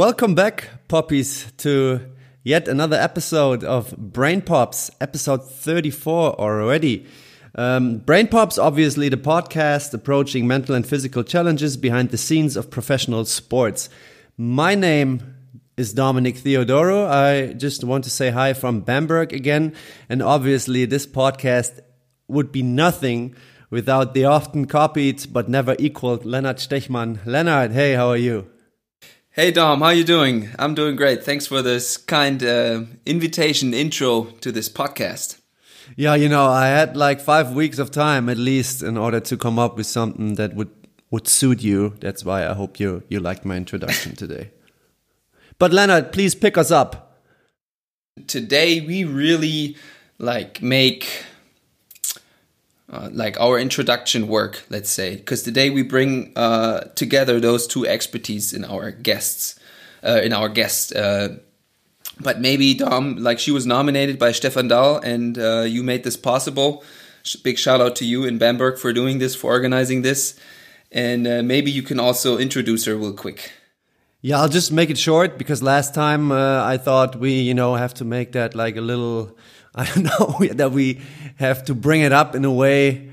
welcome 0.00 0.34
back, 0.34 0.66
poppies, 0.88 1.52
to 1.58 2.00
yet 2.42 2.68
another 2.68 2.96
episode 2.96 3.62
of 3.62 3.94
Brain 3.98 4.40
Pops, 4.40 4.90
episode 4.98 5.46
34 5.46 6.40
already. 6.40 7.06
Um, 7.54 7.98
Brain 7.98 8.26
Pops, 8.26 8.56
obviously, 8.56 9.10
the 9.10 9.18
podcast 9.18 9.92
approaching 9.92 10.46
mental 10.46 10.74
and 10.74 10.86
physical 10.86 11.22
challenges 11.22 11.76
behind 11.76 12.08
the 12.08 12.16
scenes 12.16 12.56
of 12.56 12.70
professional 12.70 13.26
sports. 13.26 13.90
My 14.38 14.74
name 14.74 15.36
is 15.76 15.92
Dominic 15.92 16.36
Theodoro. 16.36 17.06
I 17.06 17.52
just 17.52 17.84
want 17.84 18.04
to 18.04 18.10
say 18.10 18.30
hi 18.30 18.54
from 18.54 18.80
Bamberg 18.80 19.34
again. 19.34 19.74
And 20.08 20.22
obviously, 20.22 20.86
this 20.86 21.06
podcast 21.06 21.78
would 22.26 22.50
be 22.50 22.62
nothing 22.62 23.34
without 23.68 24.14
the 24.14 24.24
often 24.24 24.64
copied 24.64 25.30
but 25.30 25.50
never 25.50 25.76
equaled 25.78 26.24
Leonard 26.24 26.56
Stechmann. 26.56 27.18
Leonard, 27.26 27.72
hey, 27.72 27.92
how 27.92 28.08
are 28.08 28.16
you? 28.16 28.50
Hey 29.40 29.52
Dom, 29.52 29.80
how 29.80 29.88
you 29.88 30.04
doing? 30.04 30.50
I'm 30.58 30.74
doing 30.74 30.96
great. 30.96 31.24
Thanks 31.24 31.46
for 31.46 31.62
this 31.62 31.96
kind 31.96 32.42
uh, 32.42 32.82
invitation 33.06 33.72
intro 33.72 34.24
to 34.42 34.52
this 34.52 34.68
podcast. 34.68 35.40
Yeah, 35.96 36.14
you 36.14 36.28
know, 36.28 36.46
I 36.46 36.66
had 36.66 36.94
like 36.94 37.22
five 37.22 37.54
weeks 37.54 37.78
of 37.78 37.90
time 37.90 38.28
at 38.28 38.36
least 38.36 38.82
in 38.82 38.98
order 38.98 39.18
to 39.18 39.38
come 39.38 39.58
up 39.58 39.78
with 39.78 39.86
something 39.86 40.34
that 40.34 40.54
would 40.56 40.68
would 41.10 41.26
suit 41.26 41.62
you. 41.62 41.94
That's 42.00 42.22
why 42.22 42.46
I 42.46 42.52
hope 42.52 42.78
you 42.78 43.02
you 43.08 43.18
liked 43.18 43.46
my 43.46 43.56
introduction 43.56 44.14
today. 44.14 44.50
But 45.58 45.72
Leonard, 45.72 46.12
please 46.12 46.34
pick 46.34 46.58
us 46.58 46.70
up. 46.70 47.22
Today 48.26 48.82
we 48.82 49.04
really 49.04 49.78
like 50.18 50.60
make 50.60 51.24
uh, 52.92 53.08
like 53.12 53.38
our 53.38 53.56
introduction 53.56 54.26
work, 54.26 54.64
let's 54.68 54.90
say, 54.90 55.14
because 55.14 55.44
today 55.44 55.70
we 55.70 55.82
bring 55.82 56.32
uh, 56.34 56.80
together 56.96 57.38
those 57.38 57.68
two 57.68 57.86
expertise 57.86 58.52
in 58.52 58.64
our 58.64 58.90
guests, 58.90 59.58
uh, 60.02 60.20
in 60.24 60.32
our 60.32 60.48
guest. 60.48 60.94
Uh, 60.94 61.28
but 62.18 62.40
maybe 62.40 62.74
Dom, 62.74 63.16
like 63.16 63.38
she 63.38 63.52
was 63.52 63.64
nominated 63.64 64.18
by 64.18 64.32
Stefan 64.32 64.66
Dahl, 64.66 64.98
and 64.98 65.38
uh, 65.38 65.60
you 65.60 65.84
made 65.84 66.02
this 66.02 66.16
possible. 66.16 66.82
Big 67.44 67.58
shout 67.58 67.80
out 67.80 67.94
to 67.96 68.04
you 68.04 68.24
in 68.24 68.38
Bamberg 68.38 68.76
for 68.76 68.92
doing 68.92 69.18
this, 69.18 69.36
for 69.36 69.52
organizing 69.52 70.02
this, 70.02 70.38
and 70.90 71.22
maybe 71.46 71.70
you 71.70 71.82
can 71.82 72.00
also 72.00 72.38
introduce 72.38 72.86
her 72.86 72.96
real 72.96 73.12
quick. 73.12 73.52
Yeah, 74.22 74.40
I'll 74.40 74.48
just 74.48 74.72
make 74.72 74.90
it 74.90 74.98
short 74.98 75.38
because 75.38 75.62
last 75.62 75.94
time 75.94 76.32
I 76.32 76.76
thought 76.78 77.16
we, 77.16 77.40
you 77.40 77.54
know, 77.54 77.74
have 77.74 77.94
to 77.94 78.04
make 78.04 78.32
that 78.32 78.54
like 78.54 78.76
a 78.76 78.80
little 78.80 79.36
I 79.74 79.84
don't 79.84 80.04
know 80.04 80.46
that 80.54 80.72
we 80.72 81.00
have 81.36 81.64
to 81.64 81.74
bring 81.74 82.00
it 82.00 82.12
up 82.12 82.34
in 82.34 82.44
a 82.44 82.52
way 82.52 83.10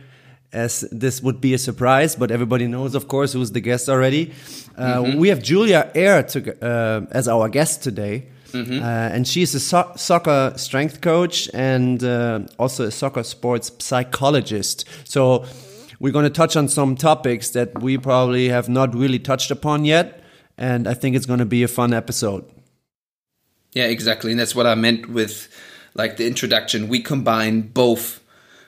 as 0.53 0.81
this 0.91 1.21
would 1.21 1.39
be 1.41 1.53
a 1.53 1.57
surprise, 1.57 2.15
but 2.15 2.31
everybody 2.31 2.67
knows, 2.67 2.95
of 2.95 3.07
course, 3.07 3.33
who's 3.33 3.51
the 3.51 3.59
guest 3.59 3.89
already. 3.89 4.31
Uh, 4.77 4.83
mm 4.83 5.05
-hmm. 5.05 5.19
We 5.19 5.29
have 5.29 5.41
Julia 5.41 5.91
Eyre 5.93 6.23
to, 6.23 6.39
uh, 6.39 7.17
as 7.17 7.27
our 7.27 7.49
guest 7.49 7.83
today. 7.83 8.23
Mm 8.53 8.63
-hmm. 8.63 8.79
uh, 8.79 9.15
and 9.15 9.27
she's 9.27 9.55
a 9.55 9.59
so 9.59 9.91
soccer 9.95 10.53
strength 10.55 10.99
coach 11.01 11.49
and 11.53 12.03
uh, 12.03 12.39
also 12.57 12.83
a 12.85 12.91
soccer 12.91 13.23
sports 13.23 13.71
psychologist. 13.77 14.85
So 15.03 15.45
we're 15.99 16.13
going 16.13 16.33
to 16.33 16.41
touch 16.41 16.55
on 16.55 16.69
some 16.69 16.95
topics 16.95 17.49
that 17.49 17.69
we 17.81 17.97
probably 17.97 18.49
have 18.49 18.71
not 18.71 18.93
really 18.93 19.19
touched 19.19 19.51
upon 19.51 19.85
yet. 19.85 20.23
And 20.57 20.87
I 20.87 20.93
think 20.93 21.15
it's 21.15 21.27
going 21.27 21.39
to 21.39 21.45
be 21.45 21.63
a 21.63 21.67
fun 21.67 21.93
episode. 21.93 22.43
Yeah, 23.75 23.89
exactly. 23.89 24.31
And 24.31 24.39
that's 24.39 24.55
what 24.55 24.65
I 24.65 24.79
meant 24.79 25.09
with 25.09 25.49
like 25.97 26.17
the 26.17 26.27
introduction, 26.27 26.87
we 26.87 27.01
combine 27.01 27.61
both 27.61 28.23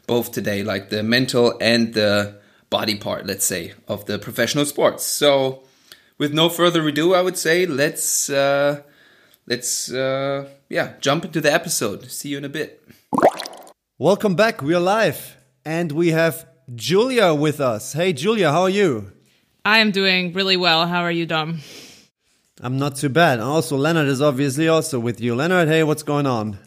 both 0.07 0.31
today, 0.31 0.63
like 0.63 0.89
the 0.89 1.03
mental 1.03 1.55
and 1.61 1.93
the 1.93 2.39
body 2.71 2.95
part, 2.95 3.27
let's 3.27 3.45
say, 3.45 3.73
of 3.87 4.05
the 4.05 4.17
professional 4.17 4.65
sports. 4.65 5.05
So, 5.05 5.63
with 6.17 6.33
no 6.33 6.49
further 6.49 6.85
ado, 6.87 7.13
I 7.13 7.21
would 7.21 7.37
say 7.37 7.67
let's 7.67 8.29
uh, 8.29 8.81
let's 9.45 9.91
uh, 9.91 10.49
yeah 10.67 10.93
jump 10.99 11.25
into 11.25 11.39
the 11.39 11.53
episode. 11.53 12.09
See 12.11 12.29
you 12.29 12.39
in 12.39 12.45
a 12.45 12.49
bit. 12.49 12.83
Welcome 13.99 14.35
back. 14.35 14.61
We're 14.61 14.79
live, 14.79 15.37
and 15.63 15.91
we 15.91 16.09
have 16.09 16.47
Julia 16.73 17.33
with 17.35 17.61
us. 17.61 17.93
Hey, 17.93 18.11
Julia, 18.13 18.51
how 18.51 18.63
are 18.63 18.69
you? 18.69 19.11
I 19.63 19.79
am 19.79 19.91
doing 19.91 20.33
really 20.33 20.57
well. 20.57 20.87
How 20.87 21.01
are 21.01 21.11
you, 21.11 21.25
Dom? 21.27 21.59
I'm 22.61 22.77
not 22.77 22.95
too 22.95 23.09
bad. 23.09 23.39
Also, 23.39 23.77
Leonard 23.77 24.07
is 24.07 24.21
obviously 24.21 24.67
also 24.67 24.99
with 24.99 25.21
you. 25.21 25.35
Leonard, 25.35 25.67
hey, 25.67 25.83
what's 25.83 26.03
going 26.03 26.25
on? 26.25 26.57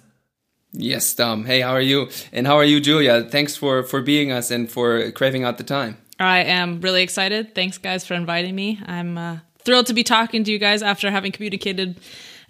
Yes, 0.73 1.15
Tom. 1.15 1.45
Hey, 1.45 1.61
how 1.61 1.73
are 1.73 1.81
you? 1.83 2.09
And 2.33 2.47
how 2.47 2.57
are 2.57 2.65
you, 2.65 2.81
Julia? 2.81 3.25
Thanks 3.25 3.57
for 3.57 3.83
for 3.83 4.01
being 4.01 4.33
us 4.33 4.51
and 4.51 4.71
for 4.71 5.11
craving 5.13 5.45
out 5.45 5.59
the 5.59 5.65
time. 5.65 5.99
I 6.19 6.45
am 6.45 6.81
really 6.81 7.03
excited. 7.03 7.55
Thanks, 7.55 7.79
guys, 7.79 8.07
for 8.07 8.15
inviting 8.15 8.55
me. 8.55 8.81
I'm 8.87 9.19
uh, 9.19 9.39
thrilled 9.65 9.87
to 9.87 9.95
be 9.95 10.05
talking 10.05 10.45
to 10.45 10.53
you 10.53 10.59
guys 10.59 10.83
after 10.83 11.11
having 11.11 11.33
communicated 11.33 12.01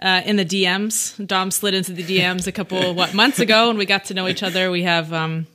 uh, 0.01 0.23
in 0.25 0.37
the 0.37 0.45
DMs. 0.45 1.25
Dom 1.27 1.51
slid 1.51 1.75
into 1.75 1.93
the 1.93 2.03
DMs 2.05 2.47
a 2.47 2.53
couple 2.53 2.95
what 2.95 3.15
months 3.15 3.39
ago, 3.39 3.71
and 3.71 3.79
we 3.79 3.87
got 3.87 4.05
to 4.07 4.15
know 4.15 4.29
each 4.29 4.43
other. 4.43 4.71
We 4.71 4.83
have 4.83 5.13
um, 5.13 5.47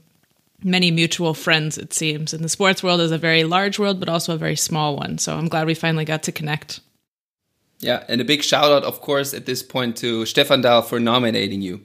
many 0.63 0.91
mutual 0.91 1.33
friends, 1.33 1.77
it 1.77 1.94
seems. 1.94 2.33
And 2.33 2.44
the 2.44 2.50
sports 2.50 2.81
world 2.81 3.01
is 3.01 3.11
a 3.11 3.17
very 3.17 3.44
large 3.44 3.77
world, 3.79 4.00
but 4.00 4.09
also 4.09 4.33
a 4.33 4.38
very 4.38 4.56
small 4.56 4.95
one. 4.95 5.17
So 5.17 5.38
I'm 5.38 5.47
glad 5.47 5.67
we 5.67 5.73
finally 5.73 6.06
got 6.06 6.23
to 6.23 6.31
connect. 6.31 6.79
Yeah, 7.79 8.03
and 8.07 8.19
a 8.19 8.25
big 8.25 8.41
shout 8.41 8.72
out, 8.72 8.83
of 8.83 9.01
course, 9.01 9.35
at 9.35 9.45
this 9.45 9.61
point 9.61 9.97
to 9.97 10.25
Stefan 10.25 10.61
Dahl 10.61 10.81
for 10.81 11.00
nominating 11.00 11.61
you. 11.61 11.81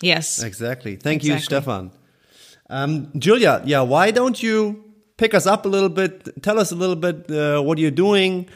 Yes. 0.00 0.42
Exactly. 0.42 0.96
Thank 0.96 1.22
exactly. 1.22 1.34
you, 1.34 1.44
Stefan. 1.44 1.90
Um, 2.70 3.10
Julia, 3.18 3.62
yeah, 3.64 3.80
why 3.80 4.10
don't 4.10 4.40
you 4.42 4.84
pick 5.16 5.34
us 5.34 5.46
up 5.46 5.64
a 5.64 5.68
little 5.68 5.88
bit? 5.88 6.42
Tell 6.42 6.58
us 6.58 6.70
a 6.70 6.76
little 6.76 6.96
bit 6.96 7.30
uh, 7.30 7.60
what 7.62 7.78
you're 7.78 7.90
doing, 7.90 8.48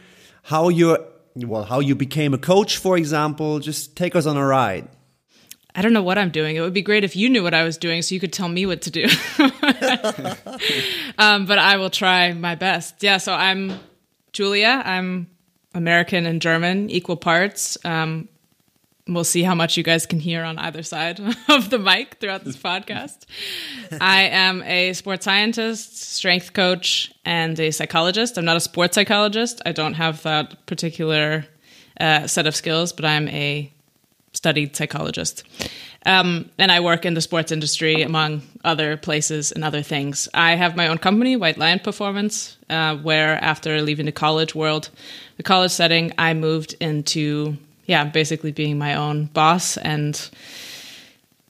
how 0.43 0.69
you're, 0.69 0.99
well, 1.35 1.65
how 1.65 1.81
you 1.81 1.95
became 1.95 2.35
a 2.35 2.39
coach, 2.39 2.77
for 2.77 2.97
example. 2.97 3.59
Just 3.59 3.97
take 3.97 4.15
us 4.15 4.27
on 4.27 4.37
a 4.37 4.45
ride. 4.45 4.89
I 5.75 5.81
don't 5.81 5.95
know 5.95 6.03
what 6.03 6.19
I'm 6.19 6.31
doing. 6.31 6.57
It 6.57 6.61
would 6.61 6.75
be 6.75 6.83
great 6.83 7.03
if 7.03 7.17
you 7.17 7.31
knew 7.31 7.43
what 7.43 7.55
I 7.55 7.63
was 7.63 7.79
doing 7.79 8.03
so 8.03 8.15
you 8.15 8.21
could 8.21 8.33
tell 8.33 8.49
me 8.49 8.67
what 8.67 8.83
to 8.83 8.91
do. 8.91 9.05
um, 11.19 11.47
but 11.47 11.59
I 11.59 11.79
will 11.79 11.89
try 11.89 12.35
my 12.35 12.55
best. 12.57 13.03
Yeah, 13.03 13.17
so 13.17 13.33
I'm 13.33 13.73
Julia. 14.33 14.83
I'm 14.85 15.29
American 15.75 16.27
and 16.27 16.43
German, 16.43 16.91
equal 16.91 17.17
parts. 17.17 17.79
Um, 17.87 18.29
we'll 19.09 19.25
see 19.25 19.43
how 19.43 19.55
much 19.55 19.77
you 19.77 19.83
guys 19.83 20.07
can 20.07 20.21
hear 20.21 20.45
on 20.45 20.59
either 20.59 20.83
side 20.83 21.21
of 21.49 21.71
the 21.71 21.79
mic 21.79 22.19
throughout 22.21 22.45
this 22.45 22.57
podcast. 22.57 23.25
I 24.01 24.23
am 24.23 24.63
a 24.63 24.93
sports 24.93 25.25
scientist, 25.25 26.01
strength 26.01 26.53
coach, 26.53 27.13
and 27.25 27.59
a 27.59 27.71
psychologist. 27.71 28.39
I'm 28.39 28.45
not 28.45 28.57
a 28.57 28.61
sports 28.61 28.95
psychologist. 28.95 29.61
I 29.67 29.73
don't 29.73 29.95
have 29.95 30.23
that 30.23 30.67
particular 30.67 31.47
uh, 32.01 32.27
set 32.27 32.47
of 32.47 32.55
skills, 32.55 32.93
but 32.93 33.05
I'm 33.05 33.29
a 33.29 33.73
studied 34.33 34.75
psychologist. 34.75 35.45
Um, 36.05 36.51
and 36.59 36.73
I 36.73 36.81
work 36.81 37.05
in 37.05 37.15
the 37.15 37.21
sports 37.21 37.53
industry, 37.53 38.03
among 38.03 38.43
other 38.65 38.97
places 38.97 39.53
and 39.53 39.63
other 39.63 39.83
things. 39.83 40.29
I 40.35 40.57
have 40.57 40.75
my 40.75 40.89
own 40.89 40.99
company, 40.99 41.37
White 41.37 41.59
Lion 41.59 41.79
Performance, 41.79 42.57
uh, 42.69 42.97
where 42.97 43.43
after 43.43 43.81
leaving 43.83 44.07
the 44.07 44.13
college 44.13 44.55
world, 44.55 44.91
the 45.37 45.43
college 45.43 45.71
setting, 45.71 46.13
I 46.19 46.35
moved 46.35 46.75
into 46.81 47.57
yeah, 47.87 48.05
basically 48.05 48.53
being 48.53 48.79
my 48.79 48.95
own 48.95 49.27
boss 49.27 49.77
and 49.77 50.31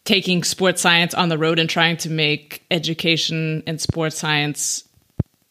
taking 0.04 0.42
sports 0.42 0.82
science 0.82 1.14
on 1.14 1.28
the 1.28 1.38
road 1.38 1.58
and 1.58 1.70
trying 1.70 1.96
to 1.98 2.10
make 2.10 2.64
education 2.70 3.62
in 3.66 3.78
sports 3.78 4.18
science 4.18 4.84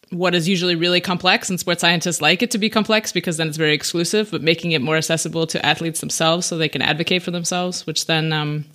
what 0.09 0.35
is 0.35 0.47
usually 0.47 0.75
really 0.75 0.99
complex 0.99 1.49
and 1.49 1.57
sports 1.57 1.79
scientists 1.79 2.21
like 2.21 2.41
it 2.41 2.51
to 2.51 2.57
be 2.57 2.69
complex 2.69 3.13
because 3.13 3.37
then 3.37 3.47
it's 3.47 3.55
very 3.55 3.73
exclusive 3.73 4.29
but 4.29 4.41
making 4.41 4.73
it 4.73 4.81
more 4.81 4.97
accessible 4.97 5.47
to 5.47 5.65
athletes 5.65 6.01
themselves 6.01 6.45
so 6.45 6.57
they 6.57 6.67
can 6.67 6.81
advocate 6.81 7.23
for 7.23 7.31
themselves 7.31 7.87
which 7.87 8.07
then 8.07 8.33
um, 8.33 8.65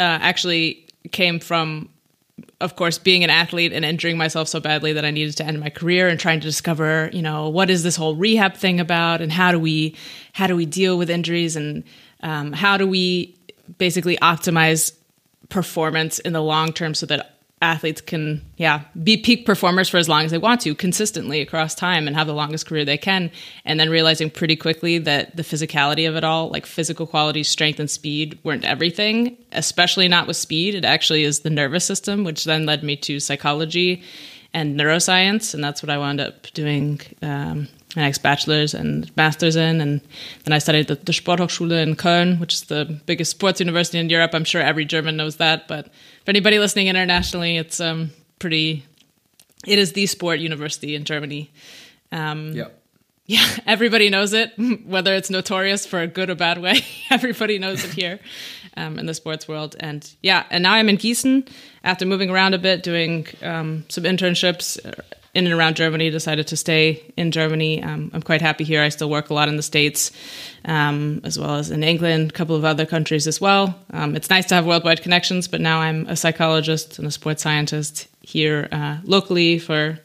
uh, 0.00 0.18
actually 0.20 0.84
came 1.12 1.38
from 1.38 1.88
of 2.60 2.76
course, 2.76 2.98
being 2.98 3.22
an 3.22 3.30
athlete 3.30 3.72
and 3.72 3.84
injuring 3.84 4.16
myself 4.16 4.48
so 4.48 4.58
badly 4.58 4.92
that 4.94 5.04
I 5.04 5.10
needed 5.10 5.36
to 5.36 5.44
end 5.44 5.60
my 5.60 5.70
career 5.70 6.08
and 6.08 6.18
trying 6.18 6.40
to 6.40 6.46
discover, 6.46 7.10
you 7.12 7.22
know, 7.22 7.48
what 7.48 7.70
is 7.70 7.82
this 7.82 7.94
whole 7.94 8.16
rehab 8.16 8.54
thing 8.56 8.80
about, 8.80 9.20
and 9.20 9.30
how 9.30 9.52
do 9.52 9.58
we 9.58 9.96
how 10.32 10.46
do 10.46 10.56
we 10.56 10.66
deal 10.66 10.98
with 10.98 11.10
injuries, 11.10 11.56
and 11.56 11.84
um, 12.22 12.52
how 12.52 12.76
do 12.76 12.86
we 12.88 13.36
basically 13.78 14.16
optimize 14.16 14.92
performance 15.48 16.18
in 16.18 16.32
the 16.32 16.42
long 16.42 16.72
term 16.72 16.94
so 16.94 17.06
that 17.06 17.33
athletes 17.62 18.00
can 18.00 18.42
yeah 18.56 18.82
be 19.02 19.16
peak 19.16 19.46
performers 19.46 19.88
for 19.88 19.96
as 19.96 20.08
long 20.08 20.24
as 20.24 20.30
they 20.30 20.38
want 20.38 20.60
to 20.60 20.74
consistently 20.74 21.40
across 21.40 21.74
time 21.74 22.06
and 22.06 22.14
have 22.14 22.26
the 22.26 22.34
longest 22.34 22.66
career 22.66 22.84
they 22.84 22.98
can 22.98 23.30
and 23.64 23.80
then 23.80 23.88
realizing 23.88 24.28
pretty 24.28 24.54
quickly 24.54 24.98
that 24.98 25.34
the 25.36 25.42
physicality 25.42 26.06
of 26.06 26.14
it 26.14 26.24
all 26.24 26.50
like 26.50 26.66
physical 26.66 27.06
quality 27.06 27.42
strength 27.42 27.80
and 27.80 27.90
speed 27.90 28.38
weren't 28.42 28.64
everything 28.64 29.36
especially 29.52 30.08
not 30.08 30.26
with 30.26 30.36
speed. 30.36 30.74
It 30.74 30.84
actually 30.84 31.22
is 31.22 31.40
the 31.40 31.50
nervous 31.50 31.84
system 31.84 32.24
which 32.24 32.44
then 32.44 32.66
led 32.66 32.82
me 32.82 32.96
to 32.96 33.20
psychology 33.20 34.02
and 34.52 34.78
neuroscience 34.78 35.54
and 35.54 35.62
that's 35.64 35.82
what 35.82 35.90
i 35.90 35.98
wound 35.98 36.20
up 36.20 36.46
doing 36.52 37.00
um, 37.22 37.68
my 37.96 38.02
next 38.02 38.18
bachelor's 38.18 38.74
and 38.74 39.14
master's 39.16 39.56
in. 39.56 39.80
And 39.80 40.00
then 40.44 40.52
I 40.52 40.58
studied 40.58 40.90
at 40.90 41.06
the 41.06 41.12
Sporthochschule 41.12 41.82
in 41.82 41.96
Köln, 41.96 42.40
which 42.40 42.54
is 42.54 42.62
the 42.62 43.00
biggest 43.06 43.30
sports 43.30 43.60
university 43.60 43.98
in 43.98 44.10
Europe. 44.10 44.34
I'm 44.34 44.44
sure 44.44 44.60
every 44.60 44.84
German 44.84 45.16
knows 45.16 45.36
that, 45.36 45.68
but 45.68 45.86
for 45.86 46.30
anybody 46.30 46.58
listening 46.58 46.88
internationally, 46.88 47.56
it's 47.56 47.80
um, 47.80 48.10
pretty. 48.38 48.84
It 49.66 49.78
is 49.78 49.92
the 49.92 50.06
sport 50.06 50.40
university 50.40 50.94
in 50.94 51.04
Germany. 51.04 51.50
Um, 52.12 52.52
yeah. 52.52 52.68
Yeah, 53.26 53.46
everybody 53.66 54.10
knows 54.10 54.34
it, 54.34 54.52
whether 54.84 55.14
it's 55.14 55.30
notorious 55.30 55.86
for 55.86 56.02
a 56.02 56.06
good 56.06 56.28
or 56.28 56.34
bad 56.34 56.58
way. 56.58 56.80
everybody 57.10 57.58
knows 57.58 57.82
it 57.82 57.92
here 57.92 58.20
um, 58.76 58.98
in 58.98 59.06
the 59.06 59.14
sports 59.14 59.48
world. 59.48 59.76
And 59.80 60.06
yeah, 60.22 60.44
and 60.50 60.62
now 60.62 60.74
I'm 60.74 60.90
in 60.90 60.98
Gießen 60.98 61.48
after 61.82 62.04
moving 62.04 62.28
around 62.28 62.52
a 62.52 62.58
bit, 62.58 62.82
doing 62.82 63.26
um, 63.40 63.86
some 63.88 64.04
internships 64.04 64.78
in 65.34 65.46
and 65.46 65.54
around 65.54 65.76
Germany, 65.76 66.10
decided 66.10 66.46
to 66.48 66.56
stay 66.56 67.02
in 67.16 67.30
Germany. 67.30 67.82
Um, 67.82 68.10
I'm 68.14 68.22
quite 68.22 68.40
happy 68.40 68.64
here. 68.64 68.82
I 68.82 68.88
still 68.88 69.10
work 69.10 69.30
a 69.30 69.34
lot 69.34 69.48
in 69.48 69.56
the 69.56 69.62
States, 69.62 70.12
um, 70.64 71.20
as 71.24 71.38
well 71.38 71.56
as 71.56 71.70
in 71.70 71.82
England, 71.82 72.30
a 72.30 72.32
couple 72.32 72.54
of 72.54 72.64
other 72.64 72.86
countries 72.86 73.26
as 73.26 73.40
well. 73.40 73.74
Um, 73.90 74.14
it's 74.14 74.30
nice 74.30 74.46
to 74.46 74.54
have 74.54 74.66
worldwide 74.66 75.02
connections, 75.02 75.48
but 75.48 75.60
now 75.60 75.80
I'm 75.80 76.06
a 76.06 76.16
psychologist 76.16 76.98
and 76.98 77.08
a 77.08 77.10
sports 77.10 77.42
scientist 77.42 78.08
here 78.20 78.68
uh, 78.70 78.98
locally 79.04 79.58
for 79.58 79.98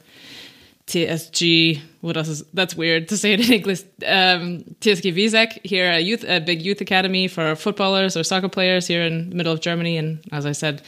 TSG. 0.87 1.79
What 2.01 2.17
else 2.17 2.27
is 2.27 2.43
that's 2.53 2.75
weird 2.75 3.09
to 3.09 3.17
say 3.17 3.33
it 3.33 3.47
in 3.47 3.53
English? 3.53 3.81
Um, 4.05 4.63
TSG 4.81 5.13
Wieseck 5.13 5.63
here, 5.63 5.91
a 5.91 5.99
youth, 5.99 6.25
a 6.27 6.39
big 6.39 6.61
youth 6.61 6.81
academy 6.81 7.27
for 7.27 7.55
footballers 7.55 8.17
or 8.17 8.23
soccer 8.23 8.49
players 8.49 8.87
here 8.87 9.03
in 9.03 9.29
the 9.29 9.35
middle 9.35 9.53
of 9.53 9.61
Germany. 9.61 9.97
And 9.97 10.19
as 10.31 10.45
I 10.45 10.53
said, 10.53 10.81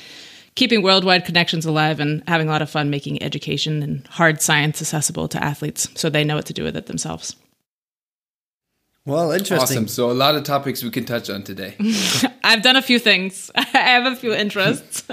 keeping 0.55 0.81
worldwide 0.81 1.25
connections 1.25 1.65
alive 1.65 1.99
and 1.99 2.23
having 2.27 2.47
a 2.47 2.51
lot 2.51 2.61
of 2.61 2.69
fun 2.69 2.89
making 2.89 3.21
education 3.23 3.81
and 3.83 4.05
hard 4.07 4.41
science 4.41 4.81
accessible 4.81 5.27
to 5.29 5.43
athletes 5.43 5.87
so 5.95 6.09
they 6.09 6.23
know 6.23 6.35
what 6.35 6.45
to 6.45 6.53
do 6.53 6.63
with 6.63 6.75
it 6.75 6.87
themselves. 6.87 7.35
Well, 9.05 9.31
interesting. 9.31 9.77
Awesome. 9.77 9.87
So 9.87 10.11
a 10.11 10.13
lot 10.13 10.35
of 10.35 10.43
topics 10.43 10.83
we 10.83 10.91
can 10.91 11.05
touch 11.05 11.29
on 11.29 11.43
today. 11.43 11.75
I've 12.43 12.61
done 12.61 12.75
a 12.75 12.81
few 12.81 12.99
things. 12.99 13.49
I 13.55 13.65
have 13.65 14.05
a 14.05 14.15
few 14.15 14.33
interests. 14.33 15.03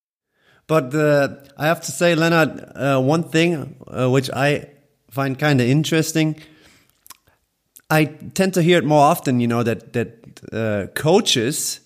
but 0.66 0.94
uh, 0.94 1.36
I 1.56 1.66
have 1.66 1.80
to 1.82 1.92
say, 1.92 2.14
Leonard, 2.16 2.60
uh, 2.74 3.00
one 3.00 3.22
thing 3.22 3.76
uh, 3.86 4.10
which 4.10 4.30
I 4.30 4.70
find 5.10 5.38
kind 5.38 5.60
of 5.60 5.68
interesting. 5.68 6.40
I 7.88 8.06
tend 8.34 8.54
to 8.54 8.62
hear 8.62 8.78
it 8.78 8.84
more 8.84 9.02
often. 9.02 9.40
You 9.40 9.46
know 9.48 9.62
that 9.62 9.92
that 9.92 10.40
uh, 10.52 10.86
coaches 10.94 11.80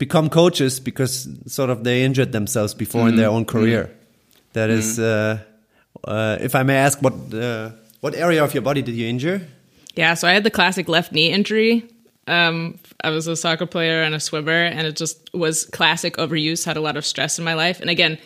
become 0.00 0.30
coaches 0.30 0.80
because 0.80 1.28
sort 1.46 1.70
of 1.70 1.84
they 1.84 2.02
injured 2.02 2.32
themselves 2.32 2.74
before 2.74 3.04
mm. 3.04 3.10
in 3.10 3.16
their 3.16 3.28
mm. 3.28 3.34
own 3.34 3.44
career. 3.44 3.84
Mm. 3.84 4.52
That 4.54 4.70
is, 4.70 4.98
mm. 4.98 5.04
uh, 5.04 6.08
uh, 6.10 6.38
if 6.40 6.56
I 6.56 6.64
may 6.64 6.76
ask, 6.76 7.00
what 7.00 7.14
uh, 7.32 7.70
what 8.00 8.16
area 8.16 8.42
of 8.42 8.52
your 8.52 8.62
body 8.62 8.82
did 8.82 8.96
you 8.96 9.06
injure? 9.06 9.46
Yeah, 9.94 10.14
so 10.14 10.26
I 10.26 10.32
had 10.32 10.42
the 10.42 10.50
classic 10.50 10.88
left 10.88 11.12
knee 11.12 11.30
injury. 11.30 11.88
Um, 12.26 12.78
I 13.04 13.10
was 13.10 13.26
a 13.26 13.36
soccer 13.36 13.66
player 13.66 14.02
and 14.02 14.14
a 14.14 14.20
swimmer, 14.20 14.64
and 14.64 14.86
it 14.86 14.96
just 14.96 15.32
was 15.34 15.66
classic 15.66 16.16
overuse. 16.16 16.64
Had 16.64 16.76
a 16.76 16.80
lot 16.80 16.96
of 16.96 17.04
stress 17.04 17.38
in 17.38 17.44
my 17.44 17.54
life, 17.54 17.80
and 17.80 17.90
again, 17.90 18.18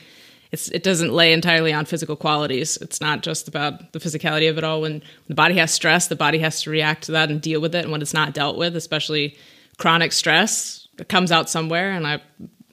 it's 0.52 0.68
it 0.68 0.84
doesn't 0.84 1.12
lay 1.12 1.32
entirely 1.32 1.72
on 1.72 1.84
physical 1.84 2.16
qualities. 2.16 2.76
It's 2.80 3.00
not 3.00 3.22
just 3.22 3.48
about 3.48 3.92
the 3.92 3.98
physicality 3.98 4.48
of 4.48 4.56
it 4.56 4.64
all. 4.64 4.82
When 4.82 5.02
the 5.26 5.34
body 5.34 5.56
has 5.56 5.74
stress, 5.74 6.06
the 6.06 6.16
body 6.16 6.38
has 6.38 6.62
to 6.62 6.70
react 6.70 7.04
to 7.04 7.12
that 7.12 7.30
and 7.30 7.42
deal 7.42 7.60
with 7.60 7.74
it. 7.74 7.84
And 7.84 7.92
when 7.92 8.02
it's 8.02 8.14
not 8.14 8.34
dealt 8.34 8.56
with, 8.56 8.76
especially 8.76 9.36
chronic 9.78 10.12
stress, 10.12 10.83
it 10.83 10.83
comes 11.08 11.32
out 11.32 11.50
somewhere 11.50 11.92
and 11.92 12.06
I 12.06 12.20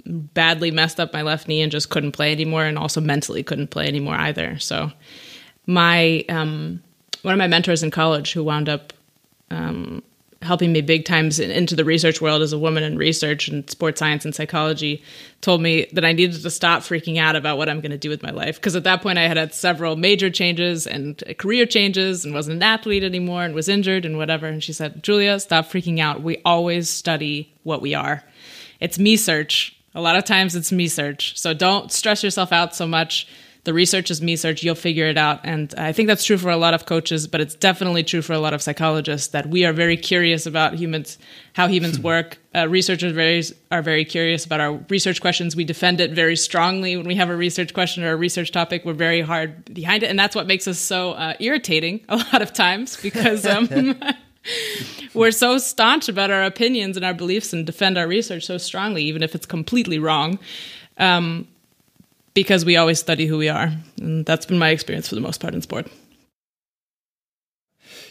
badly 0.05 0.71
messed 0.71 0.99
up 0.99 1.13
my 1.13 1.21
left 1.21 1.47
knee 1.47 1.61
and 1.61 1.71
just 1.71 1.89
couldn't 1.89 2.11
play 2.11 2.31
anymore 2.31 2.65
and 2.65 2.77
also 2.77 3.01
mentally 3.01 3.43
couldn't 3.43 3.67
play 3.67 3.87
anymore 3.87 4.15
either. 4.15 4.59
So 4.59 4.91
my 5.65 6.25
um, 6.29 6.81
one 7.21 7.33
of 7.33 7.37
my 7.37 7.47
mentors 7.47 7.83
in 7.83 7.91
college 7.91 8.33
who 8.33 8.43
wound 8.43 8.67
up 8.67 8.93
um, 9.49 10.03
helping 10.41 10.71
me 10.71 10.81
big 10.81 11.05
times 11.05 11.39
into 11.39 11.75
the 11.75 11.85
research 11.85 12.19
world 12.19 12.41
as 12.41 12.51
a 12.51 12.57
woman 12.57 12.83
in 12.83 12.97
research 12.97 13.47
and 13.47 13.69
sports 13.69 13.99
science 13.99 14.25
and 14.25 14.33
psychology 14.33 15.03
told 15.41 15.61
me 15.61 15.87
that 15.93 16.03
I 16.03 16.13
needed 16.13 16.41
to 16.41 16.49
stop 16.49 16.81
freaking 16.81 17.17
out 17.17 17.35
about 17.35 17.57
what 17.57 17.69
I'm 17.69 17.79
going 17.79 17.91
to 17.91 17.97
do 17.97 18.09
with 18.09 18.23
my 18.23 18.31
life. 18.31 18.55
Because 18.55 18.75
at 18.75 18.83
that 18.85 19.01
point 19.01 19.19
I 19.19 19.27
had 19.27 19.37
had 19.37 19.53
several 19.53 19.95
major 19.95 20.29
changes 20.29 20.87
and 20.87 21.23
uh, 21.27 21.33
career 21.33 21.65
changes 21.65 22.25
and 22.25 22.33
wasn't 22.33 22.57
an 22.57 22.63
athlete 22.63 23.03
anymore 23.03 23.43
and 23.43 23.53
was 23.53 23.69
injured 23.69 24.03
and 24.03 24.17
whatever. 24.17 24.47
And 24.47 24.63
she 24.63 24.73
said 24.73 25.03
Julia 25.03 25.39
stop 25.39 25.65
freaking 25.67 25.99
out. 25.99 26.23
We 26.23 26.41
always 26.43 26.89
study 26.89 27.53
what 27.63 27.81
we 27.81 27.93
are. 27.93 28.23
It's 28.79 28.97
me 28.97 29.17
search. 29.17 29.77
A 29.93 30.01
lot 30.01 30.15
of 30.15 30.25
times 30.25 30.55
it's 30.55 30.71
me 30.71 30.87
search. 30.87 31.37
So 31.37 31.53
don't 31.53 31.91
stress 31.91 32.23
yourself 32.23 32.51
out 32.51 32.75
so 32.75 32.87
much 32.87 33.27
the 33.63 33.73
research 33.73 34.09
is 34.09 34.21
me 34.21 34.35
search 34.35 34.63
you'll 34.63 34.75
figure 34.75 35.07
it 35.07 35.17
out. 35.17 35.39
And 35.43 35.73
i 35.77 35.91
think 35.91 36.07
that's 36.07 36.23
true 36.23 36.37
for 36.37 36.49
a 36.49 36.57
lot 36.57 36.73
of 36.73 36.85
coaches 36.85 37.27
but 37.27 37.41
it's 37.41 37.55
definitely 37.55 38.03
true 38.03 38.21
for 38.21 38.33
a 38.33 38.39
lot 38.39 38.53
of 38.53 38.61
psychologists 38.61 39.27
that 39.29 39.47
we 39.47 39.65
are 39.65 39.73
very 39.73 39.97
curious 39.97 40.45
about 40.45 40.75
humans 40.75 41.17
how 41.53 41.67
humans 41.67 41.99
work. 41.99 42.37
Uh, 42.55 42.67
researchers 42.67 43.11
very, 43.13 43.43
are 43.71 43.81
very 43.81 44.05
curious 44.05 44.45
about 44.45 44.59
our 44.59 44.73
research 44.89 45.21
questions. 45.21 45.55
We 45.55 45.63
defend 45.63 45.99
it 45.99 46.11
very 46.11 46.35
strongly 46.35 46.95
when 46.95 47.07
we 47.07 47.15
have 47.15 47.29
a 47.29 47.35
research 47.35 47.73
question 47.73 48.03
or 48.03 48.11
a 48.11 48.15
research 48.15 48.51
topic. 48.51 48.85
We're 48.85 48.93
very 48.93 49.21
hard 49.21 49.73
behind 49.73 50.03
it. 50.03 50.09
And 50.09 50.19
that's 50.19 50.35
what 50.35 50.47
makes 50.47 50.67
us 50.67 50.79
so 50.79 51.11
uh, 51.13 51.33
irritating 51.39 52.01
a 52.09 52.17
lot 52.17 52.41
of 52.41 52.53
times 52.53 52.97
because 53.01 53.45
um, 53.45 53.99
we're 55.13 55.31
so 55.31 55.57
staunch 55.57 56.09
about 56.09 56.31
our 56.31 56.43
opinions 56.43 56.95
and 56.95 57.05
our 57.05 57.13
beliefs 57.13 57.53
and 57.53 57.65
defend 57.65 57.97
our 57.97 58.07
research 58.07 58.45
so 58.45 58.57
strongly 58.57 59.03
even 59.03 59.23
if 59.23 59.35
it's 59.35 59.45
completely 59.45 59.99
wrong. 59.99 60.39
Um, 60.97 61.47
because 62.33 62.65
we 62.65 62.77
always 62.77 62.99
study 62.99 63.25
who 63.25 63.37
we 63.37 63.49
are. 63.49 63.71
And 63.99 64.25
that's 64.25 64.45
been 64.45 64.59
my 64.59 64.69
experience 64.69 65.07
for 65.07 65.15
the 65.15 65.21
most 65.21 65.41
part 65.41 65.53
in 65.53 65.61
sport. 65.61 65.87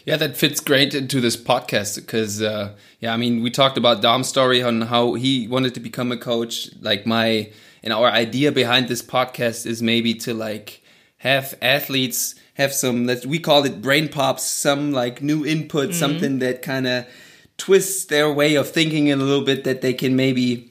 Yeah, 0.05 0.17
that 0.17 0.35
fits 0.35 0.59
great 0.59 0.95
into 0.95 1.21
this 1.21 1.37
podcast 1.37 1.95
because, 1.95 2.41
uh, 2.41 2.75
yeah, 2.99 3.13
I 3.13 3.17
mean, 3.17 3.43
we 3.43 3.51
talked 3.51 3.77
about 3.77 4.01
Dom's 4.01 4.27
story 4.27 4.63
on 4.63 4.81
how 4.81 5.13
he 5.13 5.47
wanted 5.47 5.75
to 5.75 5.79
become 5.79 6.11
a 6.11 6.17
coach. 6.17 6.69
Like 6.81 7.05
my 7.05 7.51
and 7.83 7.93
our 7.93 8.07
idea 8.07 8.51
behind 8.51 8.87
this 8.87 9.01
podcast 9.01 9.65
is 9.65 9.81
maybe 9.81 10.13
to 10.15 10.33
like 10.33 10.81
have 11.17 11.55
athletes 11.61 12.35
have 12.55 12.73
some 12.73 13.05
that 13.05 13.25
we 13.25 13.39
call 13.39 13.63
it 13.63 13.81
brain 13.81 14.07
pops, 14.07 14.43
some 14.43 14.91
like 14.91 15.21
new 15.21 15.45
input, 15.45 15.89
mm 15.89 15.91
-hmm. 15.91 15.99
something 15.99 16.39
that 16.39 16.61
kind 16.61 16.87
of 16.87 17.05
twists 17.57 18.05
their 18.05 18.33
way 18.33 18.57
of 18.57 18.71
thinking 18.71 19.11
a 19.11 19.15
little 19.15 19.45
bit 19.45 19.63
that 19.63 19.81
they 19.81 19.93
can 19.93 20.15
maybe 20.15 20.70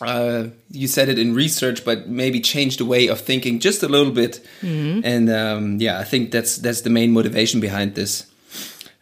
uh, 0.00 0.48
you 0.70 0.86
said 0.86 1.08
it 1.08 1.18
in 1.18 1.34
research, 1.34 1.84
but 1.84 2.08
maybe 2.08 2.40
change 2.40 2.76
the 2.76 2.84
way 2.84 3.08
of 3.08 3.20
thinking 3.20 3.58
just 3.58 3.82
a 3.82 3.88
little 3.88 4.12
bit. 4.12 4.44
Mm-hmm. 4.60 5.00
And 5.04 5.30
um, 5.30 5.80
yeah, 5.80 5.98
I 5.98 6.04
think 6.04 6.30
that's 6.30 6.56
that's 6.56 6.82
the 6.82 6.90
main 6.90 7.12
motivation 7.12 7.60
behind 7.60 7.94
this. 7.94 8.26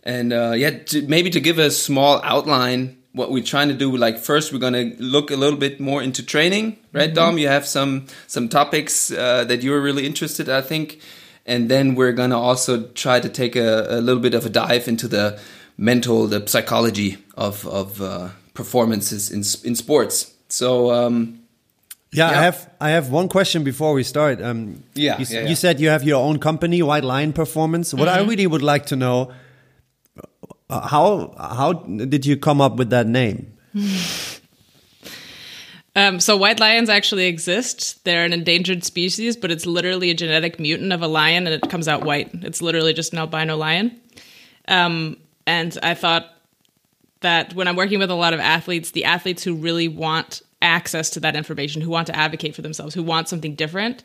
And 0.02 0.32
uh, 0.32 0.52
yeah, 0.52 0.70
to, 0.70 1.02
maybe 1.06 1.30
to 1.30 1.40
give 1.40 1.58
a 1.58 1.70
small 1.70 2.20
outline, 2.22 2.96
what 3.12 3.30
we're 3.30 3.42
trying 3.42 3.68
to 3.68 3.74
do. 3.74 3.96
Like 3.96 4.18
first, 4.18 4.52
we're 4.52 4.58
gonna 4.58 4.92
look 4.98 5.30
a 5.30 5.36
little 5.36 5.58
bit 5.58 5.80
more 5.80 6.02
into 6.02 6.22
training, 6.22 6.76
right, 6.92 7.08
mm-hmm. 7.08 7.14
Dom? 7.14 7.38
You 7.38 7.48
have 7.48 7.66
some 7.66 8.06
some 8.26 8.48
topics 8.48 9.10
uh, 9.10 9.44
that 9.44 9.62
you're 9.62 9.80
really 9.80 10.06
interested, 10.06 10.48
I 10.48 10.60
think. 10.60 11.00
And 11.46 11.68
then 11.68 11.94
we're 11.94 12.12
gonna 12.12 12.38
also 12.38 12.88
try 12.88 13.20
to 13.20 13.28
take 13.28 13.56
a, 13.56 13.98
a 13.98 14.00
little 14.00 14.22
bit 14.22 14.34
of 14.34 14.46
a 14.46 14.50
dive 14.50 14.88
into 14.88 15.08
the 15.08 15.38
mental, 15.76 16.26
the 16.26 16.46
psychology 16.46 17.18
of 17.36 17.66
of 17.66 18.00
uh, 18.00 18.28
performances 18.54 19.30
in 19.30 19.42
in 19.68 19.74
sports. 19.74 20.35
So 20.48 20.92
um, 20.92 21.40
yeah, 22.12 22.30
yeah, 22.30 22.38
I 22.38 22.42
have 22.42 22.70
I 22.80 22.90
have 22.90 23.10
one 23.10 23.28
question 23.28 23.64
before 23.64 23.92
we 23.92 24.02
start. 24.02 24.40
Um, 24.40 24.82
yeah, 24.94 25.18
you, 25.18 25.26
yeah, 25.28 25.40
yeah, 25.40 25.48
you, 25.48 25.54
said 25.54 25.80
you 25.80 25.88
have 25.88 26.04
your 26.04 26.22
own 26.22 26.38
company, 26.38 26.82
White 26.82 27.04
Lion 27.04 27.32
Performance. 27.32 27.92
What 27.92 28.02
mm 28.02 28.08
-hmm. 28.08 28.14
I 28.14 28.18
mm-hmm. 28.18 28.30
really 28.30 28.46
would 28.46 28.62
like 28.62 28.86
to 28.86 28.96
know 28.96 29.32
uh, 30.68 30.88
how 30.88 31.34
how 31.38 31.72
did 32.08 32.26
you 32.26 32.36
come 32.36 32.64
up 32.64 32.76
with 32.78 32.90
that 32.90 33.06
name? 33.06 33.52
Um, 35.96 36.20
so 36.20 36.36
white 36.36 36.60
lions 36.60 36.90
actually 36.90 37.24
exist. 37.24 38.04
They're 38.04 38.26
an 38.26 38.34
endangered 38.34 38.84
species, 38.84 39.34
but 39.34 39.50
it's 39.50 39.64
literally 39.64 40.10
a 40.10 40.14
genetic 40.14 40.60
mutant 40.60 40.92
of 40.92 41.00
a 41.00 41.08
lion, 41.08 41.46
and 41.46 41.54
it 41.54 41.70
comes 41.70 41.88
out 41.88 42.04
white. 42.04 42.28
It's 42.42 42.60
literally 42.60 42.92
just 42.92 43.14
an 43.14 43.18
albino 43.18 43.56
lion. 43.56 43.98
Um, 44.68 45.16
and 45.46 45.78
I 45.82 45.94
thought 45.94 46.35
that 47.20 47.54
when 47.54 47.68
I'm 47.68 47.76
working 47.76 47.98
with 47.98 48.10
a 48.10 48.14
lot 48.14 48.34
of 48.34 48.40
athletes, 48.40 48.90
the 48.90 49.04
athletes 49.04 49.42
who 49.42 49.54
really 49.54 49.88
want 49.88 50.42
access 50.62 51.10
to 51.10 51.20
that 51.20 51.36
information, 51.36 51.82
who 51.82 51.90
want 51.90 52.06
to 52.08 52.16
advocate 52.16 52.54
for 52.54 52.62
themselves, 52.62 52.94
who 52.94 53.02
want 53.02 53.28
something 53.28 53.54
different, 53.54 54.02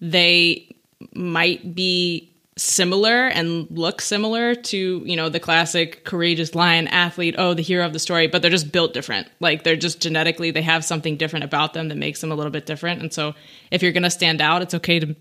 they 0.00 0.74
might 1.14 1.74
be 1.74 2.30
similar 2.56 3.26
and 3.28 3.66
look 3.70 4.02
similar 4.02 4.54
to 4.54 5.02
you 5.06 5.16
know 5.16 5.30
the 5.30 5.40
classic 5.40 6.04
courageous 6.04 6.54
lion 6.54 6.86
athlete 6.88 7.34
oh 7.38 7.54
the 7.54 7.62
hero 7.62 7.86
of 7.86 7.94
the 7.94 7.98
story 7.98 8.26
but 8.26 8.42
they're 8.42 8.50
just 8.50 8.70
built 8.70 8.92
different. 8.92 9.28
Like 9.40 9.64
they're 9.64 9.76
just 9.76 10.00
genetically 10.00 10.50
they 10.50 10.60
have 10.62 10.84
something 10.84 11.16
different 11.16 11.44
about 11.44 11.72
them 11.72 11.88
that 11.88 11.96
makes 11.96 12.20
them 12.20 12.30
a 12.30 12.34
little 12.34 12.50
bit 12.50 12.66
different. 12.66 13.00
And 13.00 13.12
so 13.12 13.34
if 13.70 13.82
you're 13.82 13.92
going 13.92 14.02
to 14.02 14.10
stand 14.10 14.42
out 14.42 14.60
it's 14.60 14.74
okay 14.74 14.98
to 15.00 15.16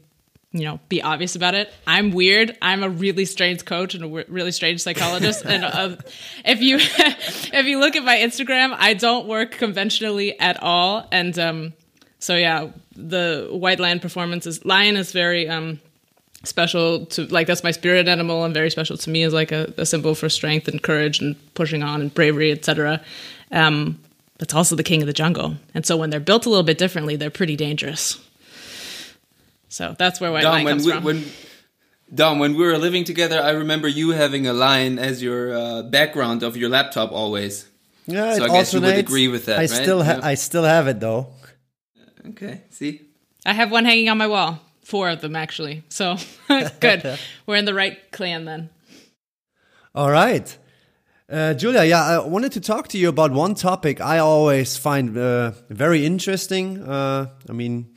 you 0.52 0.62
know, 0.62 0.80
be 0.90 1.02
obvious 1.02 1.36
about 1.36 1.54
it. 1.54 1.72
I'm 1.86 2.12
weird. 2.12 2.58
I'm 2.62 2.84
a 2.84 2.90
really 2.90 3.26
strange 3.26 3.66
coach 3.66 3.94
and 3.94 4.04
a 4.04 4.26
really 4.28 4.52
strange 4.52 4.82
psychologist. 4.82 5.46
and 5.46 5.64
uh, 5.64 5.96
if 6.44 6.62
you 6.62 6.78
if 6.80 7.66
you 7.66 7.80
look 7.80 7.96
at 7.96 8.04
my 8.04 8.18
Instagram, 8.18 8.76
I 8.78 8.96
don't 8.96 9.28
work 9.28 9.52
conventionally 9.52 10.40
at 10.40 10.62
all. 10.62 11.08
And 11.12 11.38
um, 11.38 11.74
so 12.18 12.36
yeah, 12.36 12.70
the 12.96 13.48
white 13.52 13.80
lion 13.80 14.00
performance 14.00 14.48
is 14.48 14.66
lion 14.66 14.98
is 14.98 15.12
very 15.12 15.48
um, 15.48 15.80
special 16.44 17.06
to 17.08 17.26
like 17.28 17.46
that's 17.46 17.64
my 17.64 17.72
spirit 17.72 18.08
animal 18.08 18.44
and 18.44 18.54
very 18.54 18.72
special 18.72 18.98
to 18.98 19.10
me 19.10 19.22
as 19.24 19.34
like 19.34 19.52
a, 19.52 19.72
a 19.78 19.86
symbol 19.86 20.16
for 20.16 20.30
strength 20.30 20.68
and 20.68 20.82
courage 20.82 21.20
and 21.20 21.36
pushing 21.54 21.84
on 21.84 22.02
and 22.02 22.14
bravery, 22.14 22.52
etc. 22.52 23.02
Um, 23.52 24.00
that's 24.40 24.56
also 24.56 24.76
the 24.76 24.84
king 24.84 25.02
of 25.02 25.08
the 25.08 25.14
jungle. 25.14 25.58
And 25.76 25.86
so 25.86 25.96
when 25.96 26.10
they're 26.10 26.20
built 26.20 26.48
a 26.48 26.50
little 26.50 26.64
bit 26.64 26.80
differently, 26.80 27.16
they're 27.18 27.30
pretty 27.30 27.56
dangerous. 27.56 28.20
So 29.70 29.96
that's 29.98 30.20
where 30.20 30.32
white 30.32 30.42
Dom, 30.42 30.54
lion 30.54 30.68
comes 30.68 30.86
we, 30.86 30.92
from. 30.92 31.04
When, 31.04 31.26
Dom, 32.14 32.40
when 32.40 32.56
we 32.56 32.66
were 32.66 32.78
living 32.78 33.04
together, 33.04 33.42
I 33.42 33.52
remember 33.52 33.88
you 33.88 34.12
having 34.12 34.48
a 34.48 34.54
line 34.54 35.00
as 35.00 35.22
your 35.22 35.54
uh, 35.54 35.82
background 35.84 36.44
of 36.44 36.58
your 36.58 36.70
laptop 36.70 37.12
always. 37.12 37.68
Yeah, 38.08 38.34
So 38.36 38.46
it 38.46 38.52
I 38.52 38.54
guess 38.54 38.74
you 38.74 38.82
would 38.82 38.98
agree 38.98 39.28
with 39.28 39.46
that, 39.46 39.58
I 39.58 39.62
right? 39.62 39.70
still, 39.70 40.04
ha- 40.04 40.18
Yeah. 40.20 40.28
I 40.28 40.34
still 40.34 40.64
have 40.64 40.88
it 40.88 41.00
though. 41.00 41.28
Okay, 42.30 42.64
see? 42.72 43.02
I 43.46 43.54
have 43.54 43.72
one 43.72 43.86
hanging 43.86 44.10
on 44.10 44.18
my 44.18 44.28
wall. 44.28 44.60
Four 44.84 45.10
of 45.10 45.22
them, 45.22 45.36
actually. 45.36 45.84
So 45.90 46.18
good. 46.80 47.20
We're 47.46 47.58
in 47.58 47.66
the 47.66 47.76
right 47.76 48.12
clan 48.12 48.46
then. 48.46 48.70
All 49.94 50.10
right. 50.10 50.58
Uh, 51.32 51.54
Julia, 51.54 51.84
yeah, 51.84 52.04
I 52.04 52.26
wanted 52.26 52.54
to 52.54 52.60
talk 52.62 52.88
to 52.88 52.98
you 52.98 53.08
about 53.10 53.32
one 53.32 53.54
topic 53.54 54.02
I 54.02 54.18
always 54.18 54.78
find 54.78 55.16
uh, 55.16 55.52
very 55.70 56.04
interesting. 56.04 56.82
Uh, 56.82 57.28
I 57.48 57.54
mean, 57.54 57.94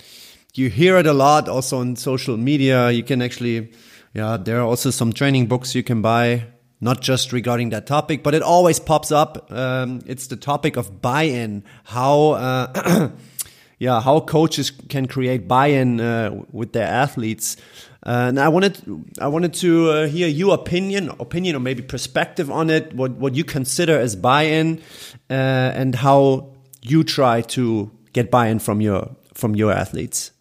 you 0.54 0.68
hear 0.68 0.98
it 0.98 1.06
a 1.06 1.12
lot 1.12 1.48
also 1.48 1.78
on 1.78 1.96
social 1.96 2.36
media. 2.36 2.90
You 2.90 3.02
can 3.02 3.22
actually, 3.22 3.72
yeah, 4.12 4.36
there 4.36 4.58
are 4.60 4.66
also 4.66 4.90
some 4.90 5.12
training 5.12 5.46
books 5.46 5.74
you 5.74 5.82
can 5.82 6.02
buy, 6.02 6.44
not 6.80 7.00
just 7.00 7.32
regarding 7.32 7.70
that 7.70 7.86
topic, 7.86 8.22
but 8.22 8.34
it 8.34 8.42
always 8.42 8.78
pops 8.78 9.10
up. 9.10 9.50
Um, 9.50 10.02
it's 10.06 10.26
the 10.26 10.36
topic 10.36 10.76
of 10.76 11.00
buy-in, 11.00 11.64
how, 11.84 12.32
uh, 12.32 13.10
yeah, 13.78 14.00
how 14.02 14.20
coaches 14.20 14.70
can 14.70 15.06
create 15.06 15.48
buy-in 15.48 16.00
uh, 16.00 16.42
with 16.52 16.72
their 16.72 16.86
athletes. 16.86 17.56
Uh, 18.04 18.26
and 18.28 18.38
I 18.38 18.48
wanted, 18.48 18.78
I 19.20 19.28
wanted 19.28 19.54
to 19.54 19.90
uh, 19.90 20.06
hear 20.08 20.28
your 20.28 20.54
opinion, 20.54 21.08
opinion 21.18 21.56
or 21.56 21.60
maybe 21.60 21.82
perspective 21.82 22.50
on 22.50 22.68
it. 22.68 22.92
What 22.92 23.12
what 23.12 23.36
you 23.36 23.44
consider 23.44 23.96
as 23.96 24.16
buy-in, 24.16 24.82
uh, 25.30 25.32
and 25.32 25.94
how 25.94 26.52
you 26.82 27.04
try 27.04 27.42
to 27.42 27.92
get 28.12 28.28
buy-in 28.28 28.58
from 28.58 28.80
your 28.80 29.14
from 29.34 29.54
your 29.54 29.70
athletes. 29.70 30.31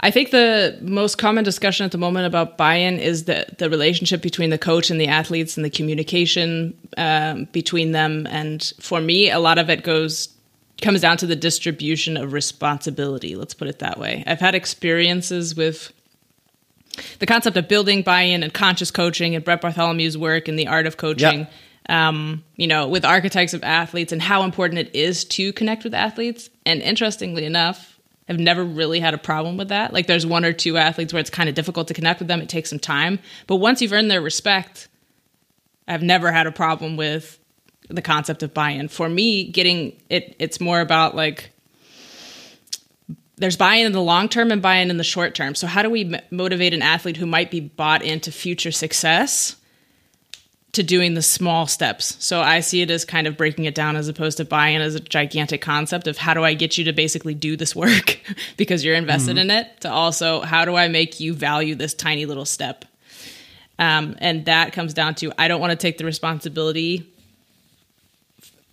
I 0.00 0.10
think 0.10 0.30
the 0.30 0.78
most 0.80 1.18
common 1.18 1.42
discussion 1.42 1.84
at 1.84 1.92
the 1.92 1.98
moment 1.98 2.26
about 2.26 2.56
buy-in 2.56 2.98
is 2.98 3.24
the 3.24 3.46
the 3.58 3.68
relationship 3.68 4.22
between 4.22 4.50
the 4.50 4.58
coach 4.58 4.90
and 4.90 5.00
the 5.00 5.08
athletes 5.08 5.56
and 5.56 5.64
the 5.64 5.70
communication 5.70 6.78
um, 6.96 7.46
between 7.52 7.92
them. 7.92 8.26
And 8.30 8.72
for 8.80 9.00
me, 9.00 9.30
a 9.30 9.40
lot 9.40 9.58
of 9.58 9.68
it 9.70 9.82
goes 9.82 10.28
comes 10.80 11.00
down 11.00 11.16
to 11.16 11.26
the 11.26 11.34
distribution 11.34 12.16
of 12.16 12.32
responsibility. 12.32 13.34
Let's 13.34 13.54
put 13.54 13.66
it 13.66 13.80
that 13.80 13.98
way. 13.98 14.22
I've 14.26 14.38
had 14.38 14.54
experiences 14.54 15.56
with 15.56 15.92
the 17.18 17.26
concept 17.26 17.56
of 17.56 17.66
building 17.68 18.02
buy-in 18.02 18.44
and 18.44 18.54
conscious 18.54 18.92
coaching 18.92 19.34
and 19.34 19.44
Brett 19.44 19.60
Bartholomew's 19.62 20.16
work 20.16 20.46
and 20.46 20.56
the 20.56 20.68
art 20.68 20.86
of 20.86 20.96
coaching. 20.96 21.46
Um, 21.88 22.44
you 22.56 22.66
know, 22.66 22.86
with 22.86 23.04
archetypes 23.06 23.54
of 23.54 23.64
athletes 23.64 24.12
and 24.12 24.20
how 24.20 24.42
important 24.42 24.78
it 24.78 24.94
is 24.94 25.24
to 25.24 25.54
connect 25.54 25.84
with 25.84 25.94
athletes. 25.94 26.50
And 26.66 26.82
interestingly 26.82 27.46
enough, 27.46 27.98
I've 28.28 28.38
never 28.38 28.62
really 28.62 29.00
had 29.00 29.14
a 29.14 29.18
problem 29.18 29.56
with 29.56 29.68
that. 29.68 29.92
Like 29.92 30.06
there's 30.06 30.26
one 30.26 30.44
or 30.44 30.52
two 30.52 30.76
athletes 30.76 31.12
where 31.12 31.20
it's 31.20 31.30
kind 31.30 31.48
of 31.48 31.54
difficult 31.54 31.88
to 31.88 31.94
connect 31.94 32.18
with 32.20 32.28
them. 32.28 32.42
It 32.42 32.50
takes 32.50 32.68
some 32.68 32.78
time. 32.78 33.20
But 33.46 33.56
once 33.56 33.80
you've 33.80 33.92
earned 33.92 34.10
their 34.10 34.20
respect, 34.20 34.88
I've 35.86 36.02
never 36.02 36.30
had 36.30 36.46
a 36.46 36.52
problem 36.52 36.96
with 36.96 37.38
the 37.88 38.02
concept 38.02 38.42
of 38.42 38.52
buy-in. 38.52 38.88
For 38.88 39.08
me, 39.08 39.44
getting 39.50 40.00
it 40.10 40.36
it's 40.38 40.60
more 40.60 40.80
about 40.80 41.16
like 41.16 41.50
there's 43.36 43.56
buy-in 43.56 43.86
in 43.86 43.92
the 43.92 44.02
long 44.02 44.28
term 44.28 44.50
and 44.50 44.60
buy-in 44.60 44.90
in 44.90 44.98
the 44.98 45.04
short 45.04 45.34
term. 45.34 45.54
So 45.54 45.66
how 45.66 45.82
do 45.82 45.88
we 45.88 46.14
m- 46.14 46.20
motivate 46.30 46.74
an 46.74 46.82
athlete 46.82 47.16
who 47.16 47.26
might 47.26 47.50
be 47.50 47.60
bought 47.60 48.02
into 48.02 48.30
future 48.30 48.72
success 48.72 49.56
to 50.72 50.82
doing 50.82 51.14
the 51.14 51.22
small 51.22 51.66
steps? 51.66 52.16
So 52.24 52.40
I 52.40 52.60
see 52.60 52.82
it 52.82 52.90
as 52.90 53.04
kind 53.04 53.26
of 53.26 53.36
breaking 53.36 53.64
it 53.64 53.74
down 53.74 53.96
as 53.96 54.08
opposed 54.08 54.36
to 54.38 54.44
buy-in 54.44 54.80
as 54.80 54.94
a 54.94 55.00
gigantic 55.00 55.60
concept 55.60 56.06
of 56.06 56.18
how 56.18 56.34
do 56.34 56.44
I 56.44 56.54
get 56.54 56.78
you 56.78 56.84
to 56.84 56.92
basically 56.92 57.34
do 57.34 57.56
this 57.56 57.74
work 57.74 58.20
because 58.56 58.84
you're 58.84 58.94
invested 58.94 59.38
in 59.38 59.50
it 59.50 59.80
to 59.80 59.90
also 59.90 60.40
how 60.40 60.64
do 60.64 60.76
I 60.76 60.88
make 60.88 61.20
you 61.20 61.34
value 61.34 61.74
this 61.74 61.94
tiny 61.94 62.26
little 62.26 62.44
step? 62.44 62.84
Um, 63.78 64.16
and 64.18 64.44
that 64.46 64.72
comes 64.72 64.92
down 64.92 65.14
to 65.16 65.32
I 65.38 65.48
don't 65.48 65.60
want 65.60 65.70
to 65.70 65.76
take 65.76 65.98
the 65.98 66.04
responsibility 66.04 67.06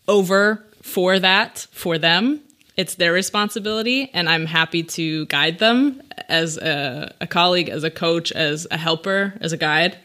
over 0.07 0.63
for 0.81 1.19
that 1.19 1.67
for 1.71 1.97
them. 1.97 2.41
It's 2.77 2.95
their 2.95 3.13
responsibility, 3.13 4.11
and 4.13 4.27
I'm 4.27 4.45
happy 4.45 4.83
to 4.83 5.25
guide 5.27 5.59
them 5.59 6.01
as 6.27 6.57
a, 6.57 7.13
a 7.21 7.27
colleague, 7.27 7.69
as 7.69 7.83
a 7.83 7.91
coach, 7.91 8.33
as 8.33 8.67
a 8.69 8.77
helper, 8.77 9.33
as 9.39 9.53
a 9.53 9.57
guide. 9.57 9.97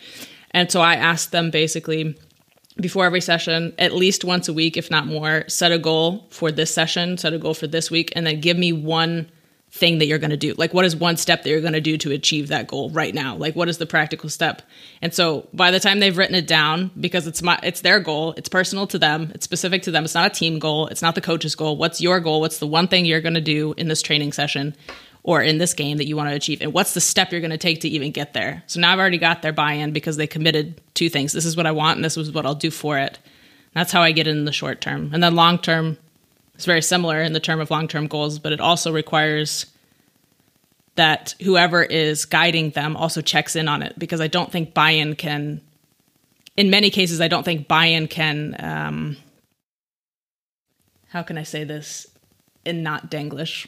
And 0.53 0.71
so 0.71 0.81
I 0.81 0.95
ask 0.95 1.31
them 1.31 1.51
basically 1.51 2.17
before 2.77 3.05
every 3.05 3.21
session, 3.21 3.75
at 3.79 3.95
least 3.95 4.25
once 4.25 4.49
a 4.49 4.53
week, 4.53 4.77
if 4.77 4.91
not 4.91 5.07
more, 5.07 5.45
set 5.49 5.73
a 5.73 5.79
goal 5.79 6.27
for 6.31 6.51
this 6.51 6.73
session, 6.73 7.19
set 7.19 7.33
a 7.33 7.39
goal 7.39 7.55
for 7.55 7.67
this 7.67 7.91
week, 7.91 8.13
and 8.17 8.27
then 8.27 8.41
give 8.41 8.57
me 8.57 8.73
one 8.73 9.31
thing 9.73 9.99
that 9.99 10.07
you're 10.07 10.19
going 10.19 10.31
to 10.31 10.37
do. 10.37 10.53
Like, 10.55 10.75
what 10.75 10.85
is 10.85 10.97
one 10.97 11.17
step 11.17 11.43
that 11.43 11.51
you're 11.51 11.61
going 11.61 11.75
to 11.75 11.81
do 11.81 11.97
to 11.99 12.11
achieve 12.11 12.49
that 12.49 12.67
goal 12.67 12.91
right 12.91 13.15
now? 13.15 13.37
Like, 13.37 13.55
what 13.55 13.69
is 13.69 13.79
the 13.79 13.87
practical 13.87 14.29
step? 14.29 14.63
And 15.01 15.15
so, 15.15 15.49
by 15.53 15.71
the 15.71 15.79
time 15.79 16.01
they've 16.01 16.17
written 16.17 16.35
it 16.35 16.47
down, 16.47 16.91
because 16.99 17.27
it's 17.27 17.43
my, 17.43 17.59
it's 17.63 17.83
their 17.83 18.01
goal, 18.01 18.35
it's 18.37 18.49
personal 18.49 18.87
to 18.89 18.99
them, 18.99 19.31
it's 19.35 19.45
specific 19.45 19.83
to 19.83 19.91
them. 19.91 20.05
It's 20.05 20.15
not 20.15 20.31
a 20.31 20.35
team 20.35 20.59
goal, 20.59 20.89
it's 20.89 21.03
not 21.03 21.15
the 21.15 21.21
coach's 21.21 21.55
goal. 21.55 21.77
What's 21.77 22.01
your 22.01 22.19
goal? 22.21 22.41
What's 22.41 22.59
the 22.59 22.67
one 22.67 22.89
thing 22.89 23.05
you're 23.05 23.21
going 23.21 23.35
to 23.35 23.41
do 23.41 23.75
in 23.77 23.89
this 23.89 24.03
training 24.03 24.33
session? 24.33 24.75
Or 25.23 25.43
in 25.43 25.59
this 25.59 25.75
game 25.75 25.99
that 25.99 26.07
you 26.07 26.17
want 26.17 26.31
to 26.31 26.35
achieve, 26.35 26.63
and 26.63 26.73
what's 26.73 26.95
the 26.95 27.01
step 27.01 27.31
you're 27.31 27.43
going 27.43 27.51
to 27.51 27.59
take 27.59 27.83
to 27.83 27.89
even 27.89 28.11
get 28.11 28.33
there? 28.33 28.63
So 28.67 28.81
now 28.81 28.93
I've 28.93 28.99
already 28.99 29.19
got 29.19 29.43
their 29.43 29.53
buy-in 29.53 29.93
because 29.93 30.17
they 30.17 30.27
committed 30.27 30.81
two 30.95 31.11
things. 31.11 31.33
This 31.33 31.45
is 31.45 31.59
what 31.59 31.67
I 31.67 31.73
want, 31.73 31.97
and 31.97 32.05
this 32.05 32.17
is 32.17 32.33
what 32.33 32.47
I'll 32.47 32.55
do 32.55 32.71
for 32.71 32.97
it. 32.99 33.19
That's 33.75 33.93
how 33.93 34.01
I 34.01 34.13
get 34.13 34.27
in 34.27 34.47
the 34.47 34.53
short 34.53 34.81
term, 34.81 35.11
and 35.13 35.23
then 35.23 35.35
long 35.35 35.59
term, 35.59 35.99
it's 36.55 36.65
very 36.65 36.83
similar 36.83 37.21
in 37.21 37.35
the 37.35 37.41
term 37.41 37.61
of 37.61 37.71
long 37.71 37.87
term 37.87 38.07
goals, 38.07 38.39
but 38.39 38.53
it 38.53 38.61
also 38.61 38.93
requires 38.93 39.67
that 40.97 41.35
whoever 41.43 41.83
is 41.83 42.25
guiding 42.25 42.71
them 42.71 42.97
also 42.97 43.23
checks 43.23 43.57
in 43.57 43.69
on 43.69 43.83
it 43.83 43.99
because 43.99 44.21
I 44.21 44.27
don't 44.27 44.51
think 44.51 44.75
buy 44.75 44.91
in 44.91 45.17
can, 45.17 45.61
in 46.57 46.69
many 46.69 46.91
cases, 46.91 47.21
I 47.21 47.29
don't 47.29 47.45
think 47.45 47.69
buy 47.69 47.87
in 47.87 48.09
can, 48.09 48.57
um, 48.59 49.17
how 51.09 51.23
can 51.23 51.39
I 51.39 51.43
say 51.45 51.65
this? 51.65 52.07
In 52.65 52.83
not 52.83 53.11
Denglish. 53.11 53.67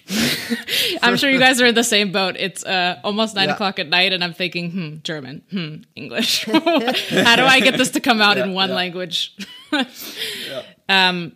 I'm 1.02 1.16
sure 1.16 1.30
you 1.30 1.38
guys 1.38 1.62
are 1.62 1.66
in 1.66 1.75
the 1.75 1.82
same 1.82 2.12
boat. 2.12 2.37
It's 2.38 2.62
uh, 2.62 3.00
almost 3.02 3.34
nine 3.34 3.49
Yeah. 3.49 3.54
o'clock 3.54 3.78
at 3.78 3.88
night, 3.88 4.12
and 4.12 4.22
I'm 4.22 4.34
thinking, 4.34 4.70
hmm, 4.70 4.94
German, 5.02 5.42
hmm, 5.50 5.76
English. 5.96 6.44
How 6.44 7.37
do 7.37 7.42
I 7.44 7.61
get 7.61 7.78
this 7.78 7.90
to 7.92 8.00
come 8.00 8.20
out 8.20 8.37
in 8.37 8.52
one 8.52 8.70
language? 8.70 9.34
um, 10.90 11.32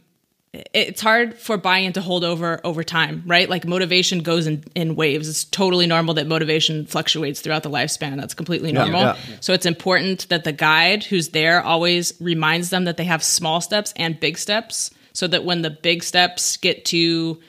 it's 0.52 1.00
hard 1.00 1.38
for 1.38 1.56
buy-in 1.56 1.92
to 1.94 2.00
hold 2.00 2.25
over 2.25 2.60
over 2.64 2.82
time, 2.84 3.22
right? 3.26 3.48
Like 3.48 3.66
motivation 3.66 4.20
goes 4.20 4.46
in, 4.46 4.64
in 4.75 4.94
waves. 4.96 5.28
It's 5.28 5.44
totally 5.44 5.86
normal 5.86 6.14
that 6.14 6.26
motivation 6.26 6.86
fluctuates 6.86 7.40
throughout 7.40 7.62
the 7.62 7.70
lifespan. 7.70 8.16
That's 8.16 8.34
completely 8.34 8.72
normal. 8.72 9.00
yeah. 9.00 9.16
So 9.40 9.52
it's 9.52 9.66
important 9.66 10.28
that 10.28 10.44
the 10.44 10.52
guide 10.52 11.04
who's 11.04 11.30
there 11.30 11.60
always 11.62 12.12
reminds 12.20 12.70
them 12.70 12.84
that 12.84 12.96
they 12.96 13.04
have 13.04 13.22
small 13.22 13.60
steps 13.60 13.92
and 13.96 14.18
big 14.18 14.38
steps 14.38 14.90
so 15.16 15.26
that 15.26 15.44
when 15.44 15.62
the 15.62 15.70
big 15.70 16.04
steps 16.04 16.58
get 16.58 16.85
too 16.85 17.40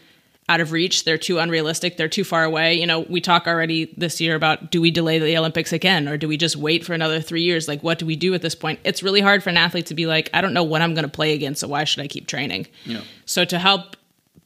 out 0.48 0.62
of 0.62 0.72
reach, 0.72 1.04
they're 1.04 1.18
too 1.18 1.38
unrealistic, 1.40 1.98
they're 1.98 2.08
too 2.08 2.24
far 2.24 2.46
away. 2.46 2.76
You 2.76 2.88
know, 2.88 3.02
we 3.02 3.20
talk 3.20 3.46
already 3.46 3.94
this 3.98 4.22
year 4.22 4.36
about 4.36 4.72
do 4.72 4.80
we 4.80 4.90
delay 4.90 5.20
the 5.20 5.38
Olympics 5.38 5.74
again 5.74 6.08
or 6.08 6.16
do 6.16 6.30
we 6.30 6.38
just 6.38 6.56
wait 6.56 6.86
for 6.86 6.94
another 6.94 7.20
3 7.20 7.42
years? 7.42 7.68
Like 7.68 7.84
what 7.84 8.00
do 8.00 8.06
we 8.06 8.16
do 8.16 8.34
at 8.34 8.42
this 8.42 8.56
point? 8.56 8.80
It's 8.86 9.04
really 9.04 9.20
hard 9.20 9.44
for 9.44 9.50
an 9.50 9.58
athlete 9.58 9.88
to 9.88 9.96
be 9.96 10.06
like, 10.06 10.30
I 10.34 10.40
don't 10.40 10.54
know 10.54 10.64
when 10.64 10.82
I'm 10.82 10.94
going 10.94 11.04
to 11.04 11.12
play 11.12 11.34
again, 11.34 11.56
so 11.56 11.68
why 11.68 11.84
should 11.84 12.02
I 12.02 12.08
keep 12.08 12.26
training? 12.26 12.68
Yeah. 12.86 13.02
So 13.26 13.44
to 13.44 13.60
help 13.60 13.98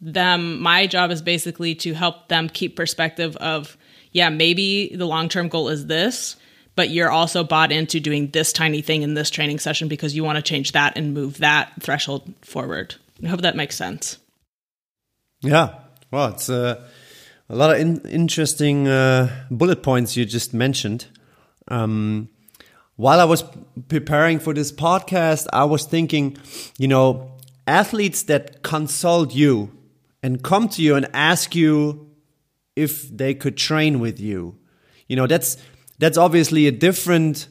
them, 0.01 0.59
my 0.59 0.87
job 0.87 1.11
is 1.11 1.21
basically 1.21 1.75
to 1.75 1.93
help 1.93 2.27
them 2.27 2.49
keep 2.49 2.75
perspective 2.75 3.37
of, 3.37 3.77
yeah, 4.13 4.29
maybe 4.29 4.95
the 4.95 5.05
long 5.05 5.29
term 5.29 5.47
goal 5.47 5.69
is 5.69 5.85
this, 5.85 6.37
but 6.75 6.89
you're 6.89 7.11
also 7.11 7.43
bought 7.43 7.71
into 7.71 7.99
doing 7.99 8.31
this 8.31 8.51
tiny 8.51 8.81
thing 8.81 9.03
in 9.03 9.13
this 9.13 9.29
training 9.29 9.59
session 9.59 9.87
because 9.87 10.15
you 10.15 10.23
want 10.23 10.37
to 10.37 10.41
change 10.41 10.71
that 10.71 10.97
and 10.97 11.13
move 11.13 11.37
that 11.37 11.71
threshold 11.79 12.33
forward. 12.41 12.95
I 13.23 13.27
hope 13.27 13.41
that 13.41 13.55
makes 13.55 13.75
sense. 13.75 14.17
Yeah. 15.41 15.75
Well, 16.11 16.29
it's 16.29 16.49
uh, 16.49 16.87
a 17.49 17.55
lot 17.55 17.71
of 17.71 17.79
in- 17.79 18.05
interesting 18.07 18.87
uh, 18.87 19.45
bullet 19.49 19.83
points 19.83 20.17
you 20.17 20.25
just 20.25 20.53
mentioned. 20.53 21.07
Um, 21.67 22.29
while 22.95 23.19
I 23.19 23.23
was 23.23 23.43
preparing 23.87 24.39
for 24.39 24.53
this 24.53 24.71
podcast, 24.71 25.47
I 25.51 25.63
was 25.65 25.85
thinking, 25.85 26.37
you 26.77 26.87
know, 26.87 27.37
athletes 27.65 28.23
that 28.23 28.61
consult 28.63 29.33
you 29.33 29.71
and 30.21 30.43
come 30.43 30.67
to 30.69 30.81
you 30.81 30.95
and 30.95 31.07
ask 31.13 31.55
you 31.55 32.11
if 32.75 33.09
they 33.15 33.33
could 33.33 33.57
train 33.57 33.99
with 33.99 34.19
you. 34.19 34.57
You 35.07 35.15
know, 35.15 35.27
that's 35.27 35.57
that's 35.99 36.17
obviously 36.17 36.67
a 36.67 36.71
different 36.71 37.47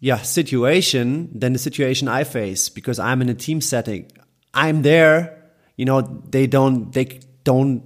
yeah 0.00 0.18
situation 0.18 1.30
than 1.38 1.52
the 1.52 1.58
situation 1.58 2.08
I 2.08 2.24
face 2.24 2.68
because 2.68 2.98
I'm 2.98 3.22
in 3.22 3.28
a 3.28 3.34
team 3.34 3.60
setting. 3.60 4.10
I'm 4.56 4.82
there, 4.82 5.44
you 5.76 5.84
know, 5.84 6.00
they 6.00 6.46
don't 6.46 6.90
they 6.92 7.20
don't 7.44 7.82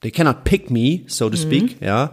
they 0.00 0.10
cannot 0.10 0.44
pick 0.44 0.70
me, 0.70 1.04
so 1.08 1.28
to 1.30 1.36
speak, 1.36 1.78
yeah. 1.80 2.08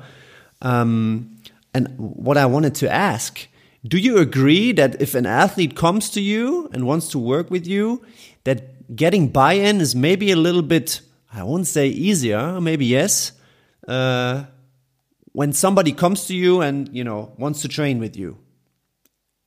Um, 0.62 1.36
and 1.74 1.94
what 1.98 2.38
I 2.38 2.46
wanted 2.46 2.76
to 2.76 2.92
ask, 2.92 3.48
do 3.86 3.98
you 3.98 4.18
agree 4.18 4.72
that 4.72 5.02
if 5.02 5.14
an 5.14 5.26
athlete 5.26 5.76
comes 5.76 6.10
to 6.12 6.22
you 6.22 6.70
and 6.72 6.88
wants 6.88 7.10
to 7.10 7.20
work 7.20 7.52
with 7.52 7.68
you, 7.68 8.04
that 8.46 8.96
getting 8.96 9.28
buy-in 9.28 9.82
is 9.82 9.94
maybe 9.96 10.32
a 10.32 10.36
little 10.36 10.62
bit 10.62 11.02
I 11.36 11.44
won't 11.44 11.68
say 11.68 11.88
easier, 11.88 12.62
maybe 12.62 12.86
yes. 12.86 13.34
Uh, 13.86 14.46
when 15.34 15.52
somebody 15.52 15.92
comes 15.92 16.28
to 16.28 16.36
you 16.36 16.62
and 16.62 16.90
you 16.96 17.04
know 17.04 17.34
wants 17.38 17.62
to 17.64 17.68
train 17.68 18.00
with 18.00 18.16
you 18.16 18.38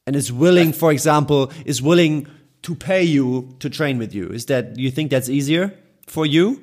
and 0.06 0.14
is 0.14 0.30
willing 0.30 0.72
for 0.72 0.92
example 0.92 1.50
is 1.64 1.80
willing 1.80 2.26
to 2.62 2.74
pay 2.74 3.02
you 3.02 3.54
to 3.60 3.70
train 3.70 3.98
with 3.98 4.14
you? 4.14 4.28
Is 4.28 4.46
that 4.46 4.78
you 4.78 4.90
think 4.90 5.10
that's 5.10 5.28
easier 5.28 5.74
for 6.06 6.26
you? 6.26 6.62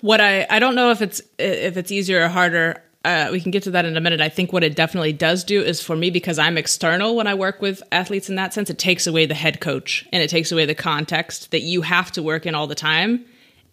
What 0.00 0.20
i 0.20 0.46
i 0.48 0.58
don't 0.58 0.74
know 0.74 0.90
if 0.90 1.02
it's 1.02 1.20
if 1.38 1.76
it's 1.76 1.90
easier 1.90 2.24
or 2.24 2.28
harder. 2.28 2.82
Uh, 3.04 3.30
we 3.32 3.40
can 3.40 3.50
get 3.50 3.64
to 3.64 3.70
that 3.72 3.84
in 3.84 3.96
a 3.96 4.00
minute. 4.00 4.20
I 4.20 4.28
think 4.28 4.52
what 4.52 4.62
it 4.62 4.76
definitely 4.76 5.12
does 5.12 5.42
do 5.42 5.60
is 5.60 5.82
for 5.82 5.96
me, 5.96 6.08
because 6.08 6.38
I'm 6.38 6.56
external 6.56 7.16
when 7.16 7.26
I 7.26 7.34
work 7.34 7.60
with 7.60 7.82
athletes 7.90 8.28
in 8.28 8.36
that 8.36 8.54
sense, 8.54 8.70
it 8.70 8.78
takes 8.78 9.08
away 9.08 9.26
the 9.26 9.34
head 9.34 9.60
coach 9.60 10.06
and 10.12 10.22
it 10.22 10.30
takes 10.30 10.52
away 10.52 10.66
the 10.66 10.76
context 10.76 11.50
that 11.50 11.62
you 11.62 11.82
have 11.82 12.12
to 12.12 12.22
work 12.22 12.46
in 12.46 12.54
all 12.54 12.68
the 12.68 12.76
time 12.76 13.24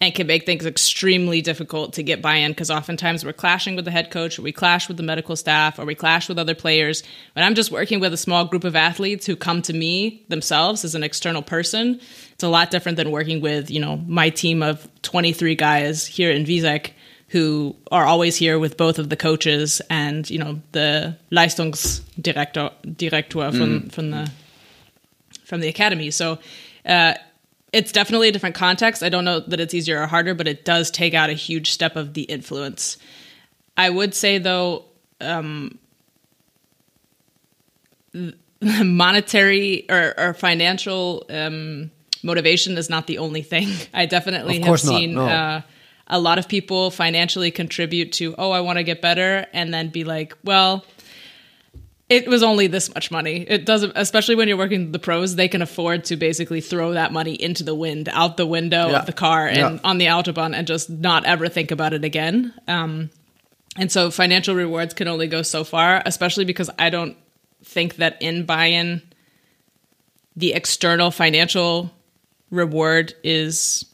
and 0.02 0.16
can 0.16 0.28
make 0.28 0.46
things 0.46 0.66
extremely 0.66 1.42
difficult 1.42 1.94
to 1.94 2.04
get 2.04 2.22
buy-in 2.22 2.52
because 2.52 2.72
oftentimes 2.72 3.26
we're 3.26 3.34
clashing 3.34 3.76
with 3.76 3.84
the 3.84 3.92
head 3.92 4.12
coach 4.12 4.40
or 4.40 4.42
we 4.42 4.52
clash 4.52 4.88
with 4.88 4.96
the 4.96 5.04
medical 5.04 5.36
staff 5.36 5.78
or 5.78 5.86
we 5.86 5.94
clash 5.94 6.30
with 6.30 6.40
other 6.40 6.56
players. 6.56 7.04
When 7.34 7.44
i'm 7.44 7.56
just 7.56 7.72
working 7.72 8.00
with 8.00 8.14
a 8.14 8.18
small 8.18 8.46
group 8.46 8.64
of 8.64 8.76
athletes 8.76 9.26
who 9.26 9.36
come 9.36 9.62
to 9.64 9.74
me 9.74 10.24
themselves 10.30 10.86
as 10.86 10.96
an 10.96 11.04
external 11.04 11.42
person. 11.42 12.00
It's 12.32 12.44
a 12.44 12.50
lot 12.50 12.72
different 12.72 12.96
than 12.96 13.12
working 13.12 13.42
with 13.42 13.70
you 13.70 13.82
know 13.82 13.98
my 14.08 14.30
team 14.30 14.64
of 14.64 14.88
23 15.02 15.56
guys 15.56 16.06
here 16.06 16.32
in 16.32 16.46
Wieseck 16.46 16.92
who 17.30 17.76
are 17.92 18.06
always 18.06 18.36
here 18.36 18.58
with 18.58 18.76
both 18.76 18.98
of 19.00 19.10
the 19.10 19.18
coaches 19.18 19.82
and 19.90 20.30
you 20.30 20.40
know 20.40 20.62
the 20.72 21.18
Leistungsdirektor 21.32 22.98
director 22.98 23.52
from 23.52 23.82
mm. 23.82 23.92
from 23.92 24.12
the 24.12 24.32
from 25.44 25.60
the 25.60 25.68
academy. 25.68 26.12
So 26.12 26.40
uh, 26.86 27.16
it's 27.72 27.92
definitely 27.92 28.30
a 28.30 28.32
different 28.32 28.56
context. 28.56 29.04
I 29.04 29.10
don't 29.10 29.26
know 29.26 29.40
that 29.40 29.60
it's 29.60 29.74
easier 29.74 30.02
or 30.02 30.08
harder, 30.08 30.34
but 30.34 30.48
it 30.48 30.66
does 30.66 30.92
take 30.92 31.14
out 31.14 31.30
a 31.30 31.34
huge 31.34 31.72
step 31.72 31.96
of 31.96 32.14
the 32.14 32.24
influence. 32.24 32.98
I 33.78 33.90
would 33.90 34.14
say 34.14 34.38
though, 34.38 34.86
um, 35.22 35.78
monetary 38.62 39.86
or, 39.90 40.14
or 40.18 40.34
financial 40.34 41.26
um, 41.30 41.92
motivation 42.24 42.78
is 42.78 42.90
not 42.90 43.08
the 43.08 43.20
only 43.20 43.42
thing. 43.42 43.70
I 43.94 44.06
definitely 44.06 44.60
have 44.62 44.80
seen 44.80 45.16
no. 45.16 45.26
uh, 45.26 45.62
a 46.08 46.20
lot 46.20 46.40
of 46.40 46.48
people 46.48 46.92
financially 46.92 47.52
contribute 47.52 48.14
to, 48.14 48.36
oh, 48.38 48.52
I 48.52 48.62
want 48.62 48.78
to 48.78 48.84
get 48.84 49.02
better, 49.02 49.46
and 49.54 49.74
then 49.74 49.90
be 49.90 50.04
like, 50.04 50.36
well, 50.44 50.84
it 52.10 52.28
was 52.28 52.42
only 52.42 52.66
this 52.66 52.94
much 52.94 53.12
money. 53.12 53.46
It 53.48 53.66
doesn't, 53.66 53.94
especially 53.96 54.34
when 54.34 54.48
you're 54.48 54.58
working 54.58 54.92
the 54.92 55.00
pros, 55.00 55.36
they 55.36 55.48
can 55.48 55.62
afford 55.62 56.06
to 56.06 56.18
basically 56.18 56.60
throw 56.60 56.94
that 56.94 57.14
money 57.14 57.36
into 57.36 57.64
the 57.64 57.76
wind, 57.76 58.10
out 58.10 58.36
the 58.36 58.48
window 58.48 58.90
yeah. 58.90 59.00
of 59.00 59.06
the 59.06 59.14
car 59.14 59.48
and 59.48 59.58
yeah. 59.58 59.80
on 59.84 60.00
the 60.00 60.08
autobahn 60.08 60.56
and 60.56 60.66
just 60.66 60.90
not 60.90 61.26
ever 61.26 61.48
think 61.48 61.70
about 61.70 61.94
it 61.94 62.04
again. 62.04 62.54
Um, 62.68 63.12
and 63.78 63.92
so 63.92 64.10
financial 64.10 64.56
rewards 64.56 64.96
can 64.96 65.08
only 65.08 65.28
go 65.28 65.44
so 65.44 65.64
far, 65.64 66.02
especially 66.04 66.46
because 66.46 66.70
I 66.80 66.90
don't 66.90 67.16
think 67.64 67.98
that 67.98 68.22
in 68.22 68.46
buy 68.46 68.66
in, 68.66 69.04
the 70.36 70.54
external 70.54 71.12
financial 71.12 71.92
reward 72.50 73.14
is 73.24 73.86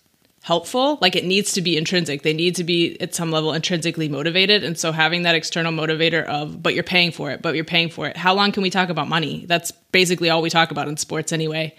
helpful. 0.46 1.00
Like 1.02 1.16
it 1.16 1.26
needs 1.26 1.54
to 1.54 1.62
be 1.64 1.76
intrinsic. 1.76 2.22
They 2.22 2.32
need 2.32 2.54
to 2.58 2.64
be 2.64 3.02
at 3.02 3.16
some 3.16 3.32
level 3.32 3.52
intrinsically 3.52 4.08
motivated. 4.08 4.64
And 4.64 4.78
so 4.78 4.92
having 4.92 5.24
that 5.24 5.34
external 5.34 5.72
motivator 5.72 6.24
of, 6.24 6.62
but 6.62 6.76
you're 6.76 6.84
paying 6.84 7.12
for 7.12 7.32
it, 7.32 7.42
but 7.42 7.56
you're 7.56 7.64
paying 7.64 7.90
for 7.90 8.06
it. 8.06 8.16
How 8.16 8.36
long 8.36 8.52
can 8.52 8.62
we 8.62 8.70
talk 8.70 8.90
about 8.90 9.08
money? 9.08 9.46
That's 9.48 9.72
basically 9.72 10.30
all 10.30 10.44
we 10.44 10.52
talk 10.52 10.70
about 10.70 10.88
in 10.88 10.98
sports 10.98 11.34
anyway. 11.34 11.76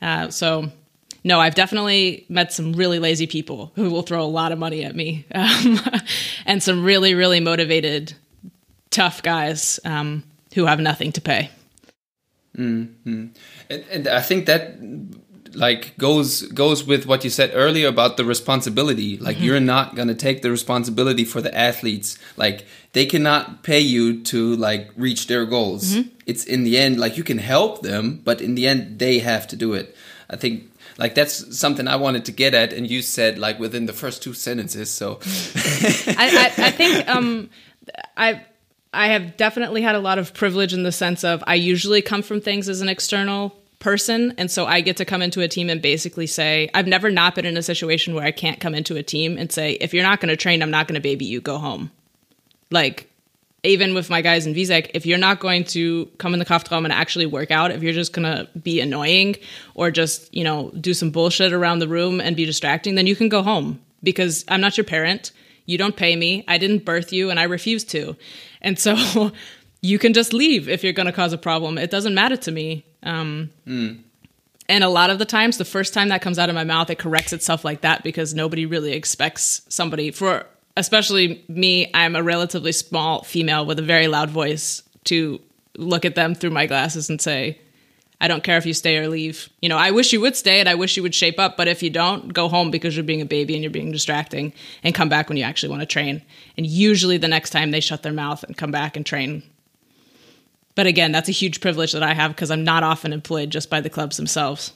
Uh, 0.00 0.30
so 0.30 0.70
no, 1.24 1.40
I've 1.40 1.56
definitely 1.56 2.24
met 2.28 2.52
some 2.52 2.74
really 2.74 3.00
lazy 3.00 3.26
people 3.26 3.72
who 3.74 3.90
will 3.90 4.02
throw 4.02 4.22
a 4.22 4.30
lot 4.30 4.52
of 4.52 4.60
money 4.60 4.84
at 4.84 4.94
me, 4.94 5.26
um, 5.34 5.80
and 6.46 6.62
some 6.62 6.84
really, 6.84 7.14
really 7.14 7.40
motivated, 7.40 8.12
tough 8.90 9.24
guys 9.24 9.80
um, 9.84 10.22
who 10.54 10.66
have 10.66 10.78
nothing 10.78 11.10
to 11.12 11.20
pay. 11.20 11.50
Mm-hmm. 12.56 13.26
And, 13.70 13.84
and 13.90 14.06
I 14.06 14.20
think 14.20 14.46
that 14.46 14.76
like 15.54 15.96
goes 15.98 16.42
goes 16.42 16.84
with 16.84 17.06
what 17.06 17.24
you 17.24 17.30
said 17.30 17.50
earlier 17.54 17.88
about 17.88 18.16
the 18.16 18.24
responsibility. 18.24 19.18
Like 19.18 19.36
mm-hmm. 19.36 19.44
you're 19.44 19.60
not 19.60 19.94
going 19.94 20.08
to 20.08 20.14
take 20.14 20.42
the 20.42 20.50
responsibility 20.50 21.24
for 21.24 21.40
the 21.40 21.56
athletes. 21.56 22.18
Like 22.36 22.66
they 22.92 23.06
cannot 23.06 23.62
pay 23.62 23.80
you 23.80 24.22
to 24.24 24.56
like 24.56 24.90
reach 24.96 25.26
their 25.26 25.44
goals. 25.46 25.94
Mm-hmm. 25.94 26.08
it's 26.26 26.44
in 26.44 26.64
the 26.64 26.78
end 26.78 26.98
like 26.98 27.16
you 27.16 27.24
can 27.24 27.38
help 27.38 27.82
them 27.82 28.20
but 28.24 28.40
in 28.40 28.54
the 28.54 28.66
end 28.66 28.98
they 28.98 29.18
have 29.18 29.46
to 29.48 29.56
do 29.56 29.74
it. 29.74 29.96
I 30.30 30.36
think 30.36 30.70
like 30.96 31.14
that's 31.14 31.58
something 31.58 31.88
i 31.88 31.96
wanted 31.96 32.24
to 32.24 32.30
get 32.30 32.54
at 32.54 32.72
and 32.72 32.88
you 32.88 33.02
said 33.02 33.36
like 33.36 33.58
within 33.58 33.86
the 33.86 33.92
first 33.92 34.22
two 34.22 34.32
sentences 34.32 34.90
so. 34.90 35.18
I, 36.16 36.52
I, 36.58 36.66
I 36.66 36.70
think 36.70 37.08
um 37.08 37.50
i 38.16 38.44
I 38.94 39.08
have 39.08 39.36
definitely 39.36 39.82
had 39.82 39.96
a 39.96 40.00
lot 40.00 40.18
of 40.18 40.32
privilege 40.32 40.72
in 40.72 40.84
the 40.84 40.92
sense 40.92 41.24
of 41.24 41.42
I 41.46 41.56
usually 41.56 42.00
come 42.00 42.22
from 42.22 42.40
things 42.40 42.68
as 42.68 42.80
an 42.80 42.88
external 42.88 43.54
person. 43.78 44.34
And 44.38 44.50
so 44.50 44.66
I 44.66 44.80
get 44.80 44.96
to 44.98 45.04
come 45.04 45.22
into 45.22 45.40
a 45.40 45.48
team 45.48 45.68
and 45.68 45.82
basically 45.82 46.26
say, 46.26 46.70
I've 46.74 46.86
never 46.86 47.10
not 47.10 47.34
been 47.34 47.46
in 47.46 47.56
a 47.56 47.62
situation 47.62 48.14
where 48.14 48.24
I 48.24 48.30
can't 48.30 48.60
come 48.60 48.74
into 48.74 48.96
a 48.96 49.02
team 49.02 49.36
and 49.36 49.52
say, 49.52 49.72
if 49.72 49.92
you're 49.92 50.02
not 50.02 50.20
going 50.20 50.30
to 50.30 50.36
train, 50.36 50.62
I'm 50.62 50.70
not 50.70 50.88
going 50.88 50.94
to 50.94 51.00
baby 51.00 51.24
you, 51.24 51.40
go 51.40 51.58
home. 51.58 51.90
Like, 52.70 53.10
even 53.64 53.94
with 53.94 54.10
my 54.10 54.20
guys 54.20 54.46
in 54.46 54.54
Wieseck, 54.54 54.90
if 54.94 55.06
you're 55.06 55.18
not 55.18 55.40
going 55.40 55.64
to 55.64 56.06
come 56.18 56.34
in 56.34 56.38
the 56.38 56.44
Kraftraum 56.44 56.84
and 56.84 56.92
actually 56.92 57.26
work 57.26 57.50
out, 57.50 57.70
if 57.70 57.82
you're 57.82 57.94
just 57.94 58.12
going 58.12 58.24
to 58.24 58.48
be 58.58 58.80
annoying 58.80 59.36
or 59.74 59.90
just, 59.90 60.32
you 60.34 60.44
know, 60.44 60.70
do 60.80 60.92
some 60.92 61.10
bullshit 61.10 61.52
around 61.52 61.78
the 61.78 61.88
room 61.88 62.20
and 62.20 62.36
be 62.36 62.44
distracting, 62.44 62.94
then 62.94 63.06
you 63.06 63.16
can 63.16 63.30
go 63.30 63.42
home 63.42 63.80
because 64.02 64.44
I'm 64.48 64.60
not 64.60 64.76
your 64.76 64.84
parent. 64.84 65.32
You 65.64 65.78
don't 65.78 65.96
pay 65.96 66.14
me. 66.14 66.44
I 66.46 66.58
didn't 66.58 66.84
birth 66.84 67.12
you 67.12 67.30
and 67.30 67.40
I 67.40 67.44
refuse 67.44 67.84
to. 67.84 68.16
And 68.60 68.78
so 68.78 69.32
you 69.80 69.98
can 69.98 70.12
just 70.12 70.34
leave 70.34 70.68
if 70.68 70.84
you're 70.84 70.92
going 70.92 71.06
to 71.06 71.12
cause 71.12 71.32
a 71.32 71.38
problem. 71.38 71.78
It 71.78 71.90
doesn't 71.90 72.14
matter 72.14 72.36
to 72.36 72.52
me. 72.52 72.84
Um, 73.04 73.50
mm. 73.66 74.00
And 74.68 74.82
a 74.82 74.88
lot 74.88 75.10
of 75.10 75.18
the 75.18 75.26
times, 75.26 75.58
the 75.58 75.64
first 75.64 75.92
time 75.92 76.08
that 76.08 76.22
comes 76.22 76.38
out 76.38 76.48
of 76.48 76.54
my 76.54 76.64
mouth, 76.64 76.88
it 76.90 76.98
corrects 76.98 77.32
itself 77.32 77.64
like 77.64 77.82
that 77.82 78.02
because 78.02 78.34
nobody 78.34 78.64
really 78.66 78.92
expects 78.92 79.60
somebody, 79.68 80.10
for 80.10 80.46
especially 80.76 81.44
me, 81.48 81.90
I'm 81.92 82.16
a 82.16 82.22
relatively 82.22 82.72
small 82.72 83.22
female 83.22 83.66
with 83.66 83.78
a 83.78 83.82
very 83.82 84.08
loud 84.08 84.30
voice, 84.30 84.82
to 85.04 85.40
look 85.76 86.04
at 86.04 86.14
them 86.14 86.34
through 86.34 86.50
my 86.50 86.66
glasses 86.66 87.10
and 87.10 87.20
say, 87.20 87.60
I 88.20 88.28
don't 88.28 88.42
care 88.42 88.56
if 88.56 88.64
you 88.64 88.72
stay 88.72 88.96
or 88.96 89.08
leave. 89.08 89.50
You 89.60 89.68
know, 89.68 89.76
I 89.76 89.90
wish 89.90 90.12
you 90.12 90.20
would 90.22 90.34
stay 90.34 90.60
and 90.60 90.68
I 90.68 90.76
wish 90.76 90.96
you 90.96 91.02
would 91.02 91.14
shape 91.14 91.38
up, 91.38 91.58
but 91.58 91.68
if 91.68 91.82
you 91.82 91.90
don't, 91.90 92.32
go 92.32 92.48
home 92.48 92.70
because 92.70 92.96
you're 92.96 93.04
being 93.04 93.20
a 93.20 93.26
baby 93.26 93.54
and 93.54 93.62
you're 93.62 93.70
being 93.70 93.92
distracting 93.92 94.54
and 94.82 94.94
come 94.94 95.10
back 95.10 95.28
when 95.28 95.36
you 95.36 95.44
actually 95.44 95.68
want 95.68 95.82
to 95.82 95.86
train. 95.86 96.22
And 96.56 96.64
usually 96.64 97.18
the 97.18 97.28
next 97.28 97.50
time 97.50 97.70
they 97.70 97.80
shut 97.80 98.02
their 98.02 98.12
mouth 98.12 98.42
and 98.44 98.56
come 98.56 98.70
back 98.70 98.96
and 98.96 99.04
train 99.04 99.42
but 100.74 100.86
again, 100.86 101.12
that's 101.12 101.28
a 101.28 101.32
huge 101.32 101.60
privilege 101.60 101.92
that 101.92 102.02
I 102.02 102.14
have 102.14 102.32
because 102.32 102.50
I'm 102.50 102.64
not 102.64 102.82
often 102.82 103.12
employed 103.12 103.50
just 103.50 103.70
by 103.70 103.80
the 103.80 103.90
clubs 103.90 104.16
themselves, 104.16 104.72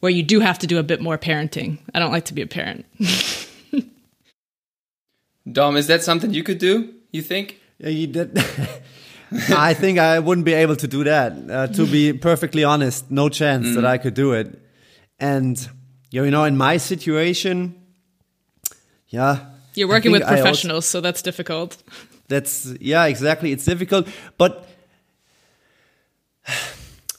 where 0.00 0.10
you 0.10 0.22
do 0.22 0.40
have 0.40 0.58
to 0.60 0.66
do 0.66 0.78
a 0.78 0.82
bit 0.82 1.00
more 1.00 1.18
parenting. 1.18 1.78
I 1.94 1.98
don't 1.98 2.12
like 2.12 2.24
to 2.26 2.34
be 2.34 2.42
a 2.42 2.46
parent. 2.46 2.86
Dom, 5.50 5.76
is 5.76 5.86
that 5.86 6.02
something 6.02 6.32
you 6.32 6.42
could 6.42 6.58
do? 6.58 6.92
You 7.12 7.22
think? 7.22 7.60
Yeah, 7.78 7.90
you 7.90 8.06
did. 8.06 8.36
I 9.50 9.74
think 9.74 9.98
I 9.98 10.18
wouldn't 10.18 10.44
be 10.44 10.54
able 10.54 10.76
to 10.76 10.88
do 10.88 11.04
that. 11.04 11.32
Uh, 11.50 11.66
to 11.68 11.86
be 11.86 12.12
perfectly 12.30 12.64
honest, 12.64 13.10
no 13.10 13.28
chance 13.28 13.66
mm. 13.66 13.74
that 13.74 13.84
I 13.84 13.98
could 13.98 14.14
do 14.14 14.32
it. 14.32 14.60
And 15.18 15.68
you 16.10 16.30
know, 16.30 16.44
in 16.44 16.56
my 16.56 16.76
situation, 16.78 17.74
yeah, 19.08 19.46
you're 19.74 19.88
working 19.88 20.12
with 20.12 20.22
professionals, 20.22 20.84
also, 20.84 20.98
so 20.98 21.00
that's 21.00 21.22
difficult. 21.22 21.76
That's 22.28 22.66
yeah, 22.80 23.04
exactly. 23.06 23.52
It's 23.52 23.64
difficult, 23.64 24.08
but 24.38 24.65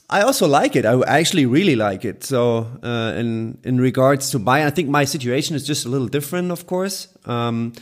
I 0.09 0.21
also 0.21 0.47
like 0.47 0.75
it. 0.75 0.85
I 0.85 1.01
actually 1.05 1.45
really 1.45 1.75
like 1.75 2.05
it. 2.05 2.23
So, 2.23 2.67
uh, 2.81 3.13
in 3.15 3.57
in 3.63 3.81
regards 3.81 4.29
to 4.31 4.39
buy-in, 4.39 4.67
I 4.67 4.69
think 4.69 4.89
my 4.89 5.05
situation 5.05 5.55
is 5.55 5.67
just 5.67 5.85
a 5.85 5.89
little 5.89 6.07
different. 6.07 6.51
Of 6.51 6.65
course, 6.65 7.09
um, 7.25 7.73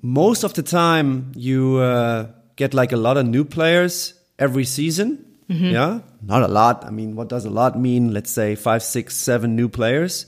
most 0.00 0.44
of 0.44 0.52
the 0.54 0.62
time 0.62 1.32
you 1.36 1.76
uh, 1.76 2.26
get 2.56 2.74
like 2.74 2.92
a 2.92 2.96
lot 2.96 3.16
of 3.16 3.26
new 3.26 3.44
players 3.44 4.14
every 4.38 4.64
season. 4.64 5.18
Mm 5.48 5.56
-hmm. 5.56 5.72
Yeah, 5.72 6.00
not 6.20 6.42
a 6.42 6.48
lot. 6.48 6.84
I 6.88 6.90
mean, 6.90 7.14
what 7.14 7.28
does 7.28 7.44
a 7.44 7.50
lot 7.50 7.74
mean? 7.74 8.12
Let's 8.12 8.32
say 8.32 8.56
five, 8.56 8.80
six, 8.80 9.24
seven 9.24 9.54
new 9.54 9.68
players. 9.68 10.26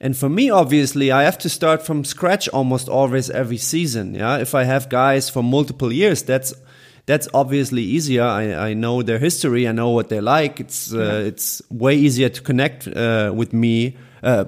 And 0.00 0.16
for 0.16 0.28
me, 0.28 0.52
obviously, 0.52 1.06
I 1.06 1.24
have 1.24 1.38
to 1.38 1.48
start 1.48 1.82
from 1.82 2.04
scratch 2.04 2.48
almost 2.52 2.88
always 2.88 3.30
every 3.30 3.58
season. 3.58 4.14
Yeah, 4.14 4.40
if 4.40 4.54
I 4.54 4.64
have 4.64 4.86
guys 4.88 5.30
for 5.30 5.42
multiple 5.42 5.92
years, 5.92 6.22
that's 6.22 6.54
that's 7.08 7.26
obviously 7.32 7.82
easier. 7.82 8.22
I, 8.22 8.70
I 8.70 8.74
know 8.74 9.02
their 9.02 9.18
history. 9.18 9.66
I 9.66 9.72
know 9.72 9.88
what 9.88 10.10
they 10.10 10.20
like. 10.20 10.60
It's 10.60 10.92
uh, 10.92 10.98
yeah. 10.98 11.28
it's 11.30 11.62
way 11.70 11.96
easier 11.96 12.28
to 12.28 12.42
connect 12.42 12.86
uh, 12.86 13.32
with 13.34 13.52
me. 13.52 13.96
Uh, 14.22 14.44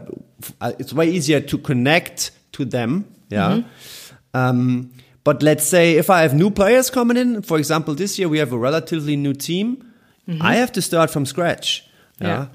uh 0.60 0.72
it's 0.78 0.92
way 0.92 1.08
easier 1.10 1.40
to 1.40 1.58
connect 1.58 2.32
to 2.52 2.66
them. 2.66 3.06
Yeah. 3.30 3.52
Mm 3.52 3.64
-hmm. 3.64 4.50
um, 4.50 4.90
but 5.24 5.42
let's 5.42 5.68
say 5.68 5.96
if 5.96 6.08
I 6.08 6.20
have 6.22 6.34
new 6.34 6.50
players 6.50 6.90
coming 6.90 7.18
in, 7.18 7.42
for 7.42 7.58
example, 7.58 7.94
this 7.94 8.16
year 8.16 8.30
we 8.30 8.38
have 8.38 8.56
a 8.56 8.58
relatively 8.58 9.16
new 9.16 9.34
team. 9.34 9.66
Mm 9.66 10.34
-hmm. 10.36 10.52
I 10.52 10.58
have 10.58 10.70
to 10.72 10.80
start 10.80 11.10
from 11.10 11.26
scratch. 11.26 11.82
Yeah. 12.18 12.30
yeah. 12.30 12.46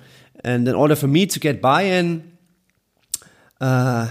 And 0.44 0.68
in 0.68 0.76
order 0.76 0.98
for 0.98 1.10
me 1.10 1.26
to 1.26 1.40
get 1.40 1.62
buy-in, 1.62 2.24
uh, 3.62 4.08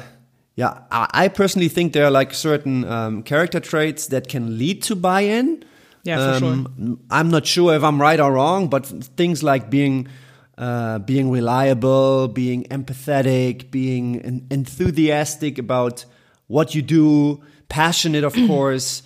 yeah, 0.55 0.79
I, 0.91 1.25
I 1.25 1.29
personally 1.29 1.71
think 1.71 1.93
there 1.93 2.05
are 2.05 2.19
like 2.19 2.35
certain 2.35 2.85
um, 2.85 3.23
character 3.23 3.61
traits 3.61 4.07
that 4.07 4.29
can 4.29 4.59
lead 4.59 4.83
to 4.83 4.97
buy-in. 4.97 5.65
Yeah, 6.05 6.35
for 6.35 6.39
sure. 6.39 6.53
Um, 6.53 7.01
I'm 7.11 7.31
not 7.31 7.47
sure 7.47 7.75
if 7.75 7.83
I'm 7.83 8.01
right 8.01 8.21
or 8.21 8.33
wrong, 8.33 8.69
but 8.69 8.87
things 9.17 9.43
like 9.43 9.71
being 9.71 10.09
uh, 10.57 11.01
being 11.01 11.31
reliable, 11.31 12.29
being 12.29 12.65
empathetic, 12.65 13.71
being 13.71 14.21
en- 14.21 14.47
enthusiastic 14.51 15.59
about 15.59 16.05
what 16.47 16.75
you 16.75 16.83
do, 16.83 17.43
passionate, 17.69 18.23
of 18.23 18.35
course. 18.47 19.03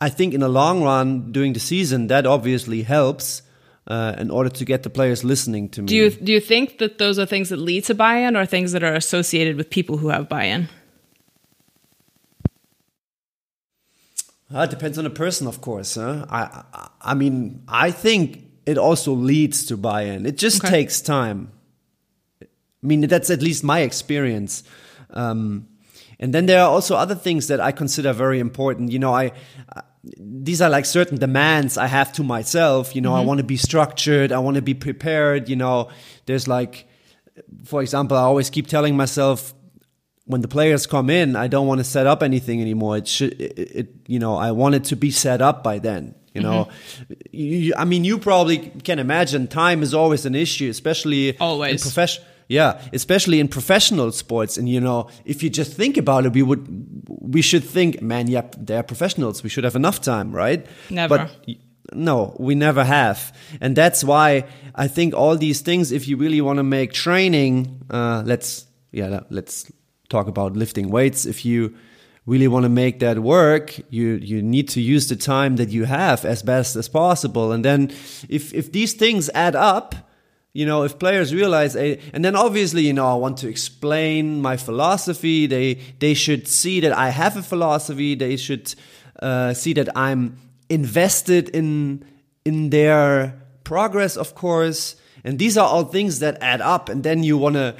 I 0.00 0.10
think 0.10 0.32
in 0.32 0.40
the 0.40 0.48
long 0.48 0.82
run, 0.82 1.32
during 1.32 1.54
the 1.54 1.60
season, 1.60 2.06
that 2.06 2.26
obviously 2.26 2.82
helps 2.82 3.42
uh, 3.86 4.14
in 4.18 4.30
order 4.30 4.48
to 4.48 4.64
get 4.64 4.82
the 4.82 4.90
players 4.90 5.24
listening 5.24 5.68
to 5.70 5.82
me. 5.82 5.86
Do 5.86 5.96
you 5.96 6.10
do 6.10 6.32
you 6.32 6.40
think 6.40 6.78
that 6.78 6.98
those 6.98 7.18
are 7.18 7.26
things 7.26 7.48
that 7.48 7.58
lead 7.58 7.84
to 7.84 7.94
buy-in, 7.94 8.36
or 8.36 8.46
things 8.46 8.72
that 8.72 8.82
are 8.82 8.94
associated 8.94 9.56
with 9.56 9.70
people 9.70 9.96
who 9.96 10.08
have 10.08 10.28
buy-in? 10.28 10.68
Uh, 14.54 14.60
it 14.62 14.70
depends 14.70 14.98
on 14.98 15.04
the 15.04 15.10
person, 15.10 15.46
of 15.46 15.60
course. 15.60 15.94
Huh? 15.94 16.26
I, 16.28 16.64
I, 16.74 16.88
I 17.02 17.14
mean, 17.14 17.62
I 17.68 17.90
think 17.92 18.44
it 18.66 18.78
also 18.78 19.12
leads 19.12 19.66
to 19.66 19.76
buy-in. 19.76 20.26
It 20.26 20.36
just 20.36 20.62
Okay. 20.64 20.70
takes 20.70 21.00
time. 21.00 21.52
I 22.42 22.46
mean, 22.86 23.02
that's 23.02 23.30
at 23.30 23.42
least 23.42 23.62
my 23.62 23.80
experience. 23.80 24.62
Um, 25.10 25.68
and 26.18 26.34
then 26.34 26.46
there 26.46 26.60
are 26.62 26.68
also 26.68 26.96
other 26.96 27.14
things 27.14 27.46
that 27.46 27.60
I 27.60 27.72
consider 27.72 28.12
very 28.12 28.40
important. 28.40 28.90
You 28.90 28.98
know, 28.98 29.14
I, 29.14 29.32
I 29.74 29.82
these 30.02 30.62
are 30.62 30.70
like 30.70 30.86
certain 30.86 31.18
demands 31.18 31.76
I 31.76 31.86
have 31.86 32.12
to 32.14 32.22
myself. 32.24 32.94
You 32.96 33.02
know, 33.02 33.14
I 33.14 33.20
want 33.20 33.38
to 33.38 33.44
be 33.44 33.56
structured. 33.58 34.32
I 34.32 34.38
want 34.38 34.54
to 34.56 34.62
be 34.62 34.72
prepared. 34.74 35.48
You 35.48 35.56
know, 35.56 35.90
there's 36.26 36.48
like, 36.48 36.86
for 37.64 37.82
example, 37.82 38.16
I 38.16 38.22
always 38.22 38.48
keep 38.50 38.66
telling 38.66 38.96
myself 38.96 39.52
when 40.30 40.40
the 40.40 40.48
players 40.48 40.86
come 40.86 41.10
in, 41.10 41.36
I 41.36 41.48
don't 41.48 41.66
want 41.66 41.78
to 41.80 41.84
set 41.84 42.06
up 42.06 42.22
anything 42.22 42.60
anymore. 42.60 42.96
It 42.96 43.08
should, 43.08 43.40
it, 43.40 43.52
it 43.58 43.88
you 44.06 44.18
know, 44.18 44.36
I 44.36 44.52
want 44.52 44.74
it 44.74 44.84
to 44.84 44.96
be 44.96 45.10
set 45.10 45.40
up 45.42 45.62
by 45.62 45.78
then. 45.78 46.14
You 46.34 46.42
know, 46.42 46.68
you, 47.32 47.46
you- 47.66 47.74
I 47.76 47.84
mean, 47.84 48.04
you 48.04 48.16
probably 48.18 48.58
can 48.84 48.98
imagine 48.98 49.48
time 49.48 49.82
is 49.82 49.92
always 49.94 50.24
an 50.26 50.34
issue, 50.34 50.70
especially 50.70 51.36
Always. 51.38 51.72
in 51.72 51.78
profession. 51.80 52.24
Yeah, 52.48 52.80
especially 52.92 53.38
in 53.38 53.48
professional 53.48 54.10
sports. 54.12 54.56
And 54.58 54.68
you 54.68 54.80
know, 54.80 55.08
if 55.24 55.42
you 55.42 55.50
just 55.50 55.72
think 55.72 55.96
about 55.96 56.26
it, 56.26 56.32
we 56.32 56.42
would, 56.42 56.66
we 57.08 57.42
should 57.42 57.62
think, 57.64 58.00
man, 58.02 58.26
yeah, 58.28 58.42
they're 58.58 58.82
professionals. 58.82 59.42
We 59.44 59.48
should 59.50 59.64
have 59.64 59.76
enough 59.76 60.00
time, 60.00 60.32
right? 60.32 60.66
Never. 60.88 61.18
But 61.18 61.56
no, 61.92 62.36
we 62.40 62.54
never 62.54 62.82
have. 62.84 63.18
And 63.60 63.74
that's 63.76 64.02
why 64.04 64.44
I 64.74 64.88
think 64.88 65.14
all 65.14 65.36
these 65.36 65.60
things, 65.62 65.92
if 65.92 66.08
you 66.08 66.16
really 66.16 66.40
want 66.40 66.56
to 66.58 66.64
make 66.64 66.92
training, 66.92 67.82
uh, 67.90 68.22
let's, 68.26 68.66
yeah, 68.92 69.20
let's 69.30 69.70
talk 70.10 70.26
about 70.26 70.52
lifting 70.54 70.90
weights. 70.90 71.24
If 71.24 71.44
you 71.46 71.74
really 72.26 72.48
want 72.48 72.64
to 72.64 72.68
make 72.68 73.00
that 73.00 73.20
work, 73.20 73.78
you, 73.88 74.14
you 74.16 74.42
need 74.42 74.68
to 74.68 74.80
use 74.80 75.08
the 75.08 75.16
time 75.16 75.56
that 75.56 75.70
you 75.70 75.84
have 75.84 76.24
as 76.24 76.42
best 76.42 76.76
as 76.76 76.88
possible. 76.88 77.52
And 77.52 77.64
then 77.64 77.90
if, 78.28 78.52
if 78.52 78.70
these 78.72 78.92
things 78.92 79.30
add 79.34 79.56
up, 79.56 79.94
you 80.52 80.66
know, 80.66 80.82
if 80.82 80.98
players 80.98 81.32
realize, 81.32 81.76
eh, 81.76 81.96
and 82.12 82.24
then 82.24 82.34
obviously, 82.34 82.82
you 82.82 82.92
know, 82.92 83.06
I 83.06 83.14
want 83.14 83.38
to 83.38 83.48
explain 83.48 84.42
my 84.42 84.56
philosophy. 84.56 85.46
They 85.46 85.74
they 86.00 86.14
should 86.14 86.48
see 86.48 86.80
that 86.80 86.92
I 86.92 87.10
have 87.10 87.36
a 87.36 87.42
philosophy. 87.42 88.16
They 88.16 88.36
should 88.36 88.74
uh, 89.22 89.54
see 89.54 89.74
that 89.74 89.88
I'm 89.96 90.36
invested 90.68 91.50
in 91.50 92.04
in 92.44 92.70
their 92.70 93.40
progress, 93.62 94.16
of 94.16 94.34
course. 94.34 94.96
And 95.22 95.38
these 95.38 95.56
are 95.56 95.68
all 95.68 95.84
things 95.84 96.18
that 96.18 96.36
add 96.40 96.60
up. 96.60 96.88
And 96.88 97.04
then 97.04 97.22
you 97.22 97.38
want 97.38 97.54
to. 97.54 97.76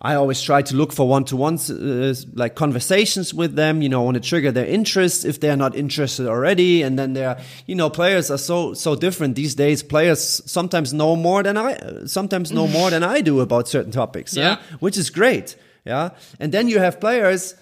I 0.00 0.14
always 0.14 0.40
try 0.40 0.62
to 0.62 0.76
look 0.76 0.92
for 0.92 1.08
one-to-ones, 1.08 1.70
uh, 1.70 2.14
like 2.34 2.54
conversations 2.54 3.34
with 3.34 3.56
them. 3.56 3.82
You 3.82 3.88
know, 3.88 4.02
want 4.02 4.14
to 4.14 4.20
trigger 4.20 4.52
their 4.52 4.66
interest 4.66 5.24
if 5.24 5.40
they're 5.40 5.56
not 5.56 5.74
interested 5.74 6.28
already. 6.28 6.82
And 6.82 6.96
then 6.98 7.14
they're, 7.14 7.40
you 7.66 7.74
know, 7.74 7.90
players 7.90 8.30
are 8.30 8.38
so 8.38 8.74
so 8.74 8.94
different 8.94 9.34
these 9.34 9.54
days. 9.56 9.82
Players 9.82 10.42
sometimes 10.46 10.92
know 10.92 11.16
more 11.16 11.42
than 11.42 11.56
I, 11.56 12.04
sometimes 12.06 12.52
know 12.52 12.68
more 12.68 12.90
than 12.90 13.02
I 13.02 13.22
do 13.22 13.40
about 13.40 13.68
certain 13.68 13.92
topics. 13.92 14.36
Yeah. 14.36 14.58
which 14.78 14.96
is 14.96 15.10
great. 15.10 15.56
Yeah, 15.84 16.10
and 16.38 16.52
then 16.52 16.68
you 16.68 16.78
have 16.80 17.00
players 17.00 17.54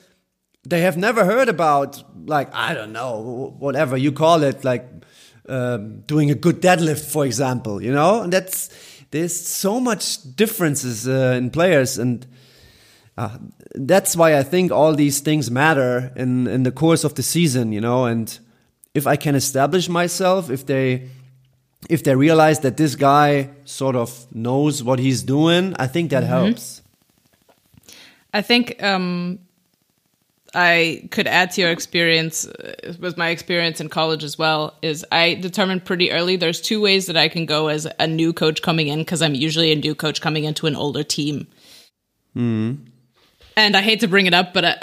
they 0.68 0.80
have 0.80 0.96
never 0.96 1.24
heard 1.24 1.48
about 1.48 2.02
like 2.28 2.52
I 2.52 2.74
don't 2.74 2.92
know 2.92 3.54
whatever 3.58 3.96
you 3.96 4.12
call 4.12 4.42
it 4.42 4.64
like 4.64 4.88
um, 5.48 6.00
doing 6.00 6.30
a 6.30 6.34
good 6.34 6.60
deadlift 6.60 7.10
for 7.10 7.24
example 7.24 7.80
you 7.80 7.92
know 7.92 8.22
and 8.22 8.32
that's 8.32 8.68
there's 9.10 9.34
so 9.34 9.80
much 9.80 10.36
differences 10.36 11.08
uh, 11.08 11.34
in 11.36 11.50
players 11.50 11.98
and 11.98 12.26
uh, 13.16 13.38
that's 13.74 14.14
why 14.14 14.36
I 14.36 14.42
think 14.42 14.72
all 14.72 14.94
these 14.94 15.20
things 15.20 15.50
matter 15.50 16.12
in 16.16 16.46
in 16.46 16.62
the 16.64 16.72
course 16.72 17.04
of 17.04 17.14
the 17.14 17.22
season 17.22 17.72
you 17.72 17.80
know 17.80 18.04
and 18.04 18.38
if 18.94 19.06
I 19.06 19.16
can 19.16 19.34
establish 19.34 19.88
myself 19.88 20.50
if 20.50 20.66
they 20.66 21.08
if 21.88 22.02
they 22.02 22.14
realize 22.16 22.60
that 22.60 22.76
this 22.76 22.96
guy 22.96 23.50
sort 23.64 23.96
of 23.96 24.26
knows 24.34 24.82
what 24.82 24.98
he's 24.98 25.22
doing 25.22 25.74
I 25.78 25.86
think 25.86 26.10
that 26.10 26.24
helps. 26.24 26.82
I 28.34 28.42
think 28.42 28.82
um, 28.82 29.38
I 30.54 31.08
could 31.10 31.26
add 31.26 31.50
to 31.52 31.60
your 31.60 31.70
experience 31.70 32.46
uh, 32.46 32.94
with 32.98 33.16
my 33.16 33.28
experience 33.28 33.80
in 33.80 33.88
college 33.88 34.24
as 34.24 34.38
well. 34.38 34.74
Is 34.82 35.04
I 35.12 35.34
determined 35.34 35.84
pretty 35.84 36.10
early 36.12 36.36
there's 36.36 36.60
two 36.60 36.80
ways 36.80 37.06
that 37.06 37.16
I 37.16 37.28
can 37.28 37.46
go 37.46 37.68
as 37.68 37.86
a 37.98 38.06
new 38.06 38.32
coach 38.32 38.62
coming 38.62 38.88
in 38.88 39.00
because 39.00 39.22
I'm 39.22 39.34
usually 39.34 39.72
a 39.72 39.76
new 39.76 39.94
coach 39.94 40.20
coming 40.20 40.44
into 40.44 40.66
an 40.66 40.76
older 40.76 41.02
team. 41.02 41.46
And 43.56 43.76
I 43.76 43.80
hate 43.82 44.00
to 44.00 44.08
bring 44.08 44.26
it 44.26 44.34
up, 44.34 44.52
but 44.52 44.64
uh, 44.64 44.74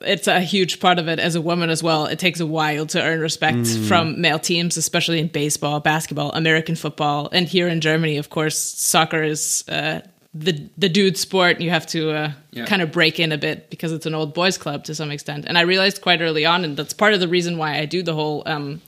it's 0.00 0.26
a 0.28 0.40
huge 0.40 0.80
part 0.80 0.98
of 0.98 1.08
it 1.08 1.18
as 1.18 1.34
a 1.34 1.40
woman 1.40 1.68
as 1.68 1.82
well. 1.82 2.06
It 2.06 2.18
takes 2.18 2.40
a 2.40 2.46
while 2.46 2.86
to 2.86 3.02
earn 3.02 3.20
respect 3.20 3.66
from 3.88 4.20
male 4.20 4.38
teams, 4.38 4.76
especially 4.76 5.18
in 5.18 5.28
baseball, 5.28 5.80
basketball, 5.80 6.30
American 6.32 6.76
football, 6.76 7.28
and 7.32 7.48
here 7.48 7.68
in 7.68 7.80
Germany, 7.80 8.16
of 8.16 8.30
course, 8.30 8.56
soccer 8.58 9.22
is 9.22 9.64
uh, 9.68 10.00
the 10.34 10.68
the 10.78 10.88
dude 10.88 11.16
sport. 11.18 11.60
You 11.60 11.70
have 11.70 11.86
to 11.88 12.10
uh, 12.10 12.32
Yeah. 12.52 12.64
kind 12.66 12.82
of 12.82 12.90
break 12.92 13.20
in 13.20 13.32
a 13.32 13.38
bit 13.38 13.68
because 13.70 13.92
it's 13.92 14.06
an 14.06 14.14
old 14.14 14.32
boys 14.34 14.56
club 14.58 14.84
to 14.84 14.94
some 14.94 15.10
extent. 15.10 15.44
And 15.46 15.58
I 15.58 15.62
realized 15.62 16.00
quite 16.00 16.20
early 16.20 16.46
on, 16.46 16.64
and 16.64 16.76
that's 16.76 16.94
part 16.94 17.14
of 17.14 17.20
the 17.20 17.28
reason 17.28 17.58
why 17.58 17.78
I 17.78 17.84
do 17.86 18.02
the 18.02 18.14
whole 18.14 18.42
um, 18.46 18.80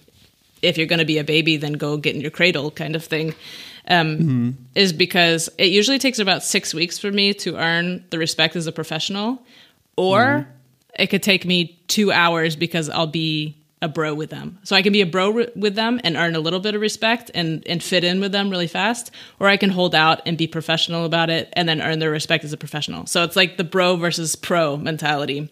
if 0.62 0.78
you're 0.78 0.86
going 0.86 1.00
to 1.00 1.04
be 1.04 1.18
a 1.18 1.24
baby, 1.24 1.56
then 1.58 1.74
go 1.74 1.96
get 1.98 2.14
in 2.14 2.20
your 2.22 2.30
cradle 2.30 2.70
kind 2.70 2.96
of 2.96 3.04
thing. 3.04 3.34
Um, 3.86 4.56
Is 4.74 4.94
because 4.94 5.50
it 5.58 5.68
usually 5.70 5.98
takes 5.98 6.18
about 6.18 6.42
six 6.42 6.72
weeks 6.72 6.98
for 6.98 7.12
me 7.12 7.34
to 7.34 7.56
earn 7.58 8.02
the 8.08 8.18
respect 8.18 8.56
as 8.56 8.66
a 8.66 8.72
professional, 8.72 9.42
or 9.96 10.46
it 10.98 11.08
could 11.08 11.22
take 11.22 11.44
me 11.44 11.78
two 11.88 12.10
hours 12.10 12.56
because 12.56 12.88
I'll 12.88 13.06
be 13.06 13.56
a 13.84 13.88
bro 13.88 14.14
with 14.14 14.30
them. 14.30 14.58
So 14.64 14.74
I 14.74 14.82
can 14.82 14.92
be 14.92 15.02
a 15.02 15.06
bro 15.06 15.30
ri- 15.30 15.52
with 15.54 15.74
them 15.74 16.00
and 16.02 16.16
earn 16.16 16.34
a 16.34 16.40
little 16.40 16.60
bit 16.60 16.74
of 16.74 16.80
respect 16.80 17.30
and, 17.34 17.62
and 17.68 17.82
fit 17.82 18.02
in 18.02 18.18
with 18.18 18.32
them 18.32 18.50
really 18.50 18.66
fast, 18.66 19.10
or 19.38 19.46
I 19.46 19.56
can 19.56 19.70
hold 19.70 19.94
out 19.94 20.22
and 20.26 20.36
be 20.36 20.46
professional 20.46 21.04
about 21.04 21.30
it 21.30 21.52
and 21.52 21.68
then 21.68 21.80
earn 21.80 21.98
their 21.98 22.10
respect 22.10 22.44
as 22.44 22.52
a 22.52 22.56
professional. 22.56 23.06
So 23.06 23.22
it's 23.22 23.36
like 23.36 23.56
the 23.56 23.64
bro 23.64 23.96
versus 23.96 24.34
pro 24.34 24.76
mentality. 24.76 25.50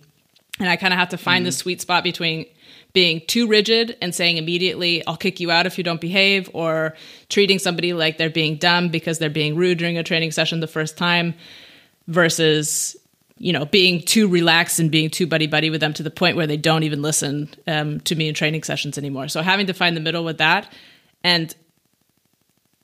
And 0.59 0.69
I 0.69 0.77
kind 0.77 0.93
of 0.93 0.99
have 0.99 1.11
to 1.11 1.19
find 1.19 1.45
the 1.45 1.51
mm-hmm. 1.51 1.57
sweet 1.57 1.81
spot 1.81 2.05
between 2.05 2.47
being 2.93 3.23
too 3.27 3.47
rigid 3.47 3.97
and 4.03 4.15
saying 4.15 4.37
immediately, 4.37 5.07
I'll 5.07 5.17
kick 5.17 5.41
you 5.41 5.51
out 5.51 5.67
if 5.67 5.79
you 5.79 5.85
don't 5.85 6.01
behave, 6.01 6.51
or 6.53 6.95
treating 7.29 7.59
somebody 7.59 7.95
like 7.95 8.19
they're 8.19 8.29
being 8.29 8.57
dumb 8.57 8.91
because 8.91 9.19
they're 9.19 9.31
being 9.31 9.57
rude 9.57 9.79
during 9.79 9.97
a 9.97 10.03
training 10.03 10.33
session 10.33 10.61
the 10.61 10.67
first 10.67 10.99
time, 10.99 11.35
versus, 12.07 12.97
you 13.43 13.53
know, 13.53 13.65
being 13.65 14.01
too 14.01 14.29
relaxed 14.29 14.79
and 14.79 14.89
being 14.89 15.11
too 15.11 15.27
buddy 15.27 15.49
buddy 15.49 15.69
with 15.69 15.81
them 15.81 15.93
to 15.93 16.05
the 16.05 16.13
point 16.13 16.37
where 16.37 16.47
they 16.47 16.57
don't 16.57 16.85
even 16.85 17.03
listen 17.03 17.49
um, 17.67 17.99
to 18.03 18.15
me 18.15 18.29
in 18.29 18.35
training 18.37 18.63
sessions 18.63 18.97
anymore. 18.97 19.27
So 19.27 19.43
having 19.43 19.67
to 19.67 19.73
find 19.73 19.97
the 19.97 20.01
middle 20.01 20.23
with 20.23 20.39
that. 20.39 20.73
And 21.25 21.53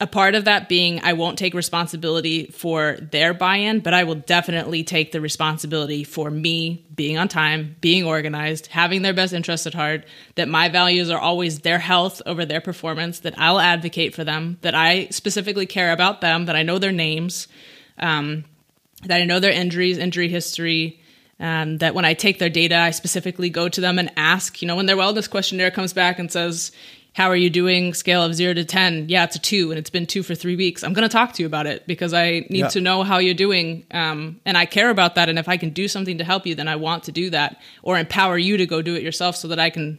a 0.01 0.07
part 0.09 0.35
of 0.35 0.47
that 0.47 0.69
being 0.69 1.01
I 1.05 1.13
won't 1.13 1.39
take 1.39 1.55
responsibility 1.55 2.47
for 2.47 2.99
their 3.01 3.35
buy-in, 3.35 3.81
but 3.81 3.95
I 3.95 4.03
will 4.03 4.17
definitely 4.17 4.83
take 4.83 5.13
the 5.13 5.21
responsibility 5.21 6.03
for 6.03 6.29
me 6.29 6.85
being 6.93 7.19
on 7.19 7.29
time, 7.29 7.77
being 7.81 8.05
organized, 8.05 8.67
having 8.67 9.03
their 9.03 9.15
best 9.15 9.33
interests 9.33 9.69
at 9.69 9.75
heart, 9.75 10.07
that 10.35 10.49
my 10.49 10.69
values 10.69 11.09
are 11.09 11.21
always 11.21 11.61
their 11.61 11.79
health 11.79 12.21
over 12.27 12.45
their 12.45 12.61
performance, 12.61 13.21
that 13.21 13.39
I'll 13.39 13.61
advocate 13.61 14.13
for 14.13 14.25
them, 14.25 14.59
that 14.63 14.75
I 14.75 15.07
specifically 15.11 15.67
care 15.67 15.93
about 15.93 16.21
them, 16.21 16.47
that 16.47 16.57
I 16.57 16.65
know 16.65 16.81
their 16.81 16.91
names, 16.91 17.47
um, 17.99 18.45
that 19.05 19.21
I 19.21 19.25
know 19.25 19.41
their 19.41 19.53
injuries, 19.53 19.99
injury 19.99 20.29
history, 20.29 21.01
um, 21.41 21.79
that 21.79 21.95
when 21.95 22.05
I 22.05 22.15
take 22.15 22.39
their 22.39 22.51
data, 22.51 22.77
I 22.77 22.91
specifically 22.91 23.49
go 23.51 23.69
to 23.69 23.81
them 23.81 23.99
and 23.99 24.11
ask, 24.17 24.61
you 24.61 24.67
know, 24.67 24.75
when 24.77 24.87
their 24.87 24.97
wellness 24.97 25.31
questionnaire 25.31 25.71
comes 25.71 25.93
back 25.93 26.19
and 26.19 26.31
says, 26.33 26.73
how 27.15 27.29
are 27.29 27.37
you 27.37 27.51
doing? 27.51 27.95
Scale 27.95 28.23
of 28.23 28.35
0 28.35 28.55
to 28.55 28.65
10 28.65 29.09
yeah 29.09 29.25
it's 29.25 29.35
a 29.35 29.41
2 29.41 29.71
and 29.73 29.79
it's 29.79 29.91
been 29.91 30.07
2 30.07 30.23
for 30.23 30.35
3 30.37 30.55
weeks. 30.57 30.85
I'm 30.85 30.93
going 30.93 31.09
to 31.09 31.13
talk 31.13 31.33
to 31.35 31.43
you 31.43 31.47
about 31.47 31.67
it 31.67 31.85
because 31.87 32.13
i 32.15 32.47
need 32.49 32.59
Yeah. 32.59 32.69
to 32.69 32.81
know 32.81 33.03
how 33.03 33.19
you're 33.19 33.35
doing 33.35 33.85
um, 33.91 34.41
and 34.45 34.57
i 34.57 34.67
care 34.67 34.89
about 34.91 35.17
that 35.17 35.29
and 35.29 35.37
if 35.39 35.49
i 35.49 35.57
can 35.57 35.71
do 35.71 35.89
something 35.89 36.19
to 36.19 36.25
help 36.25 36.47
you 36.47 36.55
then 36.55 36.69
i 36.69 36.77
want 36.77 37.05
to 37.05 37.13
do 37.13 37.31
that 37.31 37.61
or 37.83 37.99
empower 37.99 38.39
you 38.39 38.57
to 38.59 38.67
go 38.67 38.83
do 38.83 38.95
it 38.95 39.03
yourself 39.03 39.35
so 39.35 39.49
that 39.49 39.59
i 39.59 39.69
can 39.71 39.99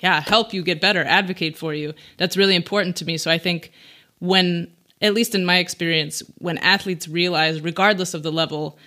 yeah 0.00 0.20
help 0.20 0.52
you 0.52 0.62
get 0.64 0.80
better 0.80 1.04
advocate 1.04 1.56
for 1.56 1.74
you. 1.74 1.92
That's 2.16 2.36
really 2.36 2.56
important 2.56 2.96
to 2.96 3.04
me. 3.04 3.18
So 3.18 3.30
i 3.30 3.38
think 3.38 3.70
when 4.18 4.72
at 5.00 5.14
least 5.14 5.34
in 5.34 5.44
my 5.44 5.58
experience 5.58 6.22
when 6.38 6.58
athletes 6.58 7.08
realize 7.08 7.60
regardless 7.60 8.14
of 8.14 8.22
the 8.22 8.32
level 8.32 8.78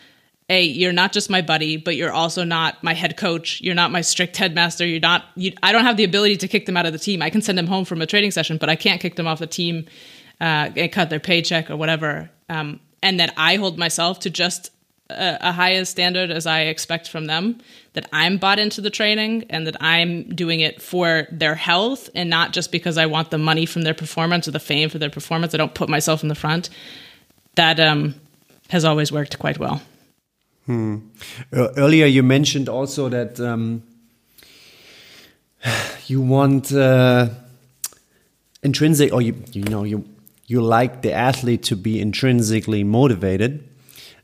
hey, 0.52 0.64
you're 0.64 0.92
not 0.92 1.14
just 1.14 1.30
my 1.30 1.42
buddy, 1.42 1.78
but 1.78 1.96
you're 1.96 2.12
also 2.12 2.44
not 2.44 2.84
my 2.84 2.94
head 2.94 3.16
coach. 3.16 3.62
You're 3.62 3.74
not 3.74 3.90
my 3.90 4.02
strict 4.02 4.36
headmaster. 4.36 4.86
You're 4.86 5.00
not. 5.00 5.24
You, 5.36 5.54
I 5.64 5.72
don't 5.72 5.86
have 5.86 5.96
the 5.96 6.04
ability 6.04 6.36
to 6.38 6.48
kick 6.50 6.66
them 6.66 6.76
out 6.76 6.86
of 6.86 6.92
the 6.92 7.00
team. 7.00 7.22
I 7.22 7.30
can 7.30 7.42
send 7.42 7.58
them 7.58 7.68
home 7.68 7.86
from 7.86 8.02
a 8.02 8.06
training 8.06 8.32
session, 8.32 8.58
but 8.58 8.68
I 8.68 8.76
can't 8.76 9.00
kick 9.00 9.16
them 9.16 9.28
off 9.28 9.40
the 9.40 9.48
team 9.48 9.86
uh, 10.42 10.70
and 10.76 10.92
cut 10.92 11.10
their 11.10 11.22
paycheck 11.22 11.72
or 11.72 11.78
whatever. 11.78 12.30
Um, 12.50 12.82
and 13.02 13.18
that 13.22 13.34
I 13.38 13.56
hold 13.56 13.80
myself 13.80 14.20
to 14.20 14.30
just 14.30 14.72
a, 15.12 15.50
a 15.50 15.52
highest 15.52 15.92
standard 15.92 16.32
as 16.32 16.46
I 16.46 16.62
expect 16.62 17.10
from 17.10 17.26
them. 17.26 17.60
That 17.94 18.08
I'm 18.14 18.38
bought 18.38 18.58
into 18.58 18.80
the 18.80 18.90
training 18.90 19.46
and 19.50 19.68
that 19.68 19.76
I'm 19.82 20.34
doing 20.34 20.62
it 20.62 20.82
for 20.82 21.28
their 21.30 21.56
health 21.56 22.10
and 22.16 22.30
not 22.30 22.54
just 22.54 22.72
because 22.72 22.98
I 22.98 23.06
want 23.06 23.32
the 23.32 23.38
money 23.38 23.66
from 23.66 23.82
their 23.82 23.94
performance 23.94 24.48
or 24.48 24.52
the 24.52 24.62
fame 24.62 24.90
for 24.90 24.98
their 24.98 25.10
performance. 25.10 25.54
I 25.54 25.58
don't 25.58 25.74
put 25.74 25.90
myself 25.90 26.24
in 26.24 26.30
the 26.30 26.36
front. 26.36 26.70
That 27.56 27.82
um, 27.82 28.16
has 28.70 28.86
always 28.86 29.12
worked 29.12 29.38
quite 29.40 29.60
well. 29.60 29.82
Hmm. 30.66 30.98
Earlier, 31.52 32.06
you 32.06 32.24
mentioned 32.24 32.70
also 32.70 33.10
that 33.10 33.40
um, 33.40 33.84
you 36.08 36.22
want 36.22 36.72
uh, 36.74 37.30
intrinsic, 38.64 39.12
or 39.12 39.22
you 39.22 39.36
you 39.52 39.64
know 39.64 39.84
you 39.84 40.06
you 40.48 40.62
like 40.62 41.02
the 41.02 41.14
athlete 41.14 41.64
to 41.64 41.76
be 41.76 42.00
intrinsically 42.00 42.84
motivated. 42.84 43.68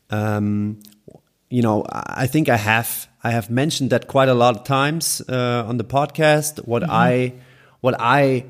Um, 0.09 0.79
you 1.49 1.61
know, 1.61 1.85
I 1.91 2.27
think 2.27 2.49
I 2.49 2.57
have 2.57 3.07
I 3.23 3.31
have 3.31 3.49
mentioned 3.49 3.89
that 3.89 4.07
quite 4.07 4.29
a 4.29 4.33
lot 4.33 4.55
of 4.55 4.63
times 4.63 5.21
uh, 5.29 5.65
on 5.67 5.77
the 5.77 5.83
podcast. 5.83 6.59
What 6.65 6.83
mm 6.83 6.89
-hmm. 6.89 7.13
I 7.13 7.33
what 7.81 7.95
I 7.99 8.45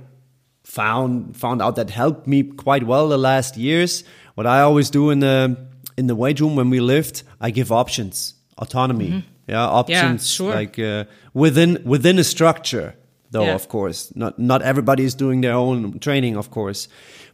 found 0.63 1.37
found 1.37 1.61
out 1.61 1.75
that 1.75 1.91
helped 1.91 2.27
me 2.27 2.43
quite 2.43 2.85
well 2.85 3.09
the 3.09 3.17
last 3.17 3.57
years. 3.57 4.03
What 4.35 4.45
I 4.45 4.61
always 4.61 4.89
do 4.89 5.11
in 5.11 5.19
the 5.19 5.55
in 5.97 6.07
the 6.07 6.15
weight 6.15 6.39
room 6.39 6.55
when 6.55 6.69
we 6.69 6.79
lift, 6.79 7.23
I 7.41 7.51
give 7.51 7.73
options, 7.73 8.35
autonomy. 8.55 9.07
Mm 9.07 9.13
-hmm. 9.13 9.23
Yeah, 9.47 9.73
options 9.73 10.39
yeah, 10.39 10.47
sure. 10.47 10.59
like 10.59 10.81
uh, 10.81 11.03
within 11.33 11.79
within 11.85 12.19
a 12.19 12.23
structure, 12.23 12.93
though. 13.37 13.45
Yeah. 13.45 13.55
Of 13.55 13.67
course, 13.69 14.11
not 14.15 14.37
not 14.37 14.61
everybody 14.61 15.03
is 15.03 15.15
doing 15.15 15.41
their 15.41 15.53
own 15.53 15.99
training, 15.99 16.37
of 16.37 16.49
course. 16.49 16.87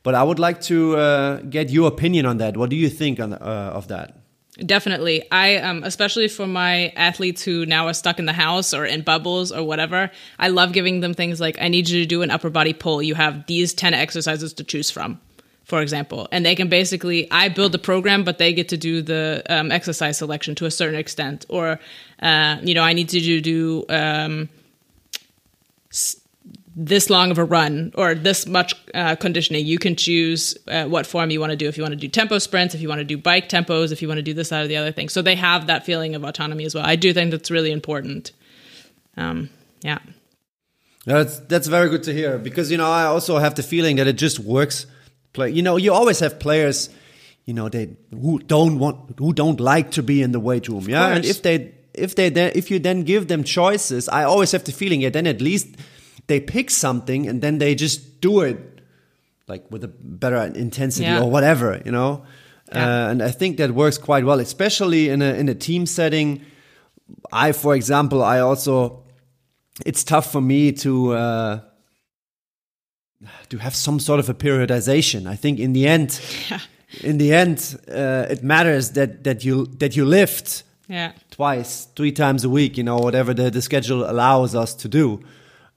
But 0.04 0.16
I 0.16 0.24
would 0.24 0.40
like 0.40 0.60
to 0.64 0.98
uh, 0.98 1.38
get 1.50 1.70
your 1.70 1.88
opinion 1.88 2.26
on 2.26 2.38
that. 2.38 2.58
What 2.58 2.70
do 2.70 2.76
you 2.76 2.90
think 2.90 3.20
on, 3.20 3.34
uh, 3.34 3.72
of 3.74 3.88
that? 3.88 4.18
Definitely. 4.66 5.24
I 5.32 5.58
um 5.58 5.84
especially 5.84 6.28
for 6.28 6.46
my 6.46 6.94
athletes 6.96 7.42
who 7.48 7.66
now 7.66 7.88
are 7.88 7.94
stuck 7.94 8.20
in 8.20 8.26
the 8.26 8.38
house 8.46 8.74
or 8.74 8.86
in 8.86 9.02
bubbles 9.02 9.52
or 9.52 9.64
whatever, 9.64 10.12
I 10.38 10.50
love 10.50 10.74
giving 10.74 11.02
them 11.02 11.14
things 11.14 11.40
like 11.40 11.58
I 11.60 11.70
need 11.70 11.90
you 11.90 12.02
to 12.02 12.06
do 12.06 12.22
an 12.22 12.30
upper 12.30 12.52
body 12.52 12.74
pull. 12.74 13.02
You 13.02 13.16
have 13.16 13.48
these 13.48 13.74
10 13.74 13.94
exercises 13.94 14.54
to 14.54 14.64
choose 14.64 14.92
from 14.92 15.20
for 15.64 15.82
example. 15.82 16.28
And 16.32 16.46
they 16.46 16.56
can 16.56 16.68
basically, 16.68 17.30
I 17.32 17.50
build 17.50 17.72
the 17.72 17.80
program, 17.80 18.24
but 18.24 18.38
they 18.38 18.54
get 18.54 18.70
to 18.70 18.78
do 18.78 19.02
the 19.02 19.44
um, 19.50 19.72
exercise 19.72 20.18
selection 20.18 20.56
to 20.56 20.66
a 20.66 20.72
certain 20.72 21.00
extent. 21.00 21.46
Or, 21.50 21.80
uh, 22.22 22.58
you 22.62 22.74
know, 22.74 22.84
I 22.84 22.94
need 22.94 23.14
you 23.14 23.22
to 23.22 23.42
do, 23.42 23.86
do 23.86 23.86
um, 23.90 24.50
this 26.76 27.10
long 27.10 27.30
of 27.30 27.38
a 27.38 27.44
run 27.44 27.92
or 27.96 28.16
this 28.16 28.48
much 28.48 28.74
uh, 28.94 29.16
conditioning. 29.16 29.66
You 29.66 29.78
can 29.78 29.96
choose 29.96 30.58
uh, 30.68 30.86
what 30.86 31.06
form 31.06 31.30
you 31.30 31.40
want 31.40 31.52
to 31.52 31.56
do. 31.56 31.68
If 31.68 31.78
you 31.78 31.84
want 31.84 31.94
to 31.94 32.00
do 32.00 32.08
tempo 32.08 32.40
sprints, 32.40 32.74
if 32.74 32.82
you 32.82 32.90
want 32.90 33.00
to 33.00 33.06
do 33.06 33.18
bike 33.18 33.48
tempos, 33.48 33.92
if 33.92 34.02
you 34.02 34.08
want 34.08 34.18
to 34.18 34.24
do 34.24 34.34
this, 34.34 34.50
that, 34.50 34.64
or 34.64 34.68
the 34.68 34.78
other 34.78 34.92
thing. 34.92 35.10
So 35.10 35.22
they 35.22 35.36
have 35.36 35.68
that 35.68 35.86
feeling 35.86 36.16
of 36.16 36.24
autonomy 36.24 36.66
as 36.66 36.74
well. 36.74 36.86
I 36.86 36.96
do 36.96 37.14
think 37.14 37.32
that's 37.32 37.52
really 37.52 37.72
important. 37.72 38.32
Um, 39.18 39.50
yeah. 39.82 40.00
That's 41.06 41.40
that's 41.42 41.68
very 41.68 41.90
good 41.90 42.04
to 42.04 42.14
hear 42.14 42.38
because 42.38 42.72
you 42.72 42.78
know 42.78 42.90
I 42.90 43.04
also 43.04 43.38
have 43.38 43.56
the 43.56 43.64
feeling 43.64 43.98
that 43.98 44.08
it 44.08 44.14
just 44.14 44.40
works 44.40 44.86
play. 45.34 45.50
You 45.50 45.62
know, 45.62 45.76
you 45.76 45.92
always 45.92 46.20
have 46.20 46.40
players, 46.40 46.90
you 47.46 47.54
know, 47.54 47.68
they 47.68 47.90
who 48.12 48.40
don't 48.40 48.80
want, 48.80 49.20
who 49.20 49.34
don't 49.34 49.60
like 49.60 49.92
to 49.92 50.04
be 50.04 50.22
in 50.22 50.32
the 50.32 50.40
weight 50.40 50.70
room. 50.70 50.88
Yeah, 50.88 51.08
and 51.08 51.26
if 51.26 51.42
they, 51.42 51.74
if 51.94 52.16
they, 52.16 52.30
then, 52.30 52.52
if 52.56 52.72
you 52.72 52.80
then 52.80 53.04
give 53.04 53.28
them 53.28 53.44
choices, 53.44 54.10
I 54.10 54.24
always 54.24 54.52
have 54.52 54.64
the 54.64 54.72
feeling, 54.72 55.02
yeah, 55.02 55.10
then 55.10 55.28
at 55.28 55.42
least 55.42 55.76
they 56.28 56.40
pick 56.40 56.70
something 56.70 57.28
and 57.28 57.42
then 57.42 57.58
they 57.60 57.76
just 57.76 58.22
do 58.22 58.42
it, 58.42 58.82
like 59.48 59.70
with 59.70 59.84
a 59.84 59.88
better 59.88 60.38
intensity 60.38 61.06
yeah. 61.06 61.22
or 61.22 61.30
whatever, 61.30 61.82
you 61.86 61.92
know. 61.92 62.26
Yeah. 62.72 63.06
Uh, 63.06 63.12
and 63.12 63.22
I 63.22 63.32
think 63.32 63.58
that 63.58 63.72
works 63.72 63.98
quite 63.98 64.26
well, 64.26 64.40
especially 64.40 65.10
in 65.10 65.22
a 65.22 65.34
in 65.34 65.50
a 65.50 65.54
team 65.54 65.86
setting. 65.86 66.42
I, 67.32 67.52
for 67.52 67.76
example, 67.76 68.24
I 68.24 68.40
also, 68.40 69.04
it's 69.86 70.04
tough 70.04 70.32
for 70.32 70.42
me 70.42 70.72
to. 70.72 71.14
Uh, 71.14 71.60
to 73.48 73.58
have 73.58 73.74
some 73.74 74.02
sort 74.02 74.20
of 74.20 74.28
a 74.28 74.34
periodization. 74.34 75.28
I 75.28 75.38
think 75.38 75.58
in 75.58 75.72
the 75.72 75.88
end, 75.88 76.20
yeah. 76.50 76.60
in 77.02 77.20
the 77.20 77.34
end, 77.34 77.80
uh, 77.88 78.26
it 78.30 78.44
matters 78.44 78.92
that 78.92 79.24
that 79.24 79.46
you 79.46 79.68
that 79.78 79.96
you 79.96 80.04
lift 80.04 80.64
yeah. 80.88 81.12
Twice, 81.34 81.86
three 81.96 82.12
times 82.12 82.44
a 82.44 82.50
week. 82.50 82.78
You 82.78 82.84
know, 82.84 82.98
whatever 82.98 83.34
the, 83.34 83.50
the 83.50 83.62
schedule 83.62 84.10
allows 84.10 84.56
us 84.56 84.74
to 84.76 84.88
do. 84.88 85.24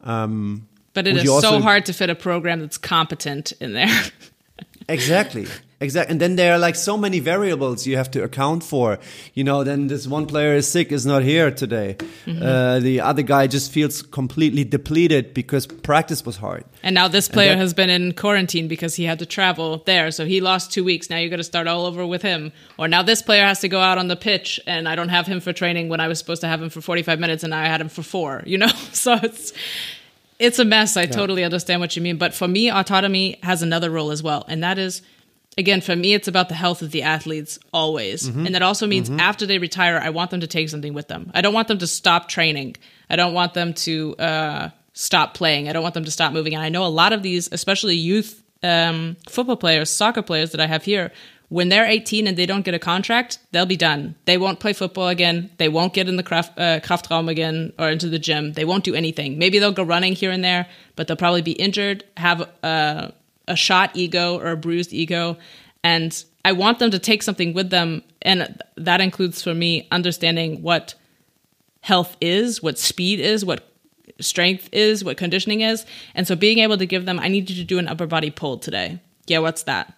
Um, 0.02 0.68
but 0.92 1.06
it 1.06 1.16
is 1.16 1.24
so 1.40 1.60
hard 1.60 1.86
to 1.86 1.92
fit 1.92 2.10
a 2.10 2.14
program 2.14 2.60
that's 2.60 2.78
competent 2.78 3.52
in 3.60 3.72
there. 3.72 4.02
exactly. 4.88 5.46
Exactly. 5.78 6.10
And 6.10 6.20
then 6.20 6.36
there 6.36 6.54
are 6.54 6.58
like 6.58 6.74
so 6.74 6.96
many 6.96 7.20
variables 7.20 7.86
you 7.86 7.98
have 7.98 8.10
to 8.12 8.22
account 8.22 8.62
for. 8.64 8.98
You 9.34 9.44
know, 9.44 9.62
then 9.62 9.88
this 9.88 10.06
one 10.06 10.24
player 10.24 10.54
is 10.54 10.66
sick, 10.66 10.90
is 10.90 11.04
not 11.04 11.22
here 11.22 11.50
today. 11.50 11.96
Mm 12.26 12.36
-hmm. 12.36 12.42
uh, 12.42 12.82
the 12.82 13.00
other 13.02 13.22
guy 13.22 13.46
just 13.46 13.72
feels 13.72 14.02
completely 14.02 14.64
depleted 14.64 15.34
because 15.34 15.68
practice 15.82 16.24
was 16.24 16.36
hard. 16.36 16.64
And 16.82 16.94
now 16.94 17.08
this 17.08 17.28
player 17.28 17.54
that, 17.54 17.62
has 17.62 17.74
been 17.74 17.90
in 17.90 18.14
quarantine 18.14 18.68
because 18.68 19.02
he 19.02 19.08
had 19.08 19.18
to 19.18 19.26
travel 19.26 19.82
there. 19.84 20.10
So 20.10 20.24
he 20.24 20.40
lost 20.40 20.72
two 20.72 20.84
weeks. 20.84 21.08
Now 21.08 21.18
you 21.18 21.28
got 21.28 21.38
to 21.38 21.50
start 21.54 21.66
all 21.66 21.84
over 21.84 22.08
with 22.08 22.22
him. 22.22 22.52
Or 22.76 22.88
now 22.88 23.04
this 23.04 23.22
player 23.22 23.44
has 23.46 23.60
to 23.60 23.68
go 23.68 23.78
out 23.78 23.98
on 23.98 24.08
the 24.08 24.16
pitch 24.16 24.60
and 24.66 24.88
I 24.88 24.94
don't 24.96 25.10
have 25.10 25.32
him 25.32 25.40
for 25.40 25.52
training 25.52 25.90
when 25.90 26.00
I 26.00 26.08
was 26.08 26.18
supposed 26.18 26.40
to 26.40 26.48
have 26.48 26.62
him 26.64 26.70
for 26.70 26.80
45 26.80 27.18
minutes 27.18 27.44
and 27.44 27.50
now 27.50 27.64
I 27.64 27.68
had 27.68 27.80
him 27.80 27.88
for 27.88 28.02
four, 28.02 28.42
you 28.46 28.56
know? 28.56 28.72
so 28.92 29.12
it's, 29.22 29.52
it's 30.38 30.58
a 30.58 30.64
mess. 30.64 30.96
I 30.96 31.02
yeah. 31.02 31.16
totally 31.20 31.44
understand 31.44 31.80
what 31.80 31.96
you 31.96 32.02
mean. 32.02 32.18
But 32.18 32.34
for 32.34 32.48
me, 32.48 32.70
autonomy 32.70 33.36
has 33.42 33.62
another 33.62 33.90
role 33.90 34.12
as 34.12 34.22
well. 34.22 34.44
And 34.48 34.62
that 34.62 34.78
is, 34.78 35.02
again, 35.58 35.80
for 35.80 35.96
me, 35.96 36.14
it's 36.14 36.28
about 36.28 36.48
the 36.48 36.54
health 36.54 36.82
of 36.82 36.90
the 36.90 37.02
athletes 37.02 37.58
always. 37.72 38.28
Mm-hmm. 38.28 38.46
And 38.46 38.54
that 38.54 38.62
also 38.62 38.86
means 38.86 39.08
mm-hmm. 39.08 39.20
after 39.20 39.46
they 39.46 39.58
retire, 39.58 39.98
I 40.02 40.10
want 40.10 40.30
them 40.30 40.40
to 40.40 40.46
take 40.46 40.68
something 40.68 40.94
with 40.94 41.08
them. 41.08 41.30
I 41.34 41.40
don't 41.40 41.54
want 41.54 41.68
them 41.68 41.78
to 41.78 41.86
stop 41.86 42.28
training. 42.28 42.76
I 43.08 43.16
don't 43.16 43.34
want 43.34 43.54
them 43.54 43.74
to 43.74 44.16
uh, 44.16 44.70
stop 44.92 45.34
playing. 45.34 45.68
I 45.68 45.72
don't 45.72 45.82
want 45.82 45.94
them 45.94 46.04
to 46.04 46.10
stop 46.10 46.32
moving. 46.32 46.54
And 46.54 46.62
I 46.62 46.68
know 46.68 46.84
a 46.84 46.88
lot 46.88 47.12
of 47.12 47.22
these, 47.22 47.48
especially 47.52 47.96
youth 47.96 48.42
um, 48.62 49.16
football 49.28 49.56
players, 49.56 49.90
soccer 49.90 50.22
players 50.22 50.52
that 50.52 50.60
I 50.60 50.66
have 50.66 50.84
here, 50.84 51.12
when 51.48 51.68
they're 51.68 51.86
18 51.86 52.26
and 52.26 52.36
they 52.36 52.46
don't 52.46 52.64
get 52.64 52.74
a 52.74 52.78
contract, 52.78 53.38
they'll 53.52 53.66
be 53.66 53.76
done. 53.76 54.16
They 54.24 54.36
won't 54.36 54.58
play 54.58 54.72
football 54.72 55.08
again. 55.08 55.50
They 55.58 55.68
won't 55.68 55.94
get 55.94 56.08
in 56.08 56.16
the 56.16 56.24
craft, 56.24 56.58
uh, 56.58 56.80
Kraftraum 56.80 57.30
again 57.30 57.72
or 57.78 57.88
into 57.88 58.08
the 58.08 58.18
gym. 58.18 58.54
They 58.54 58.64
won't 58.64 58.82
do 58.82 58.96
anything. 58.96 59.38
Maybe 59.38 59.60
they'll 59.60 59.70
go 59.70 59.84
running 59.84 60.14
here 60.14 60.32
and 60.32 60.42
there, 60.42 60.66
but 60.96 61.06
they'll 61.06 61.16
probably 61.16 61.42
be 61.42 61.52
injured, 61.52 62.04
have 62.16 62.50
uh, 62.64 63.10
a 63.48 63.56
shot 63.56 63.90
ego 63.94 64.38
or 64.38 64.50
a 64.50 64.56
bruised 64.56 64.92
ego. 64.92 65.36
And 65.84 66.24
I 66.44 66.52
want 66.52 66.78
them 66.78 66.90
to 66.90 66.98
take 66.98 67.22
something 67.22 67.52
with 67.52 67.70
them. 67.70 68.02
And 68.22 68.62
that 68.76 69.00
includes 69.00 69.42
for 69.42 69.54
me 69.54 69.88
understanding 69.90 70.62
what 70.62 70.94
health 71.80 72.16
is, 72.20 72.62
what 72.62 72.78
speed 72.78 73.20
is, 73.20 73.44
what 73.44 73.72
strength 74.20 74.68
is, 74.72 75.04
what 75.04 75.16
conditioning 75.16 75.60
is. 75.60 75.84
And 76.14 76.26
so 76.26 76.34
being 76.34 76.58
able 76.58 76.78
to 76.78 76.86
give 76.86 77.06
them, 77.06 77.18
I 77.18 77.28
need 77.28 77.50
you 77.50 77.56
to 77.56 77.64
do 77.64 77.78
an 77.78 77.88
upper 77.88 78.06
body 78.06 78.30
pull 78.30 78.58
today. 78.58 79.00
Yeah, 79.26 79.38
what's 79.38 79.64
that? 79.64 79.92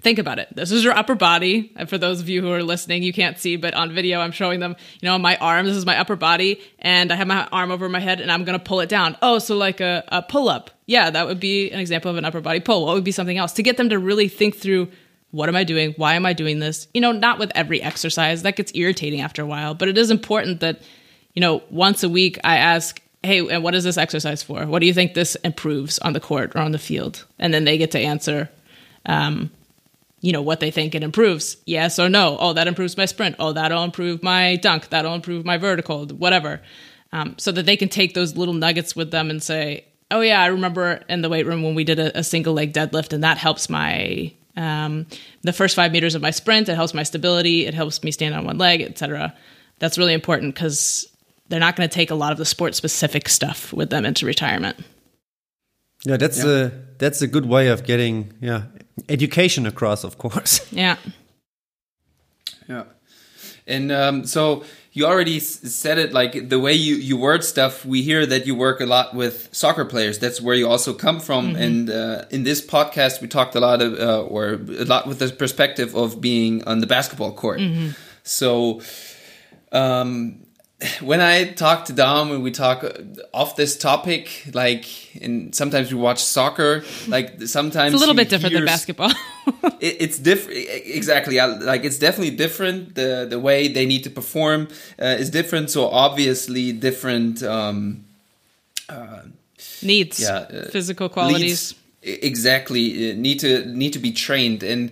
Think 0.00 0.18
about 0.18 0.38
it. 0.38 0.48
This 0.54 0.70
is 0.70 0.84
your 0.84 0.96
upper 0.96 1.14
body. 1.14 1.72
And 1.76 1.88
for 1.88 1.98
those 1.98 2.20
of 2.20 2.28
you 2.28 2.40
who 2.40 2.52
are 2.52 2.62
listening, 2.62 3.02
you 3.02 3.12
can't 3.12 3.38
see, 3.38 3.56
but 3.56 3.74
on 3.74 3.94
video, 3.94 4.20
I'm 4.20 4.32
showing 4.32 4.60
them, 4.60 4.76
you 5.00 5.08
know, 5.08 5.18
my 5.18 5.36
arm. 5.36 5.66
This 5.66 5.76
is 5.76 5.86
my 5.86 5.98
upper 5.98 6.16
body. 6.16 6.60
And 6.78 7.12
I 7.12 7.16
have 7.16 7.26
my 7.26 7.46
arm 7.52 7.70
over 7.70 7.88
my 7.88 8.00
head 8.00 8.20
and 8.20 8.30
I'm 8.30 8.44
going 8.44 8.58
to 8.58 8.64
pull 8.64 8.80
it 8.80 8.88
down. 8.88 9.16
Oh, 9.22 9.38
so 9.38 9.56
like 9.56 9.80
a, 9.80 10.04
a 10.08 10.22
pull 10.22 10.48
up. 10.48 10.70
Yeah, 10.86 11.10
that 11.10 11.26
would 11.26 11.40
be 11.40 11.70
an 11.70 11.80
example 11.80 12.10
of 12.10 12.16
an 12.16 12.24
upper 12.24 12.40
body 12.40 12.60
pull. 12.60 12.86
What 12.86 12.94
would 12.94 13.04
be 13.04 13.12
something 13.12 13.38
else? 13.38 13.52
To 13.54 13.62
get 13.62 13.76
them 13.76 13.88
to 13.88 13.98
really 13.98 14.28
think 14.28 14.56
through 14.56 14.88
what 15.32 15.48
am 15.48 15.56
I 15.56 15.64
doing? 15.64 15.92
Why 15.96 16.14
am 16.14 16.24
I 16.24 16.32
doing 16.32 16.60
this? 16.60 16.88
You 16.94 17.00
know, 17.00 17.12
not 17.12 17.38
with 17.38 17.50
every 17.54 17.82
exercise. 17.82 18.42
That 18.42 18.56
gets 18.56 18.72
irritating 18.74 19.20
after 19.20 19.42
a 19.42 19.46
while, 19.46 19.74
but 19.74 19.88
it 19.88 19.98
is 19.98 20.10
important 20.10 20.60
that, 20.60 20.80
you 21.34 21.40
know, 21.40 21.62
once 21.68 22.02
a 22.02 22.08
week 22.08 22.38
I 22.44 22.58
ask, 22.58 23.02
hey, 23.22 23.46
and 23.46 23.62
what 23.62 23.74
is 23.74 23.84
this 23.84 23.98
exercise 23.98 24.42
for? 24.42 24.64
What 24.66 24.78
do 24.78 24.86
you 24.86 24.94
think 24.94 25.14
this 25.14 25.34
improves 25.36 25.98
on 25.98 26.12
the 26.12 26.20
court 26.20 26.52
or 26.54 26.60
on 26.60 26.72
the 26.72 26.78
field? 26.78 27.26
And 27.38 27.52
then 27.52 27.64
they 27.64 27.76
get 27.76 27.90
to 27.90 27.98
answer. 27.98 28.48
Um, 29.04 29.50
you 30.26 30.32
know 30.32 30.42
what 30.42 30.58
they 30.58 30.72
think 30.72 30.96
it 30.96 31.04
improves. 31.04 31.56
Yes 31.66 32.00
or 32.00 32.08
no. 32.08 32.36
Oh 32.40 32.52
that 32.52 32.66
improves 32.66 32.96
my 32.96 33.04
sprint. 33.04 33.36
Oh 33.38 33.52
that'll 33.52 33.84
improve 33.84 34.24
my 34.24 34.56
dunk. 34.56 34.88
That'll 34.88 35.14
improve 35.14 35.44
my 35.44 35.56
vertical 35.56 36.04
whatever. 36.06 36.60
Um, 37.12 37.36
so 37.38 37.52
that 37.52 37.64
they 37.64 37.76
can 37.76 37.88
take 37.88 38.14
those 38.14 38.36
little 38.36 38.52
nuggets 38.52 38.96
with 38.96 39.12
them 39.12 39.30
and 39.30 39.40
say 39.40 39.86
oh 40.10 40.20
yeah 40.20 40.42
i 40.42 40.46
remember 40.46 41.00
in 41.08 41.22
the 41.22 41.28
weight 41.28 41.46
room 41.46 41.62
when 41.62 41.74
we 41.76 41.84
did 41.84 41.98
a, 42.00 42.18
a 42.18 42.24
single 42.24 42.52
leg 42.52 42.72
deadlift 42.72 43.12
and 43.12 43.22
that 43.22 43.38
helps 43.38 43.70
my 43.70 44.32
um, 44.56 45.06
the 45.42 45.52
first 45.52 45.76
five 45.76 45.92
meters 45.92 46.14
of 46.14 46.22
my 46.22 46.30
sprint. 46.30 46.68
It 46.68 46.74
helps 46.74 46.94
my 46.94 47.02
stability. 47.02 47.66
It 47.66 47.74
helps 47.74 48.02
me 48.02 48.10
stand 48.10 48.34
on 48.34 48.44
one 48.44 48.58
leg 48.58 48.82
etc 48.82 49.32
that's 49.78 49.96
really 49.96 50.14
important 50.14 50.54
because 50.54 51.06
they're 51.48 51.60
not 51.60 51.76
going 51.76 51.88
to 51.88 51.94
take 51.94 52.10
a 52.10 52.14
lot 52.16 52.32
of 52.32 52.38
the 52.38 52.44
sport 52.44 52.74
specific 52.74 53.28
stuff 53.28 53.72
with 53.72 53.90
them 53.90 54.04
into 54.04 54.26
retirement. 54.26 54.78
Yeah 56.04 56.16
that's 56.16 56.42
yeah. 56.42 56.50
a 56.50 56.70
that's 56.98 57.22
a 57.22 57.28
good 57.28 57.46
way 57.46 57.68
of 57.68 57.84
getting 57.84 58.32
yeah 58.40 58.64
education 59.08 59.66
across, 59.66 60.04
of 60.04 60.18
course. 60.18 60.60
Yeah. 60.72 60.96
Yeah. 62.68 62.84
And 63.66 63.92
um, 63.92 64.24
so 64.26 64.64
you 64.96 65.04
already 65.04 65.40
said 65.40 65.98
it 65.98 66.12
like 66.12 66.48
the 66.48 66.58
way 66.58 66.72
you, 66.72 66.96
you 66.96 67.18
word 67.18 67.44
stuff 67.44 67.84
we 67.84 68.00
hear 68.02 68.24
that 68.24 68.46
you 68.46 68.54
work 68.54 68.80
a 68.80 68.86
lot 68.86 69.14
with 69.14 69.48
soccer 69.52 69.84
players 69.84 70.18
that's 70.18 70.40
where 70.40 70.54
you 70.54 70.66
also 70.66 70.94
come 70.94 71.20
from 71.20 71.48
mm-hmm. 71.48 71.62
and 71.62 71.90
uh, 71.90 72.24
in 72.30 72.44
this 72.44 72.64
podcast 72.64 73.20
we 73.20 73.28
talked 73.28 73.54
a 73.54 73.60
lot 73.60 73.82
of 73.82 73.92
uh, 74.00 74.22
or 74.22 74.54
a 74.54 74.84
lot 74.84 75.06
with 75.06 75.18
the 75.18 75.28
perspective 75.28 75.94
of 75.94 76.18
being 76.20 76.64
on 76.64 76.80
the 76.80 76.86
basketball 76.86 77.32
court 77.32 77.60
mm-hmm. 77.60 77.90
so 78.22 78.80
um, 79.70 80.45
when 81.00 81.22
I 81.22 81.44
talk 81.52 81.86
to 81.86 81.94
Dom 81.94 82.30
and 82.30 82.42
we 82.42 82.50
talk 82.50 82.84
off 83.32 83.56
this 83.56 83.78
topic, 83.78 84.44
like, 84.52 84.84
and 85.22 85.54
sometimes 85.54 85.92
we 85.92 85.98
watch 85.98 86.22
soccer, 86.22 86.84
like 87.08 87.42
sometimes 87.46 87.94
it's 87.94 88.02
a 88.02 88.06
little 88.06 88.14
bit 88.14 88.28
different 88.28 88.54
than 88.54 88.66
basketball. 88.66 89.10
it, 89.80 89.96
it's 90.00 90.18
different, 90.18 90.58
exactly. 90.68 91.38
Like 91.38 91.84
it's 91.84 91.98
definitely 91.98 92.36
different. 92.36 92.94
The 92.94 93.26
the 93.28 93.38
way 93.38 93.68
they 93.68 93.86
need 93.86 94.04
to 94.04 94.10
perform 94.10 94.68
uh, 95.00 95.06
is 95.18 95.30
different. 95.30 95.70
So 95.70 95.88
obviously 95.88 96.72
different 96.72 97.42
um, 97.42 98.04
uh, 98.90 99.22
needs, 99.82 100.20
yeah, 100.20 100.36
uh, 100.36 100.68
physical 100.68 101.08
qualities. 101.08 101.74
Leads, 102.02 102.22
exactly, 102.22 103.12
uh, 103.12 103.14
need 103.16 103.40
to 103.40 103.64
need 103.64 103.94
to 103.94 103.98
be 103.98 104.12
trained 104.12 104.62
and 104.62 104.90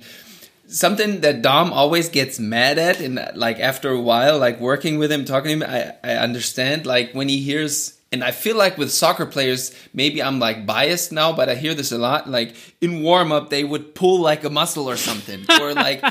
something 0.67 1.21
that 1.21 1.43
Dom 1.43 1.73
always 1.73 2.09
gets 2.09 2.39
mad 2.39 2.79
at, 2.79 3.01
and 3.01 3.21
like 3.35 3.61
after 3.61 3.91
a 3.91 4.01
while, 4.01 4.39
like 4.39 4.61
working 4.61 4.99
with 4.99 5.11
him, 5.11 5.25
talking 5.25 5.61
to 5.61 5.67
him, 5.67 5.71
I, 6.03 6.13
I 6.13 6.17
understand. 6.17 6.87
Like 6.87 7.13
when 7.13 7.29
he 7.29 7.41
hears, 7.41 7.99
and 8.13 8.23
I 8.25 8.31
feel 8.31 8.57
like 8.57 8.79
with 8.79 8.93
soccer 8.93 9.27
players, 9.27 9.75
maybe 9.93 10.23
I'm 10.23 10.39
like 10.39 10.67
biased 10.67 11.13
now, 11.13 11.33
but 11.33 11.49
I 11.49 11.55
hear 11.55 11.75
this 11.75 11.93
a 11.93 11.99
lot. 11.99 12.29
Like 12.29 12.55
in 12.81 13.03
warm 13.03 13.33
up, 13.33 13.51
they 13.51 13.65
would 13.65 13.95
pull 13.95 14.21
like 14.21 14.45
a 14.45 14.51
muscle 14.51 14.89
or 14.89 14.97
something, 14.97 15.45
or 15.61 15.75
like. 15.75 16.03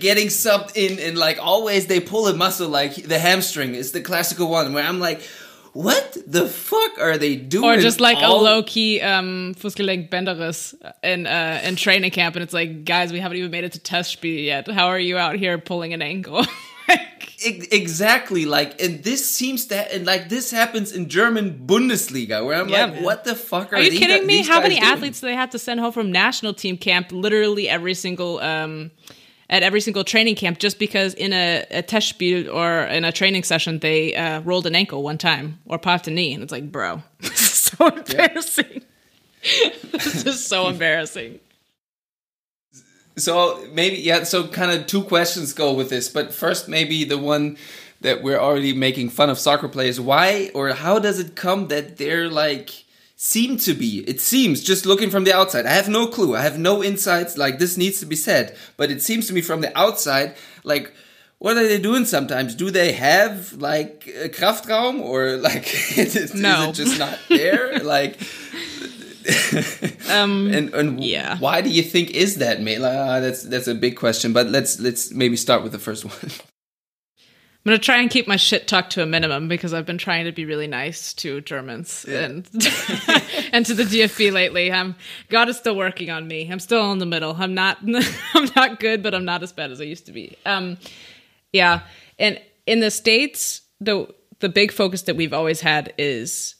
getting 0.00 0.26
subbed 0.26 0.72
in 0.74 0.98
and 0.98 1.16
like 1.16 1.38
always 1.40 1.86
they 1.86 2.00
pull 2.00 2.26
a 2.26 2.34
muscle 2.34 2.68
like 2.68 2.96
the 2.96 3.16
hamstring 3.16 3.76
is 3.76 3.92
the 3.92 4.00
classical 4.00 4.50
one 4.50 4.72
where 4.72 4.84
I'm 4.84 4.98
like 4.98 5.20
what 5.78 6.16
the 6.26 6.48
fuck 6.48 6.98
are 6.98 7.16
they 7.18 7.36
doing? 7.36 7.64
Or 7.64 7.80
just 7.80 8.00
like 8.00 8.18
all- 8.18 8.40
a 8.40 8.42
low 8.42 8.62
key 8.64 9.00
um, 9.00 9.54
Fußgelenkbänderriss 9.54 10.74
in 11.04 11.24
uh, 11.24 11.60
in 11.62 11.76
training 11.76 12.10
camp, 12.10 12.34
and 12.34 12.42
it's 12.42 12.52
like, 12.52 12.84
guys, 12.84 13.12
we 13.12 13.20
haven't 13.20 13.38
even 13.38 13.52
made 13.52 13.62
it 13.62 13.74
to 13.74 13.78
Testspiel 13.78 14.44
yet. 14.44 14.66
How 14.66 14.88
are 14.88 14.98
you 14.98 15.16
out 15.18 15.36
here 15.36 15.56
pulling 15.56 15.92
an 15.92 16.02
ankle? 16.02 16.44
exactly 17.70 18.46
like 18.46 18.82
and 18.82 19.04
this 19.04 19.30
seems 19.32 19.66
to 19.66 19.94
and 19.94 20.04
like 20.04 20.28
this 20.28 20.50
happens 20.50 20.90
in 20.90 21.08
german 21.08 21.56
bundesliga 21.68 22.44
where 22.44 22.60
i'm 22.60 22.68
yeah, 22.68 22.86
like 22.86 22.94
man. 22.94 23.04
what 23.04 23.22
the 23.22 23.36
fuck 23.36 23.72
are, 23.72 23.76
are 23.76 23.80
you 23.80 23.96
kidding 23.96 24.26
me 24.26 24.42
how 24.42 24.60
many 24.60 24.74
doing? 24.74 24.82
athletes 24.82 25.20
do 25.20 25.28
they 25.28 25.36
have 25.36 25.50
to 25.50 25.58
send 25.58 25.78
home 25.78 25.92
from 25.92 26.10
national 26.10 26.52
team 26.52 26.76
camp 26.76 27.12
literally 27.12 27.68
every 27.68 27.94
single 27.94 28.40
um 28.40 28.90
at 29.50 29.62
every 29.62 29.80
single 29.80 30.04
training 30.04 30.34
camp 30.34 30.58
just 30.58 30.78
because 30.78 31.14
in 31.14 31.32
a, 31.32 31.64
a 31.70 31.82
test 31.82 32.18
Testspiel 32.18 32.52
or 32.52 32.82
in 32.84 33.04
a 33.04 33.12
training 33.12 33.42
session 33.42 33.78
they 33.78 34.14
uh, 34.14 34.40
rolled 34.40 34.66
an 34.66 34.74
ankle 34.74 35.02
one 35.02 35.18
time 35.18 35.58
or 35.66 35.78
popped 35.78 36.06
a 36.06 36.10
knee 36.10 36.32
and 36.32 36.42
it's 36.42 36.52
like 36.52 36.70
bro 36.70 37.02
this 37.20 37.40
is 37.40 37.54
so 37.54 37.86
embarrassing 37.88 38.82
yeah. 39.42 39.70
this 39.92 40.26
is 40.26 40.44
so 40.44 40.68
embarrassing 40.68 41.40
so 43.16 43.66
maybe 43.72 43.96
yeah 43.96 44.22
so 44.22 44.46
kind 44.46 44.70
of 44.70 44.86
two 44.86 45.02
questions 45.02 45.52
go 45.52 45.72
with 45.72 45.90
this 45.90 46.08
but 46.08 46.32
first 46.32 46.68
maybe 46.68 47.04
the 47.04 47.18
one 47.18 47.56
that 48.00 48.22
we're 48.22 48.38
already 48.38 48.72
making 48.72 49.08
fun 49.08 49.28
of 49.28 49.38
soccer 49.38 49.68
players 49.68 50.00
why 50.00 50.50
or 50.54 50.68
how 50.70 50.98
does 50.98 51.18
it 51.18 51.34
come 51.34 51.68
that 51.68 51.96
they're 51.96 52.28
like 52.28 52.84
seem 53.20 53.56
to 53.56 53.74
be. 53.74 54.04
It 54.06 54.20
seems, 54.20 54.62
just 54.62 54.86
looking 54.86 55.10
from 55.10 55.24
the 55.24 55.34
outside. 55.34 55.66
I 55.66 55.72
have 55.72 55.88
no 55.88 56.06
clue. 56.06 56.36
I 56.36 56.42
have 56.42 56.56
no 56.56 56.84
insights. 56.84 57.36
Like, 57.36 57.58
this 57.58 57.76
needs 57.76 57.98
to 58.00 58.06
be 58.06 58.14
said. 58.14 58.56
But 58.76 58.92
it 58.92 59.02
seems 59.02 59.26
to 59.26 59.34
me 59.34 59.40
from 59.40 59.60
the 59.60 59.76
outside, 59.76 60.36
like, 60.62 60.92
what 61.38 61.56
are 61.56 61.66
they 61.66 61.80
doing 61.80 62.04
sometimes? 62.04 62.54
Do 62.54 62.70
they 62.70 62.92
have, 62.92 63.54
like, 63.54 64.06
a 64.06 64.28
Kraftraum? 64.28 65.00
Or, 65.00 65.36
like, 65.36 65.66
is, 65.98 66.32
no. 66.34 66.70
is 66.70 66.78
it 66.78 66.84
just 66.84 66.98
not 66.98 67.18
there? 67.28 67.78
like, 67.82 68.20
um, 70.08 70.46
and 70.52 70.72
and 70.72 71.04
yeah. 71.04 71.38
why 71.38 71.60
do 71.60 71.70
you 71.70 71.82
think 71.82 72.12
is 72.12 72.36
that, 72.36 72.62
mate? 72.62 72.80
Uh, 72.80 73.20
that's 73.20 73.42
that's 73.42 73.66
a 73.66 73.74
big 73.74 73.96
question. 73.96 74.32
But 74.32 74.46
let's 74.46 74.80
let's 74.80 75.12
maybe 75.12 75.36
start 75.36 75.62
with 75.62 75.72
the 75.72 75.78
first 75.78 76.04
one. 76.04 76.30
I'm 77.64 77.70
gonna 77.70 77.78
try 77.78 77.98
and 77.98 78.08
keep 78.08 78.26
my 78.26 78.36
shit 78.36 78.66
talk 78.66 78.88
to 78.90 79.02
a 79.02 79.06
minimum 79.06 79.48
because 79.48 79.74
I've 79.74 79.84
been 79.84 79.98
trying 79.98 80.24
to 80.24 80.32
be 80.32 80.44
really 80.44 80.68
nice 80.68 81.12
to 81.14 81.40
Germans 81.40 82.06
yeah. 82.08 82.20
and 82.20 82.46
and 83.52 83.66
to 83.66 83.74
the 83.74 83.82
DFB 83.82 84.32
lately. 84.32 84.72
I'm 84.72 84.94
God 85.28 85.48
is 85.48 85.58
still 85.58 85.76
working 85.76 86.08
on 86.08 86.26
me. 86.26 86.48
I'm 86.50 86.60
still 86.60 86.92
in 86.92 86.98
the 86.98 87.06
middle. 87.06 87.36
I'm 87.38 87.54
not 87.54 87.78
I'm 88.34 88.50
not 88.56 88.80
good, 88.80 89.02
but 89.02 89.14
I'm 89.14 89.24
not 89.24 89.42
as 89.42 89.52
bad 89.52 89.70
as 89.70 89.80
I 89.80 89.84
used 89.84 90.06
to 90.06 90.12
be. 90.12 90.36
Um, 90.46 90.78
yeah, 91.52 91.80
and 92.18 92.40
in 92.66 92.80
the 92.80 92.90
states, 92.90 93.62
the 93.80 94.14
the 94.40 94.48
big 94.48 94.72
focus 94.72 95.02
that 95.02 95.16
we've 95.16 95.32
always 95.34 95.60
had 95.60 95.92
is 95.98 96.54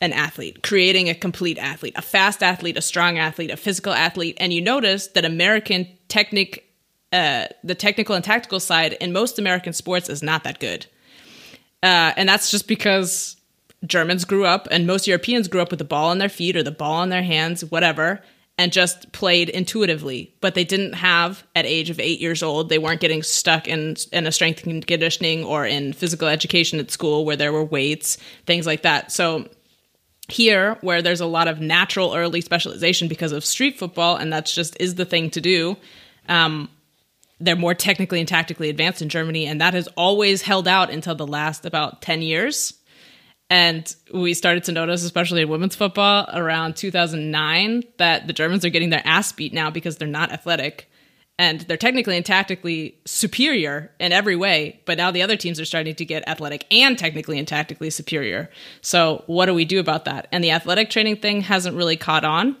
an 0.00 0.12
athlete, 0.12 0.62
creating 0.62 1.08
a 1.08 1.14
complete 1.14 1.58
athlete, 1.58 1.94
a 1.96 2.02
fast 2.02 2.42
athlete, 2.42 2.76
a 2.76 2.82
strong 2.82 3.18
athlete, 3.18 3.50
a 3.50 3.56
physical 3.56 3.92
athlete. 3.92 4.36
And 4.38 4.52
you 4.52 4.60
notice 4.60 5.08
that 5.08 5.24
American 5.24 5.88
technique 6.08 6.65
uh, 7.12 7.46
the 7.62 7.74
technical 7.74 8.14
and 8.14 8.24
tactical 8.24 8.60
side 8.60 8.94
in 8.94 9.12
most 9.12 9.38
American 9.38 9.72
sports 9.72 10.08
is 10.08 10.22
not 10.22 10.44
that 10.44 10.58
good. 10.58 10.86
Uh, 11.82 12.12
and 12.16 12.28
that's 12.28 12.50
just 12.50 12.66
because 12.66 13.36
Germans 13.84 14.24
grew 14.24 14.44
up 14.44 14.66
and 14.70 14.86
most 14.86 15.06
Europeans 15.06 15.48
grew 15.48 15.60
up 15.60 15.70
with 15.70 15.78
the 15.78 15.84
ball 15.84 16.10
on 16.10 16.18
their 16.18 16.28
feet 16.28 16.56
or 16.56 16.62
the 16.62 16.70
ball 16.70 17.02
in 17.02 17.10
their 17.10 17.22
hands, 17.22 17.64
whatever, 17.64 18.20
and 18.58 18.72
just 18.72 19.12
played 19.12 19.48
intuitively. 19.50 20.34
But 20.40 20.54
they 20.54 20.64
didn't 20.64 20.94
have, 20.94 21.46
at 21.54 21.66
age 21.66 21.90
of 21.90 22.00
eight 22.00 22.20
years 22.20 22.42
old, 22.42 22.68
they 22.68 22.78
weren't 22.78 23.00
getting 23.00 23.22
stuck 23.22 23.68
in, 23.68 23.96
in 24.12 24.26
a 24.26 24.32
strength 24.32 24.66
and 24.66 24.84
conditioning 24.86 25.44
or 25.44 25.66
in 25.66 25.92
physical 25.92 26.26
education 26.26 26.80
at 26.80 26.90
school 26.90 27.24
where 27.24 27.36
there 27.36 27.52
were 27.52 27.64
weights, 27.64 28.16
things 28.46 28.66
like 28.66 28.82
that. 28.82 29.12
So 29.12 29.48
here, 30.28 30.78
where 30.80 31.02
there's 31.02 31.20
a 31.20 31.26
lot 31.26 31.48
of 31.48 31.60
natural 31.60 32.14
early 32.14 32.40
specialization 32.40 33.08
because 33.08 33.32
of 33.32 33.44
street 33.44 33.78
football, 33.78 34.16
and 34.16 34.32
that's 34.32 34.52
just 34.52 34.76
is 34.80 34.96
the 34.96 35.04
thing 35.04 35.30
to 35.30 35.40
do. 35.40 35.76
Um, 36.28 36.68
they're 37.38 37.56
more 37.56 37.74
technically 37.74 38.20
and 38.20 38.28
tactically 38.28 38.70
advanced 38.70 39.02
in 39.02 39.08
Germany, 39.08 39.46
and 39.46 39.60
that 39.60 39.74
has 39.74 39.88
always 39.96 40.42
held 40.42 40.66
out 40.66 40.90
until 40.90 41.14
the 41.14 41.26
last 41.26 41.66
about 41.66 42.02
10 42.02 42.22
years. 42.22 42.74
And 43.48 43.94
we 44.12 44.34
started 44.34 44.64
to 44.64 44.72
notice, 44.72 45.04
especially 45.04 45.42
in 45.42 45.48
women's 45.48 45.76
football 45.76 46.28
around 46.32 46.76
2009, 46.76 47.84
that 47.98 48.26
the 48.26 48.32
Germans 48.32 48.64
are 48.64 48.70
getting 48.70 48.90
their 48.90 49.06
ass 49.06 49.32
beat 49.32 49.52
now 49.52 49.70
because 49.70 49.96
they're 49.96 50.08
not 50.08 50.32
athletic. 50.32 50.90
And 51.38 51.60
they're 51.60 51.76
technically 51.76 52.16
and 52.16 52.24
tactically 52.24 52.98
superior 53.04 53.92
in 54.00 54.10
every 54.10 54.36
way, 54.36 54.80
but 54.86 54.96
now 54.96 55.10
the 55.10 55.20
other 55.20 55.36
teams 55.36 55.60
are 55.60 55.66
starting 55.66 55.94
to 55.96 56.04
get 56.04 56.26
athletic 56.26 56.64
and 56.70 56.98
technically 56.98 57.38
and 57.38 57.46
tactically 57.46 57.90
superior. 57.90 58.50
So, 58.80 59.22
what 59.26 59.44
do 59.44 59.52
we 59.52 59.66
do 59.66 59.78
about 59.78 60.06
that? 60.06 60.28
And 60.32 60.42
the 60.42 60.52
athletic 60.52 60.88
training 60.88 61.16
thing 61.16 61.42
hasn't 61.42 61.76
really 61.76 61.96
caught 61.98 62.24
on. 62.24 62.56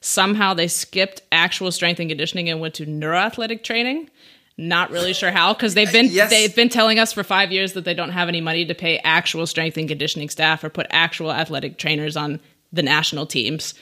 Somehow 0.00 0.54
they 0.54 0.68
skipped 0.68 1.22
actual 1.32 1.72
strength 1.72 1.98
and 2.00 2.08
conditioning 2.08 2.48
and 2.48 2.60
went 2.60 2.74
to 2.74 2.86
neuroathletic 2.86 3.62
training. 3.64 4.10
Not 4.56 4.90
really 4.90 5.12
sure 5.12 5.30
how 5.30 5.54
because 5.54 5.74
they've 5.74 5.92
been 5.92 6.06
yes. 6.06 6.30
they've 6.30 6.54
been 6.54 6.68
telling 6.68 6.98
us 6.98 7.12
for 7.12 7.22
five 7.22 7.52
years 7.52 7.74
that 7.74 7.84
they 7.84 7.94
don't 7.94 8.10
have 8.10 8.28
any 8.28 8.40
money 8.40 8.64
to 8.66 8.74
pay 8.74 8.98
actual 8.98 9.46
strength 9.46 9.76
and 9.76 9.88
conditioning 9.88 10.28
staff 10.28 10.64
or 10.64 10.68
put 10.68 10.88
actual 10.90 11.32
athletic 11.32 11.78
trainers 11.78 12.16
on 12.16 12.40
the 12.72 12.82
national 12.82 13.26
teams. 13.26 13.74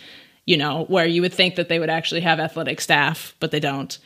You 0.44 0.59
know, 0.59 0.85
where 0.85 1.07
you 1.07 1.22
would 1.22 1.33
think 1.33 1.57
that 1.57 1.68
they 1.68 1.79
would 1.79 1.90
actually 1.90 2.20
have 2.20 2.38
athletic 2.38 2.81
staff, 2.81 3.35
but 3.40 3.50
they 3.50 3.61
don't. 3.61 3.98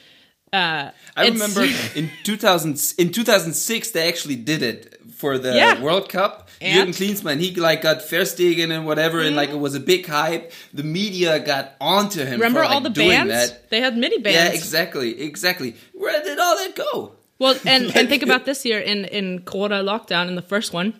Uh, 0.52 0.90
I 1.16 1.28
remember 1.28 1.62
in 1.94 2.10
2000 2.24 2.94
in 2.98 3.12
2006 3.12 3.90
they 3.92 4.08
actually 4.08 4.36
did 4.36 4.62
it 4.62 5.00
for 5.20 5.38
the 5.38 5.54
yeah. 5.54 5.80
World 5.80 6.08
Cup. 6.08 6.48
And? 6.60 6.88
Jürgen 6.88 6.96
Klinsmann, 6.96 7.40
he 7.40 7.54
like 7.54 7.82
got 7.82 7.98
Verstegen 7.98 8.70
and 8.70 8.84
whatever, 8.84 9.20
and 9.20 9.36
like 9.36 9.50
it 9.50 9.58
was 9.58 9.74
a 9.74 9.80
big 9.80 10.06
hype. 10.06 10.52
The 10.74 10.82
media 10.82 11.38
got 11.38 11.74
onto 11.80 12.20
him. 12.20 12.32
Remember 12.32 12.60
for, 12.60 12.64
like, 12.64 12.74
all 12.74 12.80
the 12.80 12.90
bands? 12.90 13.32
That. 13.32 13.70
They 13.70 13.80
had 13.80 13.96
mini 13.96 14.18
bands. 14.18 14.36
Yeah, 14.36 14.58
exactly, 14.58 15.22
exactly. 15.22 15.76
Where 15.94 16.22
did 16.22 16.38
all 16.38 16.56
that 16.56 16.74
go? 16.74 17.12
Well, 17.38 17.56
and 17.64 17.96
and 17.96 18.08
think 18.08 18.22
about 18.28 18.44
this 18.44 18.64
year 18.64 18.78
in 18.78 19.04
in 19.06 19.42
Corona 19.42 19.82
lockdown 19.82 20.28
in 20.28 20.34
the 20.34 20.42
first 20.42 20.72
one. 20.72 20.94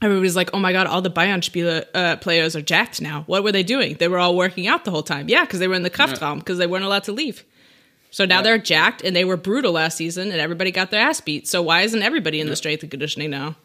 Everybody's 0.00 0.34
like, 0.34 0.50
"Oh 0.52 0.58
my 0.58 0.72
god, 0.72 0.86
all 0.86 1.02
the 1.02 1.10
Bayern 1.10 1.84
uh, 1.94 2.16
players 2.16 2.56
are 2.56 2.62
jacked 2.62 3.00
now. 3.00 3.22
What 3.26 3.44
were 3.44 3.52
they 3.52 3.62
doing? 3.62 3.96
They 3.98 4.08
were 4.08 4.18
all 4.18 4.34
working 4.34 4.66
out 4.66 4.84
the 4.84 4.90
whole 4.90 5.04
time. 5.04 5.28
Yeah, 5.28 5.44
because 5.44 5.60
they 5.60 5.68
were 5.68 5.74
in 5.74 5.82
the 5.82 5.90
Kraftraum 5.90 6.38
because 6.38 6.58
they 6.58 6.66
weren't 6.66 6.84
allowed 6.84 7.04
to 7.04 7.12
leave. 7.12 7.44
So 8.12 8.26
now 8.26 8.42
they're 8.42 8.58
jacked 8.58 9.02
and 9.02 9.16
they 9.16 9.24
were 9.24 9.38
brutal 9.38 9.72
last 9.72 9.96
season 9.96 10.30
and 10.30 10.40
everybody 10.40 10.70
got 10.70 10.90
their 10.90 11.00
ass 11.00 11.22
beat. 11.22 11.48
So 11.48 11.62
why 11.62 11.80
isn't 11.80 12.02
everybody 12.02 12.40
in 12.40 12.46
yeah. 12.46 12.50
the 12.50 12.56
strength 12.56 12.82
and 12.82 12.90
conditioning 12.90 13.30
now? 13.30 13.56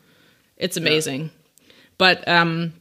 It's 0.56 0.78
amazing. 0.78 1.24
Yeah. 1.24 1.74
But 1.98 2.26
um, 2.30 2.74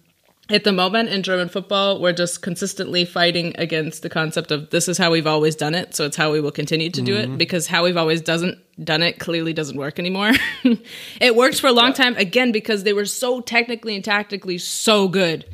at 0.48 0.62
the 0.62 0.70
moment 0.70 1.08
in 1.08 1.24
German 1.24 1.48
football, 1.48 2.00
we're 2.00 2.12
just 2.12 2.40
consistently 2.40 3.04
fighting 3.04 3.52
against 3.58 4.02
the 4.02 4.08
concept 4.08 4.52
of 4.52 4.70
this 4.70 4.86
is 4.86 4.96
how 4.96 5.10
we've 5.10 5.26
always 5.26 5.56
done 5.56 5.74
it, 5.74 5.96
so 5.96 6.04
it's 6.04 6.16
how 6.16 6.30
we 6.30 6.40
will 6.40 6.52
continue 6.52 6.88
to 6.88 7.02
do 7.02 7.16
mm-hmm. 7.16 7.34
it 7.34 7.36
because 7.36 7.66
how 7.66 7.82
we've 7.82 7.96
always 7.96 8.20
doesn't 8.20 8.58
done 8.84 9.02
it 9.02 9.18
clearly 9.18 9.52
doesn't 9.52 9.76
work 9.76 9.98
anymore. 9.98 10.30
it 11.20 11.34
worked 11.34 11.60
for 11.60 11.66
a 11.66 11.72
long 11.72 11.88
yeah. 11.88 11.94
time 11.94 12.16
again 12.16 12.52
because 12.52 12.84
they 12.84 12.92
were 12.92 13.06
so 13.06 13.40
technically 13.40 13.96
and 13.96 14.04
tactically 14.04 14.58
so 14.58 15.08
good. 15.08 15.44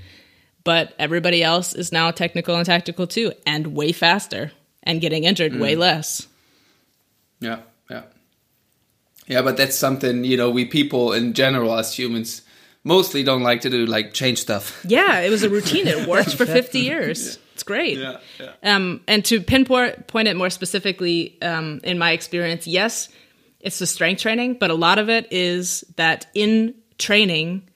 But 0.62 0.94
everybody 0.98 1.42
else 1.42 1.74
is 1.74 1.90
now 1.90 2.10
technical 2.10 2.54
and 2.54 2.66
tactical 2.66 3.06
too 3.06 3.32
and 3.46 3.68
way 3.68 3.92
faster 3.92 4.52
and 4.82 5.00
getting 5.00 5.24
injured 5.24 5.52
mm. 5.52 5.60
way 5.60 5.76
less. 5.76 6.26
Yeah, 7.40 7.60
yeah. 7.90 8.02
Yeah, 9.26 9.42
but 9.42 9.56
that's 9.56 9.76
something 9.76 10.24
you 10.24 10.36
know 10.36 10.50
we 10.50 10.64
people 10.64 11.12
in 11.12 11.32
general 11.32 11.74
as 11.76 11.96
humans 11.96 12.42
mostly 12.84 13.22
don't 13.22 13.42
like 13.42 13.60
to 13.62 13.70
do, 13.70 13.86
like 13.86 14.12
change 14.12 14.40
stuff. 14.40 14.84
Yeah, 14.86 15.20
it 15.20 15.30
was 15.30 15.42
a 15.42 15.50
routine. 15.50 15.86
It 15.86 16.08
worked 16.08 16.34
for 16.34 16.46
50 16.60 16.80
years. 16.80 17.38
It's 17.54 17.62
great. 17.62 17.98
Yeah, 17.98 18.18
yeah. 18.40 18.52
Um, 18.62 19.02
and 19.06 19.24
to 19.26 19.40
pinpoint 19.40 20.06
point 20.06 20.28
it 20.28 20.36
more 20.36 20.50
specifically, 20.50 21.40
um, 21.42 21.80
in 21.84 21.98
my 21.98 22.12
experience, 22.12 22.66
yes, 22.66 23.08
it's 23.60 23.78
the 23.78 23.86
strength 23.86 24.22
training, 24.22 24.54
but 24.54 24.70
a 24.70 24.74
lot 24.74 24.98
of 24.98 25.08
it 25.08 25.28
is 25.30 25.84
that 25.96 26.26
in 26.34 26.74
training 26.98 27.68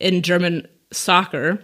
in 0.00 0.22
German 0.22 0.66
soccer, 0.92 1.62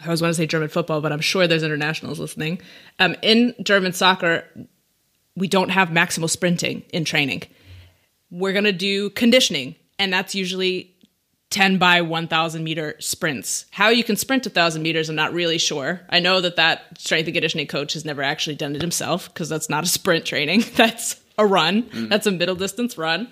I 0.00 0.04
always 0.04 0.22
want 0.22 0.32
to 0.32 0.36
say 0.36 0.46
German 0.46 0.68
football, 0.68 1.00
but 1.00 1.12
I'm 1.12 1.20
sure 1.20 1.46
there's 1.46 1.62
internationals 1.62 2.20
listening. 2.20 2.60
Um, 2.98 3.16
in 3.22 3.54
German 3.62 3.92
soccer, 3.92 4.44
we 5.36 5.48
don't 5.48 5.70
have 5.70 5.88
maximal 5.88 6.30
sprinting 6.30 6.82
in 6.92 7.04
training. 7.04 7.42
We're 8.30 8.52
going 8.52 8.64
to 8.64 8.72
do 8.72 9.10
conditioning, 9.10 9.74
and 9.98 10.12
that's 10.12 10.34
usually 10.34 10.94
10 11.50 11.78
by 11.78 12.02
1000 12.02 12.62
meter 12.62 12.94
sprints. 12.98 13.64
How 13.70 13.88
you 13.88 14.04
can 14.04 14.16
sprint 14.16 14.46
a 14.46 14.50
1000 14.50 14.82
meters, 14.82 15.08
I'm 15.08 15.16
not 15.16 15.32
really 15.32 15.58
sure. 15.58 16.02
I 16.10 16.20
know 16.20 16.40
that 16.40 16.56
that 16.56 16.98
strength 16.98 17.26
and 17.26 17.34
conditioning 17.34 17.66
coach 17.66 17.94
has 17.94 18.04
never 18.04 18.22
actually 18.22 18.56
done 18.56 18.76
it 18.76 18.82
himself 18.82 19.32
because 19.32 19.48
that's 19.48 19.70
not 19.70 19.84
a 19.84 19.88
sprint 19.88 20.24
training. 20.26 20.64
That's 20.76 21.20
a 21.38 21.46
run, 21.46 21.84
mm. 21.84 22.08
that's 22.08 22.26
a 22.26 22.32
middle 22.32 22.56
distance 22.56 22.98
run. 22.98 23.28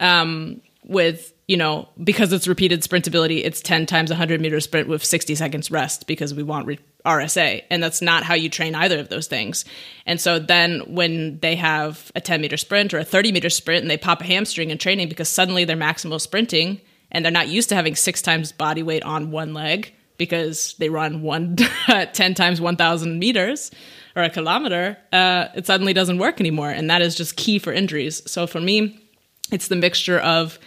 Um, 0.00 0.62
with, 0.84 1.32
you 1.46 1.56
know, 1.56 1.88
because 2.02 2.32
it's 2.32 2.48
repeated 2.48 2.82
sprintability, 2.82 3.44
it's 3.44 3.60
10 3.60 3.86
times 3.86 4.10
100 4.10 4.40
meter 4.40 4.60
sprint 4.60 4.88
with 4.88 5.04
60 5.04 5.34
seconds 5.34 5.70
rest 5.70 6.06
because 6.06 6.34
we 6.34 6.42
want 6.42 6.66
re- 6.66 6.78
RSA. 7.06 7.62
And 7.70 7.82
that's 7.82 8.02
not 8.02 8.24
how 8.24 8.34
you 8.34 8.48
train 8.48 8.74
either 8.74 8.98
of 8.98 9.08
those 9.08 9.26
things. 9.26 9.64
And 10.06 10.20
so 10.20 10.38
then 10.38 10.80
when 10.86 11.38
they 11.40 11.56
have 11.56 12.10
a 12.14 12.20
10 12.20 12.40
meter 12.40 12.56
sprint 12.56 12.92
or 12.94 12.98
a 12.98 13.04
30 13.04 13.32
meter 13.32 13.50
sprint 13.50 13.82
and 13.82 13.90
they 13.90 13.96
pop 13.96 14.20
a 14.20 14.24
hamstring 14.24 14.70
in 14.70 14.78
training 14.78 15.08
because 15.08 15.28
suddenly 15.28 15.64
they're 15.64 15.76
maximal 15.76 16.20
sprinting 16.20 16.80
and 17.10 17.24
they're 17.24 17.32
not 17.32 17.48
used 17.48 17.68
to 17.68 17.74
having 17.74 17.94
six 17.94 18.22
times 18.22 18.50
body 18.52 18.82
weight 18.82 19.02
on 19.04 19.30
one 19.30 19.54
leg 19.54 19.94
because 20.18 20.74
they 20.78 20.88
run 20.88 21.22
one 21.22 21.56
10 21.86 22.34
times 22.34 22.60
1000 22.60 23.18
meters 23.18 23.70
or 24.14 24.22
a 24.22 24.30
kilometer 24.30 24.96
uh, 25.12 25.46
it 25.54 25.66
suddenly 25.66 25.92
doesn't 25.92 26.18
work 26.18 26.40
anymore 26.40 26.70
and 26.70 26.90
that 26.90 27.02
is 27.02 27.14
just 27.14 27.36
key 27.36 27.58
for 27.58 27.72
injuries 27.72 28.22
so 28.30 28.46
for 28.46 28.60
me 28.60 29.01
it's 29.50 29.68
the 29.68 29.76
mixture 29.76 30.18
of 30.18 30.58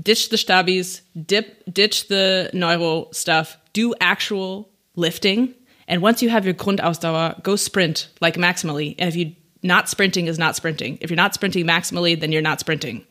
ditch 0.00 0.30
the 0.30 0.36
stabbies, 0.36 1.02
dip 1.26 1.62
ditch 1.72 2.08
the 2.08 2.50
neuro 2.52 3.08
stuff 3.12 3.56
do 3.72 3.94
actual 4.00 4.68
lifting 4.96 5.54
and 5.86 6.02
once 6.02 6.22
you 6.22 6.28
have 6.28 6.44
your 6.44 6.54
grundausdauer 6.54 7.42
go 7.42 7.56
sprint 7.56 8.08
like 8.20 8.34
maximally 8.34 8.94
and 8.98 9.08
if 9.08 9.16
you 9.16 9.34
not 9.62 9.88
sprinting 9.88 10.26
is 10.26 10.38
not 10.38 10.56
sprinting 10.56 10.98
if 11.00 11.10
you're 11.10 11.16
not 11.16 11.34
sprinting 11.34 11.64
maximally 11.66 12.18
then 12.18 12.32
you're 12.32 12.42
not 12.42 12.58
sprinting 12.58 13.04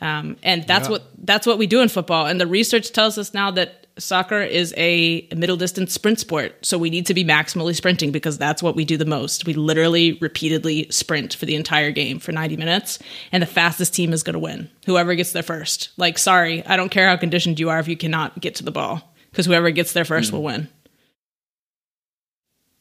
um, 0.00 0.36
and 0.42 0.64
that's 0.66 0.86
yeah. 0.86 0.92
what 0.92 1.02
that's 1.24 1.46
what 1.46 1.58
we 1.58 1.66
do 1.66 1.80
in 1.80 1.88
football. 1.88 2.26
And 2.26 2.40
the 2.40 2.46
research 2.46 2.92
tells 2.92 3.18
us 3.18 3.34
now 3.34 3.50
that 3.52 3.87
soccer 3.98 4.40
is 4.40 4.74
a 4.76 5.28
middle 5.34 5.56
distance 5.56 5.92
sprint 5.92 6.20
sport. 6.20 6.54
So 6.64 6.78
we 6.78 6.90
need 6.90 7.06
to 7.06 7.14
be 7.14 7.24
maximally 7.24 7.74
sprinting 7.74 8.12
because 8.12 8.38
that's 8.38 8.62
what 8.62 8.76
we 8.76 8.84
do 8.84 8.96
the 8.96 9.04
most. 9.04 9.46
We 9.46 9.54
literally 9.54 10.18
repeatedly 10.20 10.90
sprint 10.90 11.34
for 11.34 11.46
the 11.46 11.54
entire 11.54 11.90
game 11.90 12.18
for 12.18 12.32
90 12.32 12.56
minutes, 12.56 12.98
and 13.32 13.42
the 13.42 13.46
fastest 13.46 13.94
team 13.94 14.12
is 14.12 14.22
going 14.22 14.34
to 14.34 14.40
win. 14.40 14.70
Whoever 14.86 15.14
gets 15.14 15.32
there 15.32 15.42
first. 15.42 15.90
Like, 15.96 16.18
sorry, 16.18 16.64
I 16.66 16.76
don't 16.76 16.90
care 16.90 17.08
how 17.08 17.16
conditioned 17.16 17.60
you 17.60 17.70
are 17.70 17.78
if 17.78 17.88
you 17.88 17.96
cannot 17.96 18.40
get 18.40 18.54
to 18.56 18.64
the 18.64 18.70
ball 18.70 19.14
because 19.30 19.46
whoever 19.46 19.70
gets 19.70 19.92
there 19.92 20.04
first 20.04 20.30
mm. 20.30 20.34
will 20.34 20.42
win. 20.42 20.68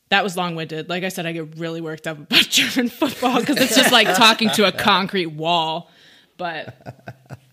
That 0.09 0.23
was 0.23 0.37
long 0.37 0.55
winded. 0.55 0.87
Like 0.87 1.03
I 1.03 1.09
said, 1.09 1.25
I 1.25 1.33
get 1.33 1.57
really 1.57 1.81
worked 1.81 2.07
up 2.07 2.17
about 2.17 2.41
German 2.49 2.89
football 2.89 3.39
because 3.39 3.57
it's 3.57 3.75
just 3.75 3.91
like 3.91 4.07
talking 4.15 4.49
to 4.51 4.65
a 4.65 4.71
concrete 4.71 5.27
wall 5.27 5.89
but 6.37 6.75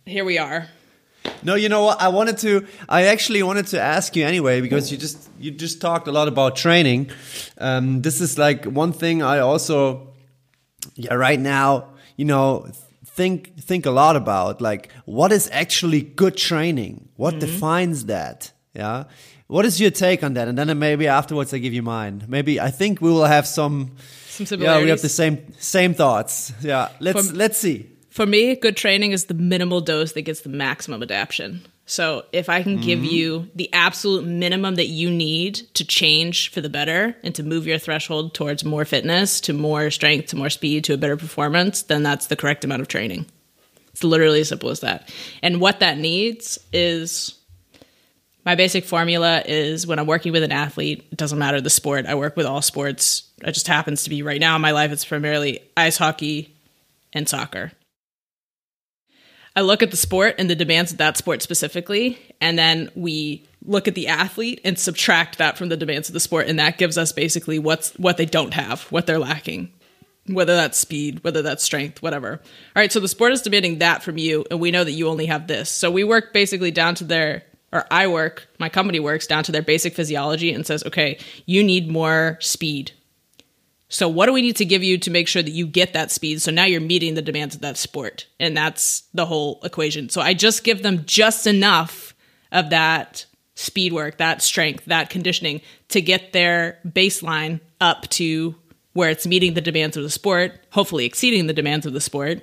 here 0.07 0.25
we 0.25 0.39
are. 0.39 0.69
No, 1.45 1.55
you 1.55 1.69
know 1.69 1.85
what? 1.85 2.01
I 2.01 2.09
wanted 2.09 2.39
to. 2.39 2.67
I 2.89 3.05
actually 3.05 3.43
wanted 3.43 3.67
to 3.69 3.81
ask 3.81 4.17
you 4.17 4.25
anyway 4.25 4.61
because 4.63 4.91
you 4.91 4.97
just 4.97 5.29
you 5.39 5.51
just 5.51 5.81
talked 5.81 6.09
a 6.09 6.13
lot 6.13 6.27
about 6.27 6.57
training. 6.57 7.11
Um, 7.59 8.01
this 8.01 8.21
is 8.21 8.39
like 8.39 8.65
one 8.65 8.93
thing 8.93 9.23
I 9.23 9.41
also, 9.41 10.15
yeah, 10.95 11.15
right 11.15 11.39
now, 11.39 11.89
you 12.17 12.25
know, 12.25 12.67
think 13.05 13.59
think 13.61 13.85
a 13.85 13.91
lot 13.91 14.17
about. 14.17 14.63
Like, 14.63 14.91
what 15.05 15.33
is 15.33 15.51
actually 15.53 16.01
good 16.03 16.37
training? 16.37 17.09
What 17.17 17.35
mm 17.35 17.41
-hmm. 17.41 17.47
defines 17.47 18.05
that? 18.07 18.53
Yeah. 18.73 19.05
What 19.47 19.67
is 19.67 19.79
your 19.79 19.93
take 19.93 20.27
on 20.27 20.35
that? 20.35 20.49
And 20.49 20.57
then 20.57 20.79
maybe 20.79 21.09
afterwards 21.09 21.53
I 21.53 21.59
give 21.59 21.75
you 21.75 21.83
mine. 21.83 22.25
Maybe 22.27 22.53
I 22.53 22.71
think 22.71 23.01
we 23.01 23.09
will 23.09 23.29
have 23.29 23.47
some. 23.47 23.87
Some 24.29 24.47
similarities. 24.47 24.77
Yeah, 24.77 24.85
we 24.85 24.91
have 24.91 25.03
the 25.03 25.15
same 25.23 25.37
same 25.59 25.95
thoughts. 25.95 26.53
Yeah. 26.63 26.89
Let's 26.99 27.27
From, 27.27 27.37
let's 27.37 27.59
see 27.59 27.94
for 28.15 28.27
me, 28.27 28.55
good 28.55 28.77
training 28.77 29.11
is 29.11 29.25
the 29.25 29.35
minimal 29.35 29.81
dose 29.81 30.13
that 30.13 30.23
gets 30.23 30.43
the 30.43 30.49
maximum 30.49 31.03
adaptation. 31.03 31.67
So 31.85 32.25
if 32.31 32.49
I 32.49 32.63
can 32.63 32.77
mm-hmm. 32.77 32.87
give 32.87 33.05
you 33.05 33.51
the 33.57 33.69
absolute 33.73 34.25
minimum 34.25 34.77
that 34.77 34.87
you 34.87 35.11
need 35.11 35.57
to 35.75 35.85
change 35.85 36.53
for 36.53 36.61
the 36.61 36.69
better 36.69 37.17
and 37.25 37.35
to 37.35 37.43
move 37.43 37.67
your 37.67 37.81
threshold 37.81 38.33
towards 38.33 38.65
more 38.65 38.85
fitness, 38.85 39.41
to 39.41 39.53
more 39.53 39.91
strength, 39.91 40.29
to 40.29 40.37
more 40.37 40.49
speed, 40.49 40.85
to 40.85 40.95
a 40.95 40.97
better 40.97 41.17
performance, 41.17 41.83
then 41.83 42.05
that's 42.05 42.29
the 42.29 42.37
correct 42.37 42.65
amount 42.65 42.83
of 42.83 42.87
training. 42.87 43.27
It's 43.89 44.05
literally 44.05 44.43
as 44.43 44.49
simple 44.49 44.71
as 44.71 44.79
that. 44.81 45.13
And 45.43 45.61
what 45.61 45.81
that 45.81 45.99
needs 45.99 46.61
is 46.73 47.37
my 48.45 48.55
basic 48.55 48.85
formula 48.85 49.43
is 49.45 49.89
when 49.89 49.99
I'm 49.99 50.07
working 50.07 50.31
with 50.31 50.45
an 50.45 50.53
athlete, 50.53 51.05
it 51.11 51.19
doesn't 51.19 51.39
matter 51.41 51.61
the 51.61 51.69
sport. 51.69 52.07
I 52.07 52.15
work 52.15 52.37
with 52.37 52.47
all 52.47 52.63
sports. 52.63 53.25
It 53.43 53.53
just 53.53 53.67
happens 53.67 54.05
to 54.05 54.11
be 54.11 54.23
right 54.23 54.41
now 54.41 54.55
in 54.55 54.63
my 54.63 54.71
life, 54.71 54.93
it's 54.93 55.05
primarily 55.05 55.65
ice 55.77 55.97
hockey 55.97 56.55
and 57.13 57.29
soccer. 57.29 57.73
I 59.57 59.61
look 59.61 59.83
at 59.83 59.91
the 59.91 59.97
sport 59.97 60.35
and 60.39 60.51
the 60.51 60.57
demands 60.57 60.93
of 60.93 60.99
that 60.99 61.17
sport 61.17 61.43
specifically, 61.43 62.19
and 62.41 62.59
then 62.59 62.91
we 62.95 63.47
look 63.65 63.87
at 63.87 63.95
the 63.95 64.09
athlete 64.09 64.61
and 64.65 64.79
subtract 64.79 65.39
that 65.39 65.57
from 65.57 65.69
the 65.69 65.77
demands 65.77 66.09
of 66.09 66.13
the 66.13 66.21
sport, 66.21 66.49
and 66.49 66.59
that 66.59 66.77
gives 66.77 66.99
us 66.99 67.13
basically 67.13 67.59
what's 67.59 67.93
what 67.93 68.17
they 68.17 68.27
don't 68.27 68.55
have, 68.55 68.83
what 68.91 69.07
they're 69.07 69.19
lacking, 69.19 69.73
whether 70.27 70.57
that's 70.57 70.79
speed, 70.79 71.23
whether 71.23 71.41
that's 71.41 71.63
strength, 71.63 72.03
whatever. 72.03 72.33
All 72.33 72.81
right, 72.81 72.91
so 72.91 72.99
the 72.99 73.09
sport 73.09 73.33
is 73.33 73.43
demanding 73.43 73.79
that 73.79 74.03
from 74.03 74.19
you, 74.19 74.45
and 74.51 74.59
we 74.59 74.73
know 74.73 74.83
that 74.83 74.93
you 74.93 75.09
only 75.09 75.27
have 75.27 75.47
this. 75.47 75.71
So 75.71 75.91
we 75.91 76.03
work 76.03 76.33
basically 76.33 76.73
down 76.73 76.97
to 76.97 77.05
their 77.05 77.45
or 77.75 77.87
I 77.91 78.07
work, 78.07 78.47
my 78.61 78.69
company 78.69 79.01
works 79.01 79.27
down 79.27 79.43
to 79.45 79.53
their 79.53 79.61
basic 79.61 79.95
physiology 79.95 80.53
and 80.53 80.65
says, 80.65 80.85
okay, 80.85 81.19
you 81.45 81.65
need 81.65 81.91
more 81.91 82.39
speed 82.41 82.93
so, 83.95 84.09
what 84.09 84.27
do 84.27 84.33
we 84.33 84.43
need 84.43 84.57
to 84.57 84.65
give 84.65 84.83
you 84.83 84.99
to 84.99 85.11
make 85.13 85.29
sure 85.29 85.41
that 85.41 85.53
you 85.53 85.69
get 85.69 85.93
that 85.93 86.11
speed? 86.11 86.43
So 86.43 86.51
now 86.51 86.65
you're 86.65 86.81
meeting 86.81 87.15
the 87.15 87.23
demands 87.23 87.55
of 87.55 87.61
that 87.61 87.77
sport. 87.77 88.27
And 88.41 88.57
that's 88.57 89.05
the 89.15 89.25
whole 89.25 89.61
equation. 89.63 90.09
So, 90.09 90.21
I 90.21 90.35
just 90.35 90.65
give 90.65 90.83
them 90.83 91.05
just 91.07 91.47
enough 91.47 92.13
of 92.51 92.71
that 92.71 93.25
speed 93.55 93.93
work, 93.93 94.19
that 94.19 94.43
strength, 94.43 94.87
that 94.87 95.11
conditioning 95.11 95.61
to 95.91 96.01
get 96.01 96.33
their 96.33 96.81
baseline 96.85 97.61
up 97.81 98.09
to 98.09 98.57
where 98.95 99.11
it's 99.11 99.29
meeting 99.29 99.55
the 99.55 99.61
demands 99.61 99.97
of 99.97 100.03
the 100.03 100.11
sport, 100.11 100.59
hopefully 100.71 101.05
exceeding 101.05 101.47
the 101.47 101.53
demands 101.53 101.87
of 101.87 101.93
the 101.93 102.01
sport. 102.01 102.43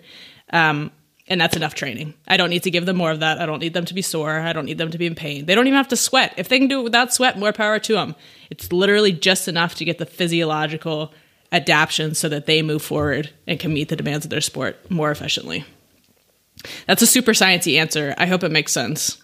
Um, 0.53 0.89
and 1.27 1.41
that's 1.41 1.57
enough 1.57 1.75
training. 1.75 2.13
I 2.29 2.37
don't 2.37 2.49
need 2.49 2.63
to 2.63 2.71
give 2.71 2.85
them 2.85 2.95
more 2.95 3.11
of 3.11 3.19
that. 3.19 3.41
I 3.41 3.45
don't 3.45 3.59
need 3.59 3.73
them 3.73 3.85
to 3.85 3.93
be 3.93 4.01
sore. 4.01 4.39
I 4.39 4.53
don't 4.53 4.65
need 4.65 4.77
them 4.77 4.91
to 4.91 4.97
be 4.97 5.05
in 5.05 5.15
pain. 5.15 5.45
They 5.45 5.55
don't 5.55 5.67
even 5.67 5.77
have 5.77 5.89
to 5.89 5.97
sweat. 5.97 6.33
If 6.37 6.47
they 6.47 6.59
can 6.59 6.69
do 6.69 6.79
it 6.79 6.83
without 6.83 7.13
sweat, 7.13 7.37
more 7.37 7.51
power 7.51 7.77
to 7.77 7.93
them. 7.93 8.15
It's 8.49 8.71
literally 8.71 9.11
just 9.11 9.49
enough 9.49 9.75
to 9.75 9.85
get 9.85 9.97
the 9.97 10.05
physiological 10.05 11.13
adaptation 11.51 12.15
so 12.15 12.29
that 12.29 12.45
they 12.45 12.61
move 12.61 12.81
forward 12.81 13.29
and 13.47 13.59
can 13.59 13.73
meet 13.73 13.89
the 13.89 13.95
demands 13.95 14.25
of 14.25 14.29
their 14.29 14.41
sport 14.41 14.89
more 14.89 15.11
efficiently. 15.11 15.65
That's 16.87 17.01
a 17.01 17.07
super 17.07 17.31
sciencey 17.31 17.79
answer. 17.79 18.13
I 18.17 18.25
hope 18.25 18.43
it 18.43 18.51
makes 18.51 18.71
sense. 18.71 19.21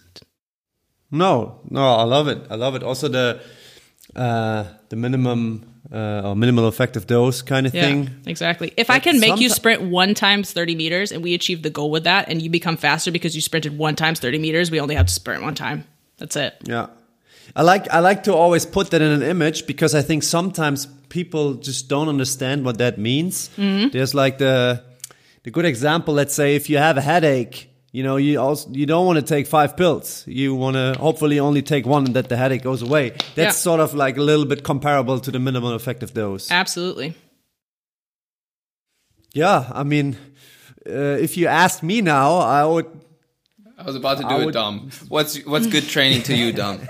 No, 1.10 1.60
no, 1.70 1.94
I 1.94 2.02
love 2.02 2.28
it. 2.28 2.42
I 2.50 2.56
love 2.56 2.74
it. 2.74 2.82
Also 2.82 3.08
the 3.08 3.40
uh, 4.14 4.64
the 4.88 4.96
minimum 4.96 5.78
uh, 5.92 6.22
or 6.24 6.36
minimal 6.36 6.68
effective 6.68 7.06
dose 7.06 7.40
kind 7.40 7.66
of 7.66 7.74
yeah, 7.74 7.82
thing. 7.82 8.10
Exactly. 8.26 8.72
If 8.76 8.90
I 8.90 8.98
can 8.98 9.20
make 9.20 9.38
you 9.38 9.48
sprint 9.48 9.82
one 9.82 10.14
times 10.14 10.52
30 10.52 10.74
meters 10.74 11.12
and 11.12 11.22
we 11.22 11.34
achieve 11.34 11.62
the 11.62 11.70
goal 11.70 11.90
with 11.90 12.04
that 12.04 12.28
and 12.28 12.42
you 12.42 12.50
become 12.50 12.76
faster 12.76 13.10
because 13.10 13.34
you 13.34 13.40
sprinted 13.40 13.78
one 13.78 13.96
times 13.96 14.20
30 14.20 14.38
meters, 14.38 14.70
we 14.70 14.80
only 14.80 14.96
have 14.96 15.06
to 15.06 15.12
sprint 15.12 15.42
one 15.42 15.54
time. 15.54 15.84
That's 16.18 16.36
it. 16.36 16.56
Yeah. 16.64 16.88
I 17.56 17.62
like 17.62 17.88
I 17.90 18.00
like 18.00 18.24
to 18.24 18.34
always 18.34 18.66
put 18.66 18.90
that 18.90 19.02
in 19.02 19.10
an 19.10 19.22
image 19.22 19.66
because 19.66 19.94
I 19.94 20.02
think 20.02 20.22
sometimes 20.22 20.86
people 21.08 21.54
just 21.54 21.88
don't 21.88 22.08
understand 22.08 22.64
what 22.64 22.78
that 22.78 22.98
means. 22.98 23.50
Mm-hmm. 23.56 23.88
There's 23.88 24.14
like 24.14 24.38
the 24.38 24.84
the 25.42 25.50
good 25.50 25.64
example. 25.64 26.14
Let's 26.14 26.34
say 26.34 26.56
if 26.56 26.68
you 26.68 26.78
have 26.78 26.96
a 26.96 27.00
headache, 27.00 27.70
you 27.92 28.02
know, 28.02 28.16
you 28.16 28.40
also 28.40 28.70
you 28.70 28.86
don't 28.86 29.06
want 29.06 29.18
to 29.18 29.24
take 29.24 29.46
five 29.46 29.76
pills. 29.76 30.24
You 30.26 30.54
want 30.54 30.76
to 30.76 30.94
hopefully 31.00 31.40
only 31.40 31.62
take 31.62 31.86
one, 31.86 32.04
and 32.06 32.14
that 32.14 32.28
the 32.28 32.36
headache 32.36 32.62
goes 32.62 32.82
away. 32.82 33.10
That's 33.34 33.36
yeah. 33.36 33.50
sort 33.50 33.80
of 33.80 33.94
like 33.94 34.16
a 34.16 34.22
little 34.22 34.44
bit 34.46 34.62
comparable 34.62 35.20
to 35.20 35.30
the 35.30 35.38
minimal 35.38 35.74
effective 35.74 36.12
dose. 36.12 36.50
Absolutely. 36.50 37.14
Yeah, 39.34 39.70
I 39.72 39.84
mean, 39.84 40.16
uh, 40.86 41.18
if 41.20 41.36
you 41.36 41.46
asked 41.46 41.82
me 41.82 42.00
now, 42.00 42.38
I 42.38 42.64
would 42.64 42.86
I 43.78 43.84
was 43.84 43.94
about 43.94 44.16
to 44.18 44.24
do 44.24 44.28
I 44.28 44.40
it, 44.40 44.44
would... 44.46 44.54
Dom. 44.54 44.90
What's 45.08 45.38
what's 45.46 45.68
good 45.68 45.88
training 45.88 46.22
to 46.24 46.34
you, 46.36 46.52
Dom? 46.52 46.80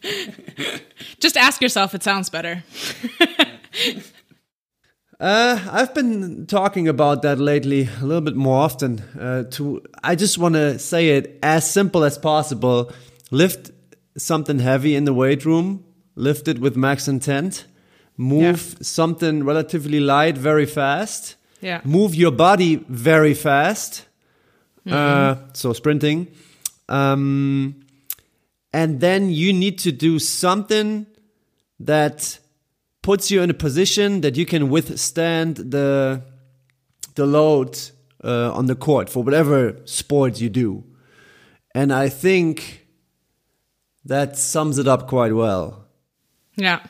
Just 1.20 1.36
ask 1.36 1.60
yourself. 1.60 1.94
It 1.94 2.02
sounds 2.02 2.30
better. 2.30 2.64
Uh, 5.20 5.60
I've 5.70 5.92
been 5.94 6.46
talking 6.46 6.88
about 6.88 7.20
that 7.20 7.38
lately 7.38 7.90
a 8.00 8.04
little 8.06 8.22
bit 8.22 8.36
more 8.36 8.56
often. 8.56 9.00
Uh, 9.20 9.42
to 9.50 9.82
I 10.02 10.14
just 10.14 10.38
want 10.38 10.54
to 10.54 10.78
say 10.78 11.10
it 11.10 11.38
as 11.42 11.70
simple 11.70 12.04
as 12.04 12.16
possible. 12.16 12.90
Lift 13.30 13.70
something 14.16 14.60
heavy 14.60 14.96
in 14.96 15.04
the 15.04 15.12
weight 15.12 15.44
room. 15.44 15.84
Lift 16.14 16.48
it 16.48 16.58
with 16.58 16.74
max 16.74 17.06
intent. 17.06 17.66
Move 18.16 18.42
Yeah. 18.42 18.78
something 18.80 19.44
relatively 19.44 20.00
light 20.00 20.38
very 20.38 20.64
fast. 20.64 21.36
Yeah. 21.60 21.82
Move 21.84 22.14
your 22.14 22.32
body 22.32 22.76
very 22.88 23.34
fast. 23.34 24.06
Uh, 24.90 25.36
so 25.52 25.72
sprinting. 25.72 26.28
Um, 26.88 27.84
and 28.72 29.00
then 29.00 29.30
you 29.30 29.52
need 29.52 29.78
to 29.80 29.92
do 29.92 30.18
something 30.18 31.06
that 31.78 32.38
puts 33.02 33.30
you 33.30 33.42
in 33.42 33.50
a 33.50 33.54
position 33.54 34.20
that 34.20 34.36
you 34.36 34.46
can 34.46 34.68
withstand 34.70 35.56
the 35.56 36.22
the 37.14 37.26
load 37.26 37.78
uh, 38.22 38.52
on 38.52 38.66
the 38.66 38.74
court 38.74 39.08
for 39.08 39.22
whatever 39.22 39.76
sport 39.84 40.40
you 40.40 40.48
do. 40.48 40.84
And 41.74 41.92
I 41.92 42.08
think 42.08 42.86
that 44.04 44.38
sums 44.38 44.78
it 44.78 44.86
up 44.86 45.08
quite 45.08 45.34
well. 45.34 45.86
Yeah. 46.56 46.80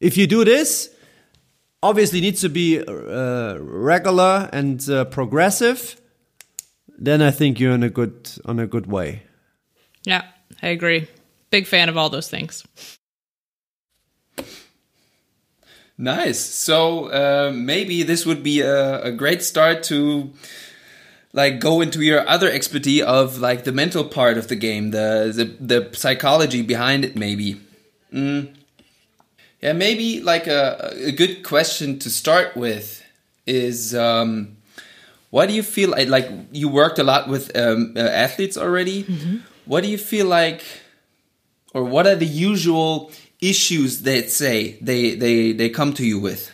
If 0.00 0.16
you 0.16 0.26
do 0.26 0.44
this, 0.44 0.90
obviously 1.82 2.20
needs 2.20 2.40
to 2.42 2.48
be 2.48 2.78
uh, 2.80 3.58
regular 3.58 4.48
and 4.52 4.88
uh, 4.88 5.04
progressive. 5.06 6.00
Then 6.98 7.22
I 7.22 7.30
think 7.30 7.60
you're 7.60 7.72
in 7.72 7.82
a 7.82 7.90
good 7.90 8.30
on 8.44 8.58
a 8.58 8.66
good 8.66 8.86
way. 8.86 9.22
Yeah. 10.04 10.24
I 10.62 10.68
agree. 10.68 11.06
Big 11.50 11.66
fan 11.66 11.88
of 11.88 11.96
all 11.96 12.10
those 12.10 12.28
things. 12.28 12.64
Nice. 15.96 16.38
So 16.38 17.06
uh, 17.06 17.52
maybe 17.52 18.02
this 18.02 18.24
would 18.24 18.42
be 18.42 18.60
a, 18.60 19.02
a 19.02 19.12
great 19.12 19.42
start 19.42 19.82
to 19.84 20.32
like 21.32 21.58
go 21.60 21.80
into 21.80 22.02
your 22.02 22.26
other 22.28 22.50
expertise 22.50 23.02
of 23.02 23.38
like 23.38 23.64
the 23.64 23.72
mental 23.72 24.04
part 24.04 24.38
of 24.38 24.48
the 24.48 24.56
game, 24.56 24.90
the 24.90 25.32
the, 25.34 25.44
the 25.44 25.96
psychology 25.96 26.62
behind 26.62 27.04
it. 27.04 27.16
Maybe. 27.16 27.60
Mm. 28.12 28.54
Yeah, 29.60 29.72
maybe 29.72 30.20
like 30.20 30.46
a, 30.46 30.94
a 31.04 31.12
good 31.12 31.42
question 31.42 31.98
to 31.98 32.10
start 32.10 32.56
with 32.56 33.02
is 33.44 33.92
um, 33.92 34.57
what 35.30 35.48
do 35.48 35.54
you 35.54 35.62
feel 35.62 35.90
like? 35.90 36.08
Like 36.08 36.28
you 36.52 36.68
worked 36.68 36.98
a 36.98 37.04
lot 37.04 37.28
with 37.28 37.56
um, 37.56 37.94
uh, 37.96 38.00
athletes 38.00 38.56
already. 38.56 39.02
What 39.66 39.82
do 39.84 39.88
you 39.90 39.98
feel 39.98 40.26
like, 40.26 40.62
or 41.74 41.84
what 41.84 42.06
are 42.06 42.16
the 42.16 42.26
usual 42.26 43.10
issues 43.40 44.02
that 44.02 44.30
say 44.30 44.78
they 44.80 45.14
they 45.14 45.52
they 45.52 45.68
come 45.68 45.92
to 45.94 46.04
you 46.04 46.18
with? 46.18 46.50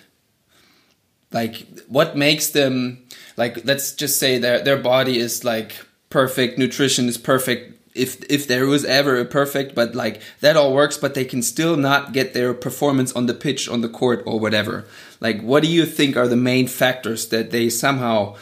Like 1.32 1.66
what 1.88 2.16
makes 2.16 2.50
them 2.50 3.04
like? 3.36 3.64
Let's 3.64 3.92
just 3.92 4.18
say 4.18 4.38
their 4.38 4.60
their 4.60 4.78
body 4.78 5.18
is 5.18 5.44
like 5.44 5.74
perfect, 6.10 6.58
nutrition 6.58 7.08
is 7.08 7.18
perfect. 7.18 7.70
If 7.94 8.24
if 8.28 8.48
there 8.48 8.66
was 8.66 8.84
ever 8.84 9.20
a 9.20 9.24
perfect, 9.24 9.76
but 9.76 9.94
like 9.94 10.20
that 10.40 10.56
all 10.56 10.74
works, 10.74 10.98
but 10.98 11.14
they 11.14 11.24
can 11.24 11.42
still 11.42 11.76
not 11.76 12.12
get 12.12 12.34
their 12.34 12.52
performance 12.52 13.12
on 13.12 13.26
the 13.26 13.34
pitch, 13.34 13.68
on 13.68 13.82
the 13.82 13.88
court, 13.88 14.24
or 14.26 14.40
whatever. 14.40 14.84
Like, 15.20 15.40
what 15.42 15.62
do 15.62 15.68
you 15.68 15.86
think 15.86 16.16
are 16.16 16.26
the 16.26 16.36
main 16.36 16.66
factors 16.66 17.28
that 17.28 17.52
they 17.52 17.70
somehow 17.70 18.34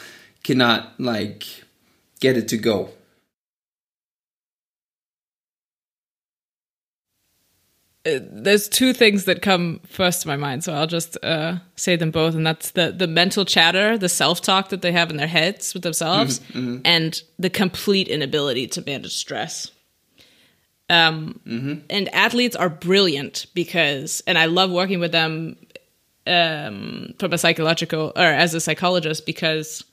cannot 0.43 0.99
like 0.99 1.45
get 2.21 2.37
it 2.37 2.49
to 2.49 2.57
go? 2.57 2.91
there's 8.05 8.69
two 8.69 8.93
things 8.93 9.27
that 9.27 9.43
come 9.43 9.81
first 9.87 10.23
to 10.23 10.29
my 10.29 10.37
mind, 10.37 10.65
so 10.65 10.73
I'll 10.73 10.87
just 10.89 11.17
uh, 11.23 11.59
say 11.77 11.95
them 11.97 12.11
both, 12.11 12.35
and 12.35 12.45
that's 12.45 12.73
the 12.73 12.91
the 12.91 13.07
mental 13.07 13.45
chatter, 13.45 13.97
the 13.97 14.09
self 14.09 14.43
talk 14.43 14.71
that 14.71 14.83
they 14.83 14.93
have 14.93 15.11
in 15.11 15.17
their 15.17 15.29
heads 15.29 15.73
with 15.73 15.83
themselves, 15.85 16.41
and 16.85 17.23
the 17.39 17.51
complete 17.51 18.09
inability 18.09 18.67
to 18.69 18.83
manage 18.83 19.15
stress. 19.15 19.71
Um, 20.91 21.41
and 21.89 22.13
athletes 22.15 22.57
are 22.57 22.69
brilliant 22.69 23.47
because, 23.55 24.23
and 24.27 24.37
I 24.37 24.47
love 24.47 24.71
working 24.71 24.99
with 24.99 25.13
them 25.13 25.57
um, 26.27 27.15
from 27.19 27.33
a 27.33 27.39
psychological 27.39 28.13
or 28.17 28.25
as 28.25 28.53
a 28.53 28.61
psychologist 28.61 29.25
because 29.25 29.85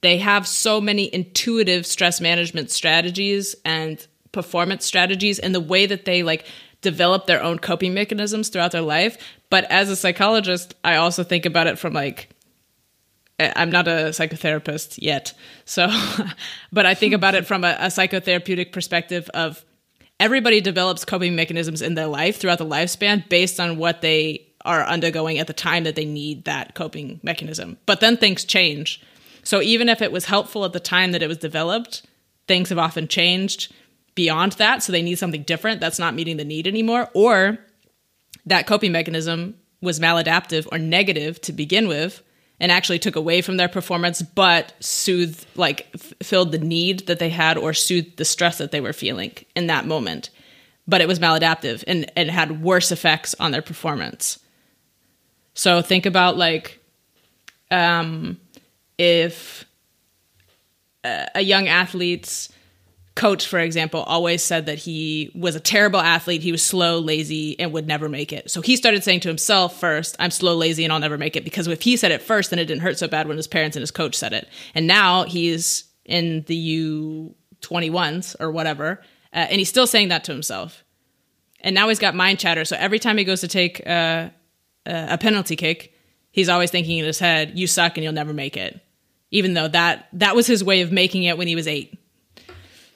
they 0.00 0.18
have 0.18 0.46
so 0.46 0.80
many 0.80 1.12
intuitive 1.12 1.86
stress 1.86 2.20
management 2.20 2.70
strategies 2.70 3.56
and 3.64 4.06
performance 4.32 4.84
strategies 4.84 5.38
and 5.38 5.54
the 5.54 5.60
way 5.60 5.86
that 5.86 6.04
they 6.04 6.22
like 6.22 6.44
develop 6.80 7.26
their 7.26 7.42
own 7.42 7.58
coping 7.58 7.94
mechanisms 7.94 8.48
throughout 8.48 8.72
their 8.72 8.82
life 8.82 9.16
but 9.50 9.64
as 9.70 9.90
a 9.90 9.96
psychologist 9.96 10.74
i 10.84 10.96
also 10.96 11.24
think 11.24 11.44
about 11.44 11.66
it 11.66 11.78
from 11.78 11.92
like 11.92 12.28
i'm 13.40 13.70
not 13.70 13.88
a 13.88 14.10
psychotherapist 14.10 14.98
yet 15.00 15.32
so 15.64 15.88
but 16.72 16.86
i 16.86 16.94
think 16.94 17.14
about 17.14 17.34
it 17.34 17.46
from 17.46 17.64
a, 17.64 17.76
a 17.80 17.86
psychotherapeutic 17.86 18.70
perspective 18.70 19.28
of 19.34 19.64
everybody 20.20 20.60
develops 20.60 21.04
coping 21.04 21.34
mechanisms 21.34 21.82
in 21.82 21.94
their 21.94 22.06
life 22.06 22.38
throughout 22.38 22.58
the 22.58 22.66
lifespan 22.66 23.28
based 23.28 23.58
on 23.58 23.76
what 23.76 24.02
they 24.02 24.48
are 24.64 24.84
undergoing 24.84 25.38
at 25.38 25.46
the 25.46 25.52
time 25.52 25.84
that 25.84 25.96
they 25.96 26.04
need 26.04 26.44
that 26.44 26.74
coping 26.74 27.20
mechanism. 27.22 27.78
But 27.86 28.00
then 28.00 28.16
things 28.16 28.44
change. 28.44 29.02
So 29.42 29.62
even 29.62 29.88
if 29.88 30.02
it 30.02 30.12
was 30.12 30.26
helpful 30.26 30.64
at 30.64 30.72
the 30.72 30.80
time 30.80 31.12
that 31.12 31.22
it 31.22 31.28
was 31.28 31.38
developed, 31.38 32.06
things 32.46 32.68
have 32.68 32.78
often 32.78 33.08
changed 33.08 33.72
beyond 34.14 34.52
that. 34.52 34.82
So 34.82 34.92
they 34.92 35.02
need 35.02 35.18
something 35.18 35.42
different 35.42 35.80
that's 35.80 35.98
not 35.98 36.14
meeting 36.14 36.36
the 36.36 36.44
need 36.44 36.66
anymore. 36.66 37.08
Or 37.14 37.58
that 38.46 38.66
coping 38.66 38.92
mechanism 38.92 39.54
was 39.80 40.00
maladaptive 40.00 40.66
or 40.72 40.78
negative 40.78 41.40
to 41.42 41.52
begin 41.52 41.88
with 41.88 42.22
and 42.60 42.72
actually 42.72 42.98
took 42.98 43.16
away 43.16 43.40
from 43.40 43.56
their 43.56 43.68
performance 43.68 44.22
but 44.22 44.72
soothed 44.80 45.46
like 45.54 45.88
f- 45.94 46.12
filled 46.22 46.52
the 46.52 46.58
need 46.58 47.06
that 47.06 47.18
they 47.18 47.28
had 47.28 47.56
or 47.56 47.72
soothed 47.72 48.16
the 48.16 48.24
stress 48.24 48.58
that 48.58 48.72
they 48.72 48.80
were 48.80 48.92
feeling 48.92 49.32
in 49.54 49.68
that 49.68 49.86
moment 49.86 50.30
but 50.86 51.00
it 51.00 51.08
was 51.08 51.20
maladaptive 51.20 51.84
and 51.86 52.10
it 52.16 52.28
had 52.28 52.62
worse 52.62 52.90
effects 52.90 53.34
on 53.38 53.52
their 53.52 53.62
performance 53.62 54.38
so 55.54 55.80
think 55.80 56.06
about 56.06 56.36
like 56.36 56.80
um 57.70 58.40
if 58.98 59.64
a 61.04 61.28
a 61.36 61.40
young 61.40 61.68
athlete's 61.68 62.50
coach, 63.18 63.48
for 63.48 63.58
example, 63.58 64.02
always 64.04 64.44
said 64.44 64.66
that 64.66 64.78
he 64.78 65.30
was 65.34 65.56
a 65.56 65.60
terrible 65.60 65.98
athlete. 65.98 66.40
He 66.40 66.52
was 66.52 66.62
slow, 66.62 67.00
lazy, 67.00 67.58
and 67.58 67.72
would 67.72 67.86
never 67.86 68.08
make 68.08 68.32
it. 68.32 68.48
So 68.48 68.60
he 68.60 68.76
started 68.76 69.02
saying 69.02 69.20
to 69.20 69.28
himself 69.28 69.78
first, 69.78 70.14
I'm 70.20 70.30
slow, 70.30 70.54
lazy, 70.54 70.84
and 70.84 70.92
I'll 70.92 71.00
never 71.00 71.18
make 71.18 71.34
it. 71.34 71.42
Because 71.42 71.66
if 71.66 71.82
he 71.82 71.96
said 71.96 72.12
it 72.12 72.22
first, 72.22 72.50
then 72.50 72.60
it 72.60 72.66
didn't 72.66 72.82
hurt 72.82 72.96
so 72.96 73.08
bad 73.08 73.26
when 73.26 73.36
his 73.36 73.48
parents 73.48 73.76
and 73.76 73.82
his 73.82 73.90
coach 73.90 74.14
said 74.14 74.32
it. 74.32 74.48
And 74.72 74.86
now 74.86 75.24
he's 75.24 75.84
in 76.04 76.44
the 76.46 77.34
U21s 77.60 78.36
or 78.38 78.52
whatever, 78.52 79.02
uh, 79.32 79.46
and 79.50 79.58
he's 79.58 79.68
still 79.68 79.88
saying 79.88 80.08
that 80.08 80.22
to 80.24 80.32
himself. 80.32 80.84
And 81.60 81.74
now 81.74 81.88
he's 81.88 81.98
got 81.98 82.14
mind 82.14 82.38
chatter. 82.38 82.64
So 82.64 82.76
every 82.78 83.00
time 83.00 83.18
he 83.18 83.24
goes 83.24 83.40
to 83.40 83.48
take 83.48 83.84
uh, 83.84 84.28
a 84.86 85.18
penalty 85.18 85.56
kick, 85.56 85.92
he's 86.30 86.48
always 86.48 86.70
thinking 86.70 86.98
in 86.98 87.04
his 87.04 87.18
head, 87.18 87.58
"You 87.58 87.66
suck 87.66 87.96
and 87.96 88.04
you'll 88.04 88.12
never 88.12 88.32
make 88.32 88.56
it." 88.56 88.80
Even 89.30 89.54
though 89.54 89.68
that 89.68 90.08
that 90.14 90.34
was 90.34 90.46
his 90.46 90.64
way 90.64 90.80
of 90.80 90.92
making 90.92 91.24
it 91.24 91.36
when 91.36 91.48
he 91.48 91.54
was 91.54 91.66
eight. 91.66 91.98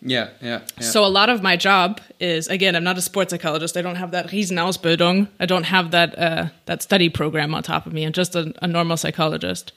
Yeah, 0.05 0.31
yeah. 0.41 0.63
yeah. 0.79 0.83
So 0.83 1.05
a 1.05 1.07
lot 1.07 1.29
of 1.29 1.43
my 1.43 1.57
job 1.57 2.01
is 2.19 2.49
again, 2.49 2.75
I'm 2.75 2.85
not 2.85 2.99
a 2.99 3.03
sports 3.03 3.31
psychologist. 3.31 3.77
I 3.77 3.83
don't 3.83 3.97
have 3.97 4.11
that 4.11 4.29
Riesenausbildung. 4.29 5.29
I 5.39 5.47
don't 5.47 5.65
have 5.65 5.93
that 5.93 6.19
uh, 6.19 6.47
that 6.67 6.83
study 6.83 7.09
program 7.09 7.55
on 7.55 7.63
top 7.63 7.87
of 7.87 7.93
me. 7.93 8.05
I'm 8.05 8.13
just 8.13 8.35
a, 8.35 8.53
a 8.63 8.67
normal 8.67 8.97
psychologist. 8.97 9.73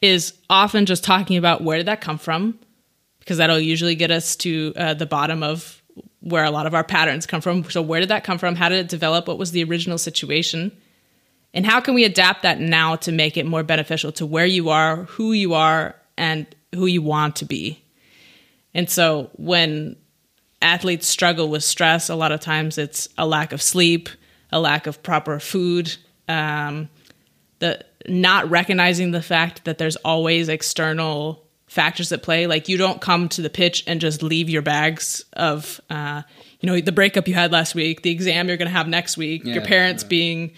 Is 0.00 0.32
often 0.48 0.86
just 0.86 1.04
talking 1.04 1.36
about 1.36 1.62
where 1.62 1.76
did 1.76 1.86
that 1.86 2.00
come 2.00 2.16
from, 2.16 2.58
because 3.18 3.36
that'll 3.36 3.60
usually 3.60 3.94
get 3.94 4.10
us 4.10 4.34
to 4.36 4.72
uh, 4.76 4.94
the 4.94 5.04
bottom 5.04 5.42
of 5.42 5.82
where 6.20 6.44
a 6.44 6.50
lot 6.50 6.66
of 6.66 6.74
our 6.74 6.84
patterns 6.84 7.26
come 7.26 7.42
from. 7.42 7.64
So 7.64 7.82
where 7.82 8.00
did 8.00 8.08
that 8.08 8.24
come 8.24 8.38
from? 8.38 8.54
How 8.54 8.70
did 8.70 8.78
it 8.78 8.88
develop? 8.88 9.28
What 9.28 9.38
was 9.38 9.50
the 9.50 9.62
original 9.64 9.98
situation? 9.98 10.72
And 11.52 11.66
how 11.66 11.80
can 11.80 11.94
we 11.94 12.04
adapt 12.04 12.42
that 12.42 12.60
now 12.60 12.96
to 12.96 13.12
make 13.12 13.36
it 13.36 13.44
more 13.46 13.62
beneficial 13.62 14.12
to 14.12 14.26
where 14.26 14.46
you 14.46 14.68
are, 14.68 15.04
who 15.04 15.32
you 15.32 15.54
are, 15.54 15.96
and 16.16 16.46
who 16.74 16.86
you 16.86 17.02
want 17.02 17.36
to 17.36 17.44
be? 17.44 17.82
And 18.72 18.88
so 18.88 19.30
when 19.34 19.96
athletes 20.62 21.08
struggle 21.08 21.48
with 21.48 21.64
stress, 21.64 22.08
a 22.08 22.14
lot 22.14 22.32
of 22.32 22.40
times 22.40 22.78
it's 22.78 23.08
a 23.18 23.26
lack 23.26 23.52
of 23.52 23.60
sleep, 23.60 24.08
a 24.52 24.60
lack 24.60 24.86
of 24.86 25.02
proper 25.02 25.40
food, 25.40 25.96
um, 26.28 26.88
the 27.58 27.84
not 28.08 28.48
recognizing 28.48 29.10
the 29.10 29.22
fact 29.22 29.64
that 29.64 29.78
there's 29.78 29.96
always 29.96 30.48
external 30.48 31.44
factors 31.66 32.10
at 32.12 32.22
play. 32.22 32.46
Like 32.46 32.68
you 32.68 32.76
don't 32.76 33.00
come 33.00 33.28
to 33.30 33.42
the 33.42 33.50
pitch 33.50 33.84
and 33.86 34.00
just 34.00 34.22
leave 34.22 34.48
your 34.48 34.62
bags 34.62 35.24
of, 35.34 35.80
uh, 35.90 36.22
you 36.60 36.66
know, 36.68 36.80
the 36.80 36.92
breakup 36.92 37.28
you 37.28 37.34
had 37.34 37.52
last 37.52 37.74
week, 37.74 38.02
the 38.02 38.10
exam 38.10 38.48
you're 38.48 38.56
going 38.56 38.70
to 38.70 38.76
have 38.76 38.88
next 38.88 39.16
week, 39.16 39.44
your 39.44 39.62
parents 39.62 40.02
yeah. 40.02 40.08
being 40.08 40.52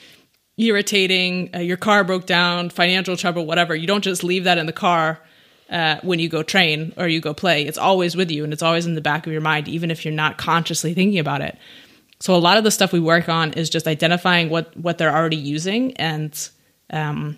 irritating, 0.62 1.50
uh, 1.54 1.58
your 1.58 1.76
car 1.76 2.04
broke 2.04 2.26
down, 2.26 2.70
financial 2.70 3.16
trouble, 3.16 3.44
whatever. 3.44 3.74
You 3.74 3.86
don't 3.86 4.04
just 4.04 4.24
leave 4.24 4.44
that 4.44 4.58
in 4.58 4.66
the 4.66 4.72
car 4.72 5.20
uh, 5.70 5.98
when 6.02 6.18
you 6.18 6.28
go 6.28 6.42
train 6.42 6.92
or 6.96 7.08
you 7.08 7.20
go 7.20 7.34
play. 7.34 7.62
It's 7.62 7.78
always 7.78 8.16
with 8.16 8.30
you 8.30 8.44
and 8.44 8.52
it's 8.52 8.62
always 8.62 8.86
in 8.86 8.94
the 8.94 9.00
back 9.00 9.26
of 9.26 9.32
your 9.32 9.40
mind, 9.40 9.68
even 9.68 9.90
if 9.90 10.04
you're 10.04 10.14
not 10.14 10.38
consciously 10.38 10.94
thinking 10.94 11.18
about 11.18 11.40
it. 11.40 11.58
So 12.20 12.36
a 12.36 12.38
lot 12.38 12.56
of 12.56 12.62
the 12.62 12.70
stuff 12.70 12.92
we 12.92 13.00
work 13.00 13.28
on 13.28 13.52
is 13.54 13.68
just 13.68 13.88
identifying 13.88 14.48
what 14.48 14.76
what 14.76 14.96
they're 14.96 15.14
already 15.14 15.36
using 15.36 15.96
and 15.96 16.50
um, 16.90 17.36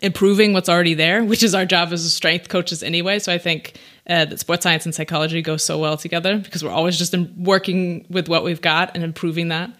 improving 0.00 0.54
what's 0.54 0.70
already 0.70 0.94
there, 0.94 1.22
which 1.30 1.42
is 1.42 1.54
our 1.54 1.66
job 1.66 1.92
as 1.92 2.10
strength 2.12 2.48
coaches 2.48 2.82
anyway. 2.82 3.18
So 3.18 3.32
I 3.32 3.36
think 3.38 3.78
uh, 4.08 4.24
that 4.24 4.40
sports 4.40 4.62
science 4.62 4.86
and 4.86 4.94
psychology 4.94 5.42
go 5.42 5.56
so 5.56 5.78
well 5.78 5.96
together 5.96 6.38
because 6.38 6.64
we're 6.64 6.70
always 6.70 6.96
just 6.96 7.12
in 7.12 7.44
working 7.44 8.06
with 8.08 8.28
what 8.28 8.42
we've 8.42 8.62
got 8.62 8.92
and 8.94 9.04
improving 9.04 9.48
that, 9.48 9.70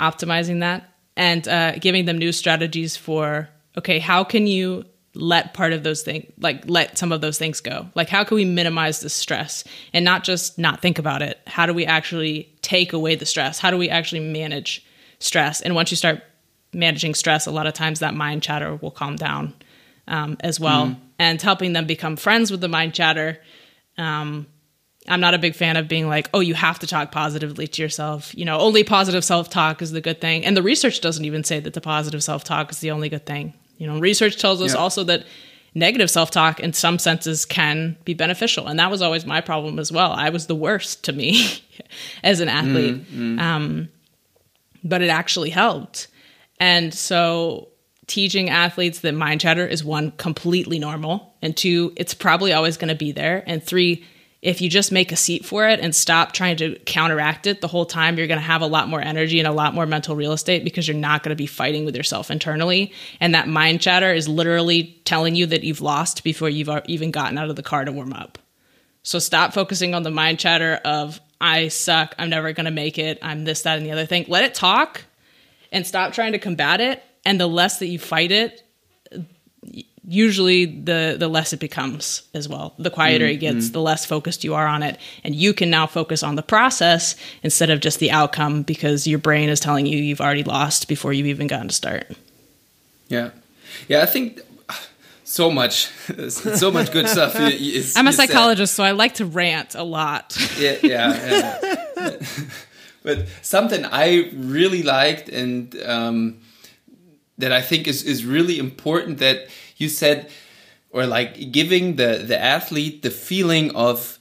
optimizing 0.00 0.60
that, 0.60 0.90
and 1.18 1.46
uh, 1.48 1.72
giving 1.72 2.06
them 2.06 2.16
new 2.16 2.32
strategies 2.32 2.96
for 2.96 3.50
okay, 3.76 3.98
how 3.98 4.24
can 4.24 4.46
you 4.46 4.84
let 5.14 5.52
part 5.52 5.72
of 5.72 5.82
those 5.82 6.02
things 6.02 6.24
like 6.38 6.62
let 6.66 6.96
some 6.96 7.12
of 7.12 7.20
those 7.20 7.36
things 7.36 7.60
go? 7.60 7.88
Like 7.94 8.08
how 8.08 8.24
can 8.24 8.36
we 8.36 8.44
minimize 8.44 9.00
the 9.00 9.10
stress 9.10 9.64
and 9.92 10.04
not 10.04 10.24
just 10.24 10.58
not 10.58 10.80
think 10.80 10.98
about 10.98 11.20
it? 11.20 11.38
How 11.46 11.66
do 11.66 11.74
we 11.74 11.84
actually 11.84 12.48
take 12.62 12.92
away 12.92 13.16
the 13.16 13.26
stress? 13.26 13.58
How 13.58 13.70
do 13.70 13.76
we 13.76 13.90
actually 13.90 14.20
manage 14.20 14.86
stress? 15.18 15.60
And 15.60 15.74
once 15.74 15.90
you 15.90 15.96
start 15.96 16.22
managing 16.72 17.14
stress 17.14 17.46
a 17.46 17.50
lot 17.50 17.66
of 17.66 17.74
times 17.74 17.98
that 17.98 18.14
mind 18.14 18.42
chatter 18.42 18.76
will 18.76 18.90
calm 18.90 19.16
down 19.16 19.54
um, 20.06 20.36
as 20.40 20.60
well. 20.60 20.86
Mm. 20.86 21.00
and 21.18 21.42
helping 21.42 21.72
them 21.72 21.86
become 21.86 22.16
friends 22.16 22.50
with 22.50 22.60
the 22.60 22.68
mind 22.68 22.94
chatter 22.94 23.40
um, 23.96 24.46
i'm 25.08 25.20
not 25.20 25.34
a 25.34 25.38
big 25.38 25.54
fan 25.54 25.76
of 25.76 25.88
being 25.88 26.08
like 26.08 26.28
oh 26.34 26.40
you 26.40 26.54
have 26.54 26.78
to 26.78 26.86
talk 26.86 27.10
positively 27.10 27.66
to 27.66 27.82
yourself 27.82 28.34
you 28.36 28.44
know 28.44 28.58
only 28.58 28.84
positive 28.84 29.24
self-talk 29.24 29.82
is 29.82 29.92
the 29.92 30.00
good 30.00 30.20
thing 30.20 30.44
and 30.44 30.56
the 30.56 30.62
research 30.62 31.00
doesn't 31.00 31.24
even 31.24 31.42
say 31.42 31.60
that 31.60 31.74
the 31.74 31.80
positive 31.80 32.22
self-talk 32.22 32.70
is 32.70 32.80
the 32.80 32.90
only 32.90 33.08
good 33.08 33.26
thing 33.26 33.52
you 33.78 33.86
know, 33.86 33.98
research 33.98 34.36
tells 34.38 34.60
us 34.60 34.74
yeah. 34.74 34.80
also 34.80 35.04
that 35.04 35.24
negative 35.74 36.10
self 36.10 36.30
talk 36.30 36.60
in 36.60 36.72
some 36.72 36.98
senses 36.98 37.44
can 37.44 37.96
be 38.04 38.12
beneficial. 38.12 38.66
And 38.66 38.78
that 38.78 38.90
was 38.90 39.00
always 39.00 39.24
my 39.24 39.40
problem 39.40 39.78
as 39.78 39.90
well. 39.90 40.12
I 40.12 40.30
was 40.30 40.46
the 40.46 40.54
worst 40.54 41.04
to 41.04 41.12
me 41.12 41.62
as 42.24 42.40
an 42.40 42.48
athlete. 42.48 43.08
Mm, 43.10 43.36
mm. 43.36 43.40
Um, 43.40 43.88
but 44.84 45.00
it 45.00 45.08
actually 45.08 45.50
helped. 45.50 46.08
And 46.60 46.92
so 46.92 47.68
teaching 48.08 48.50
athletes 48.50 49.00
that 49.00 49.14
mind 49.14 49.40
chatter 49.40 49.66
is 49.66 49.84
one, 49.84 50.10
completely 50.12 50.78
normal, 50.78 51.34
and 51.40 51.56
two, 51.56 51.92
it's 51.96 52.14
probably 52.14 52.52
always 52.52 52.76
going 52.76 52.88
to 52.88 52.96
be 52.96 53.12
there, 53.12 53.44
and 53.46 53.62
three, 53.62 54.04
if 54.40 54.60
you 54.60 54.70
just 54.70 54.92
make 54.92 55.10
a 55.10 55.16
seat 55.16 55.44
for 55.44 55.68
it 55.68 55.80
and 55.80 55.94
stop 55.94 56.32
trying 56.32 56.56
to 56.56 56.78
counteract 56.80 57.46
it 57.46 57.60
the 57.60 57.66
whole 57.66 57.86
time, 57.86 58.16
you're 58.16 58.28
going 58.28 58.38
to 58.38 58.46
have 58.46 58.62
a 58.62 58.66
lot 58.66 58.88
more 58.88 59.00
energy 59.00 59.40
and 59.40 59.48
a 59.48 59.52
lot 59.52 59.74
more 59.74 59.84
mental 59.84 60.14
real 60.14 60.32
estate 60.32 60.62
because 60.62 60.86
you're 60.86 60.96
not 60.96 61.24
going 61.24 61.30
to 61.30 61.36
be 61.36 61.46
fighting 61.46 61.84
with 61.84 61.96
yourself 61.96 62.30
internally. 62.30 62.92
And 63.20 63.34
that 63.34 63.48
mind 63.48 63.80
chatter 63.80 64.12
is 64.12 64.28
literally 64.28 65.00
telling 65.04 65.34
you 65.34 65.46
that 65.46 65.64
you've 65.64 65.80
lost 65.80 66.22
before 66.22 66.48
you've 66.48 66.68
uh, 66.68 66.82
even 66.86 67.10
gotten 67.10 67.36
out 67.36 67.50
of 67.50 67.56
the 67.56 67.64
car 67.64 67.84
to 67.84 67.90
warm 67.90 68.12
up. 68.12 68.38
So 69.02 69.18
stop 69.18 69.54
focusing 69.54 69.94
on 69.94 70.04
the 70.04 70.10
mind 70.10 70.38
chatter 70.38 70.78
of, 70.84 71.20
I 71.40 71.68
suck, 71.68 72.14
I'm 72.16 72.30
never 72.30 72.52
going 72.52 72.66
to 72.66 72.70
make 72.70 72.98
it, 72.98 73.18
I'm 73.22 73.44
this, 73.44 73.62
that, 73.62 73.78
and 73.78 73.86
the 73.86 73.92
other 73.92 74.06
thing. 74.06 74.26
Let 74.28 74.44
it 74.44 74.54
talk 74.54 75.04
and 75.72 75.84
stop 75.86 76.12
trying 76.12 76.32
to 76.32 76.38
combat 76.38 76.80
it. 76.80 77.02
And 77.24 77.40
the 77.40 77.46
less 77.48 77.80
that 77.80 77.86
you 77.86 77.98
fight 77.98 78.30
it, 78.30 78.62
usually 80.08 80.64
the 80.64 81.16
the 81.18 81.28
less 81.28 81.52
it 81.52 81.60
becomes 81.60 82.22
as 82.32 82.48
well 82.48 82.74
the 82.78 82.90
quieter 82.90 83.26
mm-hmm. 83.26 83.34
it 83.34 83.36
gets 83.36 83.66
mm-hmm. 83.66 83.72
the 83.74 83.80
less 83.80 84.06
focused 84.06 84.42
you 84.42 84.54
are 84.54 84.66
on 84.66 84.82
it 84.82 84.98
and 85.22 85.34
you 85.34 85.52
can 85.52 85.68
now 85.68 85.86
focus 85.86 86.22
on 86.22 86.34
the 86.34 86.42
process 86.42 87.14
instead 87.42 87.68
of 87.68 87.80
just 87.80 87.98
the 87.98 88.10
outcome 88.10 88.62
because 88.62 89.06
your 89.06 89.18
brain 89.18 89.50
is 89.50 89.60
telling 89.60 89.84
you 89.84 89.98
you've 89.98 90.20
already 90.20 90.42
lost 90.42 90.88
before 90.88 91.12
you've 91.12 91.26
even 91.26 91.46
gotten 91.46 91.68
to 91.68 91.74
start 91.74 92.06
yeah 93.08 93.30
yeah 93.86 94.02
i 94.02 94.06
think 94.06 94.40
so 95.24 95.50
much 95.50 95.88
so 96.30 96.70
much 96.70 96.90
good 96.90 97.06
stuff 97.06 97.36
is, 97.38 97.94
i'm 97.94 98.08
a 98.08 98.12
psychologist 98.12 98.74
so 98.74 98.82
i 98.82 98.92
like 98.92 99.12
to 99.14 99.26
rant 99.26 99.74
a 99.74 99.82
lot 99.82 100.34
yeah 100.58 100.76
yeah, 100.82 101.58
yeah. 101.96 102.16
but 103.02 103.28
something 103.42 103.84
i 103.84 104.30
really 104.32 104.82
liked 104.82 105.28
and 105.28 105.78
um, 105.82 106.40
that 107.36 107.52
i 107.52 107.60
think 107.60 107.86
is, 107.86 108.04
is 108.04 108.24
really 108.24 108.58
important 108.58 109.18
that 109.18 109.48
you 109.78 109.88
said 109.88 110.30
or 110.90 111.06
like 111.06 111.50
giving 111.52 111.96
the 111.96 112.22
the 112.26 112.38
athlete 112.38 113.02
the 113.02 113.10
feeling 113.10 113.74
of 113.74 114.18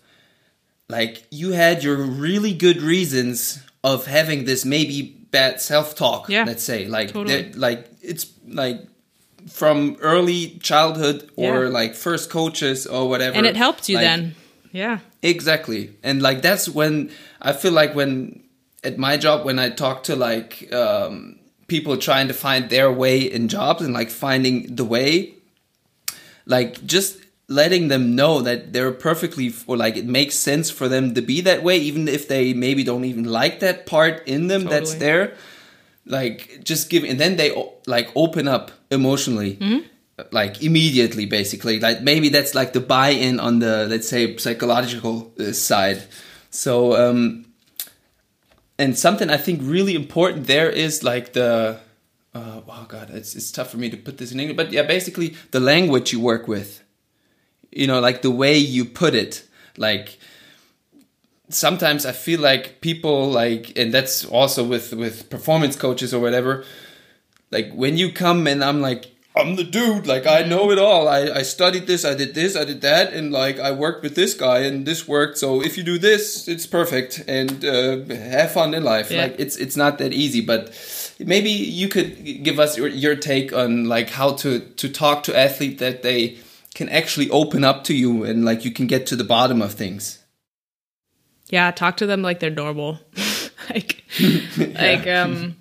like 0.89 1.23
you 1.29 1.51
had 1.51 1.83
your 1.83 1.97
really 1.97 2.53
good 2.53 2.81
reasons 2.81 3.63
of 3.83 4.05
having 4.05 4.45
this 4.45 4.65
maybe 4.65 5.17
bad 5.31 5.59
self-talk 5.59 6.29
yeah, 6.29 6.45
let's 6.45 6.63
say. 6.63 6.87
Like 6.87 7.11
totally. 7.11 7.51
like 7.53 7.87
it's 8.01 8.31
like 8.47 8.81
from 9.49 9.97
early 10.01 10.59
childhood 10.61 11.29
or 11.35 11.63
yeah. 11.63 11.69
like 11.69 11.95
first 11.95 12.29
coaches 12.29 12.85
or 12.85 13.09
whatever 13.09 13.35
and 13.35 13.45
it 13.45 13.55
helped 13.55 13.89
you 13.89 13.95
like, 13.95 14.03
then. 14.03 14.35
Yeah. 14.71 14.99
Exactly. 15.21 15.95
And 16.03 16.21
like 16.21 16.41
that's 16.41 16.67
when 16.69 17.11
i 17.41 17.53
feel 17.53 17.73
like 17.73 17.95
when 17.95 18.43
at 18.83 18.97
my 18.97 19.17
job 19.17 19.45
when 19.45 19.59
i 19.59 19.69
talk 19.69 20.03
to 20.03 20.15
like 20.15 20.71
um, 20.73 21.39
people 21.67 21.97
trying 21.97 22.27
to 22.27 22.33
find 22.33 22.69
their 22.69 22.91
way 22.91 23.19
in 23.21 23.47
jobs 23.47 23.81
and 23.81 23.93
like 23.93 24.09
finding 24.09 24.75
the 24.75 24.85
way 24.85 25.36
like 26.47 26.83
just 26.85 27.17
letting 27.49 27.87
them 27.87 28.15
know 28.15 28.41
that 28.41 28.73
they're 28.73 28.91
perfectly 28.91 29.53
or 29.67 29.77
like 29.77 29.95
it 29.95 30.05
makes 30.05 30.35
sense 30.35 30.69
for 30.69 30.87
them 30.87 31.13
to 31.13 31.21
be 31.21 31.41
that 31.41 31.63
way 31.63 31.77
even 31.77 32.07
if 32.07 32.27
they 32.27 32.53
maybe 32.53 32.83
don't 32.83 33.05
even 33.05 33.23
like 33.23 33.59
that 33.59 33.85
part 33.85 34.27
in 34.27 34.47
them 34.47 34.63
totally. 34.63 34.79
that's 34.79 34.93
there 34.95 35.33
like 36.05 36.59
just 36.63 36.89
give 36.89 37.03
and 37.03 37.19
then 37.19 37.37
they 37.37 37.55
like 37.85 38.09
open 38.15 38.47
up 38.47 38.71
emotionally 38.91 39.55
mm-hmm. 39.55 39.79
like 40.31 40.61
immediately 40.61 41.25
basically 41.25 41.79
like 41.79 42.01
maybe 42.01 42.27
that's 42.27 42.53
like 42.53 42.73
the 42.73 42.81
buy-in 42.81 43.39
on 43.39 43.59
the 43.59 43.87
let's 43.87 44.09
say 44.09 44.35
psychological 44.37 45.31
uh, 45.39 45.53
side 45.53 46.03
so 46.49 46.95
um 46.97 47.45
and 48.77 48.97
something 48.97 49.29
i 49.29 49.37
think 49.37 49.61
really 49.63 49.95
important 49.95 50.47
there 50.47 50.69
is 50.69 51.01
like 51.01 51.31
the 51.31 51.79
uh, 52.37 52.61
oh 52.67 52.85
god, 52.87 53.09
it's 53.09 53.35
it's 53.35 53.51
tough 53.51 53.69
for 53.71 53.77
me 53.77 53.89
to 53.89 53.97
put 53.97 54.17
this 54.17 54.31
in 54.31 54.39
English, 54.39 54.57
but 54.57 54.71
yeah, 54.71 54.83
basically 54.83 55.35
the 55.51 55.59
language 55.59 56.13
you 56.13 56.19
work 56.19 56.47
with, 56.47 56.83
you 57.71 57.87
know, 57.87 57.99
like 57.99 58.21
the 58.21 58.31
way 58.31 58.57
you 58.57 58.85
put 58.85 59.13
it, 59.13 59.43
like 59.77 60.19
sometimes 61.49 62.05
I 62.05 62.11
feel 62.11 62.39
like 62.39 62.81
people 62.81 63.29
like, 63.29 63.77
and 63.77 63.93
that's 63.93 64.25
also 64.25 64.63
with 64.63 64.93
with 64.93 65.29
performance 65.29 65.75
coaches 65.75 66.13
or 66.13 66.21
whatever, 66.21 66.63
like 67.51 67.71
when 67.73 67.97
you 67.97 68.11
come 68.11 68.47
and 68.47 68.63
I'm 68.63 68.81
like. 68.81 69.13
I'm 69.37 69.55
the 69.55 69.63
dude, 69.63 70.07
like 70.07 70.25
I 70.25 70.41
know 70.41 70.71
it 70.71 70.79
all. 70.79 71.07
I, 71.07 71.29
I 71.29 71.43
studied 71.43 71.85
this, 71.85 72.03
I 72.03 72.15
did 72.15 72.33
this, 72.33 72.55
I 72.55 72.65
did 72.65 72.81
that, 72.81 73.13
and 73.13 73.31
like 73.31 73.59
I 73.59 73.71
worked 73.71 74.01
with 74.01 74.15
this 74.15 74.33
guy 74.33 74.61
and 74.65 74.83
this 74.83 75.07
worked. 75.07 75.37
So 75.37 75.61
if 75.61 75.77
you 75.77 75.83
do 75.83 75.99
this, 75.99 76.47
it's 76.47 76.65
perfect 76.65 77.23
and 77.27 77.63
uh, 77.63 78.03
have 78.15 78.53
fun 78.53 78.73
in 78.73 78.83
life. 78.83 79.11
Yeah. 79.11 79.21
Like 79.21 79.35
it's 79.37 79.55
it's 79.55 79.77
not 79.77 79.99
that 79.99 80.11
easy, 80.11 80.41
but 80.41 80.73
maybe 81.19 81.49
you 81.49 81.87
could 81.87 82.43
give 82.43 82.59
us 82.59 82.77
your, 82.77 82.87
your 82.87 83.15
take 83.15 83.53
on 83.53 83.85
like 83.85 84.09
how 84.09 84.33
to 84.33 84.59
to 84.59 84.89
talk 84.89 85.23
to 85.23 85.37
athlete 85.37 85.79
that 85.79 86.03
they 86.03 86.37
can 86.75 86.89
actually 86.89 87.29
open 87.31 87.63
up 87.63 87.83
to 87.85 87.95
you 87.95 88.23
and 88.23 88.45
like 88.45 88.63
you 88.63 88.71
can 88.71 88.87
get 88.87 89.07
to 89.07 89.15
the 89.15 89.23
bottom 89.23 89.61
of 89.61 89.73
things. 89.73 90.19
Yeah 91.49 91.71
talk 91.71 91.97
to 91.97 92.05
them 92.05 92.21
like 92.21 92.39
they're 92.39 92.49
normal. 92.49 92.99
Like 93.69 94.05
like 94.57 95.05
um 95.07 95.57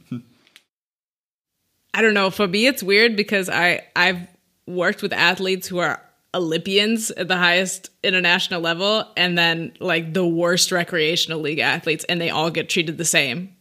i 1.92 2.02
don't 2.02 2.14
know. 2.14 2.30
For 2.30 2.46
me 2.46 2.66
it's 2.66 2.82
weird 2.82 3.16
because 3.16 3.48
i 3.48 3.84
i've 3.96 4.28
worked 4.68 5.02
with 5.02 5.12
athletes 5.12 5.66
who 5.66 5.78
are 5.78 6.00
olympians 6.32 7.10
at 7.10 7.26
the 7.26 7.36
highest 7.36 7.90
international 8.04 8.60
level 8.60 9.08
and 9.16 9.36
then 9.36 9.72
like 9.80 10.12
the 10.12 10.24
worst 10.24 10.70
recreational 10.70 11.40
league 11.40 11.58
athletes 11.58 12.04
and 12.04 12.20
they 12.20 12.30
all 12.30 12.50
get 12.50 12.68
treated 12.68 12.96
the 12.96 13.04
same. 13.04 13.56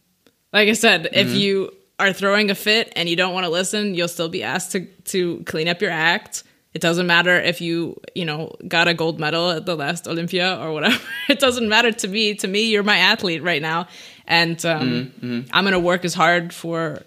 Like 0.52 0.68
i 0.68 0.74
said 0.74 1.04
mm-hmm. 1.04 1.14
if 1.18 1.34
you 1.34 1.72
are 1.98 2.12
throwing 2.12 2.50
a 2.50 2.54
fit 2.54 2.92
and 2.96 3.08
you 3.08 3.16
don't 3.16 3.32
want 3.32 3.44
to 3.44 3.50
listen, 3.50 3.94
you'll 3.94 4.08
still 4.08 4.28
be 4.28 4.42
asked 4.42 4.72
to 4.72 4.86
to 4.86 5.42
clean 5.44 5.68
up 5.68 5.80
your 5.80 5.90
act. 5.90 6.44
It 6.74 6.82
doesn't 6.82 7.06
matter 7.06 7.34
if 7.34 7.62
you, 7.62 7.98
you 8.14 8.26
know, 8.26 8.54
got 8.68 8.86
a 8.86 8.92
gold 8.92 9.18
medal 9.18 9.50
at 9.50 9.64
the 9.64 9.74
last 9.74 10.06
Olympia 10.06 10.58
or 10.60 10.72
whatever. 10.72 11.02
It 11.28 11.40
doesn't 11.40 11.68
matter 11.68 11.90
to 11.90 12.08
me. 12.08 12.34
To 12.34 12.46
me, 12.46 12.70
you're 12.70 12.82
my 12.82 12.98
athlete 12.98 13.42
right 13.42 13.62
now, 13.62 13.88
and 14.26 14.64
um, 14.64 15.12
mm-hmm. 15.20 15.40
I'm 15.52 15.64
going 15.64 15.72
to 15.72 15.80
work 15.80 16.04
as 16.04 16.14
hard 16.14 16.52
for 16.52 17.02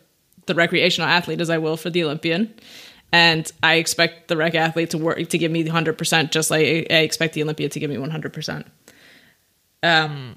the 0.48 0.56
recreational 0.56 1.08
athlete 1.08 1.40
as 1.40 1.50
I 1.50 1.60
will 1.60 1.78
for 1.78 1.90
the 1.90 2.04
Olympian. 2.04 2.54
And 3.12 3.50
I 3.64 3.76
expect 3.76 4.28
the 4.28 4.36
rec 4.36 4.56
athlete 4.56 4.90
to 4.90 4.98
work 4.98 5.18
to 5.30 5.38
give 5.38 5.52
me 5.52 5.64
100%, 5.64 6.32
just 6.32 6.52
like 6.52 6.88
I 6.90 6.98
expect 6.98 7.34
the 7.34 7.44
Olympia 7.44 7.70
to 7.70 7.80
give 7.80 7.90
me 7.90 7.96
100%. 7.96 8.66
Um, 9.84 10.36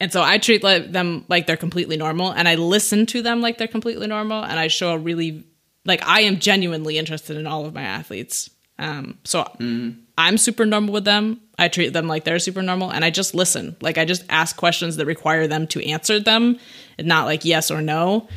and 0.00 0.12
so 0.12 0.22
I 0.22 0.38
treat 0.38 0.62
like, 0.62 0.92
them 0.92 1.24
like 1.28 1.46
they're 1.46 1.56
completely 1.56 1.96
normal 1.96 2.32
and 2.32 2.48
I 2.48 2.54
listen 2.54 3.06
to 3.06 3.22
them 3.22 3.40
like 3.40 3.58
they're 3.58 3.66
completely 3.66 4.06
normal 4.06 4.44
and 4.44 4.58
I 4.58 4.68
show 4.68 4.92
a 4.92 4.98
really 4.98 5.44
like 5.84 6.06
I 6.06 6.20
am 6.22 6.38
genuinely 6.38 6.98
interested 6.98 7.36
in 7.36 7.46
all 7.46 7.66
of 7.66 7.74
my 7.74 7.82
athletes. 7.82 8.50
Um, 8.78 9.18
so 9.24 9.42
mm-hmm. 9.42 10.00
I'm 10.16 10.38
super 10.38 10.64
normal 10.64 10.94
with 10.94 11.04
them. 11.04 11.40
I 11.58 11.66
treat 11.68 11.92
them 11.92 12.06
like 12.06 12.24
they're 12.24 12.38
super 12.38 12.62
normal 12.62 12.92
and 12.92 13.04
I 13.04 13.10
just 13.10 13.34
listen. 13.34 13.76
Like 13.80 13.98
I 13.98 14.04
just 14.04 14.24
ask 14.28 14.56
questions 14.56 14.96
that 14.96 15.06
require 15.06 15.48
them 15.48 15.66
to 15.68 15.84
answer 15.84 16.20
them 16.20 16.58
and 16.96 17.08
not 17.08 17.26
like 17.26 17.44
yes 17.44 17.70
or 17.70 17.82
no. 17.82 18.28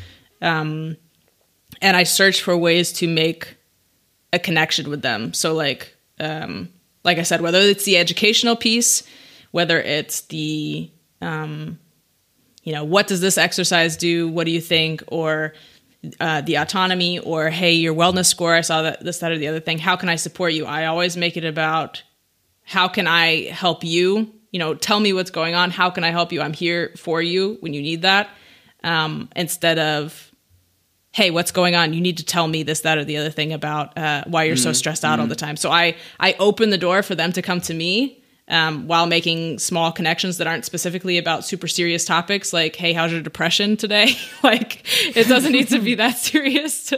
Um, 0.42 0.98
and 1.82 1.96
I 1.96 2.04
search 2.04 2.42
for 2.42 2.58
ways 2.58 2.92
to 2.94 3.08
make 3.08 3.56
a 4.34 4.40
connection 4.40 4.90
with 4.90 5.04
them. 5.04 5.34
So 5.34 5.54
like 5.54 5.96
um, 6.20 6.70
like 7.04 7.20
I 7.20 7.24
said, 7.24 7.42
whether 7.42 7.60
it's 7.60 7.86
the 7.86 7.98
educational 7.98 8.56
piece, 8.56 9.04
whether 9.52 9.80
it's 9.80 10.22
the 10.22 10.90
um, 11.22 11.80
you 12.64 12.74
know, 12.74 12.84
what 12.84 13.08
does 13.08 13.22
this 13.22 13.38
exercise 13.38 13.98
do? 13.98 14.28
What 14.30 14.46
do 14.46 14.52
you 14.52 14.62
think? 14.62 15.04
Or 15.08 15.54
uh, 16.20 16.42
the 16.42 16.56
autonomy 16.56 17.20
or 17.20 17.50
hey 17.50 17.74
your 17.74 17.94
wellness 17.94 18.26
score 18.26 18.56
i 18.56 18.62
saw 18.62 18.82
that 18.82 19.04
this 19.04 19.20
that 19.20 19.32
or 19.32 19.38
the 19.38 19.48
other 19.48 19.60
thing. 19.60 19.78
How 19.78 19.96
can 19.96 20.10
i 20.10 20.16
support 20.16 20.54
you? 20.54 20.66
I 20.66 20.86
always 20.86 21.16
make 21.16 21.38
it 21.38 21.46
about 21.46 22.02
how 22.64 22.88
can 22.88 23.06
i 23.06 23.44
help 23.50 23.84
you? 23.84 24.34
You 24.50 24.60
know 24.60 24.74
tell 24.74 25.00
me 25.00 25.14
what's 25.14 25.30
going 25.30 25.54
on. 25.54 25.70
How 25.70 25.92
can 25.92 26.04
i 26.04 26.10
help 26.10 26.32
you? 26.32 26.42
I'm 26.42 26.54
here 26.54 26.92
for 26.98 27.22
you 27.22 27.58
when 27.60 27.74
you 27.74 27.82
need 27.82 28.02
that. 28.02 28.30
Um, 28.84 29.30
instead 29.36 29.78
of 29.78 30.32
hey 31.12 31.30
what's 31.30 31.52
going 31.52 31.76
on? 31.76 31.94
You 31.94 32.02
need 32.02 32.18
to 32.18 32.26
tell 32.26 32.48
me 32.48 32.64
this 32.64 32.80
that 32.80 32.98
or 32.98 33.04
the 33.04 33.18
other 33.18 33.30
thing 33.30 33.54
about 33.54 33.96
uh, 33.96 34.24
why 34.26 34.46
you're 34.46 34.56
so 34.58 34.74
stressed 34.74 35.06
out 35.06 35.20
all 35.20 35.28
the 35.28 35.36
time. 35.36 35.56
So 35.56 35.70
i 35.70 35.96
i 36.20 36.36
open 36.40 36.72
the 36.72 36.80
door 36.80 37.04
for 37.04 37.14
them 37.14 37.32
to 37.34 37.44
come 37.44 37.62
to 37.62 37.76
me 37.76 38.21
um, 38.48 38.88
while 38.88 39.06
making 39.06 39.60
small 39.60 39.92
connections 39.92 40.38
that 40.38 40.48
aren't 40.48 40.66
specifically 40.66 41.18
about 41.18 41.46
super 41.46 41.68
serious 41.68 42.06
topics 42.06 42.52
like 42.54 42.76
hey 42.76 42.94
how's 42.94 43.12
your 43.12 43.22
depression 43.22 43.78
today? 43.78 44.16
Like 44.44 44.84
it 45.16 45.28
doesn't 45.28 45.52
need 45.52 45.70
to 45.70 45.80
be 45.80 45.96
that 45.96 46.18
serious 46.18 46.92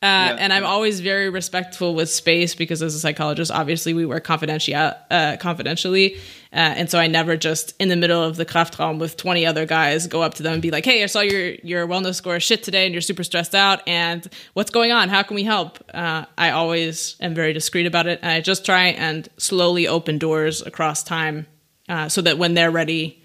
uh, 0.00 0.36
and 0.38 0.52
I'm 0.52 0.64
always 0.64 1.00
very 1.00 1.28
respectful 1.28 1.92
with 1.92 2.08
space 2.08 2.54
because 2.54 2.82
as 2.84 2.94
a 2.94 3.00
psychologist, 3.00 3.50
obviously 3.50 3.94
we 3.94 4.06
work 4.06 4.22
confidential, 4.22 4.92
uh, 5.10 5.36
confidentially. 5.40 6.14
Uh, 6.52 6.78
and 6.78 6.88
so 6.88 7.00
I 7.00 7.08
never 7.08 7.36
just 7.36 7.74
in 7.80 7.88
the 7.88 7.96
middle 7.96 8.22
of 8.22 8.36
the 8.36 8.46
Kraftraum 8.46 9.00
with 9.00 9.16
20 9.16 9.44
other 9.44 9.66
guys 9.66 10.06
go 10.06 10.22
up 10.22 10.34
to 10.34 10.44
them 10.44 10.52
and 10.52 10.62
be 10.62 10.70
like, 10.70 10.84
Hey, 10.84 11.02
I 11.02 11.06
saw 11.06 11.20
your, 11.20 11.50
your 11.64 11.88
wellness 11.88 12.14
score 12.14 12.36
is 12.36 12.44
shit 12.44 12.62
today 12.62 12.84
and 12.84 12.94
you're 12.94 13.00
super 13.00 13.24
stressed 13.24 13.56
out. 13.56 13.86
And 13.88 14.24
what's 14.52 14.70
going 14.70 14.92
on? 14.92 15.08
How 15.08 15.24
can 15.24 15.34
we 15.34 15.42
help? 15.42 15.80
Uh, 15.92 16.26
I 16.38 16.52
always 16.52 17.16
am 17.20 17.34
very 17.34 17.52
discreet 17.52 17.86
about 17.86 18.06
it. 18.06 18.20
And 18.22 18.30
I 18.30 18.40
just 18.40 18.64
try 18.64 18.88
and 18.88 19.28
slowly 19.36 19.88
open 19.88 20.18
doors 20.18 20.62
across 20.62 21.02
time 21.02 21.48
uh, 21.88 22.08
so 22.08 22.22
that 22.22 22.38
when 22.38 22.54
they're 22.54 22.70
ready, 22.70 23.20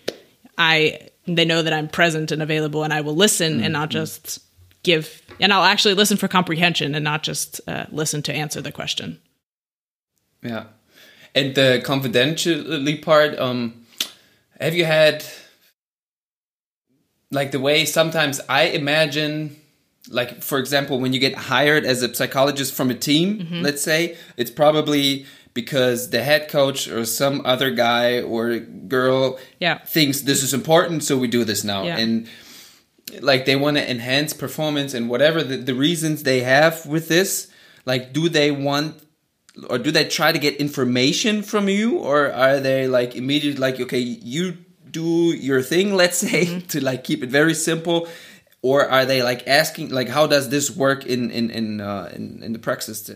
I, 0.57 1.09
they 1.27 1.45
know 1.45 1.61
that 1.61 1.71
I'm 1.71 1.87
present 1.87 2.31
and 2.31 2.41
available 2.41 2.83
and 2.83 2.91
I 2.91 3.01
will 3.01 3.15
listen 3.15 3.61
and 3.61 3.73
not 3.73 3.89
just 3.89 4.39
give 4.83 5.21
and 5.39 5.51
I'll 5.51 5.63
actually 5.63 5.93
listen 5.93 6.17
for 6.17 6.27
comprehension 6.27 6.93
and 6.95 7.03
not 7.03 7.23
just 7.23 7.61
uh, 7.67 7.85
listen 7.91 8.21
to 8.23 8.33
answer 8.33 8.61
the 8.61 8.71
question. 8.71 9.19
Yeah, 10.41 10.65
and 11.33 11.55
the 11.55 11.81
confidentially 11.83 12.97
part. 12.97 13.39
Um, 13.39 13.85
have 14.59 14.75
you 14.75 14.85
had 14.85 15.25
like 17.31 17.51
the 17.51 17.59
way 17.59 17.85
sometimes 17.85 18.39
I 18.47 18.63
imagine, 18.65 19.55
like 20.09 20.41
for 20.41 20.59
example, 20.59 20.99
when 20.99 21.13
you 21.13 21.19
get 21.19 21.35
hired 21.35 21.85
as 21.85 22.03
a 22.03 22.13
psychologist 22.13 22.73
from 22.73 22.89
a 22.89 22.95
team, 22.95 23.39
mm-hmm. 23.39 23.61
let's 23.61 23.81
say, 23.81 24.17
it's 24.37 24.51
probably 24.51 25.25
because 25.53 26.09
the 26.09 26.23
head 26.23 26.49
coach 26.49 26.87
or 26.87 27.05
some 27.05 27.41
other 27.45 27.71
guy 27.71 28.21
or 28.21 28.59
girl 28.59 29.39
yeah. 29.59 29.79
thinks 29.79 30.21
this 30.21 30.43
is 30.43 30.53
important, 30.53 31.03
so 31.03 31.17
we 31.17 31.27
do 31.27 31.43
this 31.43 31.63
now. 31.63 31.83
Yeah. 31.83 31.97
And 31.97 32.27
like 33.21 33.45
they 33.45 33.55
want 33.55 33.77
to 33.77 33.89
enhance 33.89 34.33
performance 34.33 34.93
and 34.93 35.09
whatever 35.09 35.43
the, 35.43 35.57
the 35.57 35.75
reasons 35.75 36.23
they 36.23 36.41
have 36.41 36.85
with 36.85 37.07
this 37.07 37.49
like 37.85 38.13
do 38.13 38.29
they 38.29 38.51
want 38.51 39.01
or 39.69 39.77
do 39.77 39.91
they 39.91 40.05
try 40.05 40.31
to 40.31 40.39
get 40.39 40.55
information 40.57 41.43
from 41.43 41.69
you? 41.69 41.99
Or 41.99 42.31
are 42.31 42.59
they 42.59 42.87
like 42.87 43.15
immediately 43.15 43.59
like 43.59 43.79
okay 43.79 43.99
you 43.99 44.57
do 44.89 45.33
your 45.35 45.61
thing 45.61 45.93
let's 46.01 46.17
say 46.17 46.45
mm-hmm. 46.45 46.67
to 46.67 46.83
like 46.83 47.03
keep 47.03 47.23
it 47.23 47.29
very 47.29 47.53
simple? 47.53 48.07
Or 48.61 48.87
are 48.87 49.05
they 49.05 49.21
like 49.21 49.47
asking 49.47 49.89
like 49.89 50.07
how 50.07 50.27
does 50.27 50.49
this 50.49 50.71
work 50.71 51.05
in 51.05 51.31
in 51.31 51.49
in 51.51 51.81
uh, 51.81 52.11
in, 52.13 52.41
in 52.43 52.53
the 52.53 52.59
practice 52.59 53.09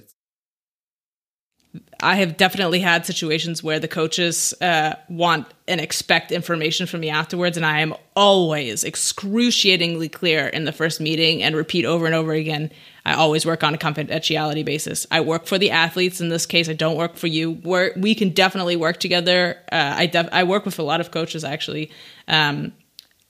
I 1.99 2.15
have 2.15 2.37
definitely 2.37 2.79
had 2.79 3.05
situations 3.05 3.63
where 3.63 3.79
the 3.79 3.87
coaches 3.87 4.53
uh, 4.61 4.95
want 5.09 5.47
and 5.67 5.81
expect 5.81 6.31
information 6.31 6.85
from 6.85 6.99
me 7.01 7.09
afterwards, 7.09 7.57
and 7.57 7.65
I 7.65 7.79
am 7.79 7.95
always 8.15 8.83
excruciatingly 8.83 10.09
clear 10.09 10.47
in 10.47 10.65
the 10.65 10.71
first 10.71 11.01
meeting 11.01 11.41
and 11.41 11.55
repeat 11.55 11.85
over 11.85 12.05
and 12.05 12.13
over 12.13 12.33
again. 12.33 12.71
I 13.05 13.13
always 13.13 13.45
work 13.45 13.63
on 13.63 13.73
a 13.73 13.77
confidentiality 13.77 14.63
basis. 14.63 15.07
I 15.09 15.21
work 15.21 15.47
for 15.47 15.57
the 15.57 15.71
athletes 15.71 16.21
in 16.21 16.29
this 16.29 16.45
case. 16.45 16.69
I 16.69 16.73
don't 16.73 16.97
work 16.97 17.15
for 17.15 17.27
you. 17.27 17.51
We're, 17.63 17.93
we 17.97 18.13
can 18.13 18.29
definitely 18.29 18.75
work 18.75 18.99
together. 18.99 19.57
Uh, 19.71 19.93
I 19.97 20.05
def- 20.05 20.29
I 20.31 20.43
work 20.43 20.65
with 20.65 20.77
a 20.79 20.83
lot 20.83 21.01
of 21.01 21.11
coaches 21.11 21.43
actually, 21.43 21.89
um, 22.27 22.73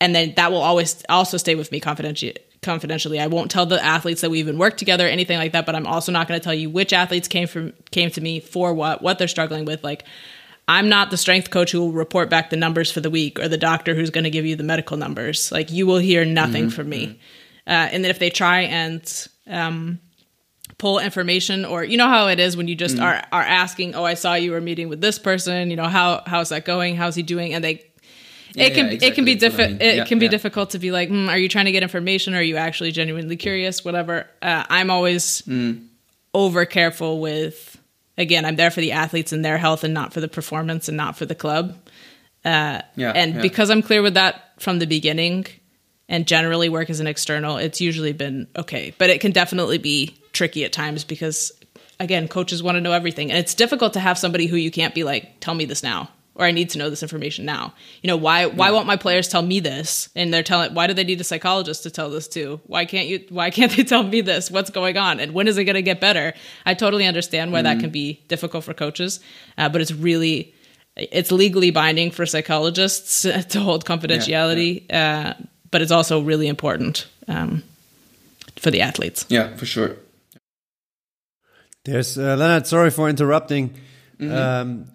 and 0.01 0.13
then 0.13 0.33
that 0.35 0.51
will 0.51 0.61
always 0.61 1.03
also 1.09 1.37
stay 1.37 1.55
with 1.55 1.71
me 1.71 1.79
confidentially 1.79 2.35
confidentially. 2.61 3.19
I 3.19 3.27
won't 3.27 3.51
tell 3.51 3.65
the 3.65 3.83
athletes 3.83 4.21
that 4.21 4.29
we 4.29 4.39
even 4.39 4.57
worked 4.57 4.77
together, 4.77 5.07
anything 5.07 5.37
like 5.37 5.53
that. 5.53 5.65
But 5.65 5.75
I'm 5.75 5.87
also 5.87 6.11
not 6.11 6.27
going 6.27 6.39
to 6.39 6.43
tell 6.43 6.53
you 6.53 6.69
which 6.69 6.93
athletes 6.93 7.27
came 7.27 7.47
from 7.47 7.73
came 7.91 8.11
to 8.11 8.21
me 8.21 8.39
for 8.39 8.73
what, 8.73 9.01
what 9.01 9.19
they're 9.19 9.27
struggling 9.27 9.65
with. 9.65 9.83
Like, 9.83 10.03
I'm 10.67 10.89
not 10.89 11.11
the 11.11 11.17
strength 11.17 11.49
coach 11.49 11.71
who 11.71 11.79
will 11.79 11.91
report 11.91 12.29
back 12.29 12.49
the 12.49 12.57
numbers 12.57 12.91
for 12.91 12.99
the 12.99 13.09
week, 13.09 13.39
or 13.39 13.47
the 13.47 13.57
doctor 13.57 13.95
who's 13.95 14.09
going 14.09 14.25
to 14.25 14.29
give 14.29 14.45
you 14.45 14.55
the 14.55 14.63
medical 14.63 14.97
numbers. 14.97 15.51
Like, 15.51 15.71
you 15.71 15.85
will 15.87 15.97
hear 15.97 16.25
nothing 16.25 16.65
mm-hmm. 16.65 16.75
from 16.75 16.89
me. 16.89 17.19
Uh, 17.65 17.89
and 17.91 18.03
then 18.03 18.11
if 18.11 18.19
they 18.19 18.29
try 18.29 18.61
and 18.61 19.27
um, 19.47 19.99
pull 20.77 20.99
information, 20.99 21.65
or 21.65 21.83
you 21.83 21.97
know 21.97 22.07
how 22.07 22.27
it 22.27 22.39
is 22.39 22.55
when 22.55 22.67
you 22.67 22.75
just 22.75 22.95
mm-hmm. 22.95 23.03
are 23.03 23.23
are 23.31 23.43
asking, 23.43 23.95
"Oh, 23.95 24.03
I 24.03 24.13
saw 24.13 24.33
you 24.35 24.51
were 24.51 24.61
meeting 24.61 24.89
with 24.89 25.01
this 25.01 25.19
person. 25.19 25.69
You 25.69 25.75
know 25.75 25.87
how 25.87 26.23
how's 26.25 26.49
that 26.49 26.65
going? 26.65 26.95
How's 26.95 27.15
he 27.15 27.23
doing?" 27.23 27.53
And 27.53 27.63
they 27.63 27.86
it 28.57 28.73
can 28.73 28.85
yeah, 28.85 28.91
exactly. 28.93 29.07
it 29.07 29.15
can 29.15 29.25
be 29.25 29.35
difficult. 29.35 29.67
I 29.67 29.71
mean. 29.71 29.81
It 29.81 29.95
yeah, 29.97 30.05
can 30.05 30.19
be 30.19 30.25
yeah. 30.25 30.31
difficult 30.31 30.69
to 30.71 30.79
be 30.79 30.91
like, 30.91 31.09
mm, 31.09 31.29
are 31.29 31.37
you 31.37 31.47
trying 31.47 31.65
to 31.65 31.71
get 31.71 31.83
information? 31.83 32.33
Or 32.33 32.37
are 32.37 32.41
you 32.41 32.57
actually 32.57 32.91
genuinely 32.91 33.37
curious? 33.37 33.85
Whatever. 33.85 34.27
Uh, 34.41 34.63
I'm 34.69 34.89
always 34.89 35.43
mm. 35.43 35.85
over 36.33 36.65
careful 36.65 37.19
with. 37.19 37.75
Again, 38.17 38.45
I'm 38.45 38.55
there 38.55 38.71
for 38.71 38.81
the 38.81 38.93
athletes 38.93 39.31
and 39.31 39.45
their 39.45 39.59
health, 39.59 39.83
and 39.83 39.93
not 39.93 40.11
for 40.11 40.21
the 40.21 40.27
performance, 40.27 40.87
and 40.87 40.97
not 40.97 41.15
for 41.15 41.27
the 41.27 41.35
club. 41.35 41.77
Uh, 42.43 42.81
yeah, 42.95 43.11
and 43.11 43.41
because 43.43 43.69
I'm 43.69 43.83
clear 43.83 44.01
with 44.01 44.15
that 44.15 44.59
from 44.59 44.79
the 44.79 44.87
beginning, 44.87 45.45
and 46.09 46.25
generally 46.25 46.67
work 46.67 46.89
as 46.89 46.99
an 46.99 47.05
external, 47.05 47.57
it's 47.57 47.79
usually 47.79 48.13
been 48.13 48.47
okay. 48.55 48.91
But 48.97 49.11
it 49.11 49.21
can 49.21 49.33
definitely 49.33 49.77
be 49.77 50.17
tricky 50.33 50.65
at 50.65 50.73
times 50.73 51.03
because, 51.03 51.51
again, 51.99 52.27
coaches 52.27 52.63
want 52.63 52.75
to 52.77 52.81
know 52.81 52.93
everything, 52.93 53.29
and 53.29 53.37
it's 53.37 53.53
difficult 53.53 53.93
to 53.93 53.99
have 53.99 54.17
somebody 54.17 54.47
who 54.47 54.55
you 54.55 54.71
can't 54.71 54.95
be 54.95 55.03
like, 55.03 55.39
tell 55.39 55.53
me 55.53 55.65
this 55.65 55.83
now 55.83 56.09
or 56.37 56.45
I 56.45 56.51
need 56.51 56.69
to 56.69 56.77
know 56.77 56.89
this 56.89 57.01
information 57.01 57.45
now. 57.45 57.73
You 58.01 58.07
know, 58.07 58.15
why 58.15 58.45
why 58.45 58.67
yeah. 58.67 58.71
won't 58.71 58.87
my 58.87 58.95
players 58.95 59.27
tell 59.27 59.41
me 59.41 59.59
this? 59.59 60.09
And 60.15 60.33
they're 60.33 60.43
telling 60.43 60.73
why 60.73 60.87
do 60.87 60.93
they 60.93 61.03
need 61.03 61.19
a 61.19 61.23
psychologist 61.23 61.83
to 61.83 61.89
tell 61.89 62.09
this 62.09 62.27
to? 62.29 62.61
Why 62.67 62.85
can't 62.85 63.07
you 63.07 63.25
why 63.29 63.49
can't 63.49 63.71
they 63.75 63.83
tell 63.83 64.03
me 64.03 64.21
this? 64.21 64.49
What's 64.49 64.69
going 64.69 64.97
on? 64.97 65.19
And 65.19 65.33
when 65.33 65.47
is 65.47 65.57
it 65.57 65.65
going 65.65 65.75
to 65.75 65.81
get 65.81 65.99
better? 65.99 66.33
I 66.65 66.75
totally 66.75 67.05
understand 67.05 67.51
why 67.51 67.59
mm-hmm. 67.59 67.65
that 67.65 67.79
can 67.79 67.89
be 67.89 68.21
difficult 68.27 68.63
for 68.63 68.73
coaches, 68.73 69.19
uh, 69.57 69.67
but 69.69 69.81
it's 69.81 69.91
really 69.91 70.53
it's 70.95 71.31
legally 71.31 71.71
binding 71.71 72.11
for 72.11 72.25
psychologists 72.25 73.21
to 73.49 73.59
hold 73.59 73.85
confidentiality, 73.85 74.85
yeah, 74.89 75.23
yeah. 75.23 75.29
Uh, 75.29 75.43
but 75.71 75.81
it's 75.81 75.91
also 75.91 76.21
really 76.21 76.47
important 76.47 77.07
um, 77.27 77.63
for 78.55 78.71
the 78.71 78.81
athletes. 78.81 79.25
Yeah, 79.29 79.55
for 79.55 79.65
sure. 79.65 79.97
There's 81.83 82.17
uh, 82.17 82.35
Leonard. 82.35 82.67
Sorry 82.67 82.89
for 82.89 83.09
interrupting. 83.09 83.75
Mm-hmm. 84.19 84.33
Um, 84.33 84.85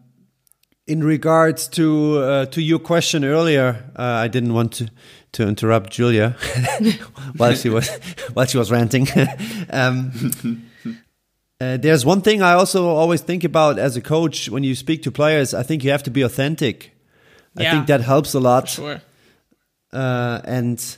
in 0.86 1.04
regards 1.04 1.68
to 1.68 2.18
uh, 2.18 2.46
to 2.46 2.60
your 2.60 2.78
question 2.78 3.24
earlier, 3.24 3.84
uh, 3.96 4.02
I 4.02 4.28
didn't 4.28 4.54
want 4.54 4.72
to 4.74 4.90
to 5.32 5.48
interrupt 5.48 5.90
Julia 5.90 6.30
while 7.36 7.54
she 7.54 7.68
was 7.68 7.88
while 8.34 8.46
she 8.46 8.58
was 8.58 8.70
ranting. 8.70 9.06
um, 9.70 10.12
uh, 11.60 11.76
there's 11.76 12.04
one 12.04 12.20
thing 12.20 12.42
I 12.42 12.52
also 12.52 12.88
always 12.88 13.20
think 13.20 13.44
about 13.44 13.78
as 13.78 13.96
a 13.96 14.00
coach 14.00 14.48
when 14.48 14.64
you 14.64 14.74
speak 14.74 15.02
to 15.04 15.12
players. 15.12 15.54
I 15.54 15.62
think 15.62 15.84
you 15.84 15.90
have 15.90 16.02
to 16.02 16.10
be 16.10 16.22
authentic. 16.22 16.92
Yeah, 17.54 17.68
I 17.68 17.74
think 17.74 17.86
that 17.86 18.00
helps 18.00 18.34
a 18.34 18.40
lot. 18.40 18.68
sure. 18.68 19.00
Uh, 19.92 20.40
and 20.44 20.96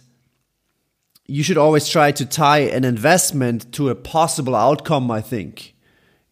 you 1.27 1.43
should 1.43 1.59
always 1.59 1.89
try 1.89 2.13
to 2.13 2.25
tie 2.25 2.61
an 2.61 2.85
investment 2.85 3.73
to 3.73 3.89
a 3.89 3.95
possible 3.95 4.55
outcome. 4.55 5.11
I 5.11 5.21
think 5.21 5.74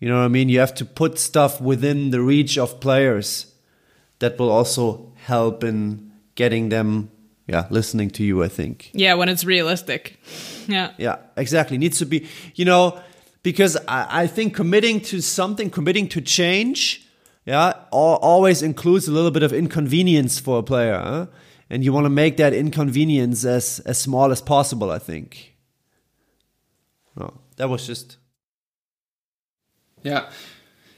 you 0.03 0.09
know 0.09 0.19
what 0.19 0.25
I 0.25 0.29
mean? 0.29 0.49
You 0.49 0.59
have 0.59 0.75
to 0.75 0.85
put 0.85 1.17
stuff 1.17 1.61
within 1.61 2.11
the 2.11 2.21
reach 2.21 2.59
of 2.59 2.81
players 2.81 3.55
that 4.19 4.37
will 4.37 4.51
also 4.51 5.13
help 5.15 5.63
in 5.63 6.11
getting 6.35 6.71
them 6.71 7.09
yeah, 7.47 7.69
listening 7.71 8.11
to 8.11 8.25
you, 8.25 8.43
I 8.43 8.49
think. 8.49 8.91
Yeah, 8.95 9.15
when 9.15 9.29
it's 9.29 9.45
realistic. 9.45 10.19
Yeah. 10.67 10.91
Yeah, 10.99 11.19
exactly. 11.37 11.79
Needs 11.79 11.99
to 11.99 12.07
be, 12.07 12.27
you 12.57 12.65
know, 12.65 13.01
because 13.45 13.77
I, 13.87 14.23
I 14.23 14.27
think 14.27 14.57
committing 14.57 15.01
to 15.03 15.21
something, 15.21 15.71
committing 15.71 16.09
to 16.09 16.21
change, 16.21 17.07
yeah, 17.47 17.73
always 17.93 18.61
includes 18.61 19.07
a 19.07 19.13
little 19.13 19.31
bit 19.31 19.45
of 19.45 19.53
inconvenience 19.53 20.41
for 20.41 20.59
a 20.59 20.63
player. 20.65 20.99
Huh? 20.99 21.27
And 21.71 21.85
you 21.85 21.93
want 21.93 22.07
to 22.07 22.11
make 22.11 22.39
that 22.39 22.53
inconvenience 22.53 23.45
as, 23.45 23.79
as 23.87 24.01
small 24.01 24.33
as 24.33 24.43
possible, 24.43 24.91
I 24.91 24.99
think. 24.99 25.55
Oh, 27.17 27.35
that 27.55 27.69
was 27.69 27.87
just 27.87 28.17
yeah, 30.03 30.31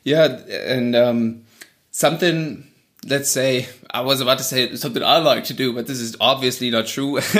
yeah, 0.02 0.26
and 0.26 0.94
um, 0.96 1.44
something. 1.90 2.70
Let's 3.06 3.28
say 3.28 3.68
I 3.90 4.00
was 4.00 4.22
about 4.22 4.38
to 4.38 4.44
say 4.44 4.76
something 4.76 5.02
I 5.02 5.18
like 5.18 5.44
to 5.44 5.54
do, 5.54 5.74
but 5.74 5.86
this 5.86 6.00
is 6.00 6.16
obviously 6.20 6.70
not 6.70 6.86
true. 6.86 7.20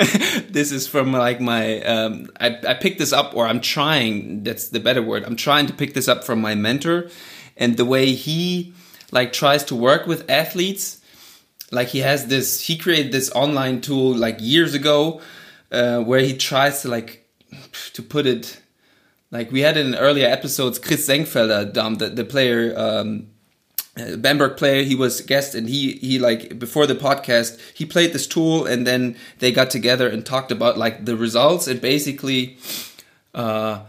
this 0.51 0.73
is 0.73 0.87
from 0.87 1.11
like 1.11 1.41
my 1.41 1.81
um, 1.83 2.29
I, 2.39 2.59
I 2.69 2.75
picked 2.75 2.99
this 2.99 3.13
up, 3.13 3.35
or 3.35 3.47
I'm 3.47 3.61
trying. 3.61 4.45
That's 4.45 4.69
the 4.69 4.81
better 4.81 5.03
word. 5.03 5.25
I'm 5.25 5.37
trying 5.37 5.67
to 5.69 5.73
pick 5.73 5.95
this 5.95 6.07
up 6.07 6.23
from 6.23 6.41
my 6.41 6.55
mentor, 6.55 7.09
and 7.57 7.77
the 7.77 7.85
way 7.85 8.13
he 8.13 8.75
like 9.11 9.33
tries 9.33 9.65
to 9.65 9.75
work 9.75 10.07
with 10.07 10.29
athletes. 10.31 11.01
Like 11.71 11.89
he 11.89 12.01
has 12.01 12.27
this, 12.27 12.61
he 12.61 12.77
created 12.77 13.11
this 13.11 13.31
online 13.33 13.81
tool 13.81 14.15
like 14.15 14.37
years 14.39 14.75
ago, 14.75 15.23
uh, 15.73 16.01
where 16.01 16.21
he 16.21 16.37
tries 16.37 16.83
to 16.83 16.89
like 16.89 17.27
to 17.95 18.03
put 18.03 18.27
it 18.27 18.61
like 19.35 19.51
we 19.51 19.63
had 19.63 19.77
in 19.77 19.97
earlier 19.97 20.29
episodes, 20.29 20.79
Chris 20.79 21.09
Sengfelder, 21.09 21.77
um, 21.77 21.97
the, 21.97 22.09
the 22.09 22.25
player, 22.25 22.73
um, 22.79 23.27
uh, 23.99 24.15
Bamberg 24.15 24.57
player, 24.57 24.85
he 24.85 24.95
was 24.95 25.21
guest 25.23 25.57
and 25.57 25.69
he, 25.69 25.95
he 25.95 26.21
like 26.21 26.57
before 26.57 26.87
the 26.87 26.95
podcast, 26.95 27.59
he 27.75 27.85
played 27.85 28.13
this 28.13 28.29
tool 28.29 28.65
and 28.65 28.87
then 28.87 29.17
they 29.41 29.51
got 29.51 29.71
together 29.71 30.09
and 30.09 30.25
talked 30.25 30.53
about 30.53 30.79
like 30.79 31.05
the 31.05 31.17
results 31.17 31.67
and 31.67 31.81
basically, 31.81 32.57
uh, 33.35 33.81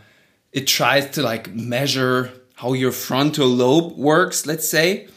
it 0.51 0.65
tries 0.65 1.11
to 1.11 1.21
like 1.21 1.53
measure 1.53 2.31
how 2.55 2.73
your 2.73 2.91
frontal 2.91 3.47
lobe 3.47 3.95
works, 3.95 4.47
let's 4.47 4.67
say, 4.67 5.07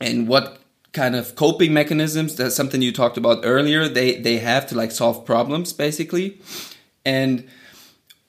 and 0.00 0.26
what 0.26 0.58
kind 0.92 1.14
of 1.14 1.36
coping 1.36 1.72
mechanisms 1.72 2.34
that's 2.34 2.56
something 2.56 2.82
you 2.82 2.92
talked 2.92 3.16
about 3.16 3.40
earlier 3.44 3.88
they 3.88 4.20
they 4.20 4.36
have 4.36 4.66
to 4.66 4.74
like 4.74 4.90
solve 4.90 5.24
problems 5.24 5.72
basically. 5.72 6.40
And 7.04 7.48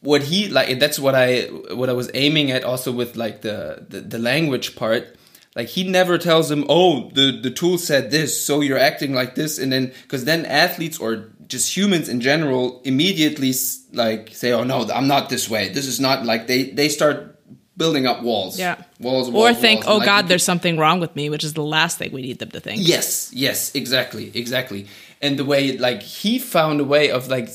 what 0.04 0.22
he 0.24 0.48
like 0.50 0.80
that's 0.80 1.00
what 1.00 1.16
i 1.16 1.42
what 1.74 1.90
i 1.90 1.94
was 1.94 2.12
aiming 2.14 2.52
at 2.52 2.64
also 2.64 2.92
with 2.92 3.16
like 3.16 3.42
the 3.42 3.86
the, 3.90 4.02
the 4.02 4.20
language 4.20 4.76
part 4.76 5.16
like 5.56 5.68
he 5.70 5.84
never 5.84 6.18
tells 6.18 6.50
them 6.50 6.66
oh 6.70 7.10
the 7.12 7.40
the 7.42 7.50
tool 7.50 7.78
said 7.78 8.12
this 8.12 8.46
so 8.46 8.62
you're 8.62 8.78
acting 8.78 9.14
like 9.14 9.36
this 9.36 9.58
and 9.58 9.72
then 9.72 9.92
because 10.04 10.26
then 10.26 10.46
athletes 10.46 11.00
or 11.00 11.30
just 11.48 11.76
humans 11.76 12.10
in 12.10 12.20
general 12.20 12.82
immediately 12.84 13.54
like 13.94 14.30
say 14.34 14.52
oh 14.52 14.64
no 14.64 14.88
i'm 14.94 15.08
not 15.08 15.30
this 15.30 15.50
way 15.50 15.70
this 15.70 15.88
is 15.88 16.00
not 16.00 16.26
like 16.26 16.48
they 16.48 16.70
they 16.72 16.90
start 16.90 17.34
building 17.76 18.06
up 18.06 18.22
walls. 18.22 18.60
Yeah. 18.60 18.82
Walls, 19.00 19.30
walls 19.30 19.52
or 19.52 19.54
think, 19.54 19.86
walls. 19.86 19.96
oh 19.96 19.98
Like, 19.98 20.06
God, 20.06 20.28
there's 20.28 20.44
something 20.44 20.78
wrong 20.78 21.00
with 21.00 21.16
me, 21.16 21.30
which 21.30 21.44
is 21.44 21.54
the 21.54 21.64
last 21.64 21.98
thing 21.98 22.12
we 22.12 22.22
need 22.22 22.40
them 22.40 22.52
to 22.52 22.60
think. 22.60 22.82
Yes, 22.86 23.32
yes, 23.34 23.74
exactly, 23.76 24.32
exactly. 24.34 24.88
And 25.22 25.38
the 25.38 25.46
way 25.46 25.78
like 25.78 26.02
he 26.02 26.40
found 26.40 26.82
a 26.82 26.84
way 26.84 27.10
of 27.10 27.28
like 27.28 27.50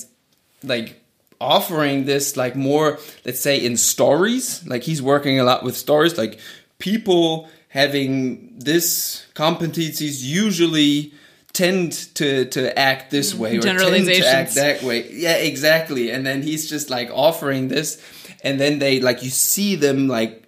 like 0.62 1.00
offering 1.40 2.04
this 2.04 2.36
like 2.36 2.56
more 2.56 2.98
let's 3.24 3.40
say 3.40 3.64
in 3.64 3.76
stories. 3.76 4.66
Like 4.66 4.82
he's 4.82 5.02
working 5.02 5.40
a 5.40 5.44
lot 5.44 5.62
with 5.62 5.76
stories. 5.76 6.18
Like 6.18 6.38
people 6.78 7.48
having 7.68 8.58
this 8.58 9.26
competencies 9.34 10.22
usually 10.22 11.12
tend 11.52 11.92
to 12.14 12.44
to 12.46 12.78
act 12.78 13.10
this 13.10 13.34
way 13.34 13.56
or 13.56 13.60
tend 13.60 13.78
to 13.78 14.26
act 14.26 14.54
that 14.54 14.82
way. 14.82 15.10
Yeah 15.12 15.36
exactly. 15.36 16.10
And 16.10 16.26
then 16.26 16.42
he's 16.42 16.68
just 16.68 16.90
like 16.90 17.10
offering 17.12 17.68
this. 17.68 18.02
And 18.44 18.60
then 18.60 18.78
they 18.78 19.00
like 19.00 19.22
you 19.22 19.30
see 19.30 19.74
them 19.74 20.08
like 20.08 20.44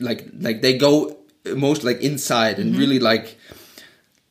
like 0.00 0.28
like 0.40 0.62
they 0.62 0.76
go 0.78 1.16
most 1.44 1.84
like 1.84 2.00
inside 2.00 2.58
and 2.58 2.70
mm-hmm. 2.70 2.80
really 2.80 2.98
like 2.98 3.38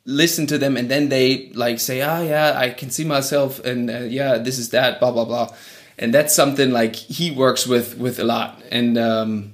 listen 0.06 0.46
to 0.48 0.58
them 0.58 0.78
and 0.78 0.90
then 0.90 1.10
they 1.10 1.50
like 1.54 1.80
say 1.80 2.02
ah 2.02 2.22
yeah 2.22 2.54
i 2.58 2.70
can 2.70 2.92
see 2.92 3.04
myself 3.04 3.60
and 3.66 3.90
uh, 3.90 4.00
yeah 4.00 4.38
this 4.38 4.60
is 4.60 4.70
that 4.70 5.00
blah 5.00 5.12
blah 5.12 5.26
blah. 5.26 5.50
And 5.98 6.14
that's 6.14 6.36
something 6.36 6.72
like 6.72 6.94
he 6.96 7.32
works 7.32 7.66
with 7.66 7.98
with 7.98 8.20
a 8.20 8.26
lot. 8.26 8.62
And 8.70 8.98
um 8.98 9.54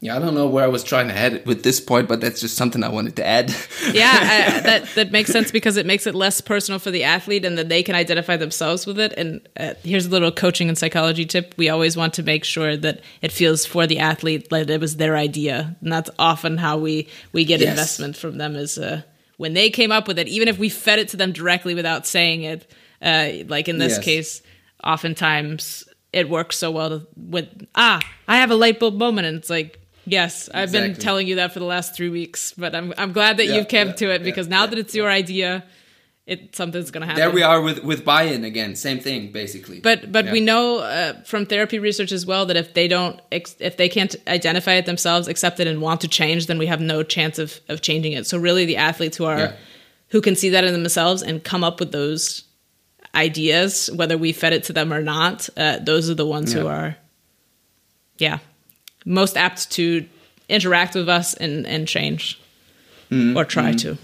yeah 0.00 0.16
i 0.16 0.18
don't 0.18 0.34
know 0.34 0.46
where 0.46 0.64
i 0.64 0.66
was 0.66 0.82
trying 0.82 1.08
to 1.08 1.12
head 1.14 1.44
with 1.46 1.62
this 1.62 1.78
point 1.80 2.08
but 2.08 2.20
that's 2.20 2.40
just 2.40 2.56
something 2.56 2.82
i 2.82 2.88
wanted 2.88 3.14
to 3.16 3.26
add 3.26 3.50
yeah, 3.92 4.54
I, 4.56 4.60
that 4.60 4.88
that 4.94 5.10
makes 5.12 5.30
sense 5.30 5.50
because 5.50 5.76
it 5.76 5.86
makes 5.86 6.06
it 6.06 6.14
less 6.14 6.40
personal 6.40 6.78
for 6.78 6.90
the 6.90 7.04
athlete, 7.04 7.44
and 7.44 7.56
then 7.58 7.68
they 7.68 7.82
can 7.82 7.94
identify 7.94 8.36
themselves 8.36 8.86
with 8.86 8.98
it. 9.00 9.12
And 9.16 9.40
uh, 9.58 9.74
here's 9.82 10.06
a 10.06 10.10
little 10.10 10.30
coaching 10.30 10.68
and 10.68 10.76
psychology 10.78 11.24
tip: 11.24 11.54
we 11.56 11.68
always 11.70 11.96
want 11.96 12.14
to 12.14 12.22
make 12.22 12.44
sure 12.44 12.76
that 12.76 13.00
it 13.22 13.32
feels 13.32 13.64
for 13.66 13.86
the 13.86 13.98
athlete 13.98 14.52
like 14.52 14.68
it 14.68 14.80
was 14.80 14.96
their 14.96 15.16
idea, 15.16 15.76
and 15.80 15.92
that's 15.92 16.10
often 16.18 16.58
how 16.58 16.76
we 16.78 17.08
we 17.32 17.44
get 17.44 17.60
Yes. 17.60 17.70
investment 17.70 18.16
from 18.16 18.38
them 18.38 18.54
is 18.54 18.78
uh, 18.78 19.02
when 19.38 19.54
they 19.54 19.70
came 19.70 19.90
up 19.92 20.06
with 20.06 20.18
it, 20.18 20.28
even 20.28 20.46
if 20.48 20.58
we 20.58 20.68
fed 20.68 20.98
it 20.98 21.08
to 21.08 21.16
them 21.16 21.32
directly 21.32 21.74
without 21.74 22.06
saying 22.06 22.42
it. 22.42 22.70
Uh, 23.02 23.30
like 23.48 23.66
in 23.68 23.78
this 23.78 23.94
Yes. 23.96 24.04
case, 24.04 24.42
oftentimes 24.84 25.84
it 26.12 26.28
works 26.28 26.56
so 26.58 26.70
well 26.70 26.90
to, 26.90 27.06
with 27.16 27.48
ah, 27.74 28.00
I 28.28 28.36
have 28.36 28.50
a 28.50 28.56
light 28.56 28.78
bulb 28.78 28.94
moment, 28.96 29.26
and 29.26 29.36
it's 29.38 29.50
like. 29.50 29.78
Yes, 30.10 30.48
I've 30.52 30.72
been 30.72 30.94
telling 30.94 31.26
you 31.28 31.36
that 31.36 31.52
for 31.52 31.58
the 31.60 31.64
last 31.76 31.94
three 31.96 32.08
weeks, 32.08 32.52
but 32.56 32.74
I'm 32.74 32.92
I'm 32.98 33.12
glad 33.12 33.36
that 33.38 33.46
Yeah, 33.46 33.56
you've 33.56 33.68
come 33.68 33.88
yeah, 33.88 33.94
to 33.94 34.10
it 34.14 34.20
yeah, 34.20 34.24
because 34.24 34.48
now 34.48 34.62
yeah, 34.62 34.70
that 34.70 34.78
it's 34.78 34.94
your 34.94 35.08
idea, 35.08 35.64
it 36.26 36.54
something's 36.56 36.90
gonna 36.90 37.06
happen. 37.06 37.20
there 37.20 37.30
we 37.30 37.42
are 37.42 37.60
with 37.60 37.84
with 37.84 38.04
buy-in 38.04 38.44
again 38.44 38.76
same 38.76 38.98
thing 39.00 39.32
basically 39.32 39.78
But 39.80 40.10
but 40.12 40.24
we 40.30 40.40
know 40.40 40.78
uh, 40.78 41.12
from 41.24 41.46
therapy 41.46 41.78
research 41.78 42.12
as 42.12 42.24
well 42.26 42.46
that 42.46 42.56
if 42.56 42.74
they 42.74 42.88
don't 42.88 43.20
ex- 43.30 43.56
if 43.60 43.76
they 43.76 43.88
can't 43.88 44.14
identify 44.26 44.74
it 44.74 44.86
themselves, 44.86 45.28
accept 45.28 45.60
it, 45.60 45.66
and 45.66 45.80
want 45.80 46.00
to 46.02 46.08
change, 46.08 46.46
then 46.46 46.58
we 46.58 46.66
have 46.66 46.80
no 46.80 47.02
chance 47.02 47.38
of 47.38 47.60
of 47.68 47.80
changing 47.80 48.12
it. 48.12 48.26
So 48.26 48.36
really, 48.38 48.64
the 48.66 48.76
athletes 48.78 49.16
who 49.18 49.26
are 49.26 49.38
Yeah. 49.38 49.52
who 50.12 50.20
can 50.20 50.34
see 50.36 50.50
that 50.50 50.64
in 50.64 50.72
themselves 50.72 51.22
and 51.22 51.42
come 51.44 51.62
up 51.68 51.78
with 51.80 51.92
those 51.92 52.44
ideas, 53.14 53.90
whether 53.94 54.16
we 54.18 54.32
fed 54.32 54.52
it 54.52 54.64
to 54.64 54.72
them 54.72 54.92
or 54.92 55.02
not, 55.02 55.48
uh, 55.56 55.78
those 55.78 56.10
are 56.10 56.14
the 56.16 56.26
ones 56.26 56.52
who 56.52 56.66
are, 56.68 56.96
yeah, 58.18 58.38
most 59.10 59.36
apt 59.36 59.70
to 59.72 60.06
interact 60.48 60.94
with 60.94 61.08
us 61.08 61.34
and 61.34 61.66
and 61.66 61.86
change 61.88 62.38
Mm-hmm. 63.10 63.36
or 63.36 63.44
try 63.44 63.72
to. 63.72 63.98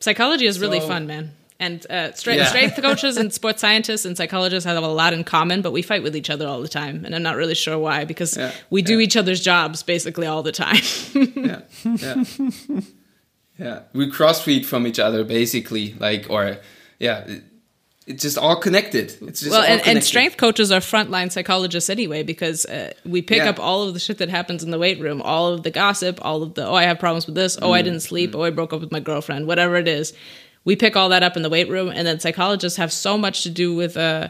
Psychology 0.00 0.46
is 0.46 0.60
really 0.60 0.80
So- 0.80 0.88
fun, 0.88 1.06
man. 1.06 1.32
And 1.60 1.86
uh, 1.88 2.12
strength, 2.12 2.38
Yeah. 2.40 2.46
strength 2.48 2.82
coaches 2.82 3.16
and 3.16 3.32
sports 3.40 3.60
scientists 3.60 4.04
and 4.04 4.16
psychologists 4.16 4.66
have 4.66 4.82
a 4.82 4.86
lot 4.88 5.12
in 5.12 5.22
common, 5.24 5.62
but 5.62 5.72
we 5.72 5.82
fight 5.82 6.02
with 6.02 6.16
each 6.16 6.28
other 6.28 6.46
all 6.48 6.60
the 6.60 6.68
time. 6.68 7.04
And 7.04 7.14
I'm 7.14 7.22
not 7.22 7.36
really 7.36 7.54
sure 7.54 7.78
why, 7.78 8.04
because 8.04 8.36
Yeah, 8.36 8.50
we 8.70 8.82
do 8.82 8.94
yeah. 8.98 9.04
each 9.04 9.16
other's 9.16 9.40
jobs 9.40 9.82
basically 9.82 10.26
all 10.26 10.42
the 10.42 10.52
time. 10.52 10.82
yeah 11.14 11.60
yeah 11.84 12.24
yeah 13.58 13.80
we 13.92 14.10
crossfeed 14.10 14.64
from 14.66 14.84
each 14.86 14.98
other 14.98 15.22
basically 15.24 15.94
like 16.00 16.26
or 16.28 16.56
yeah 16.98 17.24
it's 18.06 18.22
just 18.22 18.36
all 18.36 18.56
connected 18.56 19.16
it's 19.22 19.40
just 19.40 19.50
well, 19.50 19.62
and, 19.62 19.80
and 19.86 20.04
strength 20.04 20.36
coaches 20.36 20.70
are 20.70 20.80
frontline 20.80 21.32
psychologists 21.32 21.88
anyway, 21.88 22.22
because 22.22 22.66
uh, 22.66 22.92
we 23.06 23.22
pick 23.22 23.38
Yeah. 23.38 23.48
up 23.50 23.58
all 23.58 23.82
of 23.88 23.94
the 23.94 24.00
shit 24.00 24.18
that 24.18 24.28
happens 24.28 24.62
in 24.62 24.70
the 24.70 24.78
weight 24.78 25.00
room, 25.00 25.22
all 25.22 25.52
of 25.54 25.62
the 25.62 25.70
gossip, 25.70 26.18
all 26.22 26.42
of 26.42 26.52
the, 26.54 26.66
oh, 26.66 26.74
I 26.74 26.82
have 26.84 26.98
problems 26.98 27.26
with 27.26 27.34
this, 27.34 27.56
oh, 27.62 27.70
Mm, 27.70 27.74
I 27.78 27.82
didn't 27.82 28.00
sleep, 28.00 28.34
oh, 28.34 28.42
I 28.42 28.50
broke 28.50 28.72
up 28.74 28.80
with 28.80 28.92
my 28.92 29.00
girlfriend, 29.00 29.46
whatever 29.46 29.76
it 29.76 29.88
is. 29.88 30.12
We 30.66 30.76
pick 30.76 30.96
all 30.96 31.08
that 31.10 31.22
up 31.22 31.36
in 31.36 31.42
the 31.42 31.48
weight 31.50 31.68
room, 31.70 31.88
and 31.88 32.06
then 32.06 32.20
psychologists 32.20 32.76
have 32.78 32.92
so 32.92 33.16
much 33.18 33.42
to 33.42 33.50
do 33.50 33.74
with 33.74 33.96
uh, 33.96 34.28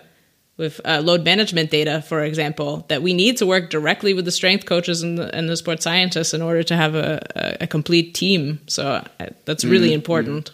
with 0.57 0.81
uh, 0.85 1.01
load 1.03 1.25
management 1.25 1.69
data, 1.73 2.01
for 2.03 2.23
example, 2.23 2.85
that 2.89 3.03
we 3.03 3.13
need 3.13 3.37
to 3.39 3.45
work 3.47 3.71
directly 3.71 4.15
with 4.15 4.25
the 4.25 4.31
strength 4.31 4.67
coaches 4.67 5.03
and 5.03 5.19
the, 5.19 5.35
and 5.35 5.49
the 5.49 5.57
sports 5.57 5.83
scientists 5.83 6.33
in 6.33 6.41
order 6.43 6.63
to 6.63 6.77
have 6.77 6.95
a, 6.95 7.21
a, 7.35 7.65
a 7.65 7.67
complete 7.67 8.15
team. 8.15 8.61
So 8.69 8.85
uh, 9.19 9.27
that's 9.47 9.65
really 9.65 9.91
Mm, 9.91 9.95
important. 9.95 10.53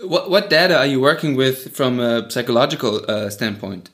What, 0.00 0.30
what 0.30 0.50
data 0.50 0.76
are 0.76 0.86
you 0.86 1.00
working 1.00 1.36
with 1.36 1.74
from 1.74 2.00
a 2.00 2.30
psychological 2.30 3.04
uh, 3.08 3.30
standpoint 3.30 3.90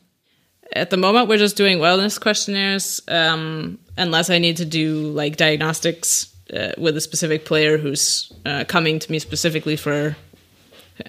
At 0.74 0.90
the 0.90 0.96
moment, 0.96 1.28
we're 1.28 1.38
just 1.38 1.56
doing 1.56 1.78
wellness 1.78 2.18
questionnaires, 2.18 3.00
um, 3.08 3.78
unless 3.96 4.30
I 4.30 4.38
need 4.38 4.56
to 4.56 4.64
do 4.64 5.12
like 5.12 5.36
diagnostics 5.36 6.32
uh, 6.52 6.72
with 6.78 6.96
a 6.96 7.00
specific 7.00 7.44
player 7.44 7.78
who's 7.78 8.32
uh, 8.46 8.64
coming 8.64 8.98
to 8.98 9.12
me 9.12 9.18
specifically 9.18 9.76
for 9.76 10.16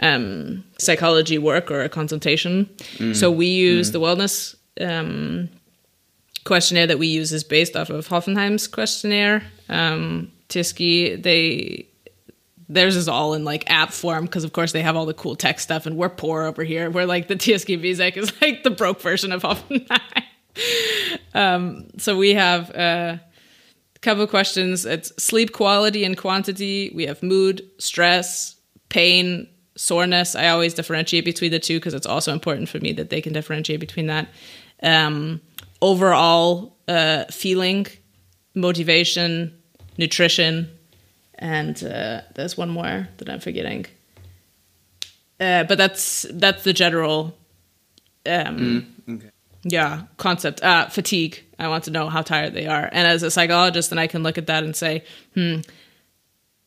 um, 0.01 0.63
psychology 0.77 1.37
work 1.37 1.71
or 1.71 1.81
a 1.81 1.89
consultation. 1.89 2.69
So 3.13 3.31
we 3.31 3.47
use 3.47 3.91
the 3.91 3.99
wellness 3.99 4.55
um, 4.81 5.49
questionnaire 6.43 6.87
that 6.87 6.99
we 6.99 7.07
use 7.07 7.31
is 7.31 7.43
based 7.43 7.75
off 7.75 7.89
of 7.89 8.07
Hoffenheim's 8.07 8.67
questionnaire. 8.67 9.43
Um, 9.69 10.31
Tiski, 10.49 11.21
they 11.21 11.87
theirs 12.69 12.95
is 12.95 13.07
all 13.07 13.33
in 13.33 13.43
like 13.43 13.69
app 13.69 13.91
form 13.91 14.25
because 14.25 14.43
of 14.43 14.53
course 14.53 14.71
they 14.71 14.81
have 14.81 14.95
all 14.95 15.05
the 15.05 15.13
cool 15.13 15.35
tech 15.35 15.59
stuff 15.59 15.85
and 15.85 15.97
we're 15.97 16.09
poor 16.09 16.43
over 16.43 16.63
here. 16.63 16.89
We're 16.89 17.05
like 17.05 17.27
the 17.27 17.35
TSK 17.39 17.69
Vizek 17.69 18.17
is 18.17 18.31
like 18.41 18.63
the 18.63 18.71
broke 18.71 19.01
version 19.01 19.31
of 19.31 19.43
Hoffenheim. 19.43 20.23
um, 21.33 21.87
so 21.97 22.17
we 22.17 22.33
have 22.33 22.69
uh, 22.75 23.17
a 23.95 23.99
couple 24.01 24.23
of 24.23 24.29
questions. 24.29 24.85
It's 24.85 25.11
sleep 25.21 25.51
quality 25.51 26.03
and 26.03 26.17
quantity. 26.17 26.91
We 26.95 27.05
have 27.05 27.21
mood, 27.23 27.69
stress, 27.79 28.55
pain, 28.89 29.47
soreness. 29.75 30.35
I 30.35 30.49
always 30.49 30.73
differentiate 30.73 31.25
between 31.25 31.51
the 31.51 31.59
two 31.59 31.79
because 31.79 31.93
it's 31.93 32.05
also 32.05 32.31
important 32.31 32.69
for 32.69 32.79
me 32.79 32.93
that 32.93 33.09
they 33.09 33.21
can 33.21 33.33
differentiate 33.33 33.79
between 33.79 34.07
that. 34.07 34.29
Um, 34.81 35.41
overall 35.81 36.77
uh, 36.87 37.25
feeling, 37.25 37.87
motivation, 38.55 39.57
nutrition, 39.97 40.69
and 41.39 41.81
uh, 41.83 42.21
there's 42.35 42.57
one 42.57 42.69
more 42.69 43.07
that 43.17 43.29
I'm 43.29 43.39
forgetting. 43.39 43.85
Uh, 45.39 45.63
but 45.63 45.77
that's 45.77 46.25
that's 46.31 46.63
the 46.63 46.73
general, 46.73 47.35
um, 48.25 48.95
okay 49.09 49.29
yeah, 49.63 50.03
concept. 50.17 50.61
Uh, 50.61 50.87
fatigue. 50.89 51.41
I 51.57 51.69
want 51.69 51.85
to 51.85 51.91
know 51.91 52.09
how 52.09 52.21
tired 52.21 52.53
they 52.53 52.67
are, 52.67 52.89
and 52.91 53.07
as 53.07 53.23
a 53.23 53.31
psychologist, 53.31 53.89
then 53.89 53.99
I 53.99 54.07
can 54.07 54.23
look 54.23 54.37
at 54.37 54.47
that 54.47 54.63
and 54.63 54.75
say, 54.75 55.03
hmm, 55.33 55.61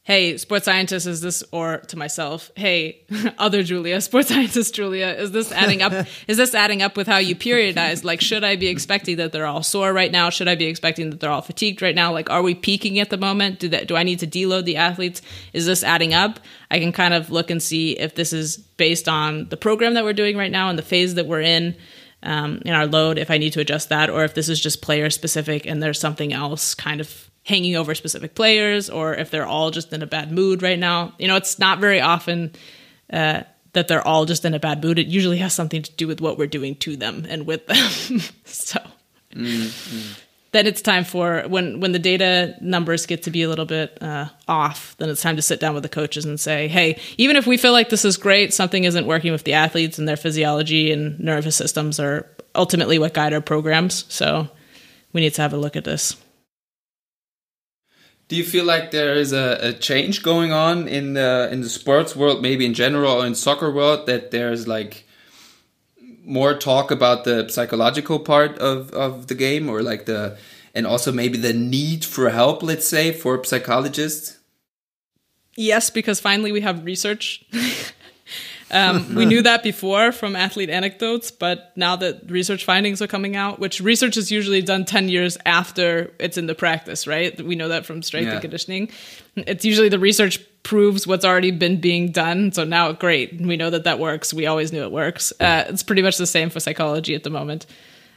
hey, 0.07 0.37
sports 0.37 0.65
scientist, 0.65 1.05
is 1.05 1.21
this, 1.21 1.43
or 1.51 1.79
to 1.79 1.99
myself, 1.99 2.53
hey, 2.55 3.03
other 3.39 3.65
Julia, 3.65 4.01
sports 4.01 4.29
scientist 4.29 4.73
Julia, 4.73 5.09
is 5.09 5.33
this 5.33 5.51
adding 5.51 5.83
up? 5.83 6.07
is 6.29 6.37
this 6.37 6.55
adding 6.55 6.81
up 6.81 6.97
with 6.97 7.09
how 7.09 7.19
you 7.19 7.35
periodize? 7.35 8.05
Like, 8.05 8.21
should 8.21 8.45
I 8.45 8.55
be 8.55 8.69
expecting 8.69 9.17
that 9.17 9.33
they're 9.33 9.47
all 9.47 9.65
sore 9.65 9.93
right 9.93 10.13
now? 10.13 10.31
Should 10.31 10.47
I 10.47 10.55
be 10.55 10.67
expecting 10.67 11.11
that 11.11 11.19
they're 11.19 11.31
all 11.31 11.43
fatigued 11.43 11.83
right 11.83 11.95
now? 11.95 12.13
Like, 12.13 12.31
are 12.31 12.43
we 12.43 12.55
peaking 12.55 13.01
at 13.01 13.11
the 13.11 13.17
moment? 13.17 13.59
Do 13.59 13.69
that? 13.71 13.89
Do 13.89 13.97
I 13.97 14.05
need 14.05 14.21
to 14.21 14.29
deload 14.29 14.65
the 14.65 14.77
athletes? 14.77 15.23
Is 15.53 15.67
this 15.67 15.83
adding 15.83 16.15
up? 16.15 16.39
I 16.71 16.79
can 16.79 16.93
kind 16.93 17.13
of 17.13 17.33
look 17.33 17.51
and 17.51 17.61
see 17.61 17.99
if 17.99 18.15
this 18.15 18.33
is 18.33 18.59
based 18.59 19.09
on 19.09 19.49
the 19.49 19.57
program 19.57 19.95
that 19.95 20.05
we're 20.05 20.13
doing 20.13 20.37
right 20.37 20.53
now 20.53 20.69
and 20.69 20.79
the 20.79 20.85
phase 20.85 21.17
that 21.17 21.27
we're 21.27 21.43
in. 21.43 21.77
Um, 22.23 22.63
in 22.65 22.73
our 22.73 22.87
load, 22.87 23.19
if 23.19 23.31
I 23.31 23.39
need 23.39 23.53
to 23.53 23.61
adjust 23.61 23.91
that, 23.91 24.11
or 24.11 24.25
if 24.25 24.35
this 24.35 24.49
is 24.49 24.59
just 24.59 24.83
player 24.83 25.11
specific 25.11 25.65
and 25.65 25.81
there's 25.81 26.01
something 26.01 26.33
else 26.33 26.75
kind 26.75 27.01
of 27.01 27.26
hanging 27.47 27.77
over 27.77 27.95
specific 27.95 28.35
players 28.35 28.91
or 28.91 29.15
if 29.15 29.31
they're 29.31 29.47
all 29.47 29.71
just 29.71 29.93
in 29.93 30.03
a 30.03 30.07
bad 30.07 30.33
mood 30.33 30.63
right 30.63 30.79
now. 30.79 31.15
You 31.17 31.29
know, 31.29 31.37
it's 31.37 31.61
not 31.61 31.79
very 31.79 32.01
often 32.01 32.53
uh, 33.13 33.43
that 33.73 33.87
they're 33.87 34.07
all 34.07 34.25
just 34.25 34.45
in 34.45 34.53
a 34.53 34.59
bad 34.59 34.83
mood. 34.83 34.99
It 34.99 35.07
usually 35.07 35.39
has 35.39 35.55
something 35.55 35.81
to 35.81 35.93
do 35.93 36.09
with 36.09 36.21
what 36.21 36.39
we're 36.39 36.49
doing 36.49 36.75
to 36.77 36.97
them 36.97 37.25
and 37.29 37.47
with 37.47 37.65
them. 37.69 37.77
so 38.45 38.81
mm-hmm. 39.33 40.21
then 40.51 40.67
it's 40.67 40.83
time 40.83 41.05
for 41.05 41.45
when 41.47 41.79
when 41.79 41.93
the 41.93 42.01
data 42.01 42.57
numbers 42.61 43.07
get 43.07 43.23
to 43.23 43.31
be 43.31 43.45
a 43.45 43.49
little 43.49 43.65
bit 43.65 43.97
uh, 44.03 44.27
off. 44.49 44.97
Then 44.99 45.09
it's 45.09 45.23
time 45.23 45.37
to 45.37 45.43
sit 45.43 45.61
down 45.61 45.75
with 45.75 45.85
the 45.85 45.89
coaches 45.89 46.25
and 46.25 46.41
say, 46.41 46.67
hey, 46.67 46.99
even 47.17 47.37
if 47.37 47.47
we 47.47 47.57
feel 47.57 47.73
like 47.73 47.91
this 47.91 48.05
is 48.05 48.17
great, 48.17 48.53
something 48.53 48.83
isn't 48.83 49.07
working 49.07 49.31
with 49.31 49.45
the 49.45 49.53
athletes 49.53 50.01
and 50.01 50.09
their 50.09 50.17
physiology 50.17 50.91
and 50.91 51.21
nervous 51.21 51.55
systems 51.55 52.01
are 52.01 52.27
ultimately 52.57 52.99
what 52.99 53.15
guide 53.15 53.33
our 53.33 53.41
programs. 53.41 54.05
So 54.13 54.49
we 55.13 55.21
need 55.21 55.35
to 55.35 55.43
have 55.43 55.53
a 55.53 55.59
look 55.59 55.77
at 55.77 55.85
this. 55.85 56.17
Do 58.29 58.37
you 58.37 58.45
feel 58.45 58.65
like 58.65 58.91
there 58.91 59.15
is 59.15 59.33
a, 59.33 59.59
a 59.61 59.73
change 59.73 60.23
going 60.23 60.53
on 60.53 60.89
in 60.89 61.15
the 61.15 61.49
in 61.53 61.61
the 61.61 61.69
sports 61.69 62.17
world, 62.17 62.43
maybe 62.43 62.67
in 62.67 62.75
general 62.75 63.13
or 63.13 63.27
in 63.27 63.35
soccer 63.35 63.71
world, 63.71 64.07
that 64.07 64.31
there's 64.31 64.67
like 64.67 65.05
more 66.25 66.55
talk 66.55 66.91
about 66.91 67.25
the 67.25 67.49
psychological 67.49 68.19
part 68.19 68.59
of, 68.59 68.91
of 68.91 69.29
the 69.29 69.35
game 69.35 69.69
or 69.69 69.83
like 69.83 70.07
the 70.07 70.37
and 70.75 70.87
also 70.87 71.11
maybe 71.11 71.39
the 71.39 71.55
need 71.55 72.05
for 72.05 72.29
help, 72.31 72.63
let's 72.63 72.87
say, 72.87 73.11
for 73.11 73.43
psychologists? 73.45 74.39
Yes, 75.57 75.89
because 75.89 76.21
finally 76.21 76.53
we 76.53 76.61
have 76.61 76.85
research 76.85 77.45
Um, 78.71 79.15
we 79.15 79.27
knew 79.27 79.43
that 79.43 79.63
before 79.63 80.13
from 80.13 80.35
athlete 80.35 80.71
anecdotes, 80.71 81.31
but 81.31 81.73
now 81.77 81.97
that 81.97 82.31
research 82.31 82.65
findings 82.65 83.01
are 83.01 83.07
coming 83.07 83.37
out, 83.37 83.59
which 83.59 83.81
research 83.81 84.17
is 84.17 84.31
usually 84.31 84.63
done 84.63 84.85
10 84.85 85.09
years 85.09 85.39
after 85.47 86.13
it's 86.19 86.37
in 86.37 86.47
the 86.47 86.55
practice, 86.55 87.07
right? 87.07 87.41
We 87.41 87.55
know 87.55 87.69
that 87.69 87.87
from 87.87 88.03
strength 88.03 88.27
yeah. 88.27 88.33
and 88.33 88.41
conditioning. 88.41 88.91
It's 89.37 89.65
usually 89.65 89.89
the 89.89 89.99
research 89.99 90.41
proves 90.63 91.07
what's 91.07 91.25
already 91.25 91.53
been 91.53 91.81
being 91.81 92.11
done. 92.11 92.51
So 92.53 92.65
now, 92.65 92.91
great. 92.93 93.41
We 93.41 93.57
know 93.57 93.71
that 93.71 93.85
that 93.85 94.01
works. 94.01 94.35
We 94.35 94.47
always 94.47 94.73
knew 94.73 94.83
it 94.83 94.91
works. 94.91 95.33
Uh, 95.39 95.65
it's 95.69 95.85
pretty 95.85 96.03
much 96.03 96.19
the 96.19 96.27
same 96.27 96.51
for 96.51 96.59
psychology 96.59 97.15
at 97.15 97.23
the 97.23 97.31
moment. 97.31 97.67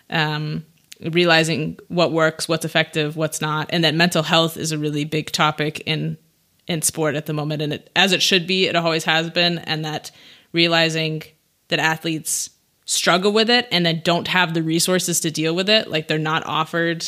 Um, 0.10 0.66
realizing 1.00 1.78
what 1.88 2.12
works, 2.12 2.50
what's 2.50 2.66
effective, 2.66 3.16
what's 3.16 3.40
not, 3.40 3.70
and 3.72 3.84
that 3.84 3.94
mental 3.94 4.24
health 4.24 4.58
is 4.58 4.72
a 4.72 4.78
really 4.78 5.06
big 5.06 5.32
topic 5.32 5.82
in 5.86 6.18
in 6.68 6.84
sport 6.84 7.16
at 7.16 7.26
the 7.26 7.34
moment, 7.34 7.64
and 7.64 7.74
it, 7.74 7.90
as 7.96 8.12
it 8.12 8.22
should 8.22 8.46
be, 8.46 8.68
it 8.68 8.76
always 8.76 9.04
has 9.04 9.30
been, 9.32 9.58
and 9.60 9.84
that 9.84 10.12
realizing 10.52 11.24
that 11.70 11.80
athletes 11.80 12.50
struggle 12.86 13.32
with 13.32 13.50
it 13.50 13.68
and 13.72 13.86
then 13.86 14.02
don't 14.04 14.28
have 14.28 14.54
the 14.54 14.64
resources 14.64 15.20
to 15.20 15.30
deal 15.30 15.56
with 15.56 15.70
it. 15.70 15.88
Like 15.90 16.08
they're 16.08 16.18
not 16.18 16.44
offered 16.46 17.06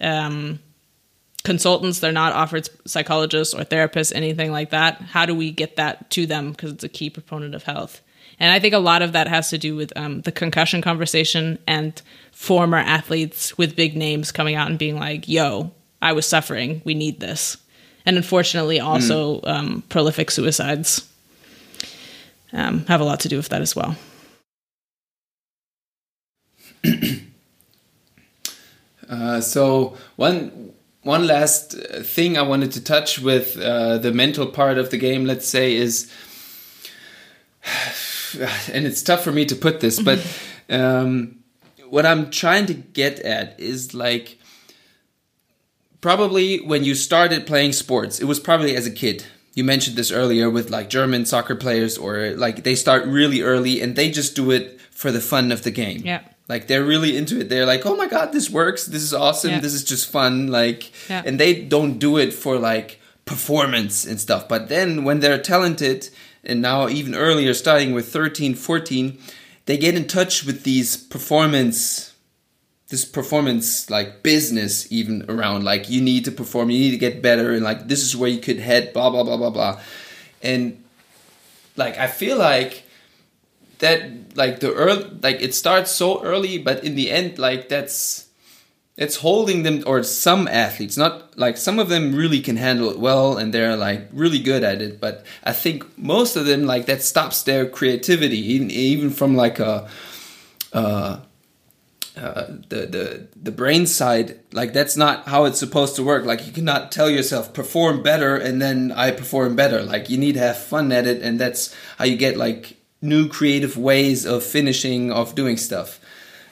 um, 0.00 0.60
consultants, 1.42 1.98
they're 1.98 2.12
not 2.12 2.32
offered 2.32 2.68
psychologists 2.86 3.54
or 3.54 3.64
therapists, 3.64 4.14
anything 4.14 4.52
like 4.52 4.70
that. 4.70 5.00
How 5.00 5.26
do 5.26 5.34
we 5.34 5.50
get 5.50 5.76
that 5.76 6.10
to 6.10 6.26
them? 6.26 6.52
Because 6.52 6.72
it's 6.72 6.84
a 6.84 6.88
key 6.88 7.10
proponent 7.10 7.54
of 7.54 7.64
health. 7.64 8.02
And 8.38 8.52
I 8.52 8.60
think 8.60 8.74
a 8.74 8.78
lot 8.78 9.02
of 9.02 9.12
that 9.12 9.28
has 9.28 9.50
to 9.50 9.58
do 9.58 9.76
with 9.76 9.92
um, 9.96 10.20
the 10.22 10.32
concussion 10.32 10.80
conversation 10.80 11.58
and 11.66 12.00
former 12.32 12.78
athletes 12.78 13.56
with 13.58 13.76
big 13.76 13.96
names 13.96 14.32
coming 14.32 14.54
out 14.54 14.68
and 14.68 14.78
being 14.78 14.98
like, 14.98 15.28
yo, 15.28 15.72
I 16.02 16.12
was 16.12 16.26
suffering. 16.26 16.82
We 16.84 16.94
need 16.94 17.20
this. 17.20 17.56
And 18.06 18.16
unfortunately, 18.16 18.80
also 18.80 19.40
mm. 19.40 19.48
um, 19.48 19.82
prolific 19.88 20.30
suicides 20.30 21.08
um, 22.54 22.86
have 22.86 23.00
a 23.00 23.04
lot 23.04 23.20
to 23.20 23.28
do 23.28 23.36
with 23.36 23.48
that 23.48 23.60
as 23.60 23.76
well. 23.76 23.96
uh, 29.08 29.40
so 29.40 29.96
one 30.16 30.72
one 31.02 31.26
last 31.26 31.72
thing 32.02 32.38
I 32.38 32.42
wanted 32.42 32.72
to 32.72 32.82
touch 32.82 33.18
with 33.18 33.58
uh, 33.58 33.98
the 33.98 34.12
mental 34.12 34.46
part 34.46 34.78
of 34.78 34.90
the 34.90 34.96
game, 34.96 35.26
let's 35.26 35.46
say, 35.46 35.74
is, 35.74 36.10
and 38.72 38.86
it's 38.86 39.02
tough 39.02 39.22
for 39.22 39.30
me 39.30 39.44
to 39.44 39.54
put 39.54 39.80
this, 39.80 40.00
but 40.00 40.24
um, 40.70 41.40
what 41.90 42.06
I'm 42.06 42.30
trying 42.30 42.64
to 42.66 42.74
get 42.74 43.18
at 43.20 43.60
is 43.60 43.92
like 43.92 44.38
probably 46.00 46.60
when 46.60 46.84
you 46.84 46.94
started 46.94 47.46
playing 47.46 47.72
sports, 47.72 48.18
it 48.18 48.24
was 48.24 48.40
probably 48.40 48.74
as 48.74 48.86
a 48.86 48.90
kid 48.90 49.26
you 49.54 49.64
mentioned 49.64 49.96
this 49.96 50.10
earlier 50.10 50.50
with 50.50 50.70
like 50.70 50.90
German 50.90 51.26
soccer 51.26 51.54
players 51.54 51.96
or 51.96 52.30
like 52.30 52.64
they 52.64 52.74
start 52.74 53.06
really 53.06 53.40
early 53.40 53.80
and 53.80 53.96
they 53.96 54.10
just 54.10 54.34
do 54.34 54.50
it 54.50 54.80
for 54.90 55.10
the 55.10 55.20
fun 55.20 55.52
of 55.52 55.62
the 55.62 55.70
game. 55.70 56.02
Yeah. 56.04 56.22
Like 56.48 56.66
they're 56.66 56.84
really 56.84 57.16
into 57.16 57.40
it. 57.40 57.48
They're 57.48 57.64
like, 57.64 57.86
"Oh 57.86 57.96
my 57.96 58.06
god, 58.06 58.32
this 58.32 58.50
works. 58.50 58.84
This 58.84 59.02
is 59.02 59.14
awesome. 59.14 59.52
Yeah. 59.52 59.60
This 59.60 59.72
is 59.72 59.84
just 59.84 60.10
fun." 60.10 60.48
Like 60.48 60.92
yeah. 61.08 61.22
and 61.24 61.40
they 61.40 61.62
don't 61.62 61.98
do 61.98 62.18
it 62.18 62.34
for 62.34 62.58
like 62.58 63.00
performance 63.24 64.04
and 64.04 64.20
stuff. 64.20 64.48
But 64.48 64.68
then 64.68 65.04
when 65.04 65.20
they're 65.20 65.40
talented 65.40 66.10
and 66.44 66.60
now 66.60 66.88
even 66.88 67.14
earlier 67.14 67.54
starting 67.54 67.94
with 67.94 68.12
13, 68.12 68.54
14, 68.54 69.18
they 69.64 69.78
get 69.78 69.94
in 69.94 70.06
touch 70.06 70.44
with 70.44 70.64
these 70.64 70.96
performance 70.96 72.13
this 72.94 73.04
performance 73.04 73.90
like 73.90 74.22
business 74.22 74.86
even 74.92 75.28
around 75.28 75.64
like 75.64 75.90
you 75.90 76.00
need 76.00 76.24
to 76.24 76.30
perform 76.30 76.70
you 76.70 76.78
need 76.78 76.92
to 76.92 76.96
get 77.08 77.20
better 77.20 77.50
and 77.50 77.64
like 77.64 77.88
this 77.88 78.02
is 78.04 78.16
where 78.16 78.30
you 78.30 78.38
could 78.38 78.60
head 78.60 78.92
blah 78.92 79.10
blah 79.10 79.24
blah 79.24 79.36
blah 79.36 79.50
blah. 79.50 79.80
And 80.40 80.80
like 81.74 81.98
i 81.98 82.06
feel 82.06 82.38
like 82.38 82.84
that 83.80 84.36
like 84.36 84.60
the 84.60 84.72
early 84.72 85.10
like 85.24 85.42
it 85.42 85.56
starts 85.56 85.90
so 85.90 86.22
early 86.22 86.56
but 86.56 86.84
in 86.84 86.94
the 86.94 87.10
end 87.10 87.36
like 87.36 87.68
that's 87.68 88.28
it's 88.96 89.16
holding 89.16 89.64
them 89.64 89.82
or 89.88 90.04
some 90.04 90.46
athletes 90.46 90.96
not 90.96 91.36
like 91.36 91.56
some 91.56 91.80
of 91.80 91.88
them 91.88 92.14
really 92.14 92.40
can 92.40 92.56
handle 92.56 92.90
it 92.90 92.98
well 93.00 93.36
and 93.36 93.52
they're 93.52 93.76
like 93.76 94.06
really 94.12 94.38
good 94.38 94.62
at 94.62 94.80
it 94.80 95.00
but 95.00 95.26
i 95.42 95.52
think 95.52 95.82
most 95.98 96.36
of 96.36 96.46
them 96.46 96.64
like 96.64 96.86
that 96.86 97.02
stops 97.02 97.42
their 97.42 97.66
creativity 97.66 98.38
even 98.38 98.70
even 98.70 99.10
from 99.10 99.34
like 99.34 99.58
a 99.58 99.90
uh 100.72 101.18
uh, 102.16 102.46
the 102.68 102.86
the 102.86 103.28
the 103.34 103.50
brain 103.50 103.86
side 103.86 104.38
like 104.52 104.72
that's 104.72 104.96
not 104.96 105.26
how 105.26 105.46
it's 105.46 105.58
supposed 105.58 105.96
to 105.96 106.04
work. 106.04 106.24
Like 106.24 106.46
you 106.46 106.52
cannot 106.52 106.92
tell 106.92 107.10
yourself 107.10 107.52
perform 107.52 108.04
better 108.04 108.36
and 108.36 108.62
then 108.62 108.92
i 108.92 109.10
perform 109.10 109.56
better. 109.56 109.82
Like 109.82 110.08
you 110.08 110.16
need 110.16 110.34
to 110.34 110.40
have 110.40 110.56
fun 110.56 110.92
at 110.92 111.08
it 111.08 111.22
and 111.22 111.40
that's 111.40 111.74
how 111.98 112.04
you 112.04 112.16
get 112.16 112.36
like 112.36 112.76
new 113.02 113.28
creative 113.28 113.76
ways 113.76 114.24
of 114.24 114.44
finishing 114.44 115.10
of 115.10 115.34
doing 115.34 115.56
stuff. 115.56 115.98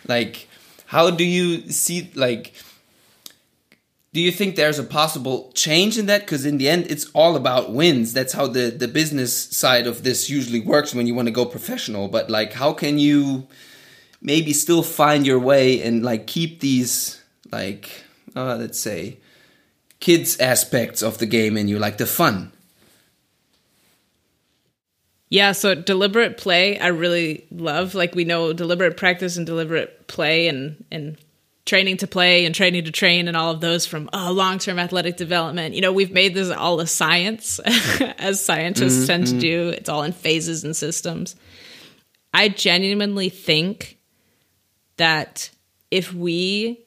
Like 0.08 0.48
how 0.86 1.10
do 1.10 1.24
you 1.24 1.70
see 1.70 2.10
like 2.16 2.54
do 4.12 4.20
you 4.20 4.32
think 4.32 4.56
there's 4.56 4.80
a 4.80 4.84
possible 4.84 5.52
change 5.54 5.96
in 5.96 6.06
that? 6.06 6.22
Because 6.22 6.44
in 6.44 6.58
the 6.58 6.68
end 6.68 6.86
it's 6.90 7.06
all 7.14 7.36
about 7.36 7.72
wins. 7.72 8.12
That's 8.12 8.32
how 8.32 8.48
the 8.48 8.70
the 8.70 8.88
business 8.88 9.32
side 9.32 9.86
of 9.86 10.02
this 10.02 10.28
usually 10.28 10.60
works 10.60 10.92
when 10.92 11.06
you 11.06 11.14
want 11.14 11.28
to 11.28 11.32
go 11.32 11.44
professional. 11.44 12.08
But 12.08 12.28
like 12.28 12.54
how 12.54 12.72
can 12.72 12.98
you 12.98 13.46
maybe 14.22 14.52
still 14.52 14.82
find 14.82 15.26
your 15.26 15.38
way 15.38 15.82
and 15.82 16.02
like 16.02 16.26
keep 16.26 16.60
these 16.60 17.20
like 17.50 18.04
uh, 18.34 18.56
let's 18.56 18.78
say 18.78 19.18
kids 20.00 20.38
aspects 20.38 21.02
of 21.02 21.18
the 21.18 21.26
game 21.26 21.56
in 21.56 21.68
you 21.68 21.78
like 21.78 21.98
the 21.98 22.06
fun. 22.06 22.52
Yeah 25.28 25.52
so 25.52 25.74
deliberate 25.74 26.36
play 26.38 26.78
i 26.78 26.88
really 26.88 27.46
love. 27.50 27.94
Like 27.94 28.14
we 28.14 28.24
know 28.24 28.52
deliberate 28.52 28.96
practice 28.96 29.36
and 29.36 29.46
deliberate 29.46 30.06
play 30.06 30.48
and 30.48 30.84
and 30.90 31.18
training 31.64 31.96
to 31.96 32.08
play 32.08 32.44
and 32.44 32.54
training 32.54 32.84
to 32.84 32.90
train 32.90 33.28
and 33.28 33.36
all 33.36 33.52
of 33.52 33.60
those 33.60 33.86
from 33.86 34.10
oh, 34.12 34.32
long-term 34.32 34.78
athletic 34.78 35.16
development. 35.16 35.74
You 35.74 35.80
know 35.80 35.92
we've 35.92 36.12
made 36.12 36.34
this 36.34 36.50
all 36.50 36.80
a 36.80 36.86
science 36.86 37.58
as 38.18 38.44
scientists 38.44 38.98
mm-hmm. 38.98 39.06
tend 39.06 39.26
to 39.28 39.38
do. 39.38 39.68
It's 39.70 39.88
all 39.88 40.02
in 40.02 40.12
phases 40.12 40.64
and 40.64 40.76
systems. 40.76 41.34
I 42.34 42.48
genuinely 42.48 43.28
think 43.28 43.98
that 44.96 45.50
if 45.90 46.12
we 46.12 46.84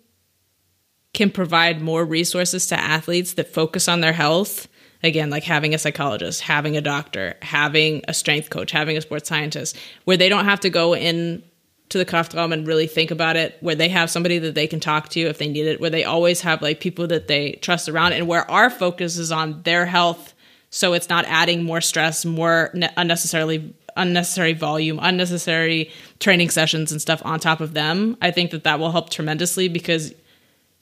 can 1.14 1.32
provide 1.32 1.82
more 1.82 2.03
resources 2.03 2.68
to 2.68 2.80
athletes 2.80 3.34
that 3.34 3.53
focus 3.53 3.88
on 3.88 4.01
their 4.01 4.14
health, 4.14 4.68
again, 5.03 5.30
like 5.30 5.43
having 5.43 5.74
a 5.74 5.78
psychologist, 5.78 6.41
having 6.41 6.76
a 6.76 6.82
doctor, 6.82 7.36
having 7.41 8.03
a 8.08 8.14
strength 8.14 8.49
coach, 8.49 8.72
having 8.72 8.97
a 8.97 9.01
sports 9.01 9.30
scientist, 9.30 9.78
where 10.03 10.18
they 10.18 10.30
don't 10.30 10.45
have 10.45 10.60
to 10.60 10.70
go 10.70 10.95
in 10.95 11.43
to 11.89 11.97
the 11.97 12.06
Kraftraum 12.06 12.51
and 12.51 12.68
really 12.68 12.88
think 12.88 13.12
about 13.12 13.36
it, 13.36 13.58
where 13.62 13.76
they 13.76 13.89
have 13.89 14.10
somebody 14.10 14.39
that 14.39 14.56
they 14.56 14.68
can 14.68 14.80
talk 14.80 15.10
to 15.10 15.22
if 15.22 15.38
they 15.38 15.47
need 15.47 15.68
it, 15.68 15.80
where 15.80 15.91
they 15.91 16.03
always 16.03 16.41
have 16.41 16.62
like 16.62 16.80
people 16.80 17.08
that 17.08 17.28
they 17.28 17.53
trust 17.53 17.88
around, 17.88 18.14
and 18.14 18.28
where 18.28 18.49
our 18.49 18.70
focus 18.70 19.18
is 19.18 19.32
on 19.32 19.62
their 19.64 19.86
health 19.86 20.34
so 20.76 20.91
it's 20.91 21.08
not 21.08 21.24
adding 21.26 21.64
more 21.64 21.80
stress, 21.80 22.26
more 22.26 22.70
ne- 22.74 22.91
unnecessarily 22.97 23.74
unnecessary 23.96 24.54
volume, 24.54 25.00
unnecessary 25.02 25.91
training 26.20 26.50
sessions 26.50 26.91
and 26.91 27.02
stuff 27.02 27.22
on 27.26 27.39
top 27.39 27.62
of 27.62 27.74
them. 27.74 28.18
I 28.22 28.32
think 28.32 28.52
that 28.52 28.64
that 28.64 28.80
will 28.80 28.91
help 28.91 29.10
tremendously 29.10 29.68
because 29.68 30.14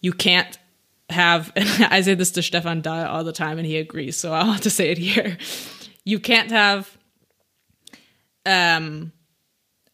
you 0.01 0.13
can't 0.13 0.57
have 1.09 1.51
and 1.55 1.67
I 1.89 2.01
say 2.01 2.15
this 2.15 2.31
to 2.31 2.41
Stefan 2.41 2.81
Dahl 2.81 3.05
all 3.05 3.23
the 3.23 3.33
time 3.33 3.57
and 3.57 3.67
he 3.67 3.77
agrees, 3.77 4.17
so 4.17 4.33
I'll 4.33 4.51
have 4.51 4.61
to 4.61 4.69
say 4.69 4.89
it 4.89 4.97
here. 4.97 5.37
You 6.05 6.19
can't 6.19 6.51
have 6.51 6.97
um 8.45 9.13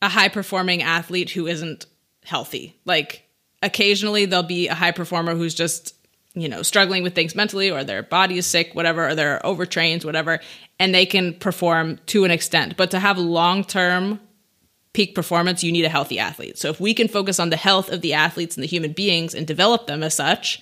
a 0.02 0.10
high 0.10 0.30
performing 0.30 0.82
athlete 0.82 1.30
who 1.30 1.46
isn't 1.46 1.86
healthy. 2.24 2.80
Like 2.84 3.30
occasionally 3.62 4.26
there'll 4.26 4.42
be 4.42 4.70
a 4.70 4.74
high 4.74 4.90
performer 4.92 5.36
who's 5.36 5.54
just, 5.54 5.94
you 6.34 6.48
know, 6.48 6.62
struggling 6.62 7.04
with 7.04 7.16
things 7.16 7.36
mentally 7.36 7.72
or 7.72 7.84
their 7.84 8.04
body 8.04 8.38
is 8.38 8.46
sick, 8.46 8.74
whatever, 8.74 9.10
or 9.10 9.16
they're 9.16 9.46
overtrained, 9.46 10.04
whatever, 10.04 10.40
and 10.80 10.94
they 10.94 11.06
can 11.06 11.34
perform 11.34 12.00
to 12.08 12.24
an 12.24 12.32
extent. 12.32 12.78
But 12.78 12.92
to 12.92 13.00
have 13.00 13.18
long 13.18 13.64
term 13.64 14.20
peak 14.94 15.16
performance, 15.16 15.64
you 15.64 15.72
need 15.72 15.86
a 15.86 15.90
healthy 15.90 16.20
athlete. 16.20 16.58
So 16.58 16.70
if 16.70 16.80
we 16.80 16.94
can 16.94 17.08
focus 17.08 17.40
on 17.40 17.50
the 17.50 17.58
health 17.58 17.92
of 17.92 18.02
the 18.02 18.14
athletes 18.14 18.56
and 18.56 18.64
the 18.64 18.68
human 18.68 18.94
beings 18.94 19.34
and 19.34 19.46
develop 19.46 19.88
them 19.88 20.04
as 20.04 20.16
such, 20.16 20.62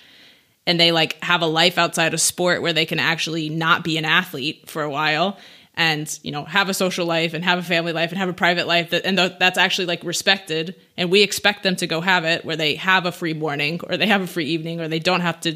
and 0.66 0.80
they 0.80 0.92
like 0.92 1.22
have 1.24 1.42
a 1.42 1.48
life 1.48 1.78
outside 1.78 2.14
of 2.14 2.22
sport 2.22 2.62
where 2.62 2.74
they 2.74 2.86
can 2.86 3.00
actually 3.00 3.50
not 3.50 3.84
be 3.84 3.98
an 3.98 4.06
athlete 4.06 4.70
for 4.70 4.84
a 4.84 4.90
while 4.90 5.38
and 5.78 6.20
you 6.24 6.32
know 6.32 6.44
have 6.44 6.68
a 6.68 6.74
social 6.74 7.06
life 7.06 7.34
and 7.34 7.46
have 7.46 7.60
a 7.60 7.64
family 7.64 7.94
life 7.94 8.10
and 8.10 8.18
have 8.18 8.28
a 8.28 8.34
private 8.34 8.68
life 8.68 8.90
that 8.90 9.06
and 9.06 9.18
th- 9.18 9.34
that's 9.40 9.58
actually 9.58 9.86
like 9.86 10.04
respected 10.04 10.76
and 10.98 11.12
we 11.12 11.22
expect 11.22 11.64
them 11.64 11.76
to 11.76 11.88
go 11.88 12.02
have 12.02 12.26
it 12.26 12.44
where 12.44 12.56
they 12.56 12.76
have 12.76 13.06
a 13.06 13.12
free 13.12 13.36
morning 13.36 13.80
or 13.88 13.96
they 13.96 14.08
have 14.08 14.22
a 14.22 14.28
free 14.28 14.46
evening 14.46 14.82
or 14.82 14.88
they 14.88 15.00
don't 15.00 15.22
have 15.22 15.40
to 15.40 15.54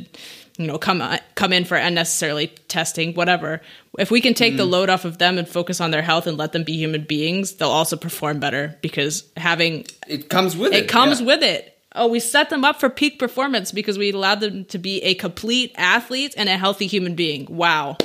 you 0.57 0.67
know 0.67 0.77
come 0.77 1.01
uh, 1.01 1.17
come 1.33 1.51
in 1.51 1.65
for 1.65 1.75
unnecessarily 1.75 2.47
testing 2.67 3.13
whatever 3.15 3.61
if 3.97 4.11
we 4.11 4.21
can 4.21 4.33
take 4.33 4.53
mm. 4.53 4.57
the 4.57 4.65
load 4.65 4.89
off 4.89 5.05
of 5.05 5.17
them 5.17 5.37
and 5.37 5.49
focus 5.49 5.81
on 5.81 5.91
their 5.91 6.03
health 6.03 6.27
and 6.27 6.37
let 6.37 6.53
them 6.53 6.63
be 6.63 6.73
human 6.73 7.03
beings 7.03 7.55
they'll 7.55 7.69
also 7.69 7.97
perform 7.97 8.39
better 8.39 8.77
because 8.81 9.27
having 9.35 9.85
it 10.07 10.29
comes 10.29 10.55
with 10.55 10.71
it 10.71 10.83
it 10.83 10.87
comes 10.87 11.19
yeah. 11.19 11.25
with 11.25 11.41
it 11.41 11.79
oh 11.95 12.07
we 12.07 12.19
set 12.19 12.51
them 12.51 12.63
up 12.63 12.79
for 12.79 12.89
peak 12.89 13.17
performance 13.17 13.71
because 13.71 13.97
we 13.97 14.11
allowed 14.11 14.39
them 14.39 14.65
to 14.65 14.77
be 14.77 15.01
a 15.01 15.15
complete 15.15 15.71
athlete 15.77 16.35
and 16.37 16.47
a 16.47 16.57
healthy 16.57 16.85
human 16.85 17.15
being 17.15 17.47
wow 17.49 17.97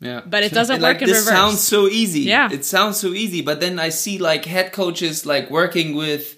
yeah. 0.00 0.20
But 0.26 0.42
it 0.44 0.52
doesn't 0.52 0.76
and, 0.76 0.82
work 0.82 0.94
like, 0.94 1.02
in 1.02 1.08
this 1.08 1.18
reverse. 1.26 1.34
sounds 1.34 1.60
so 1.60 1.88
easy. 1.88 2.20
Yeah. 2.20 2.50
It 2.52 2.64
sounds 2.64 2.98
so 3.00 3.08
easy, 3.08 3.42
but 3.42 3.60
then 3.60 3.78
I 3.78 3.88
see 3.90 4.18
like 4.18 4.44
head 4.44 4.72
coaches 4.72 5.24
like 5.26 5.50
working 5.50 5.94
with 5.96 6.36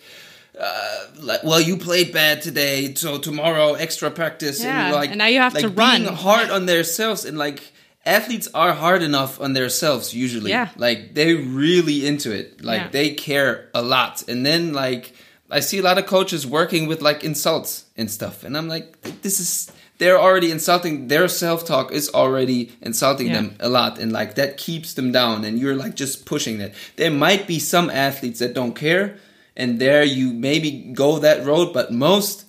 uh, 0.59 1.07
like, 1.21 1.43
well, 1.45 1.61
you 1.61 1.77
played 1.77 2.13
bad 2.13 2.43
today, 2.43 2.93
so 2.95 3.19
tomorrow 3.19 3.75
extra 3.75 4.11
practice, 4.11 4.63
Yeah, 4.63 4.87
and 4.87 4.95
like, 4.95 5.11
and 5.11 5.19
now 5.19 5.27
you 5.27 5.39
have 5.39 5.55
like 5.55 5.63
to 5.63 5.69
run. 5.69 6.03
being 6.03 6.13
hard 6.15 6.51
on 6.51 6.67
themselves, 6.67 7.25
and 7.25 7.39
like 7.39 7.73
athletes 8.05 8.49
are 8.55 8.73
hard 8.73 9.03
enough 9.03 9.41
on 9.41 9.53
themselves 9.53 10.15
usually. 10.15 10.51
Yeah. 10.51 10.71
like 10.77 11.15
they're 11.15 11.37
really 11.37 12.07
into 12.07 12.33
it, 12.33 12.65
like 12.65 12.81
Yeah. 12.81 12.89
they 12.89 13.15
care 13.15 13.69
a 13.75 13.83
lot, 13.83 14.25
and 14.29 14.45
then 14.45 14.73
like 14.73 15.13
I 15.51 15.61
see 15.61 15.79
a 15.79 15.83
lot 15.83 15.97
of 15.99 16.07
coaches 16.07 16.47
working 16.47 16.89
with 16.89 17.03
like 17.03 17.23
insults 17.25 17.85
and 17.97 18.11
stuff, 18.11 18.43
and 18.45 18.57
I'm 18.57 18.67
like, 18.69 19.01
this 19.23 19.39
is 19.41 19.71
they're 19.99 20.19
already 20.19 20.51
insulting 20.51 21.09
their 21.09 21.29
self-talk 21.29 21.93
is 21.93 22.09
already 22.15 22.71
insulting 22.81 23.27
Yeah. 23.29 23.35
them 23.35 23.57
a 23.61 23.69
lot 23.69 23.99
and 23.99 24.13
like 24.13 24.35
that 24.37 24.57
keeps 24.57 24.95
them 24.95 25.13
down 25.13 25.45
and 25.45 25.59
you're 25.59 25.75
like 25.77 25.95
just 25.97 26.25
pushing 26.25 26.61
it 26.61 26.75
there 26.97 27.11
might 27.11 27.47
be 27.47 27.59
some 27.59 27.91
athletes 27.91 28.39
that 28.39 28.55
don't 28.55 28.75
care 28.75 29.17
and 29.57 29.81
there 29.81 30.05
you 30.05 30.33
maybe 30.33 30.71
go 30.93 31.19
that 31.19 31.45
road 31.45 31.73
but 31.73 31.93
most 31.93 32.45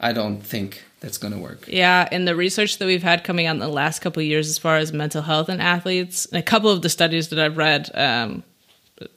i 0.00 0.12
don't 0.12 0.40
think 0.40 0.82
that's 1.00 1.18
gonna 1.18 1.38
work 1.38 1.66
Yeah, 1.68 2.08
in 2.10 2.24
the 2.24 2.34
research 2.34 2.78
that 2.78 2.86
we've 2.86 3.02
had 3.02 3.24
coming 3.24 3.44
out 3.46 3.52
in 3.56 3.58
the 3.60 3.68
last 3.68 3.98
couple 4.00 4.20
of 4.22 4.26
years, 4.26 4.48
as 4.48 4.56
far 4.56 4.78
as 4.78 4.90
mental 4.90 5.20
health 5.20 5.50
in 5.50 5.60
athletes, 5.60 6.24
and 6.24 6.38
a 6.38 6.42
couple 6.42 6.70
of 6.70 6.80
the 6.80 6.88
studies 6.88 7.28
that 7.28 7.38
I've 7.38 7.58
read, 7.58 7.90
um, 7.92 8.42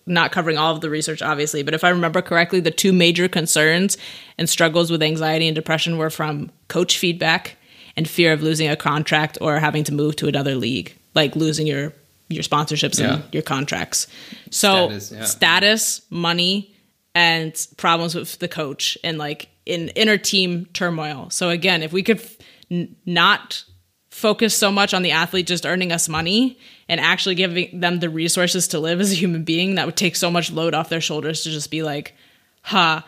not 0.06 0.34
covering 0.34 0.58
all 0.58 0.74
of 0.76 0.82
the 0.82 0.90
research, 0.90 1.22
obviously, 1.22 1.64
but 1.64 1.74
if 1.74 1.86
I 1.86 1.90
remember 1.90 2.22
correctly, 2.22 2.60
the 2.60 2.72
two 2.72 2.92
major 2.92 3.30
concerns 3.30 3.98
and 4.38 4.50
struggles 4.50 4.92
with 4.92 5.02
anxiety 5.02 5.48
and 5.48 5.56
depression 5.56 5.98
were 5.98 6.10
from 6.10 6.52
coach 6.68 6.98
feedback 6.98 7.56
and 7.98 8.08
fear 8.08 8.32
of 8.32 8.42
losing 8.42 8.70
a 8.70 8.76
contract 8.78 9.38
or 9.42 9.60
having 9.60 9.84
to 9.86 9.94
move 9.94 10.16
to 10.18 10.28
another 10.28 10.56
league, 10.56 10.96
like 11.16 11.36
losing 11.36 11.68
your 11.68 11.92
your 12.30 12.44
sponsorships 12.44 13.00
Yeah. 13.00 13.16
and 13.16 13.24
your 13.34 13.44
contracts. 13.44 14.08
So 14.52 14.88
Status, 14.90 15.12
yeah. 15.12 15.24
status, 15.26 16.02
money, 16.10 16.76
and 17.16 17.56
problems 17.78 18.16
with 18.16 18.38
the 18.40 18.48
coach 18.48 18.98
and 19.04 19.18
like 19.18 19.48
in 19.66 19.90
inner 19.90 20.18
team 20.18 20.66
turmoil. 20.74 21.30
So 21.30 21.50
again, 21.50 21.84
if 21.84 21.92
we 21.94 22.04
could 22.04 22.20
f- 22.20 22.38
n- 22.70 22.96
not 23.06 23.64
focus 24.10 24.56
so 24.56 24.72
much 24.72 24.94
on 24.94 25.04
the 25.04 25.12
athlete 25.12 25.48
just 25.48 25.66
earning 25.66 25.92
us 25.92 26.10
money 26.10 26.58
and 26.90 27.00
actually 27.00 27.36
giving 27.36 27.80
them 27.80 28.00
the 28.00 28.10
resources 28.10 28.68
to 28.70 28.80
live 28.80 29.00
as 29.00 29.12
a 29.12 29.16
human 29.16 29.44
being, 29.44 29.76
that 29.76 29.86
would 29.86 29.96
take 29.98 30.16
so 30.16 30.30
much 30.32 30.52
load 30.52 30.74
off 30.74 30.90
their 30.90 31.02
shoulders 31.02 31.44
to 31.44 31.50
just 31.50 31.70
be 31.72 31.82
like, 31.84 32.14
huh, 32.62 33.02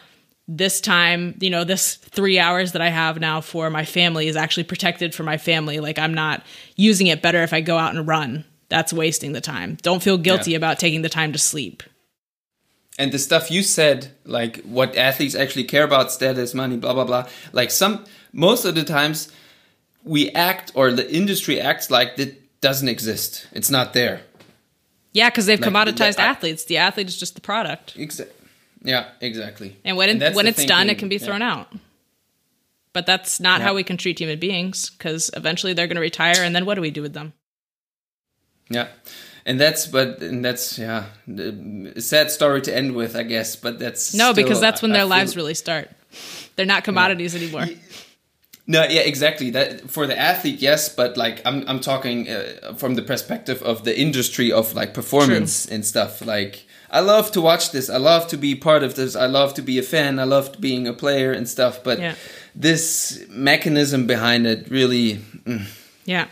this 0.52 0.82
time, 0.82 1.38
you 1.40 1.52
know, 1.52 1.64
this 1.64 1.96
three 1.96 2.40
hours 2.40 2.72
that 2.72 2.82
I 2.82 2.90
have 2.90 3.20
now 3.20 3.40
for 3.40 3.70
my 3.70 3.86
family 3.86 4.28
is 4.28 4.36
actually 4.36 4.64
protected 4.64 5.14
for 5.14 5.22
my 5.22 5.38
family. 5.38 5.80
Like 5.80 6.00
I'm 6.00 6.14
not 6.16 6.44
using 6.76 7.06
it 7.08 7.22
better 7.22 7.44
if 7.44 7.54
I 7.54 7.62
go 7.62 7.78
out 7.78 7.96
and 7.96 8.08
run. 8.08 8.46
That's 8.68 8.92
wasting 8.92 9.34
the 9.34 9.42
time. 9.42 9.78
Don't 9.84 10.02
feel 10.02 10.18
guilty 10.18 10.52
Yeah. 10.52 10.58
about 10.58 10.80
taking 10.80 11.04
the 11.04 11.10
time 11.10 11.32
to 11.34 11.40
sleep. 11.40 11.84
and 12.98 13.12
the 13.14 13.20
stuff 13.20 13.50
you 13.50 13.64
said 13.64 14.12
like 14.26 14.62
what 14.64 14.98
athletes 14.98 15.34
actually 15.36 15.64
care 15.64 15.86
about 15.86 16.12
status 16.12 16.54
money 16.54 16.76
blah 16.76 16.94
blah 16.94 17.06
blah 17.06 17.24
like 17.54 17.72
some 17.72 18.04
most 18.34 18.66
of 18.66 18.76
the 18.76 18.84
times 18.84 19.32
we 20.04 20.30
act 20.32 20.72
or 20.76 20.92
the 20.92 21.08
industry 21.20 21.62
acts 21.62 21.90
like 21.90 22.10
it 22.20 22.32
doesn't 22.60 22.90
exist 22.90 23.48
it's 23.54 23.70
not 23.78 23.94
there 23.94 24.20
Yeah, 25.14 25.30
because 25.30 25.46
they've 25.46 25.62
Like, 25.62 25.72
commoditized 25.72 26.18
that- 26.18 26.28
I- 26.28 26.28
uh, 26.28 26.32
athletes. 26.36 26.66
The 26.66 26.78
athlete 26.78 27.08
is 27.08 27.18
just 27.24 27.34
the 27.36 27.42
product. 27.42 27.94
Exactly. 27.96 28.36
Yeah, 28.84 29.10
exactly. 29.22 29.76
And 29.84 29.98
when, 29.98 30.22
it, 30.22 30.36
when 30.36 30.48
it's 30.48 30.64
done, 30.66 30.90
it 30.90 30.98
can 31.00 31.10
be 31.10 31.18
yeah. 31.18 31.26
thrown 31.26 31.42
out. 31.42 31.74
But 32.94 33.06
that's 33.06 33.40
not 33.40 33.60
Yeah. 33.60 33.66
how 33.68 33.74
we 33.76 33.84
can 33.84 33.98
treat 33.98 34.20
human 34.20 34.40
beings 34.40 34.90
because 34.90 35.30
eventually 35.36 35.74
they're 35.74 35.88
going 35.88 35.96
to 35.96 36.02
retire. 36.02 36.42
And 36.44 36.56
then 36.56 36.66
what 36.66 36.76
do 36.76 36.82
we 36.82 36.92
do 36.92 37.02
with 37.02 37.14
them? 37.14 37.34
Yeah, 38.70 38.88
and 39.46 39.60
that's 39.60 39.88
but 39.88 40.22
and 40.22 40.46
that's 40.46 40.78
yeah, 40.78 41.06
a 41.28 42.02
sad 42.02 42.30
story 42.30 42.62
to 42.62 42.76
end 42.76 42.94
with, 42.96 43.16
I 43.16 43.24
guess. 43.24 43.56
But 43.56 43.80
that's 43.80 44.14
No, 44.14 44.32
still- 44.32 44.44
because 44.44 44.60
that's 44.62 44.82
when 44.82 44.92
I- 44.92 44.96
their 44.98 45.04
I 45.06 45.08
lives 45.08 45.34
feel- 45.34 45.44
really 45.44 45.56
start. 45.56 45.90
They're 46.56 46.66
not 46.68 46.84
commodities 46.84 47.36
anymore. 47.36 47.68
No, 48.68 48.84
yeah, 48.84 49.02
exactly. 49.02 49.50
That 49.50 49.90
for 49.90 50.06
the 50.06 50.18
athlete, 50.20 50.60
yes, 50.62 50.90
but 50.90 51.18
like 51.18 51.42
I'm 51.46 51.64
I'm 51.68 51.80
talking 51.80 52.30
uh, 52.30 52.74
from 52.78 52.94
the 52.96 53.02
perspective 53.02 53.64
of 53.64 53.84
the 53.86 54.00
industry 54.00 54.52
of 54.52 54.76
like 54.76 54.94
performance 54.94 55.66
and 55.66 55.84
stuff. 55.84 56.22
Like 56.24 56.66
I 56.92 57.02
love 57.02 57.32
to 57.32 57.42
watch 57.42 57.72
this. 57.72 57.90
I 57.90 57.98
love 57.98 58.28
to 58.28 58.38
be 58.38 58.56
part 58.56 58.84
of 58.84 58.96
this. 58.96 59.16
I 59.16 59.28
love 59.28 59.54
to 59.56 59.62
be 59.62 59.78
a 59.80 59.84
fan. 59.84 60.20
I 60.20 60.24
love 60.24 60.56
being 60.60 60.88
a 60.88 60.94
player 60.94 61.32
and 61.32 61.48
stuff. 61.48 61.84
But 61.84 62.00
Yeah. 62.00 62.16
this 62.56 63.22
mechanism 63.30 64.08
behind 64.08 64.48
it 64.48 64.68
really, 64.70 65.18
mm, 65.46 65.66
Yeah. 66.06 66.26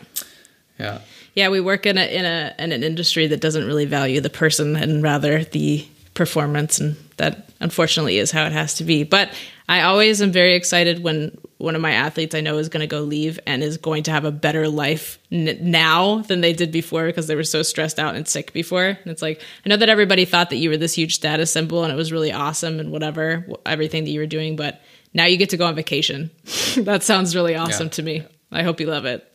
yeah. 0.80 1.00
Yeah, 1.36 1.50
we 1.50 1.60
work 1.62 1.86
in 1.86 1.98
a 2.00 2.06
in 2.06 2.26
a 2.26 2.56
in 2.58 2.72
an 2.72 2.84
industry 2.84 3.28
that 3.28 3.40
doesn't 3.42 3.66
really 3.68 3.86
value 3.86 4.20
the 4.22 4.30
person 4.30 4.76
and 4.76 5.04
rather 5.04 5.44
the 5.44 5.86
performance, 6.16 6.80
and 6.80 6.96
that 7.18 7.50
unfortunately 7.60 8.18
is 8.18 8.32
how 8.32 8.46
it 8.48 8.52
has 8.54 8.74
to 8.76 8.84
be. 8.84 9.04
But 9.04 9.30
I 9.70 9.82
always 9.82 10.22
am 10.22 10.32
very 10.32 10.56
excited 10.56 11.04
when 11.04 11.38
one 11.58 11.76
of 11.76 11.82
my 11.82 11.92
athletes 11.92 12.34
I 12.36 12.40
know 12.42 12.58
is 12.58 12.70
going 12.70 12.82
to 12.82 12.88
go 12.88 13.02
leave 13.02 13.40
and 13.46 13.62
is 13.64 13.78
going 13.78 14.04
to 14.04 14.12
have 14.12 14.24
a 14.26 14.32
better 14.32 14.70
life 14.70 15.20
n- 15.32 15.58
now 15.60 16.20
than 16.20 16.40
they 16.42 16.54
did 16.54 16.72
before 16.72 17.06
because 17.08 17.28
they 17.28 17.36
were 17.36 17.44
so 17.44 17.64
stressed 17.64 18.00
out 18.00 18.16
and 18.16 18.28
sick 18.28 18.54
before. 18.54 18.86
And 18.86 19.08
it's 19.08 19.22
like 19.22 19.42
I 19.66 19.70
know 19.70 19.76
that 19.78 19.90
everybody 19.90 20.24
thought 20.24 20.52
that 20.52 20.58
you 20.58 20.70
were 20.70 20.78
this 20.78 20.94
huge 20.94 21.16
status 21.16 21.52
symbol 21.52 21.84
and 21.84 21.92
it 21.92 21.96
was 21.98 22.12
really 22.14 22.32
awesome 22.32 22.80
and 22.80 22.92
whatever 22.92 23.46
everything 23.66 24.06
that 24.06 24.12
you 24.12 24.20
were 24.22 24.26
doing, 24.28 24.56
but 24.56 24.82
now 25.14 25.26
you 25.26 25.36
get 25.38 25.50
to 25.50 25.58
go 25.58 25.66
on 25.66 25.76
vacation. 25.76 26.32
that 26.78 27.04
sounds 27.04 27.36
really 27.36 27.56
awesome 27.56 27.88
Yeah. 27.88 27.92
to 27.92 28.04
me. 28.04 28.24
I 28.52 28.64
hope 28.64 28.80
you 28.80 28.86
love 28.88 29.06
it. 29.06 29.30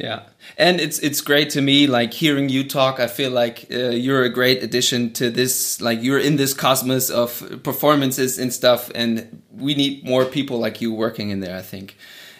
Yeah, 0.00 0.22
and 0.56 0.80
it's 0.80 0.98
it's 1.00 1.20
great 1.20 1.50
to 1.50 1.60
me. 1.60 1.86
Like 1.86 2.14
hearing 2.14 2.48
you 2.48 2.66
talk, 2.66 3.00
I 3.00 3.06
feel 3.06 3.30
like 3.30 3.66
uh, 3.70 3.90
you're 3.90 4.22
a 4.22 4.30
great 4.30 4.62
addition 4.62 5.12
to 5.14 5.28
this. 5.30 5.78
Like 5.78 6.02
you're 6.02 6.18
in 6.18 6.36
this 6.36 6.54
cosmos 6.54 7.10
of 7.10 7.60
performances 7.62 8.38
and 8.38 8.50
stuff, 8.50 8.90
and 8.94 9.42
we 9.52 9.74
need 9.74 10.02
more 10.02 10.24
people 10.24 10.58
like 10.58 10.80
you 10.80 10.90
working 10.90 11.28
in 11.28 11.40
there. 11.40 11.54
I 11.54 11.60
think, 11.60 11.98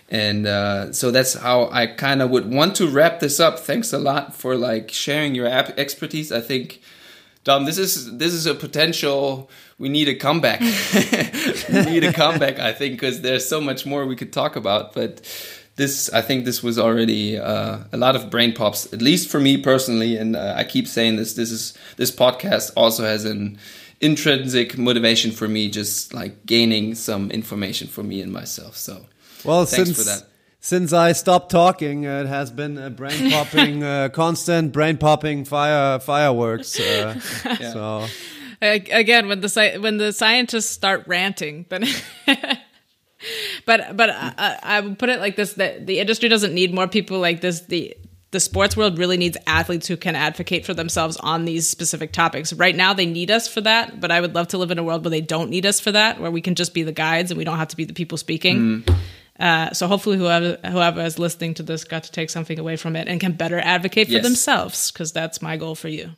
and 0.08 0.46
uh, 0.46 0.94
so 0.94 1.10
that's 1.10 1.34
how 1.34 1.68
I 1.70 1.86
kind 1.86 2.22
of 2.22 2.30
would 2.30 2.50
want 2.50 2.76
to 2.76 2.88
wrap 2.88 3.20
this 3.20 3.38
up. 3.38 3.58
Thanks 3.58 3.92
a 3.92 3.98
lot 3.98 4.34
for 4.34 4.56
like 4.56 4.90
sharing 4.90 5.34
your 5.34 5.46
expertise. 5.46 6.32
I 6.32 6.40
think. 6.40 6.80
Dom, 7.42 7.64
this 7.64 7.78
is 7.78 8.16
this 8.18 8.32
is 8.32 8.46
a 8.46 8.54
potential. 8.54 9.50
We 9.78 9.88
need 9.88 10.08
a 10.08 10.14
comeback. 10.14 10.60
we 11.72 11.84
need 11.90 12.04
a 12.04 12.12
comeback, 12.12 12.58
I 12.58 12.74
think, 12.74 12.94
because 12.94 13.22
there's 13.22 13.48
so 13.48 13.62
much 13.62 13.86
more 13.86 14.04
we 14.04 14.14
could 14.14 14.30
talk 14.30 14.56
about. 14.56 14.92
But 14.92 15.22
this, 15.80 16.10
I 16.12 16.20
think, 16.22 16.44
this 16.44 16.62
was 16.62 16.78
already 16.78 17.38
uh, 17.38 17.78
a 17.92 17.96
lot 17.96 18.14
of 18.14 18.28
brain 18.30 18.52
pops, 18.52 18.92
at 18.92 19.00
least 19.02 19.28
for 19.30 19.40
me 19.40 19.56
personally. 19.56 20.16
And 20.20 20.36
uh, 20.36 20.54
I 20.60 20.64
keep 20.64 20.86
saying 20.86 21.16
this. 21.16 21.34
This 21.34 21.50
is 21.50 21.74
this 21.96 22.10
podcast 22.14 22.70
also 22.76 23.02
has 23.04 23.24
an 23.24 23.58
intrinsic 24.00 24.76
motivation 24.78 25.30
for 25.32 25.48
me, 25.48 25.70
just 25.70 26.14
like 26.14 26.46
gaining 26.46 26.94
some 26.94 27.30
information 27.30 27.88
for 27.88 28.02
me 28.02 28.20
and 28.22 28.32
myself. 28.32 28.76
So, 28.76 29.06
Well, 29.44 29.64
Thanks 29.66 29.88
since 29.90 29.98
for 29.98 30.04
that. 30.04 30.22
since 30.60 30.92
I 30.92 31.12
stopped 31.12 31.50
talking, 31.50 32.06
uh, 32.06 32.20
it 32.24 32.26
has 32.28 32.50
been 32.50 32.78
a 32.78 32.90
brain 32.90 33.30
popping, 33.36 33.82
uh, 33.82 34.08
constant 34.12 34.72
brain 34.72 34.96
popping 34.98 35.44
fire 35.44 35.98
fireworks. 36.00 36.78
Uh, 36.78 37.18
So 37.72 38.06
Again, 38.62 39.28
when 39.28 39.40
the 39.40 39.78
when 39.80 39.96
the 39.96 40.12
scientists 40.12 40.68
start 40.70 41.04
ranting, 41.06 41.64
then. 41.70 41.84
but 43.66 43.96
but 43.96 44.10
I, 44.10 44.58
I 44.62 44.80
would 44.80 44.98
put 44.98 45.08
it 45.08 45.20
like 45.20 45.36
this: 45.36 45.54
that 45.54 45.86
the 45.86 45.98
industry 46.00 46.28
doesn't 46.28 46.54
need 46.54 46.72
more 46.74 46.88
people 46.88 47.18
like 47.18 47.40
this. 47.40 47.60
The 47.62 47.96
the 48.32 48.40
sports 48.40 48.76
world 48.76 48.96
really 48.96 49.16
needs 49.16 49.36
athletes 49.48 49.88
who 49.88 49.96
can 49.96 50.14
advocate 50.14 50.64
for 50.64 50.72
themselves 50.72 51.16
on 51.16 51.46
these 51.46 51.68
specific 51.68 52.12
topics. 52.12 52.52
Right 52.52 52.76
now, 52.76 52.94
they 52.94 53.06
need 53.06 53.28
us 53.30 53.48
for 53.48 53.60
that, 53.62 54.00
but 54.00 54.12
I 54.12 54.20
would 54.20 54.36
love 54.36 54.46
to 54.48 54.58
live 54.58 54.70
in 54.70 54.78
a 54.78 54.84
world 54.84 55.04
where 55.04 55.10
they 55.10 55.20
don't 55.20 55.50
need 55.50 55.66
us 55.66 55.80
for 55.80 55.90
that, 55.90 56.20
where 56.20 56.30
we 56.30 56.40
can 56.40 56.54
just 56.54 56.72
be 56.72 56.84
the 56.84 56.92
guides 56.92 57.32
and 57.32 57.38
we 57.38 57.42
don't 57.44 57.58
have 57.58 57.68
to 57.68 57.76
be 57.76 57.84
the 57.84 57.92
people 57.92 58.16
speaking. 58.18 58.84
Uh, 59.40 59.72
so 59.72 59.88
hopefully, 59.88 60.16
whoever 60.16 60.58
whoever 60.64 61.00
is 61.00 61.18
listening 61.18 61.54
to 61.54 61.62
this 61.64 61.82
got 61.82 62.04
to 62.04 62.12
take 62.12 62.30
something 62.30 62.58
away 62.58 62.76
from 62.76 62.94
it 62.94 63.08
and 63.08 63.20
can 63.20 63.32
better 63.32 63.58
advocate 63.58 64.06
for 64.06 64.12
Yes. 64.14 64.22
themselves, 64.22 64.92
because 64.92 65.12
that's 65.12 65.42
my 65.42 65.56
goal 65.56 65.74
for 65.74 65.88
you. 65.88 66.10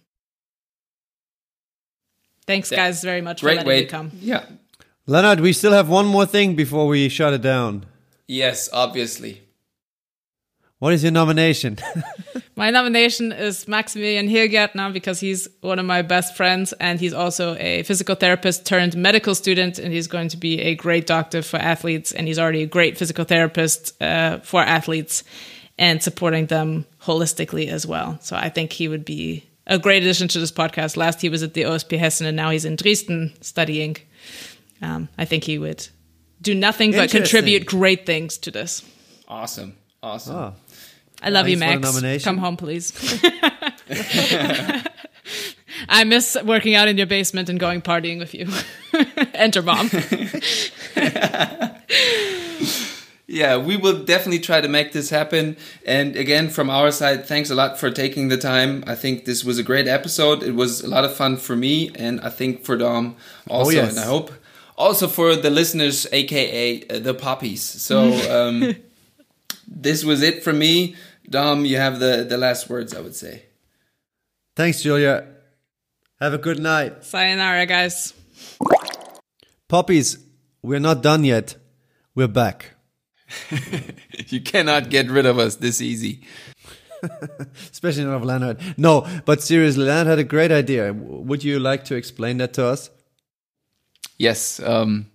Thanks, 2.46 2.70
Yeah. 2.70 2.76
guys, 2.76 3.02
very 3.02 3.20
much 3.22 3.40
for 3.40 3.46
Great 3.46 3.56
letting 3.58 3.68
way. 3.68 3.80
me 3.82 3.86
come. 3.86 4.10
Yeah. 4.20 4.44
Leonard, 5.06 5.40
we 5.40 5.52
still 5.52 5.72
have 5.72 5.88
one 5.88 6.06
more 6.06 6.26
thing 6.26 6.54
before 6.54 6.86
we 6.86 7.08
shut 7.08 7.32
it 7.32 7.42
down. 7.42 7.86
Yes, 8.28 8.68
obviously. 8.72 9.42
What 10.78 10.92
is 10.92 11.02
your 11.02 11.12
nomination? 11.12 11.78
My 12.56 12.70
nomination 12.70 13.32
is 13.32 13.66
Maximilian 13.66 14.28
Hilgärtner 14.28 14.92
because 14.92 15.18
he's 15.18 15.48
one 15.60 15.78
of 15.78 15.86
my 15.86 16.02
best 16.02 16.36
friends 16.36 16.72
and 16.74 17.00
he's 17.00 17.14
also 17.14 17.56
a 17.58 17.82
physical 17.82 18.14
therapist 18.14 18.66
turned 18.66 18.94
medical 18.94 19.34
student 19.34 19.78
and 19.78 19.92
he's 19.92 20.06
going 20.06 20.28
to 20.28 20.36
be 20.36 20.60
a 20.60 20.74
great 20.74 21.06
doctor 21.06 21.40
for 21.40 21.56
athletes 21.56 22.12
and 22.12 22.28
he's 22.28 22.38
already 22.38 22.62
a 22.62 22.66
great 22.66 22.98
physical 22.98 23.24
therapist 23.24 24.00
uh, 24.02 24.38
for 24.40 24.60
athletes 24.60 25.24
and 25.78 26.02
supporting 26.02 26.46
them 26.46 26.84
holistically 27.02 27.68
as 27.68 27.86
well. 27.86 28.18
So 28.20 28.36
I 28.36 28.50
think 28.50 28.72
he 28.72 28.86
would 28.86 29.04
be 29.04 29.44
a 29.66 29.78
great 29.78 30.02
addition 30.02 30.28
to 30.28 30.38
this 30.38 30.52
podcast. 30.52 30.96
Last 30.96 31.22
he 31.22 31.30
was 31.30 31.42
at 31.42 31.54
the 31.54 31.62
OSP 31.62 31.98
Hessen 31.98 32.26
and 32.26 32.36
now 32.36 32.50
he's 32.50 32.66
in 32.66 32.76
Dresden 32.76 33.32
studying. 33.40 33.96
Um, 34.82 35.08
I 35.16 35.24
think 35.24 35.44
he 35.44 35.58
would 35.58 35.88
do 36.40 36.54
nothing 36.54 36.90
but 36.92 37.10
contribute 37.10 37.66
great 37.66 38.04
things 38.04 38.36
to 38.38 38.50
this. 38.50 38.82
Awesome. 39.28 39.76
Awesome. 40.02 40.34
oh, 40.34 40.54
I 41.22 41.30
love 41.30 41.48
you, 41.48 41.56
Thanks 41.56 41.74
for 41.74 41.80
Max. 41.80 41.94
nomination. 41.94 42.24
Come 42.24 42.38
home, 42.38 42.56
please. 42.56 42.92
I 45.88 46.04
miss 46.04 46.36
working 46.44 46.74
out 46.74 46.88
in 46.88 46.98
your 46.98 47.06
basement 47.06 47.48
and 47.48 47.58
going 47.60 47.80
partying 47.80 48.18
with 48.18 48.34
you. 48.34 48.48
Enter 49.34 49.62
mom. 49.62 49.88
Yeah, 53.28 53.56
we 53.56 53.78
will 53.78 54.04
definitely 54.04 54.40
try 54.40 54.60
to 54.60 54.68
make 54.68 54.92
this 54.92 55.08
happen. 55.08 55.56
And 55.86 56.16
again, 56.16 56.50
from 56.50 56.68
our 56.68 56.90
side, 56.92 57.24
thanks 57.24 57.48
a 57.48 57.54
lot 57.54 57.80
for 57.80 57.90
taking 57.90 58.28
the 58.28 58.36
time. 58.36 58.84
I 58.86 58.94
think 58.94 59.24
this 59.24 59.42
was 59.42 59.58
a 59.58 59.62
great 59.62 59.88
episode. 59.88 60.42
It 60.42 60.54
was 60.54 60.82
a 60.82 60.88
lot 60.88 61.06
of 61.06 61.14
fun 61.16 61.38
for 61.38 61.56
me, 61.56 61.90
and 61.94 62.20
I 62.20 62.28
think 62.28 62.62
for 62.66 62.76
Dom 62.76 63.16
also. 63.48 63.70
yes. 63.70 63.90
And 63.92 64.00
I 64.00 64.04
hope 64.04 64.32
also 64.82 65.06
for 65.06 65.36
the 65.36 65.50
listeners, 65.50 66.06
aka 66.12 66.82
uh, 66.88 66.98
the 66.98 67.14
poppies. 67.14 67.62
So 67.62 68.12
um, 68.36 68.74
this 69.66 70.04
was 70.04 70.22
it 70.22 70.42
for 70.42 70.52
me. 70.52 70.96
Dom, 71.30 71.64
you 71.64 71.76
have 71.76 72.00
the 72.00 72.26
the 72.28 72.36
last 72.36 72.68
words. 72.68 72.94
I 72.94 73.00
would 73.00 73.14
say. 73.14 73.44
thanks, 74.56 74.82
Julia. 74.82 75.26
Have 76.20 76.34
a 76.34 76.38
good 76.38 76.58
night. 76.58 77.04
Sayonara, 77.04 77.66
guys. 77.66 78.14
Poppies, 79.68 80.18
we're 80.62 80.78
not 80.78 81.02
done 81.02 81.24
yet. 81.24 81.56
We're 82.14 82.28
back. 82.28 82.74
You 84.28 84.40
cannot 84.40 84.88
get 84.88 85.10
rid 85.10 85.26
of 85.26 85.38
us 85.38 85.56
this 85.56 85.80
easy. 85.82 86.22
Especially 87.70 88.04
not 88.04 88.14
of 88.14 88.24
Leonard. 88.24 88.58
No, 88.78 89.06
but 89.26 89.42
seriously, 89.42 89.84
Leonard 89.84 90.06
had 90.06 90.18
a 90.18 90.24
great 90.24 90.52
idea. 90.52 90.92
Would 90.92 91.44
you 91.44 91.58
like 91.58 91.84
to 91.86 91.96
explain 91.96 92.38
that 92.38 92.54
to 92.54 92.64
us? 92.66 92.88
Yes. 94.22 94.60
Um, 94.60 95.06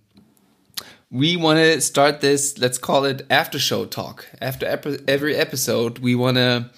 we 1.10 1.38
want 1.38 1.58
to 1.58 1.80
start 1.80 2.20
this, 2.20 2.58
let's 2.58 2.76
call 2.76 3.06
it 3.06 3.24
after 3.30 3.58
show 3.58 3.86
talk. 3.86 4.26
After 4.38 4.66
epi- 4.66 4.98
every 5.08 5.34
episode, 5.34 5.98
we 6.00 6.14
want 6.14 6.36
to 6.36 6.68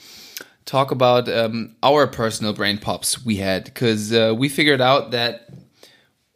talk 0.65 0.93
about 0.93 1.29
um, 1.29 1.75
our 1.83 2.07
personal 2.07 2.53
brain 2.53 2.79
pops 2.79 3.25
we 3.25 3.39
had 3.39 3.65
because 3.65 4.13
uh, 4.13 4.33
we 4.39 4.49
figured 4.49 4.81
out 4.81 5.11
that 5.11 5.49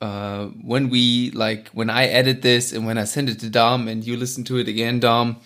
uh, 0.00 0.46
when 0.64 0.88
we 0.90 1.30
like 1.30 1.68
when 1.68 1.88
I 1.90 2.06
edit 2.06 2.42
this 2.42 2.72
and 2.72 2.84
when 2.84 2.98
I 2.98 3.04
send 3.04 3.28
it 3.28 3.38
to 3.38 3.48
Dom 3.48 3.86
and 3.86 4.04
you 4.04 4.16
listen 4.16 4.42
to 4.44 4.56
it 4.58 4.66
again, 4.66 4.98
Dom, 4.98 5.36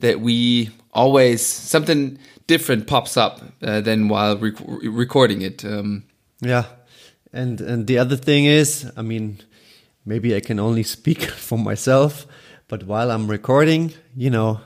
that 0.00 0.20
we 0.20 0.68
always 0.92 1.40
something 1.46 2.18
different 2.46 2.86
pops 2.86 3.16
up 3.16 3.40
uh, 3.62 3.80
than 3.80 4.08
while 4.08 4.36
rec- 4.36 4.60
recording 4.66 5.40
it. 5.40 5.64
Um, 5.64 6.04
Yeah. 6.42 6.64
And 7.32 7.60
and 7.62 7.86
the 7.86 7.96
other 7.96 8.16
thing 8.16 8.44
is, 8.44 8.84
I 8.94 9.02
mean, 9.02 9.38
maybe 10.04 10.34
I 10.34 10.40
can 10.40 10.58
only 10.58 10.82
speak 10.82 11.22
for 11.46 11.58
myself, 11.58 12.26
but 12.68 12.84
while 12.84 13.10
I'm 13.10 13.28
recording, 13.28 13.92
you 14.16 14.30
know, 14.30 14.60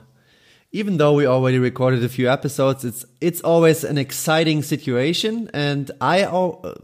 even 0.74 0.96
though 0.96 1.12
we 1.12 1.24
already 1.24 1.60
recorded 1.60 2.02
a 2.02 2.08
few 2.08 2.28
episodes, 2.28 2.84
it's 2.84 3.04
it's 3.20 3.40
always 3.42 3.84
an 3.84 3.96
exciting 3.96 4.60
situation 4.60 5.48
and 5.54 5.88
I 6.00 6.22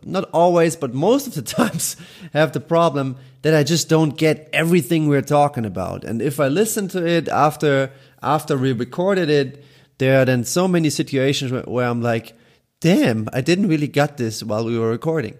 not 0.04 0.30
always, 0.32 0.76
but 0.76 0.94
most 0.94 1.26
of 1.26 1.34
the 1.34 1.42
times 1.56 1.96
have 2.32 2.52
the 2.52 2.60
problem 2.60 3.16
that 3.42 3.52
I 3.52 3.64
just 3.64 3.88
don't 3.88 4.16
get 4.16 4.48
everything 4.52 5.08
we're 5.08 5.22
talking 5.22 5.66
about. 5.66 6.04
And 6.04 6.22
if 6.22 6.38
I 6.38 6.46
listen 6.46 6.86
to 6.88 7.04
it 7.04 7.28
after 7.28 7.90
after 8.22 8.56
we 8.56 8.72
recorded 8.72 9.28
it, 9.28 9.64
there 9.98 10.22
are 10.22 10.24
then 10.24 10.44
so 10.44 10.68
many 10.68 10.88
situations 10.88 11.50
where, 11.50 11.62
where 11.62 11.88
I'm 11.88 12.00
like, 12.00 12.34
damn, 12.78 13.28
I 13.32 13.40
didn't 13.40 13.68
really 13.68 13.88
get 13.88 14.18
this 14.18 14.42
while 14.44 14.64
we 14.64 14.78
were 14.78 14.90
recording. 14.90 15.36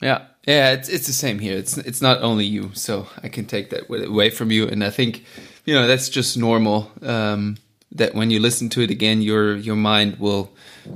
Yeah, 0.00 0.26
yeah, 0.48 0.72
it's 0.72 0.88
it's 0.88 1.06
the 1.06 1.12
same 1.12 1.38
here. 1.38 1.58
It's 1.58 1.76
it's 1.76 2.00
not 2.00 2.22
only 2.22 2.46
you, 2.46 2.70
so 2.72 3.06
I 3.22 3.28
can 3.28 3.44
take 3.44 3.68
that 3.68 3.90
away 3.90 4.30
from 4.30 4.50
you, 4.50 4.66
and 4.66 4.82
I 4.82 4.88
think 4.88 5.24
you 5.66 5.74
know 5.74 5.86
that's 5.86 6.08
just 6.08 6.38
normal. 6.38 6.90
Um, 7.02 7.58
that 7.92 8.14
when 8.14 8.30
you 8.30 8.40
listen 8.40 8.70
to 8.70 8.80
it 8.80 8.90
again, 8.90 9.20
your 9.20 9.56
your 9.56 9.76
mind 9.76 10.18
will 10.18 10.50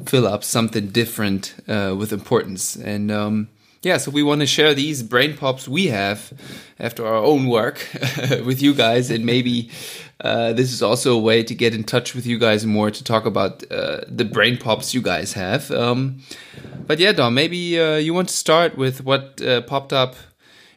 fill 0.06 0.26
up 0.26 0.42
something 0.42 0.88
different 0.88 1.54
uh, 1.68 1.94
with 1.98 2.14
importance, 2.14 2.76
and 2.76 3.10
um, 3.10 3.48
yeah, 3.82 3.96
so 3.96 4.10
we 4.10 4.22
want 4.22 4.40
to 4.40 4.46
share 4.46 4.74
these 4.74 5.02
brain 5.02 5.36
pops 5.36 5.66
we 5.66 5.86
have 5.88 6.32
after 6.78 7.06
our 7.06 7.16
own 7.16 7.46
work 7.46 7.86
with 8.44 8.62
you 8.62 8.74
guys, 8.74 9.10
and 9.10 9.26
maybe 9.26 9.70
uh, 10.20 10.52
this 10.52 10.72
is 10.72 10.82
also 10.82 11.16
a 11.16 11.18
way 11.18 11.42
to 11.42 11.54
get 11.54 11.74
in 11.74 11.82
touch 11.82 12.14
with 12.14 12.24
you 12.24 12.38
guys 12.38 12.64
more 12.64 12.90
to 12.92 13.02
talk 13.02 13.26
about 13.26 13.64
uh, 13.72 14.02
the 14.06 14.24
brain 14.24 14.56
pops 14.56 14.94
you 14.94 15.02
guys 15.02 15.32
have. 15.32 15.70
Um, 15.72 16.22
but 16.86 17.00
yeah, 17.00 17.12
Dom, 17.12 17.34
maybe 17.34 17.80
uh, 17.80 17.96
you 17.96 18.14
want 18.14 18.28
to 18.28 18.36
start 18.36 18.76
with 18.76 19.04
what 19.04 19.42
uh, 19.42 19.62
popped 19.62 19.92
up 19.92 20.14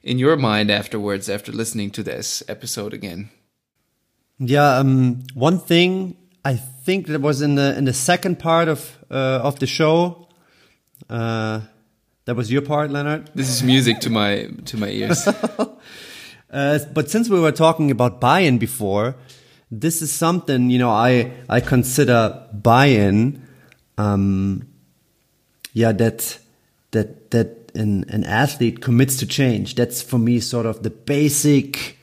in 0.04 0.18
your 0.18 0.36
mind 0.36 0.72
afterwards 0.72 1.30
after 1.30 1.52
listening 1.52 1.92
to 1.92 2.04
this 2.04 2.42
episode 2.48 2.94
again. 2.94 3.30
Yeah, 4.40 4.78
um, 4.78 5.24
one 5.36 5.60
thing 5.60 6.18
I 6.44 6.56
think 6.56 7.08
that 7.08 7.22
was 7.22 7.42
in 7.42 7.56
the 7.56 7.78
in 7.78 7.86
the 7.86 7.94
second 7.94 8.40
part 8.40 8.68
of 8.68 8.98
uh, 9.12 9.42
of 9.44 9.60
the 9.60 9.68
show. 9.68 10.28
That 12.26 12.36
was 12.36 12.52
your 12.52 12.64
part, 12.64 12.90
Leonard. 12.90 13.30
This 13.36 13.50
is 13.50 13.62
music 13.62 14.00
to 14.00 14.10
my 14.10 14.50
to 14.66 14.78
my 14.78 14.90
ears. 14.90 15.28
Uh, 16.52 16.80
but 16.94 17.10
since 17.10 17.28
we 17.28 17.38
were 17.38 17.52
talking 17.52 17.92
about 17.92 18.22
buy-in 18.22 18.58
before, 18.58 19.16
this 19.70 20.02
is 20.02 20.10
something 20.10 20.70
you 20.70 20.80
know 20.80 20.90
I 20.90 21.34
I 21.50 21.60
consider 21.60 22.48
buy-in. 22.54 23.42
Um, 23.98 24.66
yeah, 25.74 25.92
that 25.92 26.40
that 26.92 27.32
that 27.32 27.72
an 27.76 28.06
an 28.08 28.24
athlete 28.24 28.80
commits 28.80 29.18
to 29.18 29.26
change. 29.26 29.76
That's 29.76 30.02
for 30.02 30.18
me 30.18 30.40
sort 30.40 30.66
of 30.66 30.82
the 30.84 30.92
basic, 30.92 31.98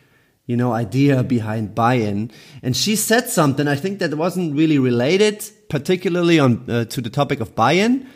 you 0.46 0.56
know, 0.56 0.72
idea 0.72 1.22
behind 1.22 1.74
buy-in. 1.74 2.30
And 2.62 2.76
she 2.76 2.94
said 2.96 3.30
something 3.30 3.66
I 3.66 3.76
think 3.76 4.00
that 4.00 4.12
wasn't 4.18 4.54
really 4.54 4.78
related, 4.78 5.48
particularly 5.70 6.38
on 6.38 6.68
uh, 6.68 6.84
to 6.86 7.00
the 7.00 7.10
topic 7.10 7.40
of 7.40 7.54
buy-in. 7.54 8.06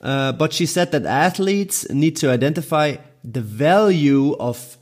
Uh, 0.00 0.32
but 0.32 0.52
she 0.52 0.66
said 0.66 0.92
that 0.92 1.04
athletes 1.04 1.88
need 1.90 2.16
to 2.16 2.30
identify 2.30 2.96
the 3.22 3.42
value 3.42 4.34
of 4.40 4.78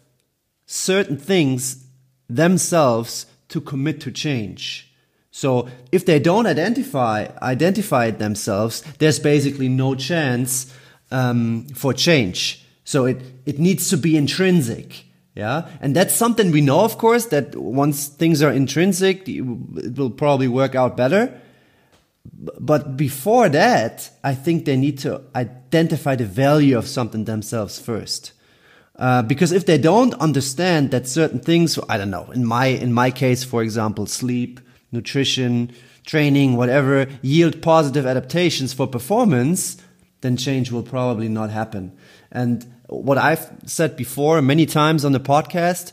certain 0.67 1.17
things 1.17 1.85
themselves 2.29 3.27
to 3.49 3.61
commit 3.61 4.01
to 4.03 4.11
change. 4.11 4.93
So 5.31 5.69
if 5.93 6.05
they 6.05 6.19
don't 6.19 6.47
identify 6.47 7.29
identify 7.43 8.07
it 8.07 8.19
themselves, 8.19 8.83
there's 8.99 9.19
basically 9.19 9.69
no 9.69 9.95
chance 9.95 10.73
um, 11.11 11.67
for 11.75 11.93
change. 11.93 12.65
So 12.85 13.07
it 13.07 13.23
it 13.47 13.59
needs 13.59 13.91
to 13.91 13.97
be 13.97 14.17
intrinsic. 14.17 15.05
Yeah, 15.35 15.69
and 15.81 15.95
that's 15.95 16.17
something 16.17 16.51
we 16.51 16.61
know, 16.61 16.81
of 16.81 16.99
course, 16.99 17.27
that 17.27 17.55
once 17.55 18.09
things 18.09 18.43
are 18.43 18.51
intrinsic, 18.51 19.29
it 19.29 19.43
will 19.97 20.11
probably 20.11 20.49
work 20.49 20.75
out 20.75 20.97
better. 20.97 21.33
But 22.33 22.97
before 22.97 23.49
that, 23.49 24.11
I 24.23 24.35
think 24.35 24.65
they 24.65 24.77
need 24.77 24.99
to 24.99 25.23
identify 25.35 26.17
the 26.17 26.25
value 26.25 26.77
of 26.77 26.87
something 26.87 27.25
themselves 27.25 27.79
first. 27.79 28.33
Uh, 28.97 29.23
because 29.23 29.53
if 29.53 29.65
they 29.65 29.79
don't 29.79 30.15
understand 30.15 30.91
that 30.91 31.07
certain 31.07 31.39
things, 31.39 31.79
I 31.89 31.97
don't 31.97 32.11
know, 32.11 32.31
in 32.33 32.45
my 32.45 32.67
in 32.67 32.93
my 32.93 33.11
case, 33.11 33.45
for 33.45 33.63
example, 33.63 34.07
sleep, 34.07 34.61
nutrition, 34.91 35.73
training, 36.05 36.57
whatever, 36.57 37.07
yield 37.23 37.63
positive 37.63 38.07
adaptations 38.07 38.73
for 38.73 38.87
performance, 38.87 39.77
then 40.21 40.37
change 40.37 40.73
will 40.73 40.83
probably 40.83 41.29
not 41.29 41.51
happen. 41.51 41.97
And 42.33 42.67
what 42.89 43.19
I've 43.19 43.47
said 43.67 43.97
before 43.97 44.43
many 44.43 44.67
times 44.67 45.05
on 45.05 45.13
the 45.13 45.21
podcast, 45.21 45.93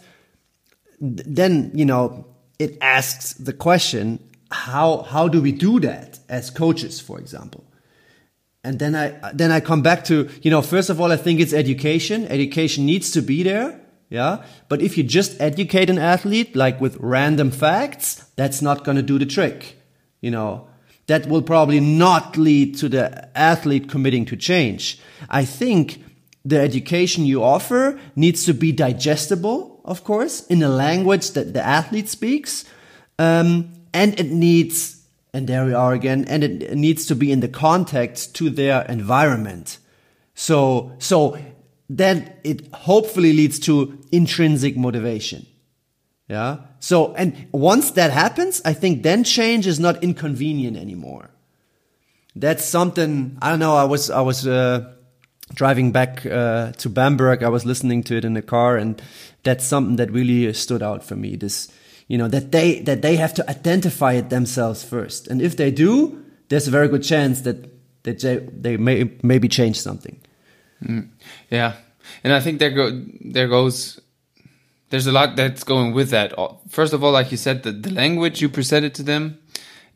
then, 0.99 1.71
you 1.75 1.85
know, 1.85 2.25
it 2.57 2.77
asks 2.81 3.33
the 3.33 3.53
question, 3.53 4.19
how, 4.55 5.03
how 5.03 5.27
do 5.27 5.41
we 5.41 5.51
do 5.51 5.79
that 5.81 6.19
as 6.29 6.49
coaches, 6.49 6.99
for 6.99 7.19
example? 7.19 7.63
And 8.63 8.79
then 8.79 8.95
I, 8.95 9.31
then 9.33 9.51
I 9.51 9.59
come 9.59 9.83
back 9.83 10.05
to, 10.05 10.27
you 10.41 10.49
know, 10.49 10.61
first 10.61 10.89
of 10.89 10.99
all, 10.99 11.11
I 11.11 11.17
think 11.17 11.39
it's 11.39 11.53
education. 11.53 12.25
Education 12.27 12.85
needs 12.85 13.11
to 13.11 13.21
be 13.21 13.43
there. 13.43 13.79
Yeah. 14.09 14.43
But 14.69 14.81
if 14.81 14.97
you 14.97 15.03
just 15.03 15.39
educate 15.39 15.89
an 15.89 15.99
athlete, 15.99 16.55
like 16.55 16.81
with 16.81 16.97
random 16.99 17.51
facts, 17.51 18.25
that's 18.35 18.61
not 18.61 18.83
going 18.83 18.97
to 18.97 19.03
do 19.03 19.19
the 19.19 19.25
trick. 19.25 19.77
You 20.21 20.31
know, 20.31 20.67
that 21.07 21.27
will 21.27 21.41
probably 21.41 21.79
not 21.79 22.37
lead 22.37 22.77
to 22.77 22.89
the 22.89 23.37
athlete 23.37 23.89
committing 23.89 24.25
to 24.25 24.35
change. 24.35 24.99
I 25.29 25.45
think 25.45 26.03
the 26.43 26.59
education 26.59 27.25
you 27.25 27.43
offer 27.43 27.99
needs 28.15 28.45
to 28.45 28.53
be 28.53 28.71
digestible, 28.71 29.81
of 29.85 30.03
course, 30.03 30.45
in 30.47 30.63
a 30.63 30.69
language 30.69 31.31
that 31.31 31.53
the 31.53 31.63
athlete 31.63 32.09
speaks. 32.09 32.65
Um, 33.19 33.73
and 33.95 34.19
it 34.19 34.29
needs, 34.29 35.01
and 35.33 35.47
there 35.47 35.65
we 35.65 35.73
are 35.73 35.93
again, 35.93 36.25
and 36.25 36.43
it 36.43 36.75
needs 36.75 37.05
to 37.05 37.15
be 37.15 37.31
in 37.31 37.39
the 37.39 37.47
context 37.47 38.35
to 38.35 38.49
their 38.49 38.83
environment. 38.83 39.79
So, 40.35 40.91
so 40.99 41.37
then 41.89 42.33
it 42.43 42.67
hopefully 42.73 43.31
leads 43.31 43.57
to 43.59 43.97
intrinsic 44.11 44.75
motivation. 44.75 45.47
Yeah. 46.27 46.57
So, 46.79 47.13
and 47.13 47.47
once 47.53 47.91
that 47.91 48.11
happens, 48.11 48.61
I 48.65 48.73
think 48.73 49.03
then 49.03 49.23
change 49.23 49.65
is 49.65 49.79
not 49.79 50.03
inconvenient 50.03 50.75
anymore. 50.75 51.29
That's 52.35 52.65
something, 52.65 53.37
I 53.41 53.49
don't 53.49 53.59
know, 53.59 53.75
I 53.75 53.85
was, 53.85 54.09
I 54.09 54.21
was, 54.21 54.45
uh, 54.45 54.91
driving 55.53 55.93
back 55.93 56.25
uh, 56.25 56.73
to 56.73 56.89
Bamberg, 56.89 57.43
I 57.43 57.49
was 57.49 57.65
listening 57.65 58.03
to 58.03 58.17
it 58.17 58.25
in 58.25 58.33
the 58.33 58.41
car, 58.41 58.75
and 58.75 59.01
that's 59.43 59.63
something 59.63 59.95
that 59.97 60.11
really 60.11 60.51
stood 60.53 60.83
out 60.83 61.03
for 61.03 61.15
me. 61.15 61.37
This, 61.37 61.71
you 62.07 62.17
know, 62.17 62.27
that 62.27 62.51
they 62.51 62.79
that 62.81 63.01
they 63.01 63.15
have 63.15 63.33
to 63.35 63.49
identify 63.49 64.13
it 64.13 64.29
themselves 64.29 64.83
first, 64.83 65.27
and 65.27 65.41
if 65.41 65.57
they 65.57 65.71
do, 65.71 66.23
there's 66.49 66.67
a 66.67 66.71
very 66.71 66.87
good 66.87 67.03
chance 67.03 67.41
that 67.41 67.69
that 68.03 68.19
they, 68.19 68.37
they 68.37 68.77
may 68.77 69.11
maybe 69.23 69.47
change 69.47 69.79
something. 69.79 70.19
Mm. 70.83 71.09
Yeah, 71.49 71.73
and 72.23 72.33
I 72.33 72.39
think 72.39 72.59
there 72.59 72.71
go 72.71 73.03
there 73.21 73.47
goes. 73.47 73.99
There's 74.89 75.07
a 75.07 75.11
lot 75.11 75.35
that's 75.35 75.63
going 75.63 75.93
with 75.93 76.11
that. 76.11 76.33
First 76.69 76.93
of 76.93 77.03
all, 77.03 77.11
like 77.11 77.31
you 77.31 77.37
said, 77.37 77.63
the, 77.63 77.71
the 77.71 77.89
language 77.89 78.39
you 78.39 78.49
presented 78.49 78.93
to 78.95 79.03
them, 79.03 79.39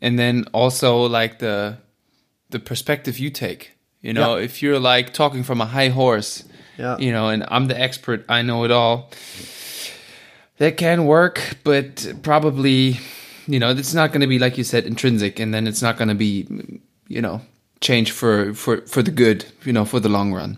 and 0.02 0.18
then 0.18 0.46
also 0.52 1.06
like 1.06 1.40
the 1.40 1.78
the 2.50 2.60
perspective 2.60 3.20
you 3.20 3.30
take 3.30 3.78
you 4.02 4.14
know, 4.14 4.38
yeah. 4.38 4.44
if 4.44 4.62
you're 4.62 4.80
like 4.80 5.14
talking 5.14 5.44
from 5.44 5.60
a 5.60 5.66
high 5.66 5.90
horse, 5.90 6.46
yeah. 6.78 6.98
you 6.98 7.12
know, 7.12 7.30
and 7.30 7.44
I'm 7.50 7.68
the 7.68 7.80
expert, 7.80 8.24
I 8.30 8.42
know 8.44 8.64
it 8.64 8.72
all. 8.72 9.12
That 10.60 10.78
can 10.78 11.06
work, 11.06 11.58
but 11.64 12.14
probably, 12.22 13.00
you 13.48 13.60
know, 13.60 13.72
it's 13.72 13.94
not 13.94 14.12
going 14.12 14.22
to 14.22 14.28
be 14.28 14.40
like 14.40 14.58
you 14.58 14.64
said 14.64 14.86
intrinsic, 14.86 15.40
and 15.40 15.54
then 15.54 15.68
it's 15.68 15.82
not 15.82 15.98
going 15.98 16.10
to 16.10 16.16
be, 16.16 16.48
you 17.08 17.22
know, 17.22 17.42
change 17.82 18.12
for 18.12 18.54
for 18.54 18.82
for 18.82 19.02
the 19.02 19.12
good, 19.12 19.46
you 19.64 19.74
know, 19.74 19.86
for 19.86 20.00
the 20.00 20.10
long 20.10 20.34
run. 20.34 20.58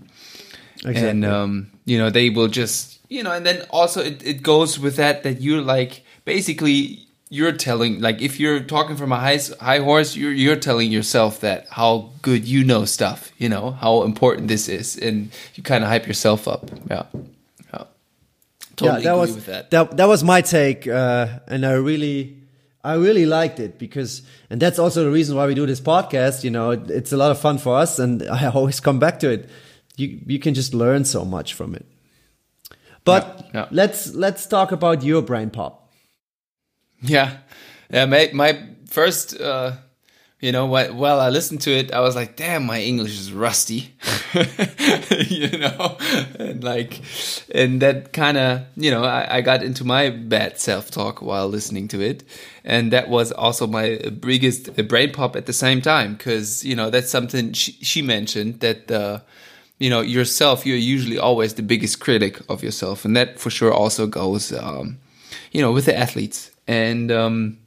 Exactly. 0.78 1.10
And 1.10 1.26
um, 1.26 1.72
you 1.86 1.98
know, 1.98 2.10
they 2.10 2.30
will 2.30 2.48
just, 2.48 3.00
you 3.10 3.24
know, 3.24 3.32
and 3.32 3.46
then 3.46 3.62
also 3.70 4.02
it, 4.02 4.26
it 4.26 4.42
goes 4.42 4.80
with 4.80 4.96
that 4.96 5.24
that 5.24 5.40
you're 5.42 5.62
like 5.62 6.04
basically 6.26 7.08
you're 7.30 7.54
telling 7.54 8.02
like 8.02 8.22
if 8.22 8.40
you're 8.40 8.60
talking 8.60 8.98
from 8.98 9.12
a 9.12 9.18
high 9.18 9.40
high 9.62 9.80
horse 9.80 10.16
you're 10.18 10.34
you're 10.34 10.58
telling 10.58 10.92
yourself 10.92 11.40
that 11.40 11.66
how 11.70 12.10
good 12.22 12.46
you 12.46 12.64
know 12.64 12.84
stuff 12.84 13.32
you 13.38 13.48
know 13.48 13.72
how 13.72 14.04
important 14.04 14.50
this 14.50 14.68
is 14.68 14.98
and 14.98 15.32
you 15.56 15.64
kind 15.64 15.82
of 15.84 15.90
hype 15.90 16.06
yourself 16.06 16.46
up 16.46 16.70
yeah 16.90 17.04
yeah 17.14 17.20
totally 18.76 19.04
yeah, 19.04 19.12
that 19.12 19.18
was 19.18 19.46
that. 19.46 19.72
that 19.72 19.98
that 19.98 20.08
was 20.08 20.24
my 20.24 20.42
take 20.42 20.88
uh, 20.88 21.40
and 21.48 21.66
i 21.66 21.72
really 21.72 22.38
i 22.84 22.94
really 22.94 23.26
liked 23.26 23.60
it 23.60 23.78
because 23.78 24.22
and 24.50 24.62
that's 24.62 24.80
also 24.80 25.04
the 25.04 25.12
reason 25.12 25.36
why 25.36 25.46
we 25.46 25.54
do 25.54 25.66
this 25.66 25.82
podcast 25.82 26.44
you 26.44 26.50
know 26.52 26.72
it, 26.72 26.90
it's 26.90 27.12
a 27.12 27.18
lot 27.18 27.32
of 27.32 27.40
fun 27.40 27.58
for 27.58 27.78
us 27.78 28.00
and 28.00 28.24
i 28.30 28.48
always 28.48 28.80
come 28.80 29.00
back 29.00 29.20
to 29.20 29.30
it 29.30 29.50
you 29.98 30.20
you 30.26 30.40
can 30.40 30.54
just 30.54 30.74
learn 30.74 31.06
so 31.06 31.24
much 31.26 31.54
from 31.54 31.76
it 31.76 31.86
but 33.04 33.24
yeah, 33.54 33.62
yeah. 33.62 33.68
let's 33.72 34.14
let's 34.16 34.46
talk 34.48 34.72
about 34.72 35.04
your 35.04 35.22
brain 35.22 35.50
pop 35.50 35.82
yeah, 37.02 37.38
yeah. 37.90 38.06
My 38.06 38.30
my 38.34 38.60
first, 38.86 39.40
uh, 39.40 39.74
you 40.42 40.52
know, 40.52 40.66
while 40.66 41.20
I 41.20 41.30
listened 41.30 41.62
to 41.62 41.72
it, 41.72 41.94
I 41.94 42.00
was 42.00 42.16
like, 42.16 42.36
"Damn, 42.36 42.66
my 42.66 42.82
English 42.82 43.12
is 43.20 43.32
rusty," 43.32 43.94
you 45.28 45.56
know, 45.60 45.98
and 46.40 46.64
like, 46.64 47.00
and 47.54 47.80
that 47.84 48.12
kind 48.12 48.38
of, 48.40 48.64
you 48.76 48.90
know, 48.90 49.04
I, 49.04 49.38
I 49.38 49.42
got 49.42 49.62
into 49.62 49.86
my 49.86 50.10
bad 50.10 50.60
self 50.60 50.90
talk 50.90 51.22
while 51.22 51.48
listening 51.48 51.88
to 51.90 52.02
it, 52.02 52.24
and 52.66 52.92
that 52.92 53.08
was 53.08 53.32
also 53.32 53.68
my 53.68 53.98
biggest 54.20 54.76
brain 54.88 55.12
pop 55.14 55.36
at 55.36 55.46
the 55.46 55.54
same 55.54 55.80
time 55.80 56.16
because 56.16 56.66
you 56.66 56.76
know 56.76 56.90
that's 56.90 57.12
something 57.12 57.54
she, 57.54 57.74
she 57.74 58.02
mentioned 58.02 58.60
that. 58.60 58.92
Uh, 58.92 59.20
you 59.78 59.90
know 59.90 60.02
yourself 60.02 60.64
you're 60.64 60.78
usually 60.78 61.18
always 61.18 61.56
the 61.56 61.64
biggest 61.64 62.00
critic 62.00 62.40
of 62.48 62.62
yourself. 62.62 63.04
And 63.04 63.18
that 63.18 63.40
for 63.40 63.50
sure 63.50 63.74
also 63.74 64.06
goes 64.06 64.54
um, 64.54 65.00
you 65.52 65.60
know 65.60 65.72
with 65.72 65.86
the 65.86 65.98
athletes. 65.98 66.52
And 66.68 67.12
um, 67.12 67.58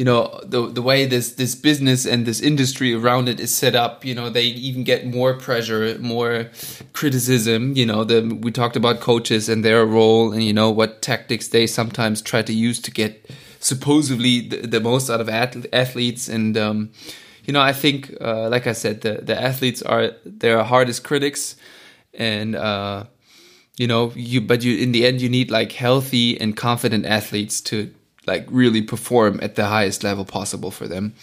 you 0.00 0.06
know 0.06 0.40
the 0.42 0.60
the 0.78 0.80
way 0.80 1.04
this 1.04 1.34
this 1.34 1.54
business 1.54 2.06
and 2.06 2.24
this 2.24 2.40
industry 2.40 2.94
around 2.94 3.28
it 3.28 3.38
is 3.38 3.54
set 3.54 3.74
up 3.74 4.02
you 4.02 4.14
know 4.14 4.30
they 4.30 4.46
even 4.68 4.82
get 4.82 5.06
more 5.06 5.34
pressure 5.34 5.98
more 6.00 6.48
criticism 6.94 7.76
you 7.76 7.84
know 7.84 8.02
the 8.02 8.18
we 8.44 8.50
talked 8.50 8.76
about 8.76 9.00
coaches 9.00 9.48
and 9.50 9.62
their 9.62 9.84
role 9.84 10.32
and 10.32 10.42
you 10.42 10.54
know 10.54 10.70
what 10.70 11.02
tactics 11.02 11.48
they 11.48 11.66
sometimes 11.66 12.22
try 12.22 12.40
to 12.40 12.54
use 12.54 12.80
to 12.80 12.90
get 12.90 13.12
supposedly 13.60 14.40
the, 14.40 14.66
the 14.66 14.80
most 14.80 15.10
out 15.10 15.20
of 15.20 15.28
athletes. 15.28 16.28
And 16.28 16.56
um, 16.56 16.90
you 17.44 17.52
know 17.52 17.60
i 17.60 17.72
think 17.72 18.14
uh, 18.20 18.48
like 18.48 18.66
i 18.66 18.72
said 18.72 19.02
the 19.02 19.20
the 19.22 19.40
athletes 19.40 19.82
are 19.82 20.12
their 20.24 20.64
hardest 20.64 21.04
critics. 21.04 21.56
And 22.12 22.56
uh, 22.56 23.04
you 23.76 23.86
know 23.86 24.12
you 24.16 24.40
but 24.40 24.64
you 24.64 24.76
in 24.76 24.92
the 24.92 25.06
end 25.06 25.20
you 25.20 25.28
need 25.28 25.50
like 25.50 25.72
healthy 25.72 26.40
and 26.40 26.56
confident 26.56 27.06
athletes 27.06 27.60
to 27.62 27.94
like 28.26 28.46
really 28.50 28.82
perform 28.82 29.40
at 29.42 29.54
the 29.54 29.66
highest 29.66 30.04
level 30.04 30.24
possible 30.24 30.70
for 30.70 30.86
them. 30.86 31.14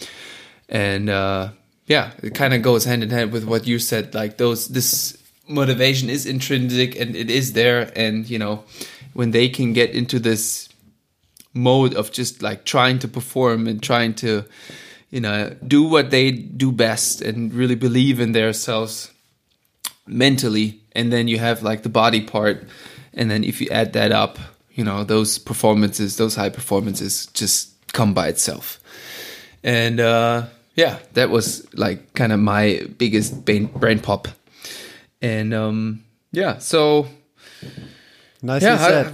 And 0.69 1.09
uh 1.09 1.49
yeah 1.85 2.11
it 2.21 2.35
kind 2.35 2.53
of 2.53 2.61
goes 2.61 2.83
hand 2.85 3.03
in 3.03 3.09
hand 3.09 3.31
with 3.31 3.45
what 3.45 3.65
you 3.65 3.79
said 3.79 4.13
like 4.13 4.37
those 4.37 4.67
this 4.67 5.17
motivation 5.47 6.09
is 6.09 6.25
intrinsic 6.25 6.99
and 6.99 7.15
it 7.15 7.29
is 7.29 7.53
there. 7.53 7.91
And 7.95 8.29
you 8.29 8.39
know 8.39 8.63
when 9.13 9.31
they 9.31 9.49
can 9.49 9.73
get 9.73 9.91
into 9.91 10.19
this 10.19 10.69
mode 11.53 11.93
of 11.95 12.11
just 12.11 12.41
like 12.41 12.65
trying 12.65 12.99
to 12.99 13.07
perform 13.07 13.67
and 13.67 13.81
trying 13.81 14.13
to 14.13 14.45
you 15.09 15.19
know 15.19 15.55
do 15.65 15.83
what 15.83 16.11
they 16.11 16.31
do 16.31 16.71
best 16.71 17.21
and 17.21 17.53
really 17.53 17.75
believe 17.75 18.19
in 18.19 18.31
themselves 18.33 19.11
mentally 20.05 20.81
and 20.93 21.11
then 21.11 21.27
you 21.27 21.39
have 21.39 21.63
like 21.63 21.83
the 21.83 21.89
body 21.89 22.21
part 22.21 22.63
and 23.13 23.29
then 23.31 23.43
if 23.43 23.59
you 23.59 23.67
add 23.69 23.93
that 23.93 24.11
up 24.11 24.37
you 24.77 24.83
know 24.83 25.03
those 25.03 25.37
performances 25.37 26.15
those 26.15 26.35
high 26.35 26.49
performances 26.49 27.25
just 27.33 27.73
come 27.91 28.13
by 28.13 28.27
itself. 28.29 28.79
And 29.63 29.99
uh 29.99 30.45
yeah 30.75 30.99
that 31.13 31.29
was 31.29 31.67
like 31.73 32.13
kind 32.13 32.31
of 32.31 32.39
my 32.39 32.87
biggest 32.97 33.43
brain, 33.43 33.65
brain 33.65 33.99
pop. 33.99 34.29
And 35.21 35.53
um 35.53 36.03
yeah 36.31 36.59
so 36.59 37.07
nicely 38.41 38.69
yeah, 38.69 38.77
said. 38.77 39.05
I, 39.07 39.11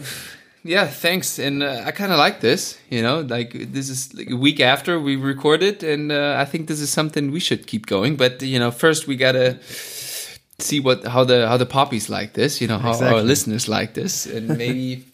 yeah 0.65 0.87
thanks. 0.87 1.39
And 1.39 1.63
uh, 1.63 1.83
i 1.85 1.91
kind 1.91 2.11
of 2.11 2.19
like 2.19 2.41
this 2.41 2.77
you 2.89 3.01
know 3.01 3.21
like 3.21 3.53
this 3.71 3.89
is 3.89 4.13
like 4.13 4.29
a 4.29 4.35
week 4.35 4.59
after 4.59 4.99
we 4.99 5.15
recorded 5.15 5.83
and 5.83 6.11
uh, 6.11 6.35
i 6.37 6.45
think 6.45 6.67
this 6.67 6.79
is 6.79 6.89
something 6.89 7.31
we 7.31 7.39
should 7.39 7.65
keep 7.65 7.85
going. 7.85 8.17
But 8.17 8.41
you 8.41 8.59
know 8.59 8.69
first 8.71 9.07
we 9.07 9.15
gotta 9.15 9.59
see 10.59 10.79
what 10.79 11.05
how 11.05 11.23
the 11.23 11.47
how 11.47 11.57
the 11.57 11.65
poppies 11.65 12.09
like 12.09 12.33
this, 12.33 12.61
you 12.61 12.67
know, 12.67 12.77
how 12.77 12.91
exactly. 12.91 13.17
our 13.17 13.23
listeners 13.23 13.67
like 13.67 13.93
this, 13.93 14.25
and 14.25 14.57
maybe 14.57 15.05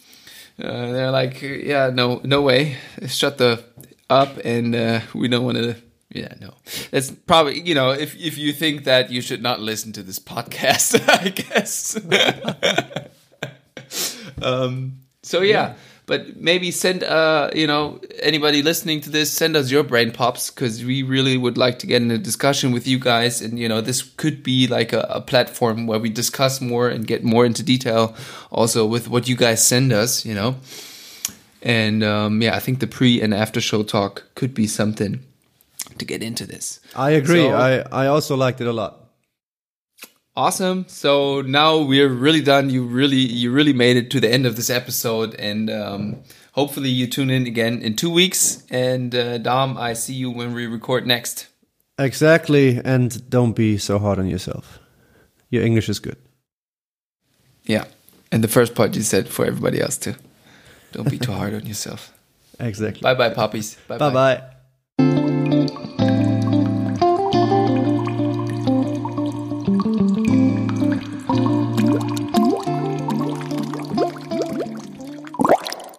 uh, 0.62 0.92
they're 0.92 1.12
like, 1.12 1.42
yeah, 1.42 1.90
no, 1.94 2.22
no 2.24 2.42
way, 2.42 2.78
shut 3.08 3.38
the 3.38 3.64
up, 4.10 4.38
and 4.44 4.76
uh, 4.76 5.02
we 5.14 5.28
don't 5.28 5.46
want 5.46 5.58
to. 5.58 5.76
Yeah, 6.10 6.34
no, 6.42 6.56
it's 6.92 7.12
probably 7.12 7.62
you 7.62 7.76
know 7.76 7.92
if 7.92 8.16
if 8.16 8.38
you 8.38 8.52
think 8.52 8.86
that 8.86 9.12
you 9.12 9.22
should 9.22 9.44
not 9.44 9.60
listen 9.60 9.94
to 9.94 10.04
this 10.04 10.18
podcast, 10.18 11.00
I 11.24 11.30
guess. 11.30 11.96
um, 14.42 15.02
so 15.22 15.42
yeah. 15.42 15.54
yeah 15.54 15.76
but 16.10 16.22
maybe 16.50 16.72
send 16.72 17.04
uh 17.04 17.50
you 17.62 17.68
know 17.72 18.00
anybody 18.32 18.60
listening 18.62 19.00
to 19.00 19.10
this 19.10 19.32
send 19.32 19.56
us 19.56 19.72
your 19.72 19.84
brain 19.84 20.12
pops 20.12 20.50
because 20.50 20.84
we 20.84 21.04
really 21.04 21.38
would 21.38 21.58
like 21.58 21.78
to 21.80 21.88
get 21.88 22.02
in 22.02 22.12
a 22.12 22.18
discussion 22.18 22.74
with 22.76 22.86
you 22.92 23.00
guys 23.12 23.42
and 23.42 23.60
you 23.60 23.70
know 23.70 23.80
this 23.82 24.02
could 24.18 24.42
be 24.44 24.68
like 24.68 24.92
a, 24.92 25.02
a, 25.10 25.22
platform 25.22 25.88
where 25.88 26.00
we 26.00 26.10
discuss 26.10 26.60
more 26.60 26.90
and 26.90 27.08
get 27.08 27.24
more 27.24 27.46
into 27.46 27.62
detail 27.64 28.16
also 28.50 28.86
with 28.86 29.08
what 29.08 29.28
you 29.30 29.36
guys 29.36 29.60
send 29.64 29.94
us 29.94 30.26
you 30.26 30.34
know 30.34 30.56
And 31.62 32.04
um, 32.04 32.42
yeah, 32.42 32.56
I 32.56 32.60
think 32.60 32.80
the 32.80 32.88
pre 32.88 33.22
and 33.22 33.34
after 33.34 33.60
show 33.60 33.84
talk 33.84 34.24
could 34.36 34.54
be 34.54 34.68
something 34.68 35.20
to 35.98 36.06
get 36.06 36.24
into 36.24 36.46
this. 36.46 36.80
I 36.96 37.12
agree. 37.12 37.44
So- 37.44 37.56
I 37.56 37.84
I 37.92 38.08
also 38.08 38.36
liked 38.36 38.62
it 38.62 38.68
a 38.68 38.74
lot. 38.74 39.09
Awesome. 40.40 40.86
So 40.88 41.42
now 41.42 41.80
we're 41.80 42.08
really 42.08 42.40
done. 42.40 42.70
You 42.70 42.86
really, 42.86 43.18
you 43.18 43.52
really 43.52 43.74
made 43.74 43.98
it 43.98 44.10
to 44.12 44.22
the 44.22 44.32
end 44.32 44.46
of 44.46 44.56
this 44.56 44.70
episode, 44.70 45.36
and 45.36 45.70
um, 45.70 46.24
hopefully 46.54 46.88
you 46.88 47.08
tune 47.08 47.30
in 47.30 47.46
again 47.46 47.82
in 47.82 47.98
two 47.98 48.10
weeks. 48.10 48.64
And 48.70 49.14
uh, 49.14 49.40
Dom, 49.40 49.78
I 49.78 49.92
see 49.92 50.14
you 50.14 50.32
when 50.32 50.54
we 50.54 50.66
record 50.66 51.06
next. 51.06 51.48
Exactly, 51.98 52.80
and 52.86 53.30
don't 53.30 53.52
be 53.52 53.78
so 53.78 54.00
hard 54.00 54.18
on 54.18 54.28
yourself. 54.30 54.80
Your 55.50 55.66
English 55.66 55.90
is 55.90 56.00
good. 56.00 56.16
Yeah. 57.66 57.84
And 58.32 58.42
the 58.42 58.48
first 58.48 58.76
part 58.76 58.96
you 58.96 59.02
said 59.02 59.28
for 59.28 59.44
everybody 59.44 59.82
else 59.82 59.98
too. 59.98 60.16
Don't 60.94 61.12
be 61.12 61.20
too 61.20 61.32
hard 61.40 61.54
on 61.54 61.66
yourself. 61.66 62.14
Exactly. 62.62 63.02
Bye 63.02 63.16
bye, 63.16 63.32
poppies. 63.32 63.76
Bye 63.90 63.98
bye. 63.98 65.36